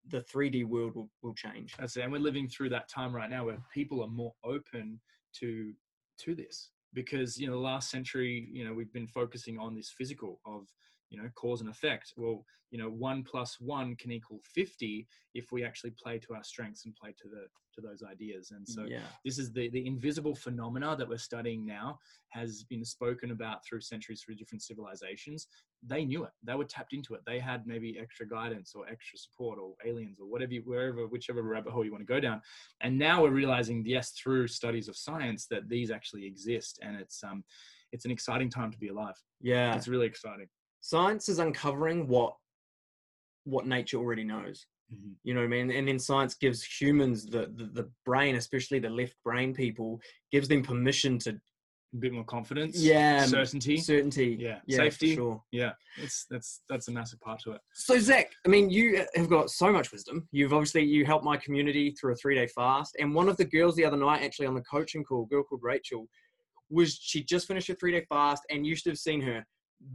the 0.08 0.22
3d 0.22 0.66
world 0.66 0.96
will, 0.96 1.10
will 1.22 1.34
change 1.34 1.76
That's 1.78 1.96
it. 1.96 2.02
And 2.02 2.12
we're 2.12 2.20
living 2.20 2.48
through 2.50 2.70
that 2.70 2.90
time 2.90 3.16
right 3.16 3.30
now 3.30 3.46
where 3.46 3.60
people 3.74 4.02
are 4.04 4.08
more 4.10 4.34
open 4.44 5.00
to 5.40 5.74
to 6.20 6.36
this 6.36 6.72
because 6.94 7.38
you 7.40 7.48
know 7.48 7.54
the 7.54 7.60
last 7.60 7.90
century 7.90 8.50
you 8.52 8.66
know 8.66 8.74
we've 8.74 8.92
been 8.94 9.08
focusing 9.08 9.58
on 9.58 9.76
this 9.76 9.90
physical 9.98 10.40
of 10.46 10.68
you 11.12 11.22
know 11.22 11.30
cause 11.36 11.62
and 11.62 11.70
effect. 11.70 12.14
Well 12.18 12.44
you 12.72 12.78
know 12.78 12.90
one 12.90 13.22
plus 13.24 13.58
one 13.60 13.96
can 13.98 14.12
equal 14.12 14.40
50 14.44 15.08
if 15.34 15.52
we 15.52 15.64
actually 15.64 15.92
play 15.92 16.18
to 16.20 16.34
our 16.34 16.44
strengths 16.44 16.86
and 16.86 16.96
play 16.96 17.14
to 17.22 17.28
the 17.28 17.46
to 17.74 17.82
those 17.82 18.04
ideas. 18.04 18.52
And 18.52 18.68
so 18.68 18.86
yeah. 18.88 19.00
this 19.24 19.38
is 19.38 19.52
the 19.52 19.70
the 19.70 19.86
invisible 19.86 20.36
phenomena 20.36 20.96
that 20.98 21.08
we're 21.08 21.18
studying 21.18 21.66
now 21.66 22.00
has 22.30 22.64
been 22.64 22.84
spoken 22.84 23.32
about 23.32 23.66
through 23.66 23.82
centuries 23.82 24.22
through 24.22 24.36
different 24.36 24.62
civilizations. 24.62 25.48
They 25.84 26.06
knew 26.06 26.24
it. 26.24 26.32
They 26.44 26.56
were 26.56 26.66
tapped 26.66 26.94
into 26.94 27.14
it. 27.14 27.22
They 27.26 27.40
had 27.40 27.66
maybe 27.66 27.98
extra 28.00 28.28
guidance 28.28 28.74
or 28.76 28.88
extra 28.88 29.18
support 29.18 29.60
or 29.60 29.74
aliens 29.86 30.20
or 30.20 30.28
whatever 30.28 30.54
you, 30.54 30.62
wherever 30.66 31.08
whichever 31.08 31.42
rabbit 31.44 31.72
hole 31.72 31.86
you 31.86 31.92
want 31.92 32.06
to 32.06 32.14
go 32.14 32.20
down. 32.20 32.42
And 32.82 32.98
now 32.98 33.24
we're 33.24 33.32
realizing 33.32 33.86
yes 33.86 34.12
through 34.12 34.48
studies 34.48 34.88
of 34.88 34.96
science 34.96 35.46
that 35.48 35.70
these 35.70 35.92
actually 35.92 36.26
exist 36.26 36.80
and 36.82 36.96
it's 36.96 37.24
um 37.24 37.44
it's 37.92 38.06
an 38.06 38.12
exciting 38.12 38.50
time 38.50 38.72
to 38.72 38.78
be 38.78 38.88
alive. 38.88 39.16
Yeah. 39.42 39.76
It's 39.76 39.90
really 39.90 40.08
exciting 40.08 40.48
science 40.82 41.30
is 41.30 41.40
uncovering 41.40 42.08
what 42.08 42.36
what 43.46 43.66
nature 43.66 43.98
already 43.98 44.24
knows 44.24 44.66
mm-hmm. 44.94 45.12
you 45.24 45.34
know 45.34 45.40
what 45.40 45.46
i 45.46 45.50
mean? 45.50 45.72
And 45.72 45.88
then 45.88 46.00
science 46.00 46.34
gives 46.34 46.64
humans 46.64 47.26
the, 47.26 47.52
the 47.56 47.70
the 47.74 47.90
brain 48.06 48.36
especially 48.36 48.80
the 48.80 48.90
left 48.90 49.16
brain 49.24 49.54
people 49.54 50.02
gives 50.32 50.48
them 50.48 50.64
permission 50.64 51.18
to 51.20 51.40
a 51.94 51.98
bit 51.98 52.14
more 52.14 52.24
confidence 52.24 52.78
yeah 52.78 53.26
certainty. 53.26 53.78
certainty. 53.78 54.38
Yeah. 54.40 54.60
for 54.60 54.76
Safety. 54.76 55.16
sure. 55.16 55.44
Yeah 55.52 55.74
it's 55.98 56.26
that's 56.30 56.62
that's 56.70 56.88
a 56.88 56.92
massive 56.92 57.20
part 57.20 57.42
to 57.42 57.52
it. 57.52 57.62
So 57.74 58.00
Zac 58.00 58.32
i 58.46 58.50
mean 58.50 58.70
you 58.70 59.00
uh, 59.00 59.06
have 59.16 59.30
got 59.30 59.50
so 59.50 59.72
much 59.72 59.92
wisdom. 59.92 60.28
You've 60.32 60.54
obviously 60.54 60.84
you 60.84 61.06
helped 61.06 61.26
my 61.26 61.38
community 61.38 61.92
through 61.92 62.14
a 62.14 62.16
three 62.16 62.36
day 62.36 62.48
fast 62.48 62.96
and 63.00 63.14
one 63.14 63.28
of 63.28 63.38
the 63.38 63.46
girls 63.46 63.76
the 63.76 63.86
other 63.86 63.98
night 63.98 64.24
actually 64.24 64.48
on 64.48 64.56
the 64.56 64.62
coaching 64.62 65.04
call 65.04 65.24
a 65.24 65.28
girl 65.28 65.44
called 65.44 65.62
rachel 65.64 66.08
was 66.70 66.96
she 66.96 67.24
just 67.24 67.48
finished 67.48 67.70
a 67.70 67.76
three 67.76 67.92
day 67.92 68.06
fast 68.08 68.44
and 68.50 68.66
you 68.66 68.76
should 68.76 68.90
have 68.90 68.98
seen 68.98 69.22
her 69.22 69.46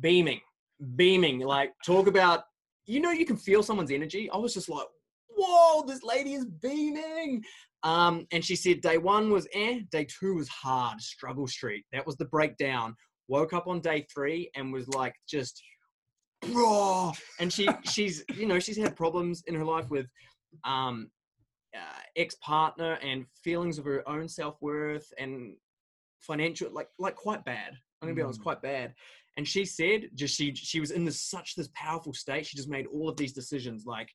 beaming 0.01 0.41
beaming 0.97 1.41
like 1.41 1.73
talk 1.85 2.07
about 2.07 2.45
you 2.87 3.01
know 3.01 3.11
you 3.11 3.25
can 3.25 3.37
feel 3.37 3.63
someone's 3.63 3.91
energy 3.91 4.29
i 4.31 4.37
was 4.37 4.53
just 4.55 4.69
like 4.69 4.87
whoa, 5.37 5.85
this 5.87 6.03
lady 6.03 6.35
is 6.35 6.47
beaming. 6.47 7.45
Um, 7.83 8.27
and 8.33 8.45
she 8.45 8.57
said 8.57 8.81
day 8.81 8.99
one 8.99 9.31
was 9.31 9.47
eh, 9.53 9.81
day 9.93 10.07
two 10.07 10.35
was 10.35 10.49
hard, 10.49 11.01
struggle 11.01 11.47
street. 11.47 11.85
That 11.93 12.07
was 12.07 12.17
the 12.17 12.25
breakdown. 12.25 12.95
Woke 13.29 13.53
up 13.53 13.67
on 13.69 13.81
day 13.81 14.07
three 14.13 14.51
and 14.57 14.73
was 14.73 14.89
like 14.89 15.15
just 15.29 15.63
bro. 16.51 17.13
And 17.39 17.53
she 17.53 17.69
she's 17.85 18.25
you 18.35 18.47
know 18.47 18.59
she's 18.59 18.77
had 18.77 18.97
problems 18.97 19.43
in 19.47 19.55
her 19.55 19.65
life 19.65 19.91
with 19.91 20.07
um 20.65 21.11
uh, 21.75 22.01
ex-partner 22.17 22.99
and 23.03 23.27
feelings 23.45 23.79
of 23.79 23.85
her 23.85 24.09
own 24.09 24.27
self-worth 24.27 25.13
and 25.19 25.55
financial 26.21 26.73
like 26.73 26.89
like 26.99 27.15
quite 27.15 27.45
bad 27.45 27.73
i'm 28.01 28.09
gonna 28.09 28.15
be 28.15 28.23
honest 28.23 28.41
Mm. 28.41 28.45
quite 28.45 28.63
bad 28.63 28.95
and 29.37 29.47
she 29.47 29.65
said 29.65 30.09
just 30.15 30.35
she 30.37 30.55
she 30.55 30.81
was 30.81 30.91
in 30.91 31.05
this 31.05 31.21
such 31.21 31.55
this 31.55 31.69
powerful 31.75 32.13
state 32.13 32.47
she 32.47 32.57
just 32.57 32.69
made 32.69 32.87
all 32.87 33.09
of 33.09 33.17
these 33.17 33.33
decisions 33.33 33.85
like 33.87 34.11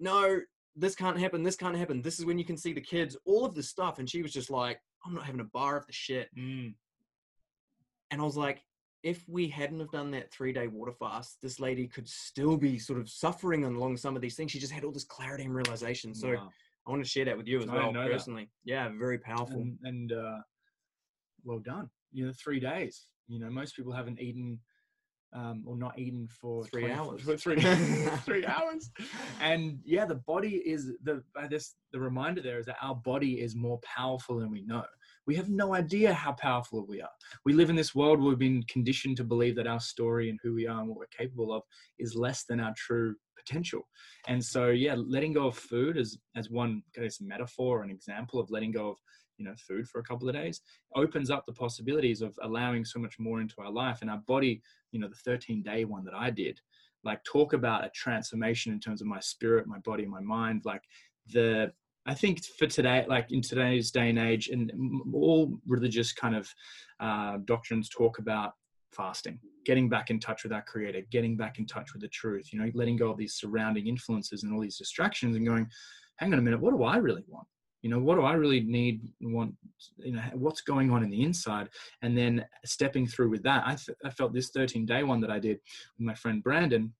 no 0.00 0.40
this 0.76 0.94
can't 0.94 1.18
happen 1.18 1.42
this 1.42 1.56
can't 1.56 1.76
happen 1.76 2.00
this 2.02 2.18
is 2.18 2.24
when 2.24 2.38
you 2.38 2.44
can 2.44 2.56
see 2.56 2.72
the 2.72 2.80
kids 2.80 3.16
all 3.24 3.44
of 3.44 3.54
this 3.54 3.68
stuff 3.68 3.98
and 3.98 4.08
she 4.10 4.22
was 4.22 4.32
just 4.32 4.50
like 4.50 4.80
i'm 5.04 5.14
not 5.14 5.24
having 5.24 5.40
a 5.40 5.44
bar 5.52 5.76
of 5.76 5.86
the 5.86 5.92
shit 5.92 6.28
Mm. 6.38 6.74
and 8.10 8.20
i 8.20 8.24
was 8.24 8.36
like 8.36 8.62
if 9.02 9.24
we 9.28 9.48
hadn't 9.48 9.80
have 9.80 9.90
done 9.90 10.10
that 10.10 10.30
three 10.32 10.52
day 10.52 10.66
water 10.66 10.92
fast 10.92 11.38
this 11.42 11.58
lady 11.60 11.86
could 11.86 12.08
still 12.08 12.56
be 12.56 12.78
sort 12.78 12.98
of 13.00 13.08
suffering 13.08 13.64
along 13.64 13.96
some 13.96 14.14
of 14.16 14.22
these 14.22 14.34
things 14.36 14.50
she 14.50 14.58
just 14.58 14.72
had 14.72 14.84
all 14.84 14.92
this 14.92 15.04
clarity 15.04 15.44
and 15.44 15.54
realization 15.54 16.14
so 16.14 16.28
Wow. 16.28 16.48
i 16.86 16.90
want 16.90 17.02
to 17.02 17.08
share 17.08 17.24
that 17.24 17.36
with 17.36 17.46
you 17.48 17.60
as 17.60 17.68
I 17.68 17.74
well 17.74 17.92
know 17.92 18.02
that. 18.02 18.10
personally 18.12 18.50
yeah 18.64 18.88
very 18.98 19.18
powerful 19.18 19.56
and, 19.60 19.78
and 19.84 20.12
uh, 20.12 20.38
well 21.44 21.58
done. 21.60 21.88
You 22.12 22.26
know, 22.26 22.32
three 22.32 22.60
days. 22.60 23.06
You 23.28 23.38
know, 23.40 23.50
most 23.50 23.76
people 23.76 23.92
haven't 23.92 24.20
eaten 24.20 24.58
um, 25.32 25.62
or 25.66 25.76
not 25.76 25.98
eaten 25.98 26.26
for 26.28 26.64
Three 26.64 26.90
hours. 26.90 27.22
for 27.22 27.36
three, 27.36 27.60
three 28.24 28.44
hours. 28.46 28.90
And 29.40 29.78
yeah, 29.84 30.04
the 30.04 30.16
body 30.26 30.56
is 30.66 30.90
the. 31.04 31.22
I 31.36 31.46
guess 31.46 31.74
the 31.92 32.00
reminder 32.00 32.42
there 32.42 32.58
is 32.58 32.66
that 32.66 32.76
our 32.82 32.96
body 32.96 33.40
is 33.40 33.54
more 33.54 33.78
powerful 33.84 34.38
than 34.40 34.50
we 34.50 34.62
know. 34.62 34.84
We 35.26 35.36
have 35.36 35.48
no 35.48 35.74
idea 35.74 36.12
how 36.12 36.32
powerful 36.32 36.84
we 36.88 37.00
are. 37.00 37.08
We 37.44 37.52
live 37.52 37.70
in 37.70 37.76
this 37.76 37.94
world 37.94 38.18
where 38.18 38.30
we've 38.30 38.38
been 38.38 38.64
conditioned 38.64 39.16
to 39.18 39.24
believe 39.24 39.54
that 39.56 39.66
our 39.68 39.78
story 39.78 40.30
and 40.30 40.38
who 40.42 40.54
we 40.54 40.66
are 40.66 40.80
and 40.80 40.88
what 40.88 40.98
we're 40.98 41.06
capable 41.16 41.52
of 41.52 41.62
is 41.98 42.16
less 42.16 42.44
than 42.44 42.58
our 42.58 42.74
true 42.76 43.14
potential. 43.36 43.82
And 44.26 44.44
so, 44.44 44.68
yeah, 44.68 44.96
letting 44.96 45.32
go 45.32 45.46
of 45.46 45.56
food 45.56 45.96
as 45.96 46.18
as 46.34 46.50
one 46.50 46.82
kind 46.94 47.06
of 47.06 47.14
metaphor, 47.20 47.82
an 47.82 47.90
example 47.90 48.40
of 48.40 48.50
letting 48.50 48.72
go 48.72 48.88
of 48.90 48.96
you 49.40 49.46
know 49.46 49.54
food 49.56 49.88
for 49.88 49.98
a 49.98 50.04
couple 50.04 50.28
of 50.28 50.34
days 50.34 50.60
opens 50.94 51.30
up 51.30 51.44
the 51.46 51.52
possibilities 51.52 52.22
of 52.22 52.38
allowing 52.42 52.84
so 52.84 53.00
much 53.00 53.18
more 53.18 53.40
into 53.40 53.56
our 53.58 53.70
life. 53.72 53.98
And 54.02 54.10
our 54.10 54.22
body 54.28 54.62
you 54.92 55.00
know 55.00 55.08
the 55.08 55.14
13 55.14 55.62
day 55.62 55.84
one 55.84 56.04
that 56.04 56.14
i 56.14 56.30
did 56.30 56.60
like 57.04 57.22
talk 57.24 57.52
about 57.52 57.84
a 57.84 57.90
transformation 57.90 58.72
in 58.72 58.80
terms 58.80 59.00
of 59.00 59.06
my 59.06 59.20
spirit 59.20 59.66
my 59.66 59.78
body 59.78 60.04
my 60.06 60.20
mind 60.20 60.62
like 60.64 60.82
the 61.32 61.72
i 62.06 62.14
think 62.14 62.44
for 62.58 62.66
today 62.66 63.04
like 63.08 63.30
in 63.30 63.40
today's 63.40 63.90
day 63.90 64.10
and 64.10 64.18
age 64.18 64.48
and 64.48 64.72
all 65.12 65.58
religious 65.66 66.12
kind 66.12 66.34
of 66.34 66.48
uh, 67.00 67.38
doctrines 67.44 67.88
talk 67.88 68.18
about 68.18 68.54
fasting 68.90 69.38
getting 69.64 69.88
back 69.88 70.10
in 70.10 70.18
touch 70.18 70.42
with 70.42 70.52
our 70.52 70.62
creator 70.62 71.02
getting 71.10 71.36
back 71.36 71.58
in 71.58 71.66
touch 71.66 71.92
with 71.92 72.02
the 72.02 72.08
truth 72.08 72.52
you 72.52 72.58
know 72.58 72.70
letting 72.74 72.96
go 72.96 73.10
of 73.10 73.16
these 73.16 73.34
surrounding 73.34 73.86
influences 73.86 74.42
and 74.42 74.52
all 74.52 74.60
these 74.60 74.78
distractions 74.78 75.36
and 75.36 75.46
going 75.46 75.66
hang 76.16 76.32
on 76.32 76.38
a 76.38 76.42
minute 76.42 76.60
what 76.60 76.72
do 76.72 76.82
i 76.82 76.96
really 76.96 77.24
want 77.28 77.46
you 77.82 77.90
know 77.90 77.98
what 77.98 78.16
do 78.16 78.22
i 78.22 78.32
really 78.32 78.60
need 78.60 79.00
want 79.20 79.54
you 79.98 80.12
know 80.12 80.22
what's 80.34 80.60
going 80.60 80.90
on 80.90 81.02
in 81.02 81.10
the 81.10 81.22
inside? 81.22 81.68
And 82.02 82.16
then 82.16 82.44
stepping 82.64 83.06
through 83.06 83.30
with 83.30 83.42
that 83.44 83.62
i, 83.66 83.74
th- 83.74 83.98
I 84.04 84.10
felt 84.10 84.32
this 84.32 84.50
13 84.50 84.86
day 84.86 85.02
one 85.02 85.20
that 85.20 85.30
i 85.30 85.38
did 85.38 85.58
with 85.98 86.06
my 86.06 86.14
friend 86.14 86.42
brandon 86.42 86.92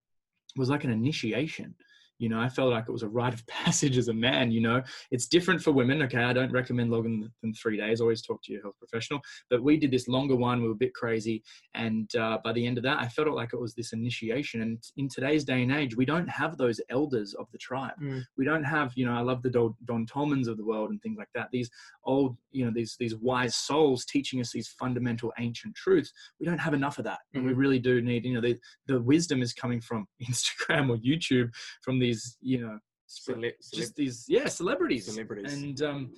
was 0.56 0.70
like 0.70 0.84
an 0.84 0.90
initiation 0.90 1.74
you 2.20 2.28
know 2.28 2.40
i 2.40 2.48
felt 2.48 2.70
like 2.70 2.84
it 2.88 2.92
was 2.92 3.02
a 3.02 3.08
rite 3.08 3.34
of 3.34 3.44
passage 3.58 3.96
as 3.98 4.08
a 4.08 4.12
man 4.14 4.50
you 4.50 4.60
know? 4.60 4.82
It's 5.10 5.26
different 5.26 5.60
for 5.62 5.72
women 5.72 6.02
okay? 6.02 6.22
I 6.22 6.32
don't 6.32 6.52
recommend 6.52 6.90
longer 6.90 7.08
than 7.42 7.54
three 7.54 7.76
days. 7.76 8.00
Always 8.00 8.22
talk 8.22 8.42
to 8.44 8.52
your 8.52 8.62
health 8.62 8.78
professional. 8.78 9.20
But 9.50 9.62
we 9.62 9.76
did 9.76 9.90
this 9.90 10.06
longer 10.08 10.36
one 10.36 10.60
we 10.60 10.68
were 10.68 10.74
a 10.80 10.84
bit 10.86 10.94
crazy 10.94 11.42
and 11.74 12.14
uh, 12.16 12.38
by 12.44 12.52
the 12.52 12.66
end 12.66 12.76
of 12.78 12.84
that 12.84 12.98
i 12.98 13.08
felt 13.08 13.28
like 13.40 13.52
it 13.52 13.60
was 13.60 13.74
this 13.74 13.92
initiation. 13.92 14.62
And 14.62 14.78
in 14.96 15.08
today's 15.08 15.44
day 15.44 15.62
and 15.62 15.72
age 15.72 15.96
we 15.96 16.04
don't 16.04 16.28
have 16.28 16.56
those 16.56 16.80
elders 16.90 17.34
of 17.34 17.46
the 17.52 17.58
tribe. 17.58 17.94
Mm. 18.02 18.22
we 18.36 18.44
don't 18.44 18.64
have 18.64 18.92
you 18.94 19.04
know 19.06 19.14
i 19.14 19.20
love 19.20 19.42
the 19.42 19.50
don, 19.50 19.74
don 19.86 20.06
tolmans 20.06 20.48
of 20.48 20.56
the 20.56 20.64
world 20.64 20.90
and 20.90 21.00
things 21.02 21.18
like 21.18 21.32
that. 21.34 21.48
These 21.52 21.70
old 22.04 22.36
you 22.52 22.64
know 22.64 22.72
these 22.74 22.96
these 22.98 23.16
wise 23.16 23.56
souls 23.56 24.04
teaching 24.04 24.40
us 24.40 24.52
these 24.52 24.68
fundamental 24.68 25.32
ancient 25.38 25.74
truths. 25.74 26.12
We 26.38 26.46
don't 26.46 26.58
have 26.66 26.74
enough 26.74 26.98
of 26.98 27.04
that 27.04 27.20
and 27.34 27.44
we 27.44 27.52
Mhm. 27.52 27.56
really 27.62 27.78
do 27.78 28.00
need 28.02 28.24
you 28.24 28.34
know 28.34 28.40
the, 28.40 28.58
the 28.86 29.00
wisdom 29.00 29.42
is 29.42 29.52
coming 29.52 29.80
from 29.80 30.06
instagram 30.30 30.90
or 30.90 30.96
youtube 30.98 31.50
from 31.82 31.98
these 32.10 32.36
you 32.40 32.58
know 32.60 32.78
Cele- 33.06 33.58
just 33.74 33.96
these 33.96 34.24
yeah 34.28 34.48
celebrities. 34.48 35.06
celebrities. 35.06 35.52
And 35.52 35.82
um 35.82 36.12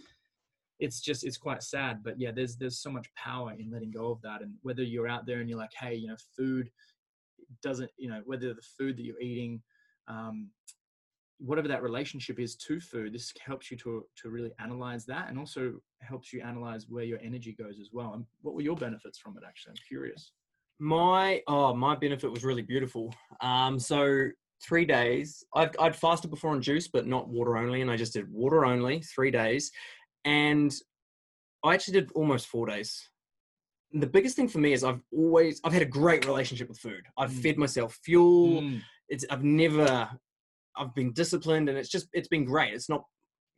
it's 0.79 1.01
just 1.01 1.25
it's 1.25 1.37
quite 1.37 1.63
sad 1.63 2.03
but 2.03 2.15
yeah 2.19 2.33
there's 2.35 2.57
there's 2.57 2.81
so 2.81 2.91
much 2.91 3.09
power 3.15 3.53
in 3.59 3.71
letting 3.71 3.91
go 3.91 4.11
of 4.11 4.21
that. 4.23 4.43
And 4.43 4.53
whether 4.63 4.83
you're 4.83 5.09
out 5.09 5.27
there 5.27 5.41
and 5.41 5.49
you're 5.49 5.59
like 5.59 5.75
hey 5.79 5.95
you 5.95 6.09
know 6.09 6.17
food 6.37 6.71
doesn't 7.63 7.91
you 7.97 8.09
know 8.09 8.21
whether 8.25 8.49
the 8.55 8.67
food 8.79 8.97
that 8.97 9.05
you're 9.05 9.21
eating 9.21 9.61
um 10.09 10.49
whatever 11.39 11.69
that 11.69 11.83
relationship 11.83 12.39
is 12.39 12.55
to 12.57 12.81
food 12.81 13.13
this 13.13 13.33
helps 13.45 13.71
you 13.71 13.77
to 13.77 14.05
to 14.21 14.31
really 14.31 14.53
analyze 14.59 15.05
that 15.07 15.29
and 15.29 15.39
also 15.39 15.75
helps 16.03 16.33
you 16.33 16.43
analyze 16.43 16.87
where 16.89 17.05
your 17.05 17.19
energy 17.23 17.53
goes 17.59 17.79
as 17.81 17.91
well. 17.93 18.15
And 18.15 18.25
what 18.43 18.55
were 18.55 18.63
your 18.63 18.77
benefits 18.77 19.19
from 19.19 19.37
it 19.37 19.43
actually? 19.47 19.71
I'm 19.71 19.83
curious. 19.89 20.33
My 20.79 21.43
oh, 21.47 21.75
my 21.75 21.95
benefit 21.95 22.31
was 22.31 22.45
really 22.45 22.63
beautiful. 22.63 23.15
Um, 23.41 23.79
so 23.79 24.29
three 24.63 24.85
days. 24.85 25.45
I'd 25.55 25.77
I'd 25.79 25.97
fasted 25.97 26.31
before 26.31 26.51
on 26.53 26.63
juice, 26.63 26.89
but 26.89 27.07
not 27.07 27.29
water 27.29 27.57
only, 27.57 27.81
and 27.83 27.91
I 27.91 27.97
just 27.97 28.13
did 28.13 28.31
water 28.33 28.65
only 28.65 29.01
three 29.03 29.31
days, 29.31 29.71
and 30.25 30.73
I 31.65 31.75
actually 31.75 32.01
did 32.01 32.13
almost 32.13 32.47
four 32.49 32.67
days. 32.67 33.09
And 33.93 34.03
the 34.03 34.07
biggest 34.07 34.37
thing 34.37 34.49
for 34.49 34.59
me 34.59 34.73
is 34.73 34.85
I've 34.85 35.03
always 35.13 35.61
I've 35.65 35.73
had 35.73 35.83
a 35.83 35.87
great 35.87 36.27
relationship 36.27 36.69
with 36.69 36.79
food. 36.79 37.05
I've 37.19 37.31
Mm. 37.31 37.43
fed 37.43 37.59
myself 37.59 37.99
fuel. 38.05 38.63
Mm, 38.63 38.81
It's 39.09 39.25
I've 39.31 39.45
never 39.45 40.11
I've 40.77 40.95
been 40.95 41.13
disciplined, 41.13 41.69
and 41.69 41.77
it's 41.77 41.91
just 41.91 42.09
it's 42.13 42.29
been 42.29 42.45
great. 42.45 42.73
It's 42.75 42.89
not 42.89 43.05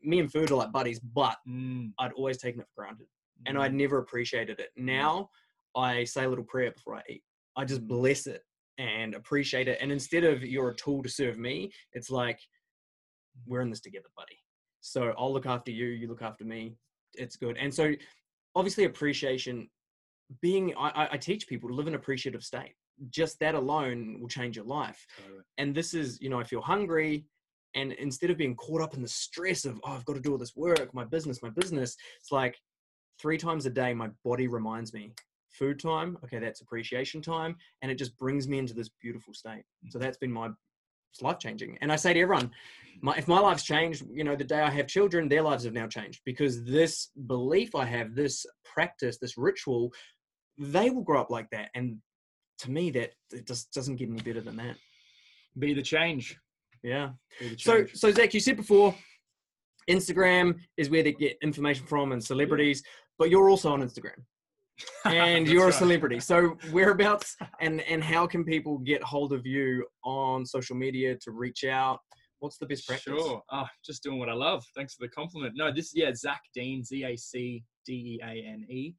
me 0.02 0.18
and 0.18 0.30
food 0.30 0.50
are 0.50 0.56
like 0.56 0.72
buddies, 0.72 1.00
but 1.00 1.36
mm, 1.48 1.92
I'd 1.98 2.12
always 2.12 2.38
taken 2.38 2.60
it 2.60 2.66
for 2.74 2.82
granted 2.82 3.06
and 3.46 3.56
mm. 3.56 3.60
I'd 3.60 3.72
never 3.74 3.98
appreciated 3.98 4.60
it. 4.60 4.70
Now 4.76 5.30
I 5.76 6.04
say 6.04 6.24
a 6.24 6.28
little 6.28 6.44
prayer 6.44 6.70
before 6.72 6.96
I 6.96 7.02
eat. 7.08 7.22
I 7.56 7.64
just 7.64 7.82
Mm. 7.82 7.88
bless 7.88 8.26
it 8.26 8.42
and 8.78 9.14
appreciate 9.14 9.68
it. 9.68 9.78
And 9.80 9.92
instead 9.92 10.24
of 10.24 10.42
you're 10.42 10.70
a 10.70 10.74
tool 10.76 11.02
to 11.02 11.08
serve 11.08 11.38
me, 11.38 11.70
it's 11.92 12.10
like 12.10 12.38
we're 13.46 13.60
in 13.60 13.70
this 13.70 13.80
together, 13.80 14.08
buddy. 14.16 14.38
So 14.80 15.12
I'll 15.18 15.32
look 15.32 15.46
after 15.46 15.70
you, 15.70 15.86
you 15.86 16.08
look 16.08 16.22
after 16.22 16.44
me. 16.44 16.76
It's 17.14 17.36
good. 17.36 17.56
And 17.56 17.72
so 17.72 17.92
obviously 18.54 18.84
appreciation 18.84 19.68
being 20.40 20.74
I, 20.76 21.08
I- 21.12 21.16
teach 21.16 21.46
people 21.46 21.68
to 21.68 21.74
live 21.74 21.86
in 21.86 21.94
appreciative 21.94 22.42
state. 22.42 22.72
Just 23.10 23.38
that 23.40 23.54
alone 23.54 24.18
will 24.20 24.28
change 24.28 24.56
your 24.56 24.64
life. 24.66 25.04
And 25.58 25.74
this 25.74 25.94
is, 25.94 26.20
you 26.20 26.30
know, 26.30 26.38
I 26.38 26.44
feel 26.44 26.60
hungry. 26.60 27.26
And 27.74 27.92
instead 27.94 28.30
of 28.30 28.36
being 28.38 28.54
caught 28.54 28.80
up 28.82 28.94
in 28.94 29.02
the 29.02 29.08
stress 29.08 29.64
of, 29.64 29.80
oh, 29.84 29.92
I've 29.92 30.04
got 30.04 30.14
to 30.14 30.20
do 30.20 30.30
all 30.32 30.38
this 30.38 30.54
work, 30.54 30.94
my 30.94 31.04
business, 31.04 31.42
my 31.42 31.50
business, 31.50 31.96
it's 32.20 32.30
like 32.30 32.56
three 33.20 33.36
times 33.36 33.66
a 33.66 33.70
day, 33.70 33.94
my 33.94 34.10
body 34.24 34.46
reminds 34.46 34.92
me 34.94 35.12
food 35.54 35.78
time. 35.80 36.18
Okay, 36.24 36.38
that's 36.38 36.60
appreciation 36.60 37.22
time. 37.22 37.56
And 37.82 37.90
it 37.90 37.96
just 37.96 38.16
brings 38.18 38.48
me 38.48 38.58
into 38.58 38.74
this 38.74 38.90
beautiful 39.00 39.32
state. 39.34 39.64
Mm. 39.86 39.92
So 39.92 39.98
that's 39.98 40.18
been 40.18 40.32
my 40.32 40.50
it's 41.12 41.22
life 41.22 41.38
changing. 41.38 41.78
And 41.80 41.92
I 41.92 41.96
say 41.96 42.12
to 42.12 42.20
everyone, 42.20 42.50
my, 43.00 43.16
if 43.16 43.28
my 43.28 43.38
life's 43.38 43.62
changed, 43.62 44.04
you 44.12 44.24
know, 44.24 44.34
the 44.34 44.42
day 44.42 44.60
I 44.60 44.70
have 44.70 44.88
children, 44.88 45.28
their 45.28 45.42
lives 45.42 45.62
have 45.64 45.72
now 45.72 45.86
changed 45.86 46.22
because 46.24 46.64
this 46.64 47.10
belief 47.28 47.76
I 47.76 47.84
have, 47.84 48.16
this 48.16 48.44
practice, 48.64 49.18
this 49.18 49.38
ritual, 49.38 49.92
they 50.58 50.90
will 50.90 51.02
grow 51.02 51.20
up 51.20 51.30
like 51.30 51.48
that. 51.50 51.68
And 51.76 51.98
to 52.58 52.70
me, 52.70 52.90
that 52.90 53.12
it 53.32 53.46
just 53.46 53.72
doesn't 53.72 53.96
get 53.96 54.08
any 54.08 54.20
better 54.22 54.40
than 54.40 54.56
that. 54.56 54.76
be 55.56 55.72
the 55.72 55.82
change 55.82 56.36
Yeah. 56.82 57.10
the 57.40 57.56
So, 57.58 57.84
change. 57.84 57.94
so 57.94 58.10
Zac, 58.10 58.34
you 58.34 58.40
said 58.40 58.56
before, 58.56 58.92
Instagram 59.88 60.58
is 60.76 60.90
where 60.90 61.04
they 61.04 61.12
get 61.12 61.36
information 61.42 61.86
from 61.86 62.10
and 62.10 62.22
celebrities, 62.24 62.82
but 63.18 63.30
you're 63.30 63.50
also 63.50 63.72
on 63.72 63.82
Instagram 63.82 64.18
and 65.04 65.46
you're 65.46 65.68
a 65.68 65.72
celebrity. 65.72 66.20
So 66.20 66.56
whereabouts 66.72 67.36
and 67.60 67.80
and 67.82 68.02
how 68.02 68.26
can 68.26 68.44
people 68.44 68.78
get 68.78 69.02
hold 69.02 69.32
of 69.32 69.46
you 69.46 69.86
on 70.04 70.44
social 70.44 70.76
media 70.76 71.16
to 71.22 71.30
reach 71.30 71.64
out? 71.64 72.00
What's 72.40 72.58
the 72.58 72.66
best 72.66 72.86
practice? 72.86 73.14
Sure. 73.14 73.42
Ah, 73.50 73.68
just 73.84 74.02
doing 74.02 74.18
what 74.18 74.28
I 74.28 74.34
love. 74.34 74.64
Thanks 74.76 74.94
for 74.94 75.06
the 75.06 75.10
compliment. 75.10 75.54
No, 75.56 75.72
this 75.72 75.92
yeah, 75.94 76.12
Zac 76.14 76.42
Deane, 76.54 76.84
Z 76.84 77.04
A 77.04 77.16
C 77.16 77.64
D 77.86 77.92
E 77.92 78.20
A 78.22 78.46
N 78.46 78.66
E, 78.68 78.94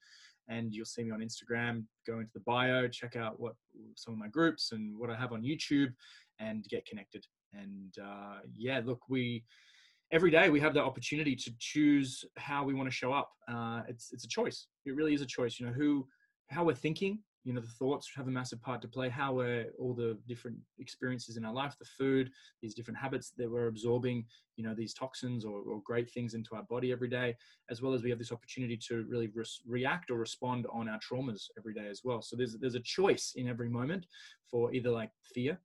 and 0.49 0.73
you'll 0.73 0.85
see 0.85 1.03
me 1.03 1.11
on 1.11 1.19
Instagram. 1.19 1.83
Go 2.07 2.19
into 2.19 2.31
the 2.33 2.41
bio, 2.41 2.87
check 2.87 3.15
out 3.15 3.39
what 3.39 3.53
some 3.95 4.13
of 4.13 4.19
my 4.19 4.29
groups 4.29 4.71
and 4.71 4.97
what 4.97 5.09
I 5.09 5.15
have 5.15 5.31
on 5.31 5.43
YouTube, 5.43 5.93
and 6.39 6.63
get 6.69 6.85
connected. 6.85 7.25
And 7.53 7.93
uh, 8.01 8.39
yeah, 8.55 8.81
look, 8.83 9.01
we 9.09 9.43
every 10.15 10.31
day 10.31 10.49
we 10.49 10.61
have 10.61 10.73
the 10.73 10.81
opportunity 10.81 11.35
to 11.35 11.51
choose 11.59 12.23
how 12.37 12.63
we 12.63 12.73
want 12.73 12.89
to 12.89 12.95
show 12.95 13.11
up. 13.11 13.31
Uh, 13.49 13.81
it's 13.89 14.13
it's 14.13 14.23
a 14.23 14.29
choice. 14.29 14.67
It 14.85 14.95
really 14.95 15.13
is 15.13 15.21
a 15.21 15.25
choice. 15.25 15.59
You 15.59 15.65
know 15.67 15.73
who 15.73 16.07
how 16.49 16.63
we're 16.63 16.73
thinking 16.73 17.19
you 17.43 17.53
know 17.53 17.61
the 17.61 17.67
thoughts 17.67 18.09
have 18.15 18.27
a 18.27 18.31
massive 18.31 18.61
part 18.61 18.81
to 18.81 18.87
play 18.87 19.07
how 19.07 19.33
we're 19.33 19.67
all 19.79 19.93
the 19.93 20.17
different 20.27 20.57
experiences 20.79 21.37
in 21.37 21.45
our 21.45 21.53
life 21.53 21.75
the 21.79 21.85
food 21.85 22.31
these 22.61 22.73
different 22.73 22.97
habits 22.97 23.33
that 23.37 23.49
we're 23.49 23.67
absorbing 23.67 24.25
you 24.57 24.63
know 24.63 24.73
these 24.73 24.93
toxins 24.93 25.45
or, 25.45 25.61
or 25.61 25.81
great 25.83 26.09
things 26.09 26.33
into 26.33 26.55
our 26.55 26.63
body 26.63 26.91
every 26.91 27.07
day 27.07 27.35
as 27.69 27.81
well 27.81 27.93
as 27.93 28.03
we 28.03 28.09
have 28.09 28.19
this 28.19 28.31
opportunity 28.31 28.77
to 28.77 29.05
really 29.07 29.29
re- 29.33 29.43
react 29.67 30.09
or 30.09 30.17
respond 30.17 30.65
on 30.71 30.89
our 30.89 30.99
traumas 30.99 31.43
every 31.57 31.73
day 31.73 31.87
as 31.87 32.01
well 32.03 32.21
so 32.21 32.35
there's 32.35 32.57
there's 32.59 32.75
a 32.75 32.79
choice 32.97 33.33
in 33.35 33.47
every 33.47 33.69
moment 33.69 34.05
for 34.49 34.73
either 34.73 34.89
like 34.89 35.11
fear 35.33 35.59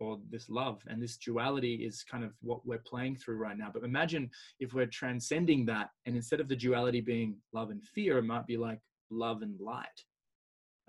or 0.00 0.18
this 0.30 0.48
love 0.48 0.82
and 0.86 1.02
this 1.02 1.16
duality 1.16 1.74
is 1.74 2.02
kind 2.02 2.24
of 2.24 2.32
what 2.40 2.64
we're 2.66 2.82
playing 2.86 3.16
through 3.16 3.36
right 3.36 3.56
now. 3.56 3.70
But 3.72 3.84
imagine 3.84 4.30
if 4.58 4.72
we're 4.72 4.86
transcending 4.86 5.66
that 5.66 5.90
and 6.06 6.16
instead 6.16 6.40
of 6.40 6.48
the 6.48 6.56
duality 6.56 7.00
being 7.00 7.36
love 7.52 7.70
and 7.70 7.82
fear 7.94 8.18
it 8.18 8.24
might 8.24 8.46
be 8.46 8.56
like 8.56 8.80
love 9.10 9.42
and 9.42 9.58
light 9.60 9.86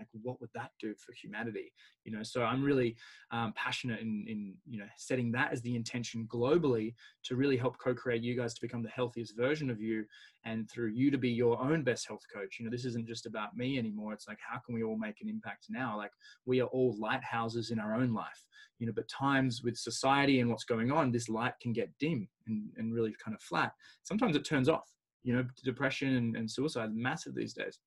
like 0.02 0.24
what 0.24 0.42
would 0.42 0.50
that 0.56 0.72
do 0.80 0.94
for 0.96 1.14
humanity? 1.14 1.72
You 2.04 2.12
know 2.12 2.24
so 2.24 2.44
i'm 2.44 2.64
really 2.64 2.96
um, 3.32 3.54
passionate 3.56 4.00
in 4.00 4.26
in 4.28 4.56
you 4.68 4.80
know 4.80 4.88
setting 4.98 5.32
that 5.32 5.52
as 5.52 5.62
the 5.62 5.76
intention 5.76 6.28
globally 6.32 6.94
to 7.24 7.36
really 7.36 7.58
help 7.58 7.78
co-create 7.78 8.22
you 8.24 8.36
guys 8.36 8.54
to 8.54 8.62
become 8.62 8.84
the 8.84 8.90
healthiest 8.90 9.36
version 9.36 9.70
of 9.70 9.80
you 9.80 10.06
and 10.46 10.70
through 10.70 10.90
you 10.90 11.12
to 11.12 11.18
be 11.18 11.30
your 11.30 11.62
own 11.62 11.84
best 11.84 12.08
health 12.08 12.24
coach. 12.34 12.58
You 12.60 12.66
know 12.66 12.72
this 12.72 12.86
isn't 12.86 13.08
just 13.08 13.26
about 13.26 13.56
me 13.56 13.78
anymore. 13.78 14.14
It's 14.14 14.28
like 14.28 14.40
how 14.42 14.60
can 14.60 14.74
we 14.74 14.84
all 14.84 14.98
make 14.98 15.22
an 15.22 15.30
impact 15.30 15.68
now? 15.70 15.98
Like 15.98 16.12
we 16.46 16.62
are 16.62 16.68
all 16.68 16.96
lighthouses 17.00 17.72
in 17.72 17.80
our 17.80 17.96
own 17.96 18.14
life. 18.14 18.46
You 18.80 18.88
know 18.88 18.94
but 18.96 19.08
times 19.08 19.62
with 19.64 19.78
society 19.78 20.40
and 20.40 20.50
what's 20.50 20.64
going 20.64 20.92
on 20.92 21.12
this 21.12 21.30
light 21.30 21.54
can 21.62 21.74
get 21.74 21.92
dim 22.00 22.28
and, 22.48 22.70
and 22.78 22.94
really 22.94 23.14
kind 23.24 23.36
of 23.36 23.42
flat. 23.42 23.74
Sometimes 24.04 24.36
it 24.36 24.46
turns 24.46 24.70
off. 24.70 24.90
You 25.24 25.36
know 25.36 25.46
depression 25.64 26.16
and, 26.16 26.36
and 26.36 26.50
suicide 26.50 26.96
massive 26.96 27.36
these 27.36 27.54
days 27.54 27.80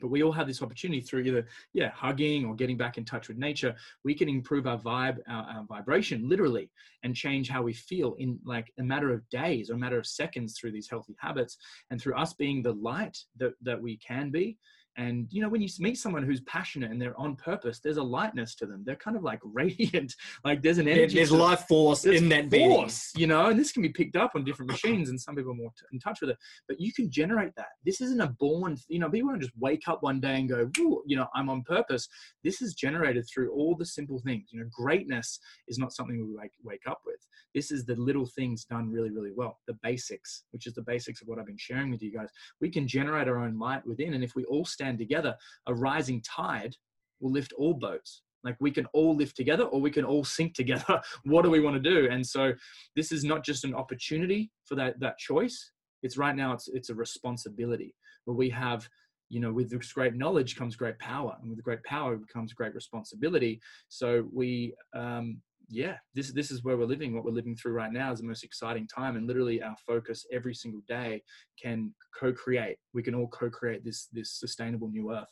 but 0.00 0.08
we 0.08 0.22
all 0.22 0.32
have 0.32 0.46
this 0.46 0.62
opportunity 0.62 1.00
through 1.00 1.20
either 1.20 1.46
yeah 1.72 1.90
hugging 1.90 2.44
or 2.44 2.54
getting 2.54 2.76
back 2.76 2.98
in 2.98 3.04
touch 3.04 3.28
with 3.28 3.36
nature 3.36 3.74
we 4.04 4.14
can 4.14 4.28
improve 4.28 4.66
our 4.66 4.78
vibe 4.78 5.18
our, 5.28 5.44
our, 5.44 5.64
vibration 5.68 6.28
literally 6.28 6.70
and 7.02 7.14
change 7.14 7.48
how 7.48 7.62
we 7.62 7.72
feel 7.72 8.14
in 8.18 8.38
like 8.44 8.72
a 8.78 8.82
matter 8.82 9.12
of 9.12 9.28
days 9.30 9.70
or 9.70 9.74
a 9.74 9.78
matter 9.78 9.98
of 9.98 10.06
seconds 10.06 10.58
through 10.58 10.72
these 10.72 10.88
healthy 10.88 11.14
habits 11.18 11.56
and 11.90 12.00
through 12.00 12.14
us 12.16 12.34
being 12.34 12.62
the 12.62 12.72
light 12.72 13.16
that, 13.36 13.52
that 13.62 13.80
we 13.80 13.96
can 13.98 14.30
be 14.30 14.56
and 14.96 15.26
you 15.30 15.42
know, 15.42 15.48
when 15.48 15.60
you 15.60 15.68
meet 15.78 15.98
someone 15.98 16.22
who's 16.22 16.40
passionate 16.42 16.90
and 16.90 17.00
they're 17.00 17.18
on 17.20 17.36
purpose, 17.36 17.80
there's 17.80 17.98
a 17.98 18.02
lightness 18.02 18.54
to 18.56 18.66
them. 18.66 18.82
They're 18.84 18.96
kind 18.96 19.16
of 19.16 19.22
like 19.22 19.40
radiant. 19.44 20.14
Like 20.44 20.62
there's 20.62 20.78
an 20.78 20.88
energy. 20.88 21.16
There's 21.16 21.32
life 21.32 21.66
force 21.68 22.02
there's 22.02 22.22
in 22.22 22.28
that 22.30 22.50
force, 22.50 23.12
being. 23.12 23.20
you 23.20 23.26
know. 23.26 23.46
And 23.46 23.58
this 23.58 23.72
can 23.72 23.82
be 23.82 23.90
picked 23.90 24.16
up 24.16 24.32
on 24.34 24.44
different 24.44 24.70
machines, 24.70 25.10
and 25.10 25.20
some 25.20 25.36
people 25.36 25.52
are 25.52 25.56
more 25.56 25.70
t- 25.78 25.86
in 25.92 25.98
touch 25.98 26.20
with 26.20 26.30
it. 26.30 26.38
But 26.68 26.80
you 26.80 26.92
can 26.92 27.10
generate 27.10 27.54
that. 27.56 27.68
This 27.84 28.00
isn't 28.00 28.20
a 28.20 28.28
born. 28.28 28.76
You 28.88 29.00
know, 29.00 29.10
people 29.10 29.30
don't 29.30 29.40
just 29.40 29.52
wake 29.58 29.88
up 29.88 30.02
one 30.02 30.20
day 30.20 30.36
and 30.36 30.48
go, 30.48 30.70
you 31.06 31.16
know, 31.16 31.26
I'm 31.34 31.50
on 31.50 31.62
purpose. 31.62 32.08
This 32.42 32.62
is 32.62 32.74
generated 32.74 33.26
through 33.32 33.52
all 33.52 33.76
the 33.76 33.86
simple 33.86 34.20
things. 34.24 34.48
You 34.50 34.60
know, 34.60 34.66
greatness 34.72 35.38
is 35.68 35.78
not 35.78 35.92
something 35.92 36.16
we 36.16 36.34
wake 36.34 36.52
wake 36.64 36.86
up 36.88 37.00
with. 37.04 37.20
This 37.54 37.70
is 37.70 37.84
the 37.84 37.96
little 37.96 38.26
things 38.26 38.64
done 38.64 38.90
really, 38.90 39.10
really 39.10 39.32
well. 39.34 39.58
The 39.66 39.78
basics, 39.82 40.44
which 40.52 40.66
is 40.66 40.74
the 40.74 40.82
basics 40.82 41.20
of 41.20 41.28
what 41.28 41.38
I've 41.38 41.46
been 41.46 41.56
sharing 41.58 41.90
with 41.90 42.02
you 42.02 42.12
guys. 42.12 42.28
We 42.60 42.70
can 42.70 42.88
generate 42.88 43.28
our 43.28 43.38
own 43.38 43.58
light 43.58 43.86
within, 43.86 44.14
and 44.14 44.24
if 44.24 44.34
we 44.34 44.44
all 44.44 44.64
stand 44.64 44.85
stand 44.86 44.98
together, 44.98 45.34
a 45.66 45.74
rising 45.74 46.22
tide 46.22 46.74
will 47.20 47.32
lift 47.32 47.52
all 47.58 47.74
boats. 47.74 48.22
Like 48.44 48.56
we 48.60 48.70
can 48.70 48.86
all 48.92 49.16
lift 49.16 49.36
together 49.36 49.64
or 49.64 49.80
we 49.80 49.90
can 49.90 50.04
all 50.04 50.24
sink 50.24 50.54
together. 50.54 51.00
what 51.24 51.42
do 51.42 51.50
we 51.50 51.60
want 51.60 51.82
to 51.82 51.90
do? 51.90 52.08
And 52.10 52.24
so 52.24 52.52
this 52.94 53.10
is 53.10 53.24
not 53.24 53.44
just 53.44 53.64
an 53.64 53.74
opportunity 53.74 54.50
for 54.64 54.76
that, 54.76 55.00
that 55.00 55.18
choice. 55.18 55.72
It's 56.02 56.16
right 56.16 56.36
now, 56.36 56.52
it's, 56.52 56.68
it's 56.68 56.90
a 56.90 56.94
responsibility 56.94 57.94
where 58.24 58.36
we 58.36 58.48
have, 58.50 58.88
you 59.28 59.40
know, 59.40 59.52
with 59.52 59.70
this 59.70 59.92
great 59.92 60.14
knowledge 60.14 60.54
comes 60.54 60.76
great 60.76 60.98
power 61.00 61.36
and 61.40 61.50
with 61.50 61.62
great 61.64 61.82
power 61.82 62.16
comes 62.32 62.52
great 62.52 62.74
responsibility. 62.74 63.60
So 63.88 64.28
we, 64.32 64.74
um, 64.94 65.40
yeah, 65.68 65.96
this 66.14 66.32
this 66.32 66.50
is 66.50 66.62
where 66.62 66.76
we're 66.76 66.86
living. 66.86 67.14
What 67.14 67.24
we're 67.24 67.32
living 67.32 67.56
through 67.56 67.72
right 67.72 67.92
now 67.92 68.12
is 68.12 68.20
the 68.20 68.26
most 68.26 68.44
exciting 68.44 68.86
time, 68.86 69.16
and 69.16 69.26
literally 69.26 69.62
our 69.62 69.76
focus 69.86 70.24
every 70.32 70.54
single 70.54 70.82
day 70.86 71.22
can 71.60 71.92
co-create. 72.18 72.76
We 72.94 73.02
can 73.02 73.14
all 73.14 73.28
co-create 73.28 73.84
this 73.84 74.08
this 74.12 74.32
sustainable 74.32 74.88
new 74.88 75.12
earth. 75.12 75.28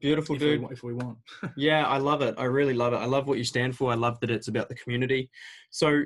Beautiful, 0.00 0.34
if 0.34 0.40
dude. 0.40 0.62
We, 0.62 0.68
if 0.72 0.82
we 0.82 0.94
want. 0.94 1.18
yeah, 1.56 1.86
I 1.86 1.98
love 1.98 2.22
it. 2.22 2.34
I 2.38 2.44
really 2.44 2.74
love 2.74 2.92
it. 2.92 2.96
I 2.96 3.04
love 3.04 3.28
what 3.28 3.38
you 3.38 3.44
stand 3.44 3.76
for. 3.76 3.92
I 3.92 3.94
love 3.94 4.18
that 4.20 4.30
it's 4.30 4.48
about 4.48 4.68
the 4.68 4.74
community. 4.74 5.30
So, 5.70 6.02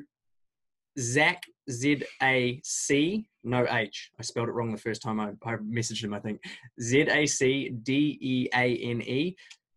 Zac 0.98 1.42
Z 1.70 2.02
A 2.22 2.60
C 2.62 3.26
no 3.42 3.66
H. 3.70 4.10
I 4.18 4.22
spelled 4.22 4.48
it 4.48 4.52
wrong 4.52 4.72
the 4.72 4.78
first 4.78 5.00
time 5.00 5.18
I, 5.18 5.30
I 5.44 5.56
messaged 5.56 6.04
him. 6.04 6.12
I 6.12 6.20
think 6.20 6.40
Z 6.80 7.08
A 7.10 7.26
C 7.26 7.70
D 7.82 8.18
E 8.20 8.48
A 8.54 8.76
N 8.76 9.00
E. 9.00 9.34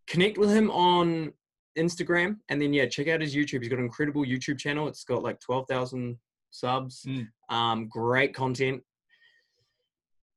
Connect 0.07 0.37
with 0.37 0.49
him 0.49 0.69
on 0.71 1.31
Instagram, 1.79 2.37
and 2.49 2.61
then 2.61 2.73
yeah, 2.73 2.85
check 2.85 3.07
out 3.07 3.21
his 3.21 3.35
YouTube. 3.35 3.61
He's 3.61 3.69
got 3.69 3.79
an 3.79 3.85
incredible 3.85 4.23
YouTube 4.23 4.59
channel. 4.59 4.87
It's 4.87 5.03
got 5.03 5.23
like 5.23 5.39
twelve 5.39 5.67
thousand 5.67 6.17
subs. 6.51 7.05
Mm. 7.07 7.27
Um, 7.49 7.87
great 7.87 8.33
content. 8.33 8.83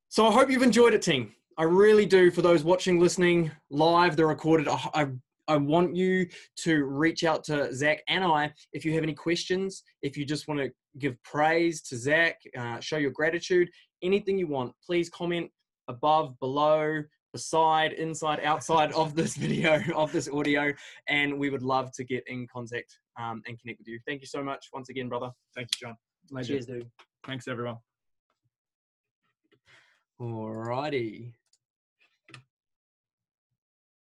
So 0.09 0.27
I 0.27 0.33
hope 0.33 0.51
you've 0.51 0.63
enjoyed 0.63 0.95
it, 0.95 1.03
team. 1.03 1.33
I 1.59 1.65
really 1.65 2.07
do. 2.07 2.31
For 2.31 2.43
those 2.43 2.65
watching, 2.65 3.01
listening 3.01 3.51
live, 3.71 4.17
the 4.17 4.27
recorded, 4.27 4.69
I, 4.69 4.89
I, 4.95 5.07
I 5.49 5.57
want 5.57 5.97
you 5.97 6.29
to 6.59 6.85
reach 6.85 7.25
out 7.25 7.45
to 7.45 7.75
Zac 7.75 8.03
and 8.09 8.25
I 8.25 8.53
if 8.73 8.85
you 8.85 8.93
have 8.95 9.03
any 9.03 9.15
questions. 9.15 9.83
If 10.03 10.17
you 10.17 10.25
just 10.25 10.49
want 10.49 10.61
to 10.61 10.71
give 10.99 11.23
praise 11.23 11.83
to 11.83 11.97
Zac, 11.97 12.41
uh, 12.59 12.81
show 12.81 12.97
your 12.97 13.11
gratitude, 13.11 13.69
anything 14.03 14.39
you 14.39 14.47
want, 14.47 14.73
please 14.85 15.09
comment 15.09 15.51
above, 15.89 16.39
below, 16.41 17.03
beside, 17.33 17.93
inside, 17.93 18.41
outside 18.45 18.93
of 18.93 19.15
this 19.15 19.37
video, 19.45 19.83
of 19.95 20.13
this 20.13 20.29
audio, 20.29 20.73
and 21.09 21.39
we 21.39 21.51
would 21.51 21.63
love 21.63 21.93
to 21.93 22.05
get 22.05 22.23
in 22.27 22.47
contact 22.53 22.99
um, 23.21 23.43
and 23.47 23.59
connect 23.61 23.79
with 23.79 23.89
you. 23.89 23.99
Thank 24.07 24.21
you 24.21 24.27
so 24.27 24.43
much 24.43 24.67
once 24.73 24.89
again, 24.89 25.09
brother. 25.09 25.31
Thank 25.55 25.69
you, 25.81 25.89
John. 25.89 26.45
Cheers, 26.45 26.67
dude. 26.67 26.91
Thanks, 27.27 27.49
everyone. 27.49 27.77
Alrighty. 30.21 31.33